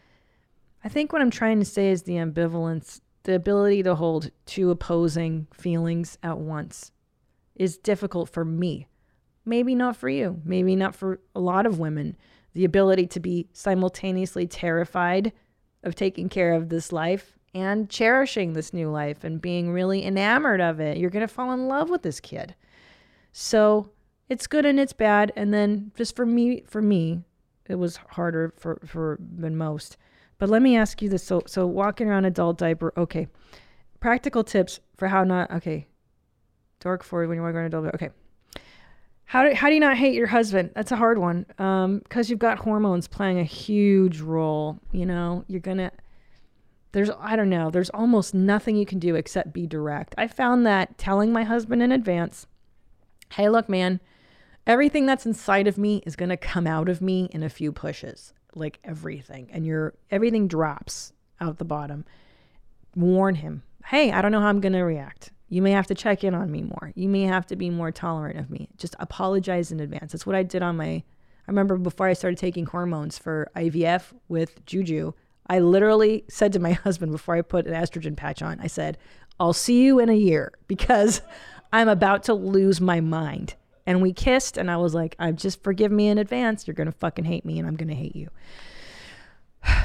i 0.83 0.89
think 0.89 1.13
what 1.13 1.23
i'm 1.23 1.31
trying 1.31 1.59
to 1.61 1.65
say 1.65 1.91
is 1.91 2.03
the 2.03 2.15
ambivalence 2.15 3.01
the 3.25 3.35
ability 3.35 3.83
to 3.83 3.95
hold 3.95 4.31
two 4.47 4.71
opposing 4.71 5.47
feelings 5.53 6.19
at 6.23 6.39
once 6.39 6.93
is 7.57 7.77
difficult 7.77 8.31
for 8.31 8.45
me 8.45 8.87
Maybe 9.49 9.75
not 9.75 9.97
for 9.97 10.11
you. 10.11 10.43
Maybe 10.45 10.77
not 10.77 10.95
for 10.95 11.21
a 11.35 11.41
lot 11.41 11.65
of 11.65 11.79
women. 11.79 12.17
The 12.53 12.67
ability 12.67 13.07
to 13.09 13.21
be 13.21 13.49
simultaneously 13.55 14.47
terrified 14.47 15.33
of 15.83 15.95
taking 15.95 16.29
care 16.29 16.53
of 16.53 16.69
this 16.69 16.93
life 16.93 17.39
and 17.55 17.89
cherishing 17.89 18.53
this 18.53 18.75
new 18.75 18.91
life 18.91 19.25
and 19.25 19.41
being 19.41 19.73
really 19.73 20.05
enamored 20.05 20.61
of 20.61 20.81
it. 20.81 20.99
You're 20.99 21.09
going 21.09 21.27
to 21.27 21.33
fall 21.33 21.53
in 21.53 21.67
love 21.67 21.89
with 21.89 22.03
this 22.03 22.21
kid. 22.21 22.55
So 23.33 23.91
it's 24.29 24.47
good 24.47 24.67
and 24.67 24.79
it's 24.79 24.93
bad. 24.93 25.33
And 25.35 25.55
then 25.55 25.93
just 25.97 26.15
for 26.15 26.27
me, 26.27 26.63
for 26.67 26.83
me, 26.83 27.23
it 27.67 27.77
was 27.77 27.97
harder 27.97 28.53
for, 28.59 28.79
for 28.85 29.19
than 29.19 29.57
most. 29.57 29.97
But 30.37 30.51
let 30.51 30.61
me 30.61 30.77
ask 30.77 31.01
you 31.01 31.09
this. 31.09 31.25
So, 31.25 31.43
so 31.47 31.67
walking 31.67 32.07
around 32.07 32.27
adult 32.27 32.59
diaper, 32.59 32.93
okay. 32.99 33.29
Practical 33.99 34.45
tips 34.45 34.81
for 34.99 35.09
how 35.09 35.25
not, 35.25 35.51
okay. 35.51 35.87
Dark 36.81 37.03
for 37.03 37.27
when 37.27 37.37
you 37.37 37.43
want 37.43 37.55
to 37.55 37.61
go 37.61 37.67
adult, 37.67 37.95
okay. 37.95 38.11
How 39.29 39.47
do, 39.47 39.55
how 39.55 39.69
do 39.69 39.75
you 39.75 39.81
not 39.81 39.99
hate 39.99 40.15
your 40.15 40.27
husband? 40.27 40.71
That's 40.75 40.91
a 40.91 40.97
hard 40.97 41.19
one. 41.19 41.45
Um, 41.59 42.01
cause 42.09 42.31
you've 42.31 42.39
got 42.39 42.61
hormones 42.61 43.07
playing 43.07 43.39
a 43.39 43.45
huge 43.45 44.21
role. 44.21 44.79
You 44.91 45.05
know, 45.05 45.45
you're 45.49 45.61
gonna, 45.61 45.93
there's, 46.93 47.11
I 47.21 47.37
don't 47.37 47.51
know, 47.51 47.71
there's 47.71 47.91
almost 47.91 48.33
nothing 48.33 48.75
you 48.75 48.87
can 48.87 48.99
do 48.99 49.17
except 49.17 49.53
be 49.53 49.67
direct. 49.67 50.15
I 50.17 50.29
found 50.29 50.65
that 50.65 50.97
telling 50.97 51.31
my 51.31 51.45
husband 51.45 51.83
in 51.83 51.93
advance, 51.93 52.47
hey, 53.35 53.51
look, 53.51 53.69
man, 53.69 54.01
everything 54.67 55.05
that's 55.05 55.27
inside 55.27 55.67
of 55.67 55.77
me 55.77 56.03
is 56.07 56.17
gonna 56.17 56.39
come 56.39 56.67
out 56.67 56.89
of 56.89 57.03
me 57.03 57.29
in 57.31 57.43
a 57.43 57.51
few 57.51 57.71
pushes, 57.71 58.33
like 58.55 58.79
everything. 58.83 59.51
And 59.53 59.67
your 59.67 59.93
everything 60.11 60.49
drops 60.49 61.13
out 61.39 61.59
the 61.59 61.67
bottom. 61.67 62.07
Warn 62.97 63.35
him, 63.35 63.63
hey, 63.89 64.11
I 64.11 64.23
don't 64.23 64.33
know 64.33 64.41
how 64.41 64.49
I'm 64.49 64.63
gonna 64.63 64.87
react. 64.87 65.33
You 65.49 65.63
may 65.63 65.71
have 65.71 65.87
to 65.87 65.95
check 65.95 66.25
in 66.25 66.35
on 66.35 66.51
me 66.51 66.63
more. 66.63 66.93
You 66.95 67.09
may 67.09 67.23
have 67.23 67.47
to 67.47 67.57
be 67.57 67.71
more 67.71 67.91
tolerant 67.91 68.39
of 68.39 68.51
me. 68.51 68.69
Just 68.77 68.95
apologize 68.99 69.73
in 69.73 69.81
advance. 69.81 70.13
That's 70.13 70.27
what 70.27 70.37
I 70.37 70.43
did 70.43 70.63
on 70.63 70.77
my. 70.77 70.87
I 70.87 71.51
remember 71.51 71.79
before 71.79 72.07
I 72.07 72.13
started 72.13 72.39
taking 72.39 72.67
hormones 72.67 73.17
for 73.17 73.51
IVF 73.57 74.13
with 74.29 74.65
Juju, 74.67 75.13
I 75.47 75.61
literally 75.61 76.25
said 76.29 76.53
to 76.53 76.59
my 76.59 76.73
husband 76.85 77.13
before 77.13 77.37
I 77.37 77.43
put 77.43 77.67
an 77.67 77.73
estrogen 77.73 78.17
patch 78.17 78.43
on, 78.43 78.61
I 78.61 78.67
said, 78.67 78.99
I'll 79.41 79.55
see 79.55 79.83
you 79.83 79.99
in 79.99 80.11
a 80.11 80.15
year 80.15 80.53
because 80.69 81.23
I'm 81.73 81.89
about 81.89 82.25
to 82.25 82.35
lose 82.35 82.81
my 82.81 83.01
mind. 83.01 83.55
And 83.87 84.03
we 84.03 84.13
kissed, 84.13 84.59
and 84.59 84.71
I 84.71 84.77
was 84.77 84.95
like, 84.95 85.17
I 85.19 85.33
just 85.33 85.63
forgive 85.63 85.91
me 85.91 86.09
in 86.09 86.19
advance. 86.19 86.67
You're 86.67 86.75
going 86.75 86.93
to 86.93 86.99
fucking 86.99 87.25
hate 87.25 87.47
me, 87.47 87.59
and 87.59 87.67
I'm 87.67 87.77
going 87.77 87.89
to 87.89 87.95
hate 87.95 88.15
you 88.15 88.29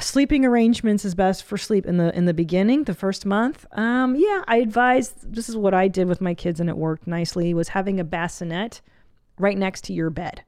sleeping 0.00 0.44
arrangements 0.44 1.04
is 1.04 1.14
best 1.14 1.44
for 1.44 1.56
sleep 1.56 1.86
in 1.86 1.96
the 1.96 2.16
in 2.16 2.24
the 2.24 2.34
beginning 2.34 2.84
the 2.84 2.94
first 2.94 3.26
month. 3.26 3.66
Um 3.72 4.16
yeah 4.16 4.42
i 4.46 4.56
advise 4.56 5.10
this 5.22 5.48
is 5.48 5.56
what 5.56 5.74
i 5.74 5.88
did 5.88 6.06
with 6.06 6.20
my 6.20 6.34
kids 6.34 6.60
and 6.60 6.68
it 6.70 6.76
worked 6.76 7.06
nicely 7.06 7.54
was 7.54 7.68
having 7.68 7.98
a 7.98 8.04
bassinet 8.04 8.80
right 9.38 9.58
next 9.58 9.84
to 9.84 9.92
your 9.92 10.10
bed. 10.10 10.42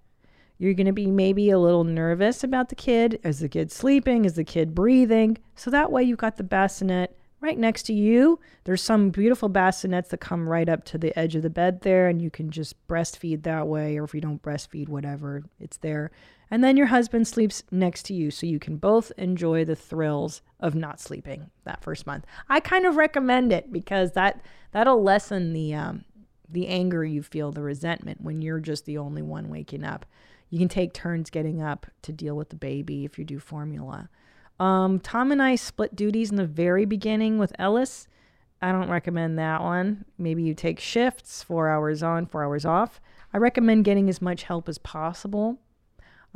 You're 0.58 0.74
going 0.74 0.86
to 0.86 0.92
be 0.92 1.06
maybe 1.06 1.50
a 1.50 1.58
little 1.58 1.84
nervous 1.84 2.42
about 2.42 2.70
the 2.70 2.74
kid. 2.74 3.20
Is 3.22 3.40
the 3.40 3.48
kid 3.48 3.70
sleeping? 3.70 4.24
Is 4.24 4.34
the 4.34 4.44
kid 4.44 4.74
breathing? 4.74 5.36
So 5.54 5.70
that 5.70 5.92
way 5.92 6.02
you've 6.02 6.18
got 6.18 6.36
the 6.36 6.44
bassinet 6.44 7.16
right 7.46 7.58
next 7.58 7.84
to 7.84 7.92
you 7.92 8.38
there's 8.64 8.82
some 8.82 9.10
beautiful 9.10 9.48
bassinets 9.48 10.08
that 10.08 10.18
come 10.18 10.48
right 10.48 10.68
up 10.68 10.84
to 10.84 10.98
the 10.98 11.16
edge 11.18 11.34
of 11.34 11.42
the 11.42 11.50
bed 11.50 11.80
there 11.82 12.08
and 12.08 12.20
you 12.20 12.30
can 12.30 12.50
just 12.50 12.74
breastfeed 12.88 13.42
that 13.44 13.66
way 13.66 13.96
or 13.96 14.04
if 14.04 14.14
you 14.14 14.20
don't 14.20 14.42
breastfeed 14.42 14.88
whatever 14.88 15.42
it's 15.60 15.78
there 15.78 16.10
and 16.50 16.62
then 16.62 16.76
your 16.76 16.86
husband 16.86 17.26
sleeps 17.26 17.64
next 17.70 18.04
to 18.04 18.14
you 18.14 18.30
so 18.30 18.46
you 18.46 18.58
can 18.58 18.76
both 18.76 19.10
enjoy 19.16 19.64
the 19.64 19.74
thrills 19.74 20.42
of 20.60 20.74
not 20.74 21.00
sleeping 21.00 21.50
that 21.64 21.82
first 21.82 22.06
month. 22.06 22.24
I 22.48 22.60
kind 22.60 22.86
of 22.86 22.96
recommend 22.96 23.52
it 23.52 23.72
because 23.72 24.12
that 24.12 24.40
that'll 24.72 25.02
lessen 25.02 25.52
the 25.52 25.74
um, 25.74 26.04
the 26.48 26.68
anger 26.68 27.04
you 27.04 27.22
feel, 27.22 27.50
the 27.50 27.62
resentment 27.62 28.20
when 28.20 28.40
you're 28.40 28.60
just 28.60 28.84
the 28.84 28.98
only 28.98 29.22
one 29.22 29.48
waking 29.48 29.84
up. 29.84 30.06
You 30.48 30.60
can 30.60 30.68
take 30.68 30.92
turns 30.92 31.30
getting 31.30 31.60
up 31.60 31.86
to 32.02 32.12
deal 32.12 32.36
with 32.36 32.50
the 32.50 32.56
baby 32.56 33.04
if 33.04 33.18
you 33.18 33.24
do 33.24 33.40
formula. 33.40 34.08
Um, 34.58 35.00
Tom 35.00 35.32
and 35.32 35.42
I 35.42 35.56
split 35.56 35.94
duties 35.94 36.30
in 36.30 36.36
the 36.36 36.46
very 36.46 36.84
beginning 36.84 37.38
with 37.38 37.52
Ellis. 37.58 38.08
I 38.62 38.72
don't 38.72 38.90
recommend 38.90 39.38
that 39.38 39.62
one. 39.62 40.04
Maybe 40.18 40.42
you 40.42 40.54
take 40.54 40.80
shifts, 40.80 41.42
four 41.42 41.68
hours 41.68 42.02
on, 42.02 42.26
four 42.26 42.44
hours 42.44 42.64
off. 42.64 43.00
I 43.34 43.38
recommend 43.38 43.84
getting 43.84 44.08
as 44.08 44.22
much 44.22 44.44
help 44.44 44.68
as 44.68 44.78
possible 44.78 45.58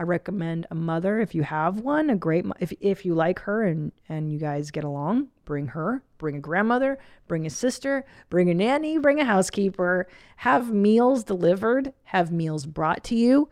I 0.00 0.04
recommend 0.04 0.66
a 0.70 0.74
mother 0.74 1.20
if 1.20 1.34
you 1.34 1.42
have 1.42 1.80
one, 1.80 2.08
a 2.08 2.16
great 2.16 2.46
if 2.58 2.72
if 2.80 3.04
you 3.04 3.14
like 3.14 3.40
her 3.40 3.64
and 3.64 3.92
and 4.08 4.32
you 4.32 4.38
guys 4.38 4.70
get 4.70 4.82
along, 4.82 5.28
bring 5.44 5.66
her, 5.66 6.02
bring 6.16 6.36
a 6.36 6.40
grandmother, 6.40 6.98
bring 7.28 7.44
a 7.44 7.50
sister, 7.50 8.06
bring 8.30 8.48
a 8.48 8.54
nanny, 8.54 8.96
bring 8.96 9.20
a 9.20 9.26
housekeeper, 9.26 10.08
have 10.36 10.72
meals 10.72 11.22
delivered, 11.22 11.92
have 12.04 12.32
meals 12.32 12.64
brought 12.64 13.04
to 13.04 13.14
you. 13.14 13.50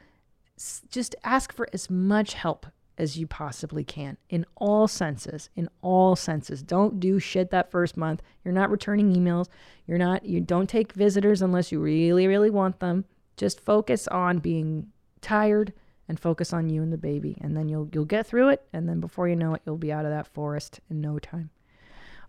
Just 0.89 1.15
ask 1.23 1.53
for 1.53 1.69
as 1.75 1.91
much 1.91 2.33
help 2.33 2.65
as 2.99 3.17
you 3.17 3.27
possibly 3.27 3.85
can 3.85 4.17
in 4.29 4.45
all 4.57 4.89
senses 4.89 5.49
in 5.55 5.69
all 5.81 6.17
senses. 6.17 6.63
Don't 6.63 6.99
do 6.99 7.19
shit 7.19 7.51
that 7.51 7.71
first 7.71 7.97
month. 7.97 8.21
You're 8.45 8.53
not 8.53 8.71
returning 8.71 9.15
emails. 9.15 9.47
You're 9.87 9.99
not 9.99 10.25
you 10.25 10.41
don't 10.41 10.69
take 10.69 10.93
visitors 10.93 11.41
unless 11.41 11.73
you 11.73 11.79
really 11.79 12.27
really 12.27 12.51
want 12.51 12.81
them. 12.81 13.05
Just 13.37 13.61
focus 13.61 14.09
on 14.09 14.39
being 14.39 14.89
tired 15.21 15.73
and 16.09 16.19
focus 16.19 16.53
on 16.53 16.69
you 16.69 16.83
and 16.83 16.93
the 16.93 16.99
baby 16.99 17.39
and 17.41 17.57
then 17.57 17.69
you'll 17.69 17.89
you'll 17.93 18.05
get 18.05 18.27
through 18.27 18.49
it 18.49 18.63
and 18.73 18.89
then 18.89 19.01
before 19.01 19.29
you 19.29 19.37
know 19.37 19.55
it 19.55 19.63
you'll 19.65 19.77
be 19.77 19.93
out 19.93 20.05
of 20.05 20.11
that 20.11 20.27
forest 20.27 20.81
in 20.91 21.01
no 21.01 21.19
time. 21.21 21.51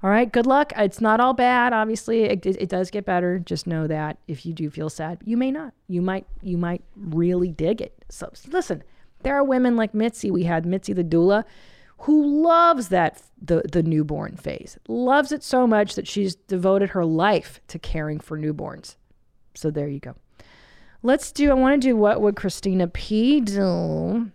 All 0.04 0.10
right 0.10 0.32
good 0.32 0.46
luck. 0.46 0.72
It's 0.78 1.02
not 1.02 1.20
all 1.20 1.34
bad 1.34 1.74
obviously. 1.74 2.26
It, 2.26 2.46
it, 2.46 2.62
it 2.62 2.70
does 2.70 2.92
get 2.92 3.06
better. 3.06 3.40
Just 3.40 3.66
know 3.66 3.88
that 3.88 4.20
if 4.28 4.46
you 4.46 4.54
do 4.54 4.70
feel 4.70 4.92
sad 4.92 5.20
you 5.26 5.36
may 5.36 5.50
not. 5.50 5.74
You 5.88 6.04
might 6.04 6.28
you 6.44 6.60
might 6.60 6.84
really 6.96 7.50
dig 7.50 7.82
it. 7.82 8.06
So 8.10 8.32
listen 8.52 8.84
there 9.24 9.36
are 9.36 9.44
women 9.44 9.76
like 9.76 9.94
mitzi 9.94 10.32
we 10.32 10.44
had 10.44 10.66
mitzi 10.66 10.94
the 10.94 11.04
doula 11.04 11.44
who 12.00 12.44
loves 12.44 12.90
that 12.90 13.22
the 13.42 13.62
the 13.72 13.84
newborn 13.84 14.36
phase 14.36 14.78
loves 14.88 15.32
it 15.32 15.44
so 15.44 15.68
much 15.68 15.96
that 15.96 16.08
she's 16.08 16.36
devoted 16.36 16.90
her 16.90 17.06
life 17.06 17.60
to 17.68 17.78
caring 17.78 18.20
for 18.20 18.38
newborns 18.38 18.96
so 19.54 19.70
there 19.70 19.88
you 19.88 20.00
go 20.00 20.16
Let's 21.02 21.32
do, 21.32 21.50
I 21.50 21.54
want 21.54 21.82
to 21.82 21.88
do 21.88 21.96
what 21.96 22.20
would 22.20 22.36
Christina 22.36 22.86
P 22.88 23.40
do? 23.40 24.30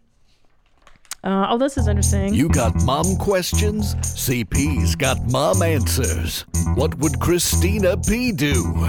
Uh, 1.23 1.47
oh, 1.51 1.59
this 1.59 1.77
is 1.77 1.89
interesting. 1.89 2.33
You 2.33 2.49
got 2.49 2.75
mom 2.85 3.17
questions? 3.17 3.95
CP's 3.97 4.95
got 4.95 5.23
mom 5.31 5.61
answers. 5.61 6.47
What 6.75 6.95
would 6.99 7.21
Christina 7.21 7.99
P 7.99 8.33
do? 8.33 8.89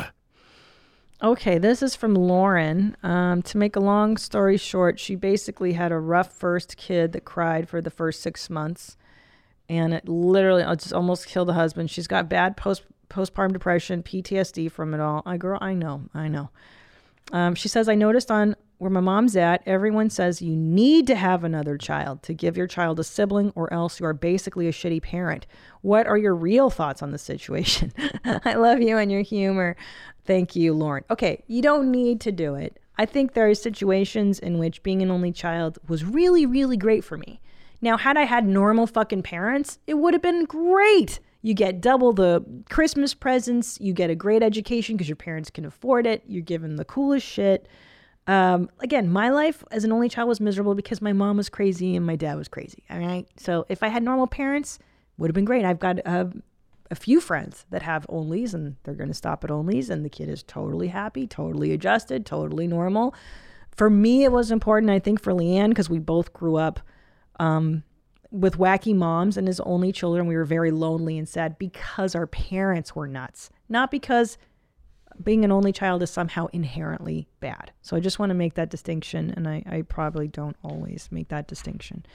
Okay, 1.24 1.58
this 1.58 1.82
is 1.82 1.96
from 1.96 2.14
Lauren. 2.14 2.98
Um, 3.02 3.42
to 3.44 3.58
make 3.58 3.76
a 3.76 3.80
long 3.80 4.18
story 4.18 4.58
short, 4.58 5.00
she 5.00 5.16
basically 5.16 5.74
had 5.74 5.92
a 5.92 6.00
rough 6.00 6.34
first 6.34 6.76
kid 6.76 7.14
that 7.14 7.24
cried 7.24 7.70
for 7.70 7.82
the 7.82 7.90
first 7.90 8.22
six 8.22 8.50
months, 8.50 8.98
and 9.70 9.94
it 9.94 10.10
literally 10.10 10.64
it 10.64 10.80
just 10.80 10.94
almost 10.94 11.28
killed 11.28 11.48
the 11.48 11.54
husband. 11.54 11.90
She's 11.90 12.08
got 12.08 12.28
bad 12.28 12.58
post 12.58 12.84
postpartum 13.10 13.54
depression, 13.54 14.04
PTSD 14.04 14.70
from 14.70 14.94
it 14.94 15.00
all. 15.00 15.22
I 15.26 15.38
girl, 15.38 15.58
I 15.62 15.74
know, 15.74 16.04
I 16.14 16.28
know. 16.28 16.50
Um, 17.32 17.56
she 17.56 17.70
says, 17.70 17.88
I 17.88 17.96
noticed 17.96 18.30
on 18.30 18.56
where 18.78 18.92
my 18.92 19.00
mom's 19.00 19.36
at, 19.36 19.64
everyone 19.66 20.10
says 20.10 20.42
you 20.42 20.56
need 20.56 21.08
to 21.08 21.16
have 21.16 21.44
another 21.44 21.78
child 21.78 22.22
to 22.24 22.34
give 22.34 22.58
your 22.58 22.68
child 22.68 23.00
a 23.00 23.04
sibling, 23.04 23.52
or 23.56 23.72
else 23.74 24.00
you 24.00 24.06
are 24.06 24.14
basically 24.14 24.68
a 24.68 24.72
shitty 24.72 25.02
parent. 25.02 25.48
What 25.82 26.08
are 26.08 26.18
your 26.18 26.36
real 26.36 26.70
thoughts 26.70 27.02
on 27.02 27.12
the 27.12 27.18
situation? 27.18 27.94
I 28.26 28.56
love 28.56 28.82
you 28.82 28.98
and 28.98 29.12
your 29.12 29.22
humor. 29.22 29.76
Thank 30.26 30.56
you, 30.56 30.74
Lauren. 30.74 31.04
Okay, 31.10 31.44
you 31.48 31.62
don't 31.62 31.92
need 31.92 32.20
to 32.22 32.32
do 32.32 32.56
it. 32.56 32.80
I 32.98 33.06
think 33.06 33.34
there 33.34 33.50
are 33.50 33.56
situations 33.56 34.40
in 34.40 34.58
which 34.58 34.84
being 34.84 35.02
an 35.02 35.12
only 35.12 35.32
child 35.32 35.80
was 35.88 36.04
really, 36.04 36.46
really 36.46 36.78
great 36.78 37.04
for 37.04 37.18
me. 37.18 37.42
Now, 37.82 37.98
had 37.98 38.18
I 38.18 38.24
had 38.24 38.48
normal 38.48 38.88
fucking 38.88 39.24
parents, 39.24 39.80
it 39.86 39.96
would 39.96 40.14
have 40.14 40.24
been 40.24 40.46
great. 40.46 41.20
You 41.42 41.54
get 41.54 41.82
double 41.82 42.14
the 42.14 42.44
Christmas 42.70 43.14
presents, 43.14 43.80
you 43.80 43.94
get 43.94 44.10
a 44.10 44.16
great 44.16 44.42
education 44.42 44.96
because 44.96 45.10
your 45.10 45.16
parents 45.16 45.52
can 45.52 45.66
afford 45.66 46.08
it, 46.08 46.24
you're 46.26 46.42
given 46.42 46.78
the 46.78 46.86
coolest 46.86 47.28
shit. 47.28 47.68
Um, 48.28 48.70
again, 48.80 49.10
my 49.10 49.30
life 49.30 49.64
as 49.72 49.84
an 49.84 49.92
only 49.92 50.10
child 50.10 50.28
was 50.28 50.40
miserable 50.40 50.74
because 50.74 51.02
my 51.02 51.14
mom 51.14 51.38
was 51.38 51.50
crazy 51.50 51.96
and 51.96 52.06
my 52.06 52.16
dad 52.16 52.36
was 52.36 52.48
crazy. 52.48 52.84
All 52.90 53.00
right. 53.00 53.28
So 53.38 53.66
if 53.70 53.84
I 53.84 53.90
had 53.90 54.04
normal 54.04 54.28
parents, 54.28 54.80
would 55.18 55.30
have 55.30 55.36
been 55.36 55.46
great. 55.46 55.64
I've 55.64 55.80
got 55.80 56.06
uh, 56.06 56.26
a 56.92 56.96
few 56.96 57.22
friends 57.22 57.66
that 57.70 57.82
have 57.82 58.06
onlys 58.08 58.54
and 58.54 58.76
they're 58.84 58.96
going 58.96 59.10
to 59.10 59.14
stop 59.14 59.44
at 59.44 59.50
onlys 59.50 59.90
and 59.90 60.04
the 60.04 60.10
kid 60.10 60.30
is 60.30 60.44
totally 60.44 60.88
happy, 60.88 61.28
totally 61.28 61.72
adjusted, 61.72 62.26
totally 62.26 62.68
normal. 62.68 63.16
For 63.76 63.90
me, 63.90 64.24
it 64.24 64.32
was 64.32 64.52
important, 64.52 64.90
I 64.92 65.00
think, 65.00 65.22
for 65.22 65.34
Leanne, 65.34 65.70
because 65.70 65.90
we 65.90 66.00
both 66.00 66.32
grew 66.34 66.56
up 66.56 66.80
um, 67.40 67.84
with 68.32 68.58
wacky 68.58 68.96
moms 68.96 69.38
and 69.38 69.50
as 69.50 69.60
only 69.62 69.92
children. 69.92 70.28
We 70.28 70.36
were 70.36 70.46
very 70.46 70.72
lonely 70.72 71.18
and 71.18 71.28
sad 71.28 71.58
because 71.58 72.16
our 72.16 72.28
parents 72.28 72.96
were 72.96 73.08
nuts, 73.08 73.50
not 73.68 73.92
because 73.92 74.38
being 75.24 75.46
an 75.46 75.52
only 75.52 75.72
child 75.72 76.04
is 76.04 76.10
somehow 76.10 76.48
inherently 76.48 77.28
bad. 77.40 77.72
So 77.82 77.96
I 77.96 78.00
just 78.00 78.20
want 78.20 78.30
to 78.32 78.36
make 78.36 78.56
that 78.56 78.70
distinction, 78.70 79.34
and 79.36 79.48
I, 79.48 79.64
I 79.70 79.82
probably 79.84 80.28
don't 80.28 80.56
always 80.64 81.08
make 81.12 81.30
that 81.30 81.48
distinction. 81.48 82.06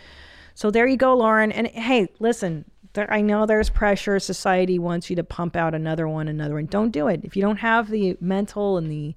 So 0.55 0.71
there 0.71 0.87
you 0.87 0.97
go, 0.97 1.17
Lauren. 1.17 1.53
And 1.53 1.69
hey, 1.69 2.09
listen, 2.19 2.65
there, 2.93 3.11
I 3.13 3.21
know 3.21 3.47
there's 3.47 3.71
pressure. 3.71 4.19
Society 4.19 4.79
wants 4.79 5.11
you 5.11 5.17
to 5.17 5.25
pump 5.25 5.57
out 5.57 5.75
another 5.75 6.09
one, 6.09 6.29
another 6.29 6.55
one. 6.55 6.67
Don't 6.67 6.91
do 6.91 7.09
it. 7.09 7.21
If 7.25 7.37
you 7.37 7.43
don't 7.43 7.59
have 7.59 7.89
the 7.89 8.17
mental 8.21 8.77
and 8.77 8.91
the 8.91 9.15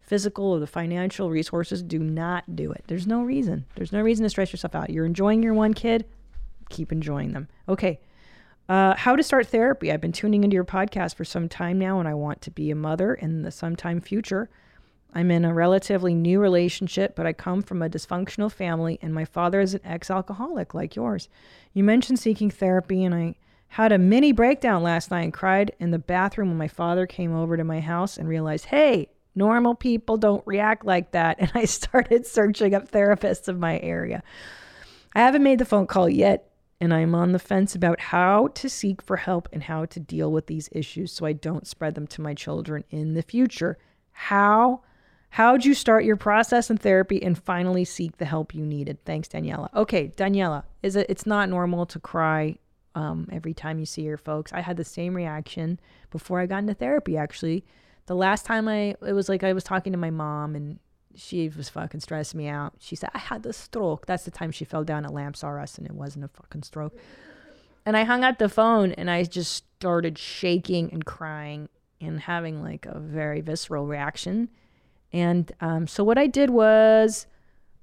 physical 0.00 0.52
or 0.52 0.60
the 0.60 0.66
financial 0.66 1.30
resources, 1.30 1.82
do 1.82 1.98
not 1.98 2.54
do 2.54 2.70
it. 2.70 2.84
There's 2.86 3.06
no 3.06 3.22
reason. 3.22 3.64
There's 3.74 3.92
no 3.92 4.02
reason 4.02 4.22
to 4.24 4.30
stress 4.30 4.52
yourself 4.52 4.74
out. 4.74 4.90
You're 4.90 5.06
enjoying 5.06 5.42
your 5.42 5.54
one 5.54 5.74
kid, 5.74 6.04
keep 6.68 6.92
enjoying 6.92 7.32
them. 7.32 7.48
Okay. 7.68 8.00
Uh, 8.68 8.94
how 8.96 9.14
to 9.14 9.22
start 9.22 9.46
therapy. 9.48 9.92
I've 9.92 10.00
been 10.00 10.12
tuning 10.12 10.42
into 10.42 10.54
your 10.54 10.64
podcast 10.64 11.16
for 11.16 11.24
some 11.24 11.48
time 11.48 11.78
now, 11.78 11.98
and 11.98 12.08
I 12.08 12.14
want 12.14 12.40
to 12.42 12.50
be 12.50 12.70
a 12.70 12.74
mother 12.74 13.14
in 13.14 13.42
the 13.42 13.50
sometime 13.50 14.00
future. 14.00 14.48
I'm 15.12 15.30
in 15.30 15.44
a 15.44 15.54
relatively 15.54 16.14
new 16.14 16.40
relationship, 16.40 17.14
but 17.14 17.26
I 17.26 17.32
come 17.32 17.62
from 17.62 17.82
a 17.82 17.90
dysfunctional 17.90 18.50
family, 18.50 18.98
and 19.02 19.14
my 19.14 19.26
father 19.26 19.60
is 19.60 19.74
an 19.74 19.80
ex 19.84 20.10
alcoholic 20.10 20.72
like 20.72 20.96
yours. 20.96 21.28
You 21.74 21.84
mentioned 21.84 22.18
seeking 22.18 22.50
therapy, 22.50 23.04
and 23.04 23.14
I 23.14 23.34
had 23.68 23.92
a 23.92 23.98
mini 23.98 24.32
breakdown 24.32 24.82
last 24.82 25.10
night 25.10 25.24
and 25.24 25.32
cried 25.32 25.72
in 25.78 25.90
the 25.90 25.98
bathroom 25.98 26.48
when 26.48 26.58
my 26.58 26.68
father 26.68 27.06
came 27.06 27.34
over 27.34 27.56
to 27.56 27.64
my 27.64 27.80
house 27.80 28.16
and 28.16 28.28
realized, 28.28 28.66
hey, 28.66 29.08
normal 29.34 29.74
people 29.74 30.16
don't 30.16 30.46
react 30.46 30.86
like 30.86 31.12
that. 31.12 31.36
And 31.40 31.52
I 31.54 31.66
started 31.66 32.26
searching 32.26 32.74
up 32.74 32.90
therapists 32.90 33.48
in 33.48 33.60
my 33.60 33.78
area. 33.80 34.22
I 35.14 35.20
haven't 35.20 35.42
made 35.42 35.58
the 35.58 35.64
phone 35.64 35.86
call 35.86 36.08
yet, 36.08 36.50
and 36.84 36.92
I'm 36.92 37.14
on 37.14 37.32
the 37.32 37.38
fence 37.38 37.74
about 37.74 37.98
how 37.98 38.48
to 38.48 38.68
seek 38.68 39.00
for 39.00 39.16
help 39.16 39.48
and 39.52 39.62
how 39.62 39.86
to 39.86 39.98
deal 39.98 40.30
with 40.30 40.46
these 40.46 40.68
issues 40.70 41.12
so 41.12 41.24
I 41.24 41.32
don't 41.32 41.66
spread 41.66 41.94
them 41.94 42.06
to 42.08 42.20
my 42.20 42.34
children 42.34 42.84
in 42.90 43.14
the 43.14 43.22
future. 43.22 43.78
How 44.12 44.82
how'd 45.30 45.64
you 45.64 45.72
start 45.72 46.04
your 46.04 46.16
process 46.16 46.68
in 46.68 46.76
therapy 46.76 47.22
and 47.22 47.42
finally 47.42 47.86
seek 47.86 48.18
the 48.18 48.26
help 48.26 48.54
you 48.54 48.66
needed? 48.66 49.02
Thanks, 49.06 49.28
Daniela. 49.28 49.68
Okay, 49.74 50.08
Daniela, 50.08 50.64
is 50.82 50.94
it 50.94 51.06
it's 51.08 51.24
not 51.24 51.48
normal 51.48 51.86
to 51.86 51.98
cry 51.98 52.58
um, 52.94 53.28
every 53.32 53.54
time 53.54 53.78
you 53.78 53.86
see 53.86 54.02
your 54.02 54.18
folks. 54.18 54.52
I 54.52 54.60
had 54.60 54.76
the 54.76 54.84
same 54.84 55.14
reaction 55.14 55.80
before 56.10 56.40
I 56.40 56.46
got 56.46 56.58
into 56.58 56.74
therapy 56.74 57.16
actually. 57.16 57.64
The 58.06 58.14
last 58.14 58.44
time 58.44 58.68
I 58.68 58.94
it 59.06 59.14
was 59.14 59.30
like 59.30 59.42
I 59.42 59.54
was 59.54 59.64
talking 59.64 59.92
to 59.92 59.98
my 59.98 60.10
mom 60.10 60.54
and 60.54 60.78
she 61.16 61.48
was 61.48 61.68
fucking 61.68 62.00
stressing 62.00 62.38
me 62.38 62.48
out. 62.48 62.74
She 62.78 62.96
said, 62.96 63.10
I 63.14 63.18
had 63.18 63.42
the 63.42 63.52
stroke. 63.52 64.06
That's 64.06 64.24
the 64.24 64.30
time 64.30 64.50
she 64.50 64.64
fell 64.64 64.84
down 64.84 65.04
at 65.04 65.12
Lamps 65.12 65.44
R 65.44 65.58
Us 65.60 65.78
and 65.78 65.86
it 65.86 65.94
wasn't 65.94 66.24
a 66.24 66.28
fucking 66.28 66.62
stroke. 66.62 66.96
And 67.86 67.96
I 67.96 68.04
hung 68.04 68.24
up 68.24 68.38
the 68.38 68.48
phone 68.48 68.92
and 68.92 69.10
I 69.10 69.24
just 69.24 69.52
started 69.52 70.18
shaking 70.18 70.92
and 70.92 71.04
crying 71.04 71.68
and 72.00 72.20
having 72.20 72.62
like 72.62 72.86
a 72.86 72.98
very 72.98 73.40
visceral 73.40 73.86
reaction. 73.86 74.48
And 75.12 75.52
um, 75.60 75.86
so 75.86 76.02
what 76.02 76.18
I 76.18 76.26
did 76.26 76.50
was 76.50 77.26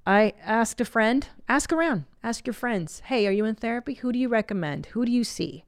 I 0.06 0.34
asked 0.42 0.80
a 0.80 0.84
friend, 0.84 1.28
ask 1.48 1.72
around, 1.72 2.04
ask 2.22 2.46
your 2.46 2.54
friends, 2.54 3.02
hey, 3.06 3.26
are 3.26 3.32
you 3.32 3.44
in 3.44 3.54
therapy? 3.54 3.94
Who 3.94 4.12
do 4.12 4.18
you 4.18 4.28
recommend? 4.28 4.86
Who 4.86 5.04
do 5.04 5.12
you 5.12 5.24
see? 5.24 5.64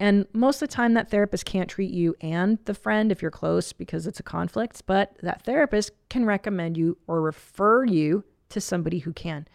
And 0.00 0.26
most 0.32 0.62
of 0.62 0.68
the 0.68 0.74
time, 0.74 0.94
that 0.94 1.10
therapist 1.10 1.44
can't 1.44 1.68
treat 1.68 1.90
you 1.90 2.16
and 2.22 2.58
the 2.64 2.72
friend 2.72 3.12
if 3.12 3.20
you're 3.20 3.30
close 3.30 3.74
because 3.74 4.06
it's 4.06 4.18
a 4.18 4.22
conflict, 4.22 4.82
but 4.86 5.14
that 5.22 5.44
therapist 5.44 5.92
can 6.08 6.24
recommend 6.24 6.78
you 6.78 6.96
or 7.06 7.20
refer 7.20 7.84
you 7.84 8.24
to 8.48 8.62
somebody 8.62 9.00
who 9.00 9.12
can. 9.12 9.46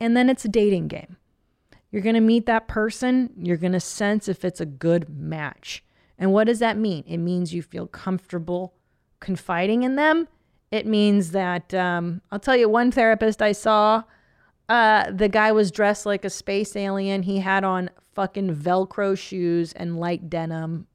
And 0.00 0.16
then 0.16 0.30
it's 0.30 0.46
a 0.46 0.48
dating 0.48 0.88
game. 0.88 1.18
You're 1.90 2.02
going 2.02 2.14
to 2.14 2.20
meet 2.22 2.46
that 2.46 2.66
person, 2.66 3.30
you're 3.36 3.58
going 3.58 3.74
to 3.74 3.80
sense 3.80 4.26
if 4.26 4.42
it's 4.42 4.60
a 4.60 4.66
good 4.66 5.08
match. 5.10 5.84
And 6.18 6.32
what 6.32 6.44
does 6.44 6.60
that 6.60 6.78
mean? 6.78 7.04
It 7.06 7.18
means 7.18 7.52
you 7.52 7.62
feel 7.62 7.86
comfortable 7.86 8.74
confiding 9.20 9.82
in 9.82 9.96
them. 9.96 10.28
It 10.70 10.86
means 10.86 11.32
that, 11.32 11.74
um, 11.74 12.22
I'll 12.32 12.40
tell 12.40 12.56
you, 12.56 12.68
one 12.68 12.90
therapist 12.90 13.42
I 13.42 13.52
saw, 13.52 14.02
uh, 14.68 15.10
the 15.10 15.28
guy 15.28 15.52
was 15.52 15.70
dressed 15.70 16.06
like 16.06 16.24
a 16.24 16.30
space 16.30 16.74
alien. 16.74 17.22
He 17.22 17.38
had 17.38 17.64
on 17.64 17.90
fucking 18.14 18.54
Velcro 18.54 19.16
shoes 19.16 19.72
and 19.72 19.98
light 19.98 20.30
denim 20.30 20.86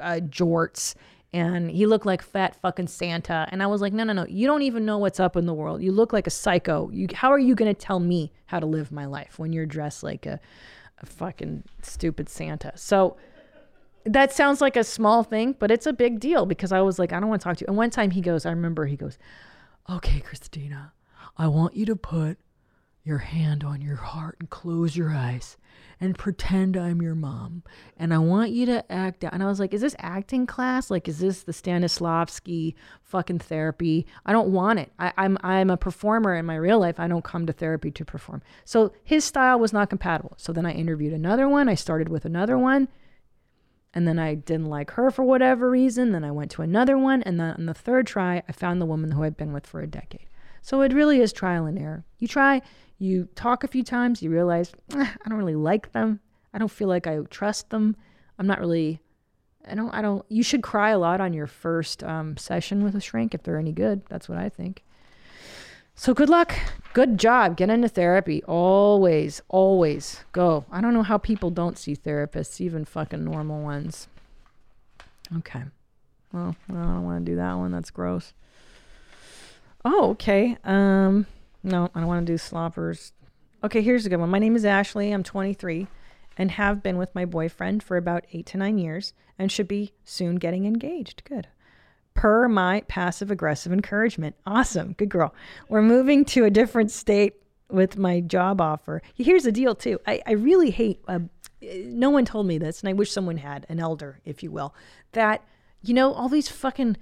uh, 0.00 0.20
jorts. 0.22 0.94
And 1.32 1.70
he 1.70 1.86
looked 1.86 2.06
like 2.06 2.22
fat 2.22 2.54
fucking 2.60 2.86
Santa. 2.86 3.48
And 3.50 3.62
I 3.62 3.66
was 3.66 3.80
like, 3.80 3.92
no, 3.92 4.04
no, 4.04 4.12
no. 4.12 4.24
You 4.28 4.46
don't 4.46 4.62
even 4.62 4.84
know 4.84 4.98
what's 4.98 5.18
up 5.18 5.36
in 5.36 5.46
the 5.46 5.54
world. 5.54 5.82
You 5.82 5.90
look 5.90 6.12
like 6.12 6.28
a 6.28 6.30
psycho. 6.30 6.90
You, 6.90 7.08
how 7.12 7.30
are 7.32 7.38
you 7.38 7.56
going 7.56 7.74
to 7.74 7.78
tell 7.78 7.98
me 7.98 8.32
how 8.46 8.60
to 8.60 8.66
live 8.66 8.92
my 8.92 9.06
life 9.06 9.38
when 9.38 9.52
you're 9.52 9.66
dressed 9.66 10.04
like 10.04 10.26
a, 10.26 10.38
a 10.98 11.06
fucking 11.06 11.64
stupid 11.82 12.28
Santa? 12.28 12.72
So 12.76 13.16
that 14.04 14.32
sounds 14.32 14.60
like 14.60 14.76
a 14.76 14.84
small 14.84 15.24
thing, 15.24 15.56
but 15.58 15.70
it's 15.70 15.86
a 15.86 15.92
big 15.92 16.20
deal 16.20 16.46
because 16.46 16.70
I 16.70 16.80
was 16.82 16.98
like, 16.98 17.12
I 17.12 17.18
don't 17.18 17.28
want 17.28 17.40
to 17.42 17.44
talk 17.44 17.56
to 17.56 17.62
you. 17.62 17.66
And 17.68 17.76
one 17.76 17.90
time 17.90 18.10
he 18.12 18.20
goes, 18.20 18.46
I 18.46 18.50
remember 18.50 18.86
he 18.86 18.96
goes, 18.96 19.18
okay, 19.90 20.20
Christina, 20.20 20.92
I 21.36 21.48
want 21.48 21.74
you 21.74 21.86
to 21.86 21.96
put 21.96 22.38
your 23.04 23.18
hand 23.18 23.62
on 23.62 23.82
your 23.82 23.96
heart 23.96 24.36
and 24.40 24.48
close 24.48 24.96
your 24.96 25.10
eyes 25.10 25.58
and 26.00 26.18
pretend 26.18 26.76
I'm 26.76 27.02
your 27.02 27.14
mom. 27.14 27.62
And 27.98 28.14
I 28.14 28.18
want 28.18 28.50
you 28.50 28.64
to 28.66 28.92
act 28.92 29.24
out. 29.24 29.34
And 29.34 29.42
I 29.42 29.46
was 29.46 29.60
like, 29.60 29.74
is 29.74 29.82
this 29.82 29.94
acting 29.98 30.46
class? 30.46 30.90
Like, 30.90 31.06
is 31.06 31.18
this 31.18 31.42
the 31.42 31.52
Stanislavski 31.52 32.74
fucking 33.02 33.40
therapy? 33.40 34.06
I 34.24 34.32
don't 34.32 34.48
want 34.48 34.78
it. 34.78 34.90
I, 34.98 35.12
I'm 35.18 35.36
I'm 35.42 35.70
a 35.70 35.76
performer 35.76 36.34
in 36.34 36.46
my 36.46 36.56
real 36.56 36.80
life. 36.80 36.98
I 36.98 37.06
don't 37.06 37.24
come 37.24 37.46
to 37.46 37.52
therapy 37.52 37.90
to 37.90 38.04
perform. 38.04 38.42
So 38.64 38.92
his 39.04 39.24
style 39.24 39.60
was 39.60 39.72
not 39.72 39.90
compatible. 39.90 40.34
So 40.38 40.52
then 40.52 40.66
I 40.66 40.72
interviewed 40.72 41.12
another 41.12 41.48
one. 41.48 41.68
I 41.68 41.74
started 41.74 42.08
with 42.08 42.24
another 42.24 42.56
one. 42.56 42.88
And 43.96 44.08
then 44.08 44.18
I 44.18 44.34
didn't 44.34 44.66
like 44.66 44.90
her 44.92 45.10
for 45.12 45.22
whatever 45.22 45.70
reason. 45.70 46.10
Then 46.10 46.24
I 46.24 46.32
went 46.32 46.50
to 46.52 46.62
another 46.62 46.98
one. 46.98 47.22
And 47.22 47.38
then 47.38 47.54
on 47.54 47.66
the 47.66 47.74
third 47.74 48.08
try, 48.08 48.42
I 48.48 48.52
found 48.52 48.80
the 48.80 48.86
woman 48.86 49.12
who 49.12 49.22
I'd 49.22 49.36
been 49.36 49.52
with 49.52 49.66
for 49.66 49.80
a 49.80 49.86
decade. 49.86 50.26
So 50.64 50.80
it 50.80 50.94
really 50.94 51.20
is 51.20 51.30
trial 51.30 51.66
and 51.66 51.78
error. 51.78 52.06
You 52.18 52.26
try, 52.26 52.62
you 52.98 53.28
talk 53.34 53.64
a 53.64 53.68
few 53.68 53.82
times, 53.82 54.22
you 54.22 54.30
realize, 54.30 54.72
eh, 54.94 55.06
I 55.22 55.28
don't 55.28 55.36
really 55.36 55.54
like 55.54 55.92
them. 55.92 56.20
I 56.54 56.58
don't 56.58 56.70
feel 56.70 56.88
like 56.88 57.06
I 57.06 57.18
trust 57.28 57.68
them. 57.68 57.96
I'm 58.38 58.46
not 58.46 58.60
really, 58.60 59.02
I 59.68 59.74
don't, 59.74 59.90
I 59.90 60.00
don't, 60.00 60.24
you 60.30 60.42
should 60.42 60.62
cry 60.62 60.88
a 60.88 60.98
lot 60.98 61.20
on 61.20 61.34
your 61.34 61.46
first 61.46 62.02
um, 62.02 62.38
session 62.38 62.82
with 62.82 62.94
a 62.94 63.00
shrink 63.00 63.34
if 63.34 63.42
they're 63.42 63.58
any 63.58 63.72
good. 63.72 64.06
That's 64.08 64.26
what 64.26 64.38
I 64.38 64.48
think. 64.48 64.82
So 65.96 66.14
good 66.14 66.30
luck. 66.30 66.54
Good 66.94 67.18
job. 67.18 67.58
Get 67.58 67.68
into 67.68 67.90
therapy. 67.90 68.42
Always, 68.44 69.42
always 69.48 70.24
go. 70.32 70.64
I 70.72 70.80
don't 70.80 70.94
know 70.94 71.02
how 71.02 71.18
people 71.18 71.50
don't 71.50 71.76
see 71.76 71.94
therapists, 71.94 72.58
even 72.58 72.86
fucking 72.86 73.22
normal 73.22 73.62
ones. 73.62 74.08
Okay. 75.36 75.64
Well, 76.32 76.56
I 76.70 76.72
don't 76.72 77.04
want 77.04 77.26
to 77.26 77.32
do 77.32 77.36
that 77.36 77.52
one. 77.52 77.70
That's 77.70 77.90
gross. 77.90 78.32
Oh, 79.84 80.10
okay. 80.10 80.56
Um, 80.64 81.26
no, 81.62 81.90
I 81.94 82.00
don't 82.00 82.08
want 82.08 82.26
to 82.26 82.32
do 82.32 82.38
sloppers. 82.38 83.12
Okay, 83.62 83.82
here's 83.82 84.06
a 84.06 84.08
good 84.08 84.18
one. 84.18 84.30
My 84.30 84.38
name 84.38 84.56
is 84.56 84.64
Ashley. 84.64 85.12
I'm 85.12 85.22
23 85.22 85.86
and 86.36 86.50
have 86.52 86.82
been 86.82 86.96
with 86.96 87.14
my 87.14 87.24
boyfriend 87.24 87.82
for 87.82 87.96
about 87.96 88.24
eight 88.32 88.46
to 88.46 88.58
nine 88.58 88.78
years 88.78 89.12
and 89.38 89.52
should 89.52 89.68
be 89.68 89.92
soon 90.04 90.36
getting 90.36 90.64
engaged. 90.64 91.22
Good. 91.24 91.48
Per 92.14 92.48
my 92.48 92.82
passive 92.88 93.30
aggressive 93.30 93.72
encouragement. 93.72 94.36
Awesome. 94.46 94.94
Good 94.94 95.08
girl. 95.08 95.34
We're 95.68 95.82
moving 95.82 96.24
to 96.26 96.44
a 96.44 96.50
different 96.50 96.90
state 96.90 97.34
with 97.70 97.98
my 97.98 98.20
job 98.20 98.60
offer. 98.60 99.02
Here's 99.14 99.44
the 99.44 99.52
deal, 99.52 99.74
too. 99.74 99.98
I, 100.06 100.22
I 100.26 100.32
really 100.32 100.70
hate, 100.70 101.00
uh, 101.08 101.20
no 101.62 102.10
one 102.10 102.24
told 102.24 102.46
me 102.46 102.58
this, 102.58 102.80
and 102.80 102.88
I 102.88 102.92
wish 102.92 103.10
someone 103.10 103.38
had, 103.38 103.66
an 103.68 103.80
elder, 103.80 104.20
if 104.24 104.42
you 104.42 104.50
will, 104.50 104.74
that, 105.12 105.42
you 105.82 105.94
know, 105.94 106.12
all 106.12 106.28
these 106.28 106.48
fucking 106.48 106.96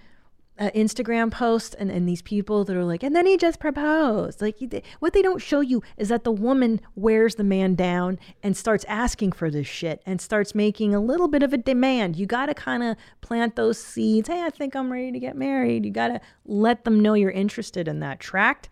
uh, 0.59 0.70
Instagram 0.74 1.31
posts 1.31 1.74
and, 1.74 1.91
and 1.91 2.09
these 2.09 2.23
people 2.23 2.65
that 2.65 2.77
are 2.77 2.85
like, 2.85 3.03
and 3.03 3.16
then 3.16 3.27
he 3.27 3.37
just 3.37 3.59
proposed. 3.59 4.41
Like, 4.41 4.59
he, 4.59 4.69
what 5.01 5.12
they 5.12 5.23
don't 5.23 5.41
show 5.41 5.61
you 5.61 5.83
is 5.97 6.09
that 6.11 6.24
the 6.24 6.33
woman 6.33 6.81
wears 6.95 7.37
the 7.37 7.45
man 7.45 7.74
down 7.74 8.19
and 8.43 8.57
starts 8.57 8.85
asking 8.87 9.33
for 9.33 9.51
this 9.51 9.66
shit 9.66 10.03
and 10.05 10.20
starts 10.20 10.55
making 10.55 10.95
a 10.95 11.01
little 11.01 11.29
bit 11.29 11.43
of 11.43 11.53
a 11.53 11.57
demand. 11.57 12.16
You 12.16 12.27
got 12.27 12.47
to 12.47 12.55
kind 12.55 12.83
of 12.83 12.97
plant 13.23 13.57
those 13.57 13.83
seeds. 13.83 14.29
Hey, 14.29 14.43
I 14.43 14.51
think 14.51 14.77
I'm 14.77 14.93
ready 14.93 15.11
to 15.11 15.19
get 15.19 15.37
married. 15.37 15.85
You 15.85 15.91
got 15.91 16.09
to 16.09 16.20
let 16.45 16.85
them 16.85 17.01
know 17.01 17.15
you're 17.15 17.31
interested 17.31 17.89
in 17.89 18.01
that 18.01 18.20
tract 18.20 18.69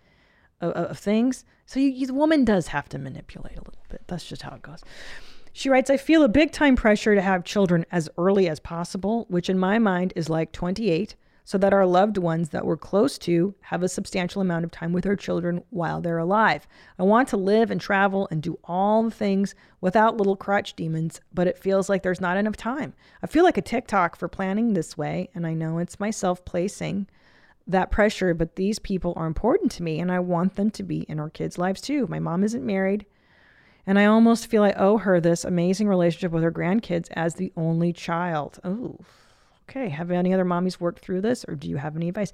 of, 0.61 0.73
of 0.73 0.99
things. 0.99 1.45
So 1.67 1.81
you, 1.81 1.89
you, 1.89 2.07
the 2.07 2.15
woman 2.15 2.45
does 2.45 2.69
have 2.69 2.89
to 2.91 2.99
manipulate 2.99 3.57
a 3.57 3.61
little 3.61 3.85
bit. 3.89 4.03
That's 4.07 4.27
just 4.27 4.43
how 4.43 4.55
it 4.55 4.63
goes. 4.63 4.83
She 5.53 5.69
writes, 5.69 5.91
I 5.91 5.97
feel 5.97 6.23
a 6.23 6.29
big 6.29 6.53
time 6.53 6.77
pressure 6.77 7.15
to 7.15 7.23
have 7.23 7.45
children 7.45 7.85
as 7.91 8.09
early 8.19 8.49
as 8.49 8.61
possible, 8.61 9.27
which 9.29 9.49
in 9.49 9.59
my 9.59 9.79
mind 9.79 10.13
is 10.15 10.29
like 10.29 10.53
28, 10.53 11.17
so 11.51 11.59
that 11.59 11.73
our 11.73 11.85
loved 11.85 12.17
ones 12.17 12.51
that 12.51 12.65
we're 12.65 12.77
close 12.77 13.19
to 13.19 13.53
have 13.61 13.83
a 13.83 13.89
substantial 13.89 14.41
amount 14.41 14.65
of 14.65 14.71
time 14.71 14.93
with 14.93 15.05
our 15.05 15.17
children 15.17 15.61
while 15.71 16.01
they're 16.01 16.17
alive. 16.17 16.65
I 16.97 17.03
want 17.03 17.27
to 17.31 17.37
live 17.37 17.73
and 17.73 17.81
travel 17.81 18.29
and 18.31 18.41
do 18.41 18.57
all 18.63 19.03
the 19.03 19.11
things 19.11 19.57
without 19.81 20.17
little 20.17 20.37
crutch 20.37 20.77
demons, 20.77 21.21
but 21.35 21.49
it 21.49 21.59
feels 21.59 21.89
like 21.89 22.05
there's 22.05 22.21
not 22.21 22.37
enough 22.37 22.57
time. 22.57 22.95
I 23.21 23.27
feel 23.27 23.43
like 23.43 23.59
a 23.59 23.63
TikTok 23.63 24.15
for 24.15 24.29
planning 24.29 24.75
this 24.75 24.97
way, 24.97 25.29
and 25.35 25.45
I 25.45 25.55
know 25.55 25.79
it's 25.79 25.99
myself 25.99 26.45
placing 26.45 27.09
that 27.67 27.91
pressure, 27.91 28.33
but 28.33 28.55
these 28.55 28.79
people 28.79 29.13
are 29.17 29.27
important 29.27 29.73
to 29.73 29.83
me 29.83 29.99
and 29.99 30.13
I 30.13 30.21
want 30.21 30.55
them 30.55 30.71
to 30.71 30.85
be 30.85 31.01
in 31.09 31.19
our 31.19 31.31
kids' 31.31 31.59
lives 31.59 31.81
too. 31.81 32.07
My 32.07 32.21
mom 32.21 32.45
isn't 32.45 32.65
married. 32.65 33.07
And 33.89 33.99
I 33.99 34.05
almost 34.05 34.47
feel 34.47 34.63
I 34.63 34.71
owe 34.77 34.99
her 34.99 35.21
this 35.21 35.45
amazing 35.45 35.89
relationship 35.89 36.31
with 36.31 36.45
her 36.45 36.53
grandkids 36.53 37.09
as 37.11 37.35
the 37.35 37.53
only 37.57 37.93
child. 37.93 38.61
Oh, 38.63 39.01
okay. 39.71 39.89
Have 39.89 40.11
any 40.11 40.35
other 40.35 40.45
mommies 40.45 40.81
worked 40.81 41.05
through 41.05 41.21
this 41.21 41.45
or 41.47 41.55
do 41.55 41.69
you 41.69 41.77
have 41.77 41.97
any 41.97 42.09
advice? 42.09 42.33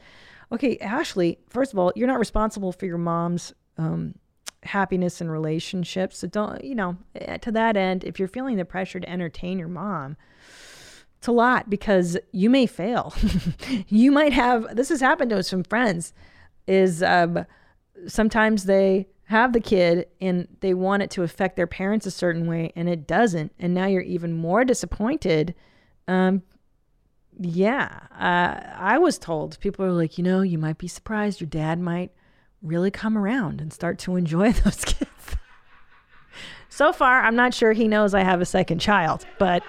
Okay, 0.53 0.79
Ashley, 0.79 1.39
first 1.49 1.73
of 1.73 1.79
all, 1.79 1.93
you're 1.95 2.09
not 2.09 2.19
responsible 2.19 2.73
for 2.73 2.87
your 2.87 2.99
mom's 2.99 3.53
um, 3.79 4.15
happiness 4.63 5.21
and 5.21 5.31
relationships. 5.31 6.19
So 6.19 6.29
don't, 6.29 6.63
you 6.65 6.75
know, 6.75 6.97
eh, 7.15 7.39
to 7.39 7.53
that 7.53 7.77
end, 7.77 8.05
if 8.05 8.19
you're 8.19 8.29
feeling 8.29 8.57
the 8.57 8.65
pressure 8.65 9.01
to 9.01 9.09
entertain 9.09 9.59
your 9.59 9.69
mom, 9.69 10.17
it's 11.19 11.27
a 11.27 11.33
lot 11.33 11.69
because 11.69 12.17
you 12.33 12.51
may 12.51 12.67
fail. 12.67 13.15
you 13.89 14.13
might 14.13 14.33
have, 14.33 14.77
this 14.77 14.89
has 14.89 15.01
happened 15.01 15.31
to 15.31 15.43
some 15.43 15.65
friends, 15.65 16.13
is 16.67 17.03
um, 17.03 17.45
sometimes 18.07 18.65
they 18.65 19.09
have 19.25 19.53
the 19.53 19.61
kid 19.61 20.07
and 20.21 20.47
they 20.61 20.73
want 20.73 21.03
it 21.03 21.11
to 21.11 21.23
affect 21.23 21.57
their 21.57 21.67
parents 21.67 22.07
a 22.07 22.11
certain 22.11 22.47
way 22.47 22.73
and 22.77 22.89
it 22.89 23.07
doesn't 23.07 23.53
and 23.59 23.75
now 23.75 23.87
you're 23.87 24.01
even 24.03 24.33
more 24.33 24.65
disappointed 24.65 25.53
um 26.07 26.43
yeah 27.39 28.01
uh, 28.19 28.75
i 28.79 28.97
was 28.99 29.19
told 29.19 29.59
people 29.61 29.85
are 29.85 29.93
like 29.93 30.17
you 30.17 30.25
know 30.25 30.41
you 30.41 30.57
might 30.59 30.79
be 30.79 30.89
surprised 30.89 31.41
your 31.41 31.49
dad 31.49 31.79
might 31.79 32.11
really 32.63 32.91
come 32.91 33.17
around 33.19 33.61
and 33.61 33.73
start 33.73 33.99
to 33.99 34.17
enjoy 34.17 34.51
those 34.65 34.85
kids 34.85 35.37
so 36.69 36.93
far 36.93 37.23
i'm 37.23 37.37
not 37.37 37.53
sure 37.53 37.73
he 37.73 37.87
knows 37.89 38.15
i 38.15 38.23
have 38.23 38.41
a 38.41 38.47
second 38.47 38.79
child 38.79 39.27
but 39.39 39.63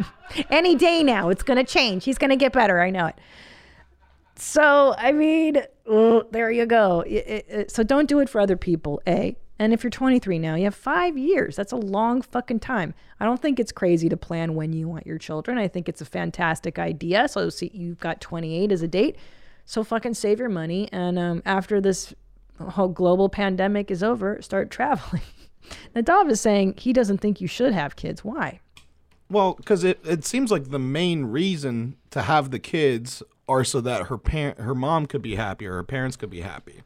any 0.50 0.74
day 0.74 1.02
now 1.02 1.28
it's 1.28 1.42
going 1.42 1.56
to 1.56 1.64
change 1.72 2.04
he's 2.04 2.18
going 2.18 2.30
to 2.30 2.36
get 2.36 2.52
better 2.52 2.80
i 2.80 2.90
know 2.90 3.06
it 3.06 3.16
so, 4.34 4.94
I 4.96 5.12
mean, 5.12 5.62
there 6.30 6.50
you 6.50 6.64
go. 6.66 7.02
It- 7.02 7.12
it- 7.28 7.46
it- 7.48 7.70
so, 7.70 7.82
don't 7.84 8.08
do 8.08 8.18
it 8.18 8.28
for 8.30 8.40
other 8.40 8.56
people, 8.56 9.00
A. 9.06 9.36
And 9.62 9.72
if 9.72 9.84
you're 9.84 9.92
23 9.92 10.40
now, 10.40 10.56
you 10.56 10.64
have 10.64 10.74
five 10.74 11.16
years. 11.16 11.54
That's 11.54 11.70
a 11.70 11.76
long 11.76 12.20
fucking 12.20 12.58
time. 12.58 12.94
I 13.20 13.24
don't 13.24 13.40
think 13.40 13.60
it's 13.60 13.70
crazy 13.70 14.08
to 14.08 14.16
plan 14.16 14.56
when 14.56 14.72
you 14.72 14.88
want 14.88 15.06
your 15.06 15.18
children. 15.18 15.56
I 15.56 15.68
think 15.68 15.88
it's 15.88 16.00
a 16.00 16.04
fantastic 16.04 16.80
idea. 16.80 17.28
So, 17.28 17.48
see, 17.48 17.70
you've 17.72 18.00
got 18.00 18.20
28 18.20 18.72
as 18.72 18.82
a 18.82 18.88
date. 18.88 19.14
So, 19.64 19.84
fucking 19.84 20.14
save 20.14 20.40
your 20.40 20.48
money. 20.48 20.88
And 20.90 21.16
um, 21.16 21.42
after 21.46 21.80
this 21.80 22.12
whole 22.58 22.88
global 22.88 23.28
pandemic 23.28 23.92
is 23.92 24.02
over, 24.02 24.42
start 24.42 24.68
traveling. 24.72 25.22
Nadav 25.94 26.28
is 26.28 26.40
saying 26.40 26.74
he 26.78 26.92
doesn't 26.92 27.18
think 27.18 27.40
you 27.40 27.46
should 27.46 27.72
have 27.72 27.94
kids. 27.94 28.24
Why? 28.24 28.58
Well, 29.30 29.54
because 29.54 29.84
it, 29.84 30.00
it 30.04 30.24
seems 30.24 30.50
like 30.50 30.70
the 30.70 30.80
main 30.80 31.26
reason 31.26 31.98
to 32.10 32.22
have 32.22 32.50
the 32.50 32.58
kids 32.58 33.22
are 33.46 33.62
so 33.62 33.80
that 33.80 34.08
her 34.08 34.18
parent, 34.18 34.58
her 34.58 34.74
mom 34.74 35.06
could 35.06 35.22
be 35.22 35.36
happy 35.36 35.68
or 35.68 35.74
her 35.74 35.84
parents 35.84 36.16
could 36.16 36.30
be 36.30 36.40
happy, 36.40 36.82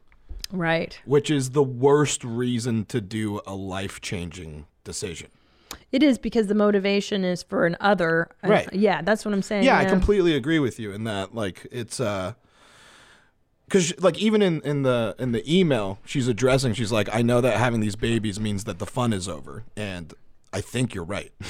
Right. 0.51 0.99
which 1.05 1.29
is 1.29 1.51
the 1.51 1.63
worst 1.63 2.23
reason 2.23 2.85
to 2.85 3.01
do 3.01 3.41
a 3.45 3.55
life 3.55 4.01
changing 4.01 4.65
decision. 4.83 5.29
It 5.91 6.03
is 6.03 6.17
because 6.17 6.47
the 6.47 6.55
motivation 6.55 7.23
is 7.23 7.43
for 7.43 7.65
an 7.65 7.77
other. 7.79 8.29
Right. 8.43 8.71
Yeah, 8.73 9.01
that's 9.01 9.23
what 9.25 9.33
I'm 9.33 9.41
saying. 9.41 9.63
yeah, 9.63 9.77
I 9.77 9.85
completely 9.85 10.35
agree 10.35 10.59
with 10.59 10.79
you 10.79 10.91
in 10.91 11.05
that. 11.05 11.33
Like 11.33 11.65
it's 11.71 11.99
uh, 11.99 12.33
because 13.65 13.97
like 13.99 14.17
even 14.17 14.41
in 14.41 14.61
in 14.61 14.83
the 14.83 15.15
in 15.19 15.31
the 15.31 15.43
email 15.51 15.99
she's 16.05 16.27
addressing, 16.27 16.73
she's 16.73 16.91
like, 16.91 17.13
I 17.13 17.21
know 17.21 17.41
that 17.41 17.57
having 17.57 17.79
these 17.79 17.95
babies 17.95 18.39
means 18.39 18.63
that 18.65 18.79
the 18.79 18.85
fun 18.85 19.13
is 19.13 19.27
over, 19.27 19.63
and 19.75 20.13
I 20.53 20.61
think 20.61 20.93
you're 20.93 21.03
right. 21.05 21.31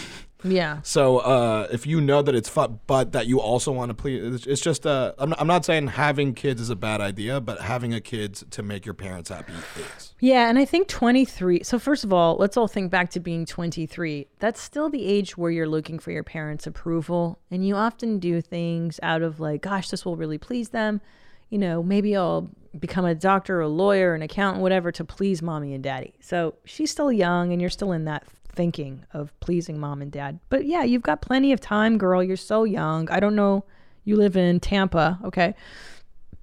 Yeah. 0.51 0.81
So 0.83 1.19
uh, 1.19 1.67
if 1.71 1.85
you 1.85 2.01
know 2.01 2.21
that 2.21 2.35
it's 2.35 2.49
fun, 2.49 2.79
but 2.87 3.11
that 3.13 3.27
you 3.27 3.39
also 3.39 3.71
want 3.71 3.89
to 3.89 3.93
please, 3.93 4.35
it's, 4.35 4.47
it's 4.47 4.61
just 4.61 4.85
uh, 4.85 5.13
I'm, 5.17 5.33
I'm 5.37 5.47
not 5.47 5.65
saying 5.65 5.87
having 5.87 6.33
kids 6.33 6.61
is 6.61 6.69
a 6.69 6.75
bad 6.75 7.01
idea, 7.01 7.39
but 7.39 7.61
having 7.61 7.93
a 7.93 8.01
kid 8.01 8.35
to 8.51 8.63
make 8.63 8.85
your 8.85 8.93
parents 8.93 9.29
happy 9.29 9.53
is. 9.53 10.13
Yeah, 10.19 10.49
and 10.49 10.57
I 10.57 10.65
think 10.65 10.87
23. 10.87 11.63
So 11.63 11.79
first 11.79 12.03
of 12.03 12.11
all, 12.11 12.37
let's 12.37 12.57
all 12.57 12.67
think 12.67 12.91
back 12.91 13.09
to 13.11 13.19
being 13.19 13.45
23. 13.45 14.27
That's 14.39 14.61
still 14.61 14.89
the 14.89 15.05
age 15.05 15.37
where 15.37 15.51
you're 15.51 15.67
looking 15.67 15.99
for 15.99 16.11
your 16.11 16.23
parents' 16.23 16.67
approval, 16.67 17.39
and 17.51 17.65
you 17.65 17.75
often 17.75 18.19
do 18.19 18.41
things 18.41 18.99
out 19.03 19.21
of 19.21 19.39
like, 19.39 19.61
gosh, 19.61 19.89
this 19.89 20.05
will 20.05 20.15
really 20.15 20.37
please 20.37 20.69
them. 20.69 21.01
You 21.49 21.57
know, 21.57 21.81
maybe 21.81 22.15
I'll 22.15 22.49
become 22.77 23.05
a 23.05 23.15
doctor, 23.15 23.61
a 23.61 23.67
lawyer, 23.67 24.13
an 24.13 24.21
accountant, 24.21 24.61
whatever, 24.61 24.91
to 24.91 25.05
please 25.05 25.41
mommy 25.41 25.73
and 25.73 25.83
daddy. 25.83 26.13
So 26.19 26.55
she's 26.65 26.91
still 26.91 27.11
young, 27.11 27.51
and 27.51 27.61
you're 27.61 27.69
still 27.69 27.91
in 27.91 28.05
that 28.05 28.25
thinking 28.57 29.05
of 29.13 29.39
pleasing 29.39 29.79
mom 29.79 30.01
and 30.01 30.11
dad. 30.11 30.39
But 30.49 30.65
yeah, 30.65 30.83
you've 30.83 31.03
got 31.03 31.21
plenty 31.21 31.53
of 31.53 31.61
time, 31.61 31.97
girl. 31.97 32.21
You're 32.21 32.35
so 32.35 32.65
young. 32.65 33.09
I 33.09 33.21
don't 33.21 33.35
know. 33.35 33.63
You 34.03 34.17
live 34.17 34.35
in 34.35 34.59
Tampa, 34.59 35.19
okay? 35.23 35.53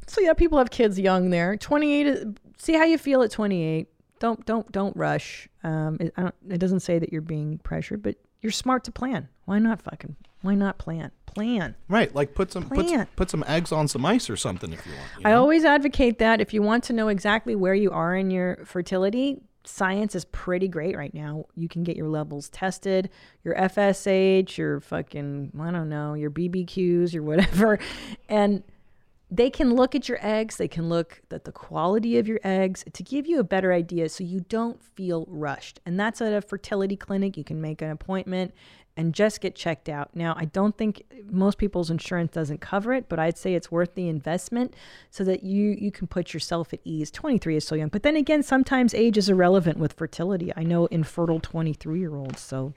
So 0.06 0.20
yeah, 0.20 0.32
people 0.32 0.56
have 0.58 0.70
kids 0.70 0.98
young 0.98 1.30
there. 1.30 1.56
28 1.56 2.38
see 2.56 2.74
how 2.74 2.84
you 2.84 2.96
feel 2.96 3.22
at 3.22 3.30
28. 3.30 3.88
Don't 4.20 4.46
don't 4.46 4.70
don't 4.70 4.96
rush. 4.96 5.48
Um 5.64 5.98
it, 6.00 6.14
I 6.16 6.22
don't, 6.22 6.34
it 6.48 6.58
doesn't 6.58 6.80
say 6.80 6.98
that 6.98 7.12
you're 7.12 7.20
being 7.20 7.58
pressured, 7.58 8.02
but 8.02 8.16
you're 8.40 8.52
smart 8.52 8.84
to 8.84 8.92
plan. 8.92 9.28
Why 9.44 9.58
not 9.58 9.82
fucking 9.82 10.16
why 10.42 10.54
not 10.54 10.78
plan? 10.78 11.10
Plan. 11.26 11.74
Right, 11.88 12.14
like 12.14 12.34
put 12.34 12.52
some 12.52 12.68
put, 12.68 12.86
put 13.16 13.30
some 13.30 13.44
eggs 13.48 13.72
on 13.72 13.88
some 13.88 14.06
ice 14.06 14.30
or 14.30 14.36
something 14.36 14.72
if 14.72 14.86
you 14.86 14.92
want. 14.92 15.08
you 15.18 15.22
I 15.24 15.30
know? 15.30 15.40
always 15.40 15.64
advocate 15.64 16.18
that 16.18 16.40
if 16.40 16.54
you 16.54 16.62
want 16.62 16.84
to 16.84 16.92
know 16.92 17.08
exactly 17.08 17.56
where 17.56 17.74
you 17.74 17.90
are 17.90 18.14
in 18.14 18.30
your 18.30 18.64
fertility, 18.64 19.40
science 19.64 20.14
is 20.14 20.24
pretty 20.26 20.68
great 20.68 20.96
right 20.96 21.14
now. 21.14 21.46
You 21.54 21.68
can 21.68 21.82
get 21.84 21.96
your 21.96 22.08
levels 22.08 22.48
tested, 22.48 23.10
your 23.42 23.54
FSH, 23.54 24.56
your 24.56 24.80
fucking, 24.80 25.52
I 25.58 25.70
don't 25.70 25.88
know, 25.88 26.14
your 26.14 26.30
BBQs, 26.30 27.12
your 27.12 27.22
whatever. 27.22 27.78
And 28.28 28.62
they 29.30 29.50
can 29.50 29.74
look 29.74 29.94
at 29.94 30.08
your 30.08 30.18
eggs, 30.20 30.56
they 30.56 30.68
can 30.68 30.88
look 30.88 31.20
at 31.30 31.44
the 31.44 31.52
quality 31.52 32.18
of 32.18 32.28
your 32.28 32.40
eggs 32.44 32.84
to 32.92 33.02
give 33.02 33.26
you 33.26 33.40
a 33.40 33.44
better 33.44 33.72
idea 33.72 34.08
so 34.08 34.22
you 34.22 34.40
don't 34.48 34.82
feel 34.82 35.26
rushed. 35.28 35.80
And 35.84 35.98
that's 35.98 36.20
at 36.20 36.32
a 36.32 36.40
fertility 36.40 36.96
clinic. 36.96 37.36
You 37.36 37.44
can 37.44 37.60
make 37.60 37.82
an 37.82 37.90
appointment 37.90 38.54
and 38.96 39.12
just 39.12 39.40
get 39.40 39.54
checked 39.54 39.88
out. 39.88 40.14
Now, 40.14 40.34
I 40.38 40.44
don't 40.44 40.76
think 40.76 41.02
most 41.30 41.58
people's 41.58 41.90
insurance 41.90 42.32
doesn't 42.32 42.60
cover 42.60 42.92
it, 42.92 43.08
but 43.08 43.18
I'd 43.18 43.36
say 43.36 43.54
it's 43.54 43.70
worth 43.70 43.94
the 43.94 44.08
investment 44.08 44.74
so 45.10 45.24
that 45.24 45.42
you 45.42 45.70
you 45.78 45.90
can 45.90 46.06
put 46.06 46.32
yourself 46.32 46.72
at 46.72 46.80
ease. 46.84 47.10
23 47.10 47.56
is 47.56 47.66
so 47.66 47.74
young. 47.74 47.88
But 47.88 48.02
then 48.02 48.16
again, 48.16 48.42
sometimes 48.42 48.94
age 48.94 49.18
is 49.18 49.28
irrelevant 49.28 49.78
with 49.78 49.94
fertility. 49.94 50.52
I 50.56 50.62
know 50.62 50.86
infertile 50.86 51.40
23-year-olds, 51.40 52.40
so 52.40 52.72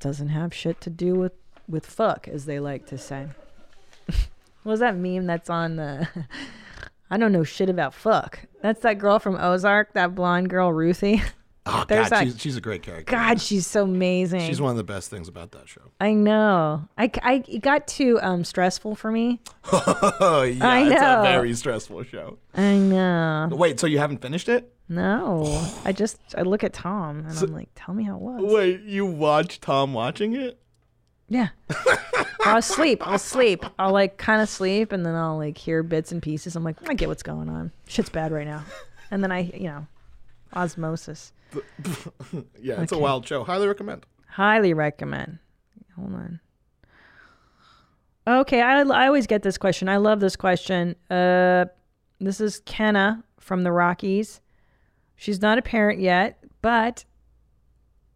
doesn't 0.00 0.28
have 0.28 0.52
shit 0.52 0.80
to 0.82 0.90
do 0.90 1.14
with 1.14 1.32
with 1.68 1.86
fuck 1.86 2.28
as 2.28 2.44
they 2.44 2.60
like 2.60 2.86
to 2.86 2.98
say. 2.98 3.28
what 4.06 4.72
was 4.72 4.80
that 4.80 4.96
meme 4.96 5.26
that's 5.26 5.48
on 5.48 5.76
the 5.76 6.08
I 7.10 7.16
don't 7.16 7.32
know 7.32 7.44
shit 7.44 7.70
about 7.70 7.94
fuck. 7.94 8.40
That's 8.62 8.82
that 8.82 8.98
girl 8.98 9.18
from 9.18 9.36
Ozark, 9.36 9.94
that 9.94 10.14
blonde 10.14 10.50
girl 10.50 10.72
Ruthie. 10.72 11.22
Oh 11.64 11.84
There's 11.86 12.08
God, 12.10 12.18
that- 12.18 12.24
she's, 12.24 12.40
she's 12.40 12.56
a 12.56 12.60
great 12.60 12.82
character. 12.82 13.12
God, 13.12 13.40
she's 13.40 13.66
so 13.68 13.84
amazing. 13.84 14.40
She's 14.48 14.60
one 14.60 14.72
of 14.72 14.76
the 14.76 14.82
best 14.84 15.10
things 15.10 15.28
about 15.28 15.52
that 15.52 15.68
show. 15.68 15.82
I 16.00 16.12
know. 16.12 16.88
I, 16.98 17.10
I 17.22 17.44
it 17.46 17.60
got 17.62 17.86
too 17.86 18.18
um 18.20 18.42
stressful 18.44 18.96
for 18.96 19.12
me. 19.12 19.40
Oh 19.72 20.42
yeah, 20.56 20.68
I 20.68 20.80
it's 20.80 21.00
know. 21.00 21.20
a 21.20 21.22
very 21.22 21.54
stressful 21.54 22.02
show. 22.04 22.38
I 22.54 22.74
know. 22.76 23.48
Wait, 23.52 23.78
so 23.78 23.86
you 23.86 23.98
haven't 23.98 24.18
finished 24.22 24.48
it? 24.48 24.72
No, 24.88 25.64
I 25.84 25.92
just 25.92 26.18
I 26.36 26.42
look 26.42 26.64
at 26.64 26.72
Tom 26.72 27.20
and 27.26 27.38
I'm 27.38 27.54
like, 27.54 27.68
tell 27.76 27.94
me 27.94 28.02
how 28.04 28.16
it 28.16 28.20
was. 28.20 28.40
Wait, 28.52 28.80
you 28.82 29.06
watch 29.06 29.60
Tom 29.60 29.94
watching 29.94 30.34
it? 30.34 30.58
Yeah. 31.28 31.48
I'll 32.44 32.60
sleep. 32.60 33.06
I'll 33.06 33.18
sleep. 33.20 33.64
I'll 33.78 33.92
like 33.92 34.16
kind 34.18 34.42
of 34.42 34.48
sleep 34.48 34.90
and 34.90 35.06
then 35.06 35.14
I'll 35.14 35.38
like 35.38 35.56
hear 35.56 35.84
bits 35.84 36.10
and 36.10 36.20
pieces. 36.20 36.56
I'm 36.56 36.64
like, 36.64 36.76
I 36.90 36.94
get 36.94 37.08
what's 37.08 37.22
going 37.22 37.48
on. 37.48 37.70
Shit's 37.86 38.10
bad 38.10 38.32
right 38.32 38.46
now. 38.46 38.64
And 39.12 39.22
then 39.22 39.30
I, 39.30 39.42
you 39.54 39.68
know, 39.68 39.86
osmosis. 40.52 41.32
yeah, 42.60 42.82
it's 42.82 42.92
a 42.92 42.98
wild 42.98 43.26
show. 43.26 43.44
Highly 43.44 43.66
recommend. 43.66 44.06
Highly 44.28 44.74
recommend. 44.74 45.38
Hold 45.96 46.14
on. 46.14 46.40
Okay, 48.26 48.62
I, 48.62 48.80
I 48.80 49.06
always 49.06 49.26
get 49.26 49.42
this 49.42 49.58
question. 49.58 49.88
I 49.88 49.96
love 49.96 50.20
this 50.20 50.36
question. 50.36 50.94
Uh, 51.10 51.66
this 52.20 52.40
is 52.40 52.60
Kenna 52.64 53.24
from 53.40 53.64
the 53.64 53.72
Rockies. 53.72 54.40
She's 55.16 55.42
not 55.42 55.58
a 55.58 55.62
parent 55.62 56.00
yet, 56.00 56.38
but 56.62 57.04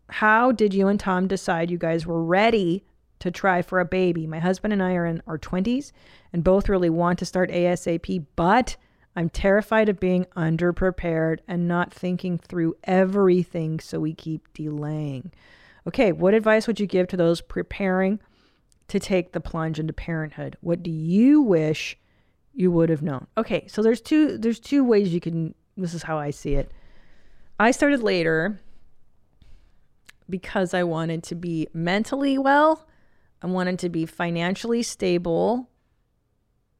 how 0.09 0.53
did 0.53 0.73
you 0.73 0.89
and 0.89 0.99
Tom 0.99 1.27
decide 1.27 1.71
you 1.71 1.79
guys 1.79 2.07
were 2.07 2.23
ready 2.23 2.85
to 3.19 3.31
try 3.31 3.63
for 3.63 3.81
a 3.81 3.85
baby? 3.85 4.27
My 4.27 4.39
husband 4.39 4.73
and 4.73 4.83
I 4.83 4.95
are 4.95 5.07
in 5.07 5.23
our 5.27 5.39
20s 5.39 5.93
and 6.33 6.45
both 6.45 6.69
really 6.69 6.91
want 6.91 7.19
to 7.19 7.25
start 7.27 7.51
ASAP, 7.51 8.27
but 8.37 8.77
I'm 9.17 9.31
terrified 9.31 9.89
of 9.89 9.99
being 9.99 10.27
underprepared 10.37 11.39
and 11.49 11.67
not 11.67 11.93
thinking 11.93 12.37
through 12.37 12.77
everything, 12.85 13.81
so 13.81 13.99
we 13.99 14.13
keep 14.13 14.53
delaying. 14.53 15.33
Okay, 15.87 16.13
what 16.13 16.35
advice 16.35 16.67
would 16.67 16.79
you 16.79 16.87
give 16.87 17.09
to 17.09 17.17
those 17.17 17.41
preparing 17.41 18.21
to 18.89 19.01
take 19.01 19.33
the 19.33 19.41
plunge 19.41 19.81
into 19.81 19.95
parenthood? 19.95 20.59
What 20.61 20.83
do 20.83 20.91
you 20.91 21.41
wish 21.41 21.97
you 22.53 22.71
would 22.71 22.91
have 22.91 23.03
known? 23.03 23.27
Okay, 23.39 23.67
so 23.69 23.83
there's 23.83 24.03
two 24.03 24.37
there's 24.37 24.61
two 24.61 24.85
ways 24.85 25.15
you 25.15 25.21
can 25.21 25.55
this 25.79 25.95
is 25.95 26.03
how 26.03 26.19
I 26.19 26.31
see 26.31 26.55
it. 26.55 26.71
I 27.59 27.71
started 27.71 28.03
later 28.03 28.61
because 30.29 30.75
I 30.75 30.83
wanted 30.83 31.23
to 31.25 31.35
be 31.35 31.69
mentally 31.73 32.37
well. 32.37 32.87
I 33.41 33.47
wanted 33.47 33.79
to 33.81 33.89
be 33.89 34.05
financially 34.05 34.83
stable. 34.83 35.71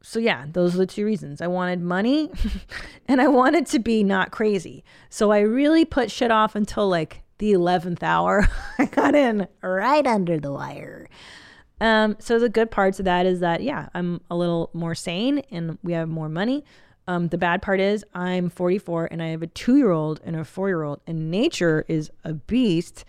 So, 0.09 0.21
yeah, 0.21 0.45
those 0.53 0.77
are 0.77 0.79
the 0.79 0.87
two 0.87 1.05
reasons. 1.05 1.41
I 1.41 1.49
wanted 1.49 1.81
money 1.81 2.31
and 3.09 3.21
I 3.21 3.27
wanted 3.27 3.67
to 3.67 3.81
be 3.81 4.05
not 4.05 4.31
crazy. 4.31 4.85
So, 5.11 5.33
I 5.33 5.41
really 5.41 5.85
put 5.85 6.13
shit 6.13 6.31
off 6.31 6.55
until 6.55 6.89
like 6.89 7.23
the 7.39 7.53
11th 7.53 8.05
hour. 8.05 8.49
I 8.79 8.85
got 8.85 9.17
in 9.17 9.49
right 9.63 10.07
under 10.07 10.39
the 10.39 10.53
wire. 10.53 11.09
Um, 11.81 12.15
so, 12.21 12.39
the 12.39 12.49
good 12.49 12.71
parts 12.71 13.01
of 13.01 13.05
that 13.07 13.27
is 13.27 13.41
that, 13.41 13.65
yeah, 13.65 13.89
I'm 13.95 14.21
a 14.31 14.37
little 14.37 14.71
more 14.73 14.95
sane 14.95 15.41
and 15.51 15.77
we 15.83 15.93
have 15.95 16.09
more 16.09 16.29
money. 16.29 16.65
Um, 17.09 17.27
the 17.27 17.39
bad 17.39 17.61
part 17.61 17.81
is 17.81 18.05
I'm 18.15 18.49
44 18.49 19.09
and 19.11 19.21
I 19.21 19.27
have 19.31 19.43
a 19.43 19.49
two 19.49 19.77
year 19.77 19.91
old 19.91 20.21
and 20.25 20.37
a 20.37 20.45
four 20.45 20.69
year 20.69 20.85
old, 20.85 21.01
and 21.09 21.33
nature 21.33 21.85
is 21.89 22.13
a 22.23 22.33
beast 22.33 23.05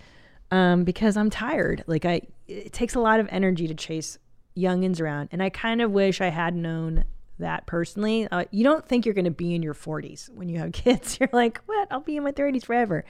um, 0.50 0.84
because 0.84 1.16
I'm 1.16 1.30
tired. 1.30 1.84
Like 1.86 2.06
I, 2.06 2.22
it 2.48 2.74
takes 2.74 2.96
a 2.96 3.00
lot 3.00 3.20
of 3.20 3.28
energy 3.30 3.68
to 3.68 3.76
chase 3.76 4.18
youngins 4.58 5.00
around, 5.00 5.30
and 5.32 5.42
I 5.42 5.50
kind 5.50 5.82
of 5.82 5.92
wish 5.92 6.22
I 6.22 6.30
had 6.30 6.56
known 6.56 7.06
that 7.40 7.66
personally. 7.66 8.28
Uh, 8.30 8.46
you 8.52 8.64
don't 8.64 8.88
think 8.88 9.06
you're 9.06 9.14
going 9.14 9.26
to 9.26 9.32
be 9.32 9.54
in 9.54 9.62
your 9.62 9.74
40s 9.74 10.30
when 10.34 10.50
you 10.50 10.60
have 10.60 10.72
kids. 10.74 11.20
You're 11.20 11.30
like, 11.32 11.60
what? 11.66 11.88
I'll 11.92 12.00
be 12.00 12.18
in 12.18 12.24
my 12.24 12.32
30s 12.32 12.66
forever. 12.66 13.06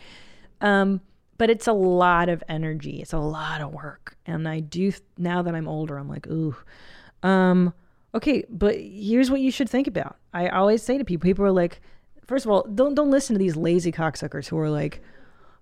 Um, 0.62 1.02
but 1.38 1.50
it's 1.50 1.68
a 1.68 1.74
lot 1.74 2.30
of 2.30 2.44
energy. 2.50 3.02
It's 3.02 3.14
a 3.14 3.20
lot 3.20 3.62
of 3.62 3.72
work, 3.74 4.18
and 4.26 4.48
I 4.48 4.60
do 4.60 4.92
now 5.18 5.42
that 5.44 5.56
I'm 5.56 5.68
older. 5.68 5.98
I'm 5.98 6.10
like, 6.10 6.28
ooh. 6.28 6.56
Um, 7.24 7.74
okay, 8.14 8.44
but 8.50 8.76
here's 8.76 9.30
what 9.30 9.42
you 9.42 9.52
should 9.52 9.70
think 9.70 9.88
about. 9.88 10.18
I 10.34 10.50
always 10.50 10.82
say 10.82 10.98
to 10.98 11.06
people, 11.06 11.26
people 11.26 11.46
are 11.46 11.52
like, 11.52 11.82
first 12.26 12.46
of 12.46 12.52
all, 12.52 12.64
don't 12.64 12.96
don't 12.96 13.12
listen 13.12 13.36
to 13.36 13.40
these 13.40 13.56
lazy 13.56 13.92
cocksuckers 13.92 14.48
who 14.48 14.58
are 14.58 14.70
like, 14.70 15.02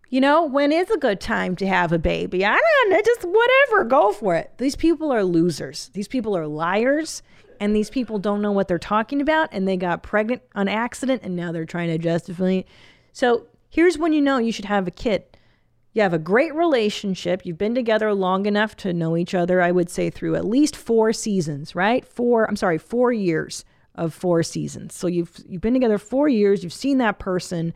you 0.10 0.22
know, 0.22 0.46
when 0.46 0.72
is 0.72 0.90
a 0.92 0.98
good 0.98 1.20
time 1.20 1.56
to 1.58 1.68
have 1.68 1.92
a 1.92 2.00
baby? 2.00 2.46
I 2.46 2.58
don't 2.58 2.90
know, 2.90 3.02
just 3.04 3.24
whatever, 3.24 3.84
go 3.84 4.12
for 4.12 4.36
it. 4.36 4.52
These 4.58 4.76
people 4.76 5.12
are 5.12 5.24
losers. 5.24 5.90
These 5.94 6.08
people 6.08 6.38
are 6.38 6.48
liars, 6.48 7.24
and 7.60 7.76
these 7.76 7.90
people 7.90 8.20
don't 8.20 8.42
know 8.42 8.52
what 8.52 8.68
they're 8.68 8.78
talking 8.78 9.22
about, 9.22 9.50
and 9.52 9.68
they 9.68 9.78
got 9.78 10.04
pregnant 10.04 10.42
on 10.54 10.68
accident, 10.68 11.22
and 11.24 11.36
now 11.36 11.52
they're 11.52 11.66
trying 11.66 11.90
to 11.90 11.98
justify 11.98 12.52
it. 12.52 12.68
So 13.14 13.48
here's 13.70 13.98
when 13.98 14.14
you 14.14 14.22
know 14.22 14.38
you 14.38 14.52
should 14.52 14.66
have 14.66 14.88
a 14.88 14.92
kid. 14.92 15.24
You 15.94 16.02
have 16.02 16.14
a 16.14 16.20
great 16.20 16.54
relationship. 16.54 17.46
You've 17.46 17.58
been 17.58 17.74
together 17.74 18.14
long 18.14 18.46
enough 18.46 18.76
to 18.78 18.92
know 18.92 19.16
each 19.16 19.34
other, 19.34 19.62
I 19.62 19.72
would 19.72 19.90
say, 19.90 20.10
through 20.10 20.36
at 20.36 20.46
least 20.46 20.76
four 20.76 21.14
seasons, 21.14 21.74
right? 21.74 22.06
Four, 22.06 22.46
I'm 22.50 22.58
sorry, 22.58 22.78
four 22.78 23.14
years 23.14 23.64
of 23.96 24.14
four 24.14 24.44
seasons. 24.44 24.94
So 24.94 25.08
you've 25.08 25.32
you've 25.48 25.62
been 25.62 25.74
together 25.74 25.98
four 25.98 26.28
years, 26.28 26.64
you've 26.64 26.74
seen 26.74 26.98
that 26.98 27.18
person 27.18 27.74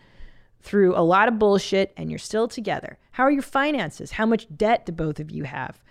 through 0.62 0.96
a 0.96 1.02
lot 1.02 1.28
of 1.28 1.40
bullshit 1.40 1.94
and 1.98 2.10
you're 2.10 2.20
still 2.20 2.48
together. 2.48 2.98
How 3.12 3.24
are 3.24 3.32
your 3.32 3.42
finances? 3.42 4.12
How 4.12 4.26
much 4.26 4.48
debt 4.56 4.86
do 4.86 4.92
both 4.92 5.20
of 5.20 5.32
you 5.32 5.44
have? 5.44 5.82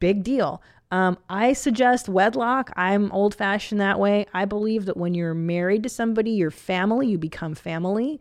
Big 0.00 0.22
deal. 0.22 0.62
Um, 0.90 1.18
I 1.28 1.52
suggest 1.52 2.08
wedlock. 2.08 2.70
I'm 2.76 3.10
old 3.12 3.34
fashioned 3.34 3.80
that 3.80 3.98
way. 3.98 4.26
I 4.32 4.44
believe 4.44 4.84
that 4.86 4.96
when 4.96 5.14
you're 5.14 5.34
married 5.34 5.82
to 5.84 5.88
somebody, 5.88 6.32
your 6.32 6.50
family, 6.50 7.08
you 7.08 7.18
become 7.18 7.54
family. 7.54 8.20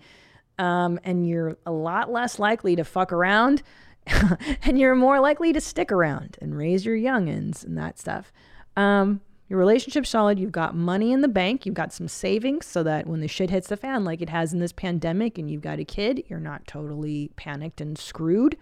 Um, 0.59 0.99
and 1.03 1.27
you're 1.27 1.57
a 1.65 1.71
lot 1.71 2.11
less 2.11 2.39
likely 2.39 2.75
to 2.75 2.83
fuck 2.83 3.11
around 3.11 3.63
and 4.63 4.77
you're 4.77 4.95
more 4.95 5.19
likely 5.19 5.53
to 5.53 5.61
stick 5.61 5.91
around 5.91 6.37
and 6.41 6.57
raise 6.57 6.85
your 6.85 6.95
youngins 6.97 7.63
and 7.63 7.77
that 7.77 7.99
stuff. 7.99 8.31
Um, 8.75 9.21
your 9.49 9.59
relationship's 9.59 10.09
solid. 10.09 10.39
You've 10.39 10.51
got 10.51 10.75
money 10.75 11.11
in 11.11 11.21
the 11.21 11.27
bank. 11.27 11.65
You've 11.65 11.75
got 11.75 11.93
some 11.93 12.07
savings 12.07 12.65
so 12.65 12.81
that 12.83 13.07
when 13.07 13.19
the 13.19 13.27
shit 13.27 13.49
hits 13.49 13.67
the 13.67 13.77
fan, 13.77 14.03
like 14.03 14.21
it 14.21 14.29
has 14.29 14.53
in 14.53 14.59
this 14.59 14.71
pandemic, 14.71 15.37
and 15.37 15.49
you've 15.49 15.61
got 15.61 15.79
a 15.79 15.85
kid, 15.85 16.23
you're 16.27 16.39
not 16.39 16.65
totally 16.65 17.31
panicked 17.35 17.81
and 17.81 17.97
screwed. 17.97 18.57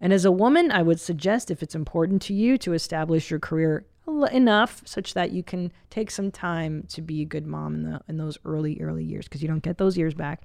And 0.00 0.12
as 0.12 0.24
a 0.24 0.32
woman, 0.32 0.70
I 0.70 0.82
would 0.82 1.00
suggest 1.00 1.50
if 1.50 1.62
it's 1.62 1.74
important 1.74 2.22
to 2.22 2.34
you 2.34 2.58
to 2.58 2.72
establish 2.72 3.30
your 3.30 3.40
career 3.40 3.84
enough 4.32 4.82
such 4.84 5.14
that 5.14 5.30
you 5.30 5.42
can 5.42 5.72
take 5.90 6.10
some 6.10 6.30
time 6.30 6.84
to 6.88 7.00
be 7.00 7.22
a 7.22 7.24
good 7.24 7.46
mom 7.46 7.76
in 7.76 7.82
the 7.84 8.00
in 8.08 8.16
those 8.16 8.36
early 8.44 8.80
early 8.80 9.04
years 9.04 9.26
because 9.26 9.42
you 9.42 9.48
don't 9.48 9.62
get 9.62 9.78
those 9.78 9.96
years 9.96 10.12
back. 10.12 10.42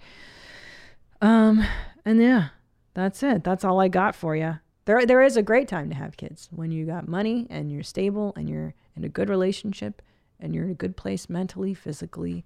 Um, 1.21 1.65
and 2.05 2.21
yeah, 2.21 2.49
that's 2.93 3.23
it. 3.23 3.43
That's 3.43 3.63
all 3.63 3.79
I 3.79 3.87
got 3.87 4.15
for 4.15 4.35
you. 4.35 4.59
There, 4.85 5.05
there 5.05 5.21
is 5.21 5.35
a 5.35 5.43
great 5.43 5.67
time 5.67 5.89
to 5.89 5.95
have 5.95 6.17
kids 6.17 6.49
when 6.51 6.71
you 6.71 6.85
got 6.85 7.07
money 7.07 7.47
and 7.49 7.71
you're 7.71 7.83
stable 7.83 8.33
and 8.35 8.47
you're 8.47 8.73
in 8.97 9.03
a 9.03 9.09
good 9.09 9.29
relationship 9.29 10.01
and 10.39 10.53
you're 10.53 10.65
in 10.65 10.71
a 10.71 10.75
good 10.75 10.97
place 10.97 11.29
mentally, 11.29 11.73
physically. 11.73 12.45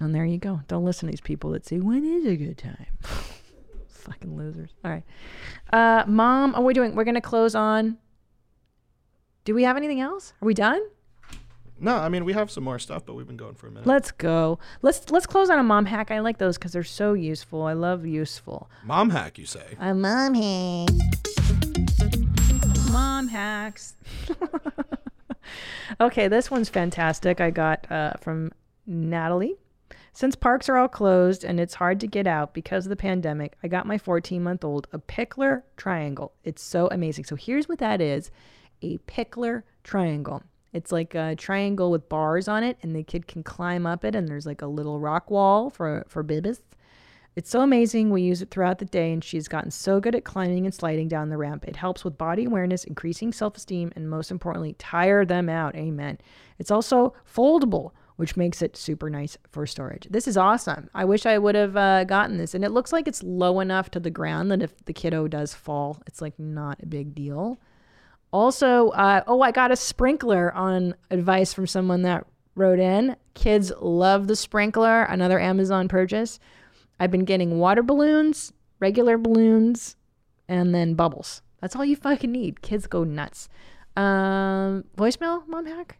And 0.00 0.14
there 0.14 0.24
you 0.24 0.38
go. 0.38 0.60
Don't 0.68 0.84
listen 0.84 1.08
to 1.08 1.12
these 1.12 1.20
people 1.20 1.50
that 1.50 1.66
say, 1.66 1.78
when 1.78 2.04
is 2.04 2.26
a 2.26 2.36
good 2.36 2.58
time? 2.58 2.86
Fucking 3.88 4.36
losers. 4.36 4.70
All 4.84 4.90
right. 4.90 5.04
Uh, 5.72 6.04
Mom, 6.06 6.54
are 6.54 6.62
we 6.62 6.72
doing? 6.72 6.94
We're 6.94 7.04
going 7.04 7.14
to 7.16 7.20
close 7.20 7.54
on. 7.54 7.98
Do 9.44 9.54
we 9.54 9.64
have 9.64 9.76
anything 9.76 10.00
else? 10.00 10.32
Are 10.40 10.46
we 10.46 10.54
done? 10.54 10.80
No, 11.82 11.96
I 11.96 12.10
mean 12.10 12.26
we 12.26 12.34
have 12.34 12.50
some 12.50 12.62
more 12.62 12.78
stuff, 12.78 13.06
but 13.06 13.14
we've 13.14 13.26
been 13.26 13.38
going 13.38 13.54
for 13.54 13.66
a 13.66 13.70
minute. 13.70 13.86
Let's 13.86 14.10
go. 14.10 14.58
Let's 14.82 15.10
let's 15.10 15.26
close 15.26 15.48
on 15.48 15.58
a 15.58 15.62
mom 15.62 15.86
hack. 15.86 16.10
I 16.10 16.20
like 16.20 16.36
those 16.36 16.58
because 16.58 16.72
they're 16.72 16.84
so 16.84 17.14
useful. 17.14 17.62
I 17.62 17.72
love 17.72 18.04
useful. 18.04 18.70
Mom 18.84 19.08
hack, 19.08 19.38
you 19.38 19.46
say? 19.46 19.64
A 19.80 19.94
mom 19.94 20.34
hack. 20.34 20.90
Mom 22.92 23.28
hacks. 23.28 23.94
okay, 26.00 26.28
this 26.28 26.50
one's 26.50 26.68
fantastic. 26.68 27.40
I 27.40 27.50
got 27.50 27.90
uh, 27.90 28.14
from 28.20 28.52
Natalie. 28.86 29.56
Since 30.12 30.36
parks 30.36 30.68
are 30.68 30.76
all 30.76 30.88
closed 30.88 31.44
and 31.44 31.60
it's 31.60 31.74
hard 31.74 32.00
to 32.00 32.06
get 32.06 32.26
out 32.26 32.52
because 32.52 32.84
of 32.84 32.90
the 32.90 32.96
pandemic, 32.96 33.56
I 33.62 33.68
got 33.68 33.86
my 33.86 33.96
14 33.96 34.42
month 34.42 34.64
old 34.64 34.88
a 34.92 34.98
Pikler 34.98 35.62
triangle. 35.76 36.32
It's 36.42 36.62
so 36.62 36.88
amazing. 36.88 37.24
So 37.24 37.36
here's 37.36 37.68
what 37.68 37.78
that 37.78 38.00
is 38.00 38.30
a 38.82 38.98
Pikler 38.98 39.62
triangle. 39.84 40.42
It's 40.72 40.92
like 40.92 41.14
a 41.14 41.34
triangle 41.34 41.90
with 41.90 42.08
bars 42.08 42.46
on 42.46 42.62
it, 42.62 42.78
and 42.82 42.94
the 42.94 43.02
kid 43.02 43.26
can 43.26 43.42
climb 43.42 43.86
up 43.86 44.04
it, 44.04 44.14
and 44.14 44.28
there's 44.28 44.46
like 44.46 44.62
a 44.62 44.66
little 44.66 45.00
rock 45.00 45.30
wall 45.30 45.68
for, 45.68 46.04
for 46.08 46.22
bibis. 46.22 46.60
It's 47.36 47.50
so 47.50 47.60
amazing. 47.60 48.10
We 48.10 48.22
use 48.22 48.42
it 48.42 48.50
throughout 48.50 48.78
the 48.78 48.84
day, 48.84 49.12
and 49.12 49.22
she's 49.22 49.48
gotten 49.48 49.70
so 49.70 50.00
good 50.00 50.14
at 50.14 50.24
climbing 50.24 50.66
and 50.66 50.74
sliding 50.74 51.08
down 51.08 51.28
the 51.28 51.36
ramp. 51.36 51.64
It 51.66 51.76
helps 51.76 52.04
with 52.04 52.18
body 52.18 52.44
awareness, 52.44 52.84
increasing 52.84 53.32
self 53.32 53.56
esteem, 53.56 53.92
and 53.94 54.10
most 54.10 54.30
importantly, 54.30 54.74
tire 54.78 55.24
them 55.24 55.48
out. 55.48 55.76
Amen. 55.76 56.18
It's 56.58 56.70
also 56.70 57.14
foldable, 57.32 57.92
which 58.16 58.36
makes 58.36 58.60
it 58.62 58.76
super 58.76 59.08
nice 59.08 59.38
for 59.48 59.66
storage. 59.66 60.06
This 60.10 60.28
is 60.28 60.36
awesome. 60.36 60.90
I 60.92 61.04
wish 61.04 61.24
I 61.24 61.38
would 61.38 61.54
have 61.54 61.76
uh, 61.76 62.04
gotten 62.04 62.36
this. 62.36 62.54
And 62.54 62.64
it 62.64 62.70
looks 62.70 62.92
like 62.92 63.08
it's 63.08 63.22
low 63.22 63.60
enough 63.60 63.90
to 63.92 64.00
the 64.00 64.10
ground 64.10 64.50
that 64.50 64.62
if 64.62 64.84
the 64.84 64.92
kiddo 64.92 65.28
does 65.28 65.54
fall, 65.54 66.02
it's 66.06 66.20
like 66.20 66.38
not 66.38 66.82
a 66.82 66.86
big 66.86 67.14
deal. 67.14 67.58
Also, 68.32 68.90
uh, 68.90 69.22
oh, 69.26 69.40
I 69.40 69.52
got 69.52 69.70
a 69.70 69.76
sprinkler 69.76 70.52
on 70.52 70.94
advice 71.10 71.54
from 71.54 71.66
someone 71.66 72.02
that 72.02 72.26
wrote 72.54 72.78
in. 72.78 73.16
Kids 73.34 73.72
love 73.80 74.26
the 74.26 74.36
sprinkler, 74.36 75.04
another 75.04 75.40
Amazon 75.40 75.88
purchase. 75.88 76.38
I've 77.00 77.10
been 77.10 77.24
getting 77.24 77.58
water 77.58 77.82
balloons, 77.82 78.52
regular 78.78 79.16
balloons, 79.16 79.96
and 80.46 80.74
then 80.74 80.94
bubbles. 80.94 81.40
That's 81.60 81.74
all 81.74 81.84
you 81.84 81.96
fucking 81.96 82.30
need. 82.30 82.60
Kids 82.60 82.86
go 82.86 83.04
nuts. 83.04 83.48
Um, 83.96 84.84
voicemail, 84.96 85.46
mom 85.48 85.64
hack? 85.64 85.96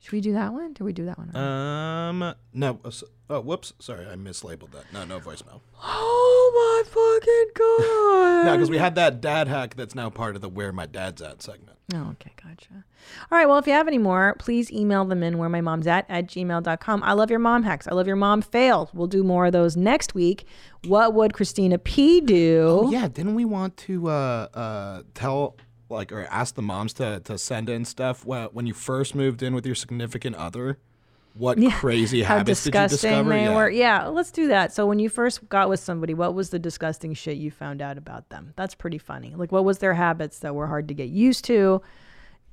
Should 0.00 0.12
we 0.12 0.20
do 0.20 0.32
that 0.34 0.52
one? 0.52 0.72
Did 0.72 0.84
we 0.84 0.92
do 0.92 1.04
that 1.06 1.18
one? 1.18 1.34
Um, 1.36 2.34
no. 2.52 2.78
uh, 2.84 2.90
Oh, 3.28 3.40
whoops. 3.40 3.72
Sorry, 3.80 4.06
I 4.06 4.14
mislabeled 4.14 4.70
that. 4.70 4.84
No, 4.92 5.04
no 5.04 5.18
voicemail. 5.18 5.60
Oh 5.82 6.82
my 6.84 6.88
fucking 6.88 7.50
god. 7.56 8.46
No, 8.46 8.52
because 8.56 8.70
we 8.70 8.78
had 8.78 8.94
that 8.94 9.20
dad 9.20 9.48
hack 9.48 9.74
that's 9.74 9.96
now 9.96 10.10
part 10.10 10.36
of 10.36 10.42
the 10.42 10.48
"Where 10.48 10.70
My 10.72 10.86
Dad's 10.86 11.20
At" 11.20 11.42
segment. 11.42 11.76
Oh, 11.92 12.10
okay, 12.12 12.32
gotcha. 12.40 12.84
All 13.30 13.36
right, 13.38 13.46
well, 13.48 13.58
if 13.58 13.66
you 13.66 13.72
have 13.72 13.88
any 13.88 13.98
more, 13.98 14.36
please 14.38 14.70
email 14.72 15.04
them 15.04 15.24
in 15.24 15.38
where 15.38 15.48
my 15.48 15.60
mom's 15.60 15.88
at 15.88 16.04
at 16.08 16.26
gmail.com. 16.28 17.02
I 17.02 17.12
love 17.14 17.30
your 17.30 17.38
mom 17.40 17.64
hacks. 17.64 17.88
I 17.88 17.94
love 17.94 18.06
your 18.06 18.14
mom 18.16 18.42
fails. 18.42 18.90
We'll 18.94 19.06
do 19.08 19.24
more 19.24 19.46
of 19.46 19.52
those 19.52 19.76
next 19.76 20.14
week. 20.14 20.46
What 20.86 21.14
would 21.14 21.32
Christina 21.34 21.78
P 21.78 22.20
do? 22.20 22.66
Oh, 22.84 22.90
yeah, 22.92 23.08
didn't 23.08 23.34
we 23.34 23.44
want 23.44 23.76
to 23.78 24.08
uh, 24.08 24.48
uh, 24.54 25.02
tell 25.14 25.56
like 25.88 26.12
or 26.12 26.26
ask 26.30 26.54
the 26.54 26.62
moms 26.62 26.92
to 26.94 27.20
to 27.20 27.38
send 27.38 27.68
in 27.68 27.84
stuff 27.84 28.22
wh- 28.22 28.54
when 28.54 28.66
you 28.66 28.74
first 28.74 29.14
moved 29.14 29.42
in 29.42 29.54
with 29.54 29.66
your 29.66 29.74
significant 29.74 30.36
other? 30.36 30.78
What 31.34 31.58
Yeah, 31.58 31.70
crazy 31.72 32.22
How 32.24 32.38
habits 32.38 32.64
did 32.64 32.74
you 32.74 32.80
discover? 32.88 33.28
they 33.30 33.44
yeah. 33.44 33.54
were. 33.54 33.68
Yeah, 33.70 34.06
let's 34.06 34.30
do 34.30 34.48
that. 34.48 34.72
So 34.72 34.86
when 34.86 34.98
you 34.98 35.08
first 35.10 35.46
got 35.50 35.68
with 35.68 35.80
somebody, 35.80 36.14
what 36.14 36.34
was 36.34 36.48
the 36.50 36.58
disgusting 36.58 37.12
shit 37.12 37.36
you 37.36 37.50
found 37.50 37.82
out 37.82 37.98
about 37.98 38.30
them? 38.30 38.54
That's 38.56 38.74
pretty 38.74 38.98
funny. 38.98 39.34
Like 39.36 39.52
what 39.52 39.64
was 39.64 39.78
their 39.78 39.94
habits 39.94 40.38
that 40.38 40.54
were 40.54 40.66
hard 40.66 40.88
to 40.88 40.94
get 40.94 41.08
used 41.10 41.44
to? 41.46 41.82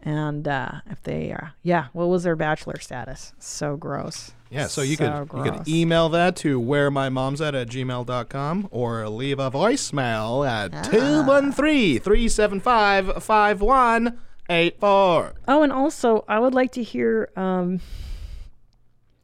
And 0.05 0.45
uh, 0.47 0.81
if 0.89 1.01
they 1.03 1.31
are, 1.31 1.53
yeah, 1.63 1.85
what 1.93 2.09
was 2.09 2.23
their 2.23 2.35
bachelor 2.35 2.77
status? 2.79 3.31
So 3.39 3.77
gross. 3.77 4.31
Yeah, 4.51 4.67
so 4.67 4.81
you 4.81 4.97
So 4.97 5.25
could 5.25 5.37
you 5.37 5.43
could 5.51 5.65
email 5.67 6.09
that 6.09 6.35
to 6.37 6.59
where 6.59 6.91
my 6.91 7.07
mom's 7.09 7.39
at 7.39 7.55
at 7.55 7.69
gmail.com 7.69 8.67
or 8.69 9.07
leave 9.07 9.39
a 9.39 9.49
voicemail 9.49 10.45
Ah. 10.45 10.65
at 10.65 10.83
213 10.91 11.99
375 12.01 13.23
5184. 13.23 15.33
Oh, 15.47 15.63
and 15.63 15.71
also, 15.71 16.25
I 16.27 16.37
would 16.39 16.53
like 16.53 16.73
to 16.73 16.83
hear 16.83 17.29
um, 17.37 17.79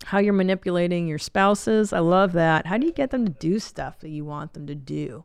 how 0.06 0.18
you're 0.19 0.34
manipulating 0.34 1.07
your 1.07 1.19
spouses. 1.19 1.91
I 1.93 1.99
love 1.99 2.31
that. 2.34 2.65
How 2.68 2.77
do 2.77 2.85
you 2.88 2.93
get 2.93 3.11
them 3.11 3.26
to 3.26 3.31
do 3.31 3.60
stuff 3.60 3.99
that 3.99 4.10
you 4.10 4.23
want 4.26 4.53
them 4.53 4.65
to 4.68 4.76
do? 4.76 5.23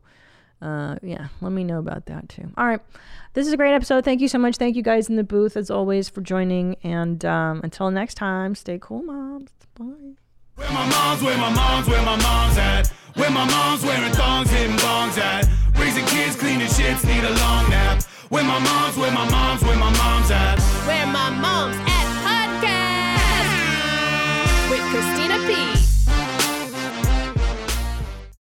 uh, 0.65 0.97
yeah, 1.03 1.27
let 1.41 1.51
me 1.51 1.63
know 1.63 1.79
about 1.79 2.07
that 2.07 2.27
too. 2.29 2.49
All 2.57 2.65
right. 2.65 2.81
This 3.33 3.47
is 3.47 3.53
a 3.53 3.57
great 3.57 3.73
episode. 3.73 4.05
Thank 4.05 4.21
you 4.21 4.27
so 4.27 4.39
much. 4.39 4.55
Thank 4.55 4.75
you 4.75 4.81
guys 4.81 5.09
in 5.09 5.17
the 5.17 5.23
booth, 5.23 5.57
as 5.57 5.69
always, 5.69 6.07
for 6.07 6.21
joining. 6.21 6.77
And 6.83 7.23
um, 7.25 7.61
until 7.63 7.91
next 7.91 8.15
time, 8.15 8.55
stay 8.55 8.79
cool, 8.81 9.03
moms. 9.03 9.51
Bye. 9.77 10.15
Where 10.55 10.71
my 10.71 10.87
mom's, 10.89 11.21
where 11.21 11.37
my 11.37 11.53
mom's, 11.53 11.87
where 11.87 12.01
my 12.01 12.15
mom's 12.15 12.57
at. 12.57 12.87
Where 13.15 13.29
my 13.29 13.45
mom's 13.45 13.83
wearing 13.83 14.13
thongs, 14.13 14.49
hitting 14.49 14.75
bongs 14.77 15.17
at. 15.17 15.47
Raising 15.77 16.05
kids, 16.05 16.37
cleaning 16.37 16.67
shits, 16.67 17.05
need 17.05 17.23
a 17.25 17.31
long 17.31 17.69
nap. 17.69 18.03
Where 18.29 18.43
my 18.43 18.59
mom's, 18.59 18.97
where 18.97 19.11
my 19.11 19.29
mom's, 19.29 19.61
where 19.63 19.75
my 19.77 19.91
mom's 19.91 20.31
at. 20.31 20.59
Where 20.87 21.05
my 21.07 21.29
mom's 21.29 21.75
at 21.75 22.07
podcast. 22.23 23.51
With 24.71 24.81
Christina 24.91 25.37
P. 25.45 25.74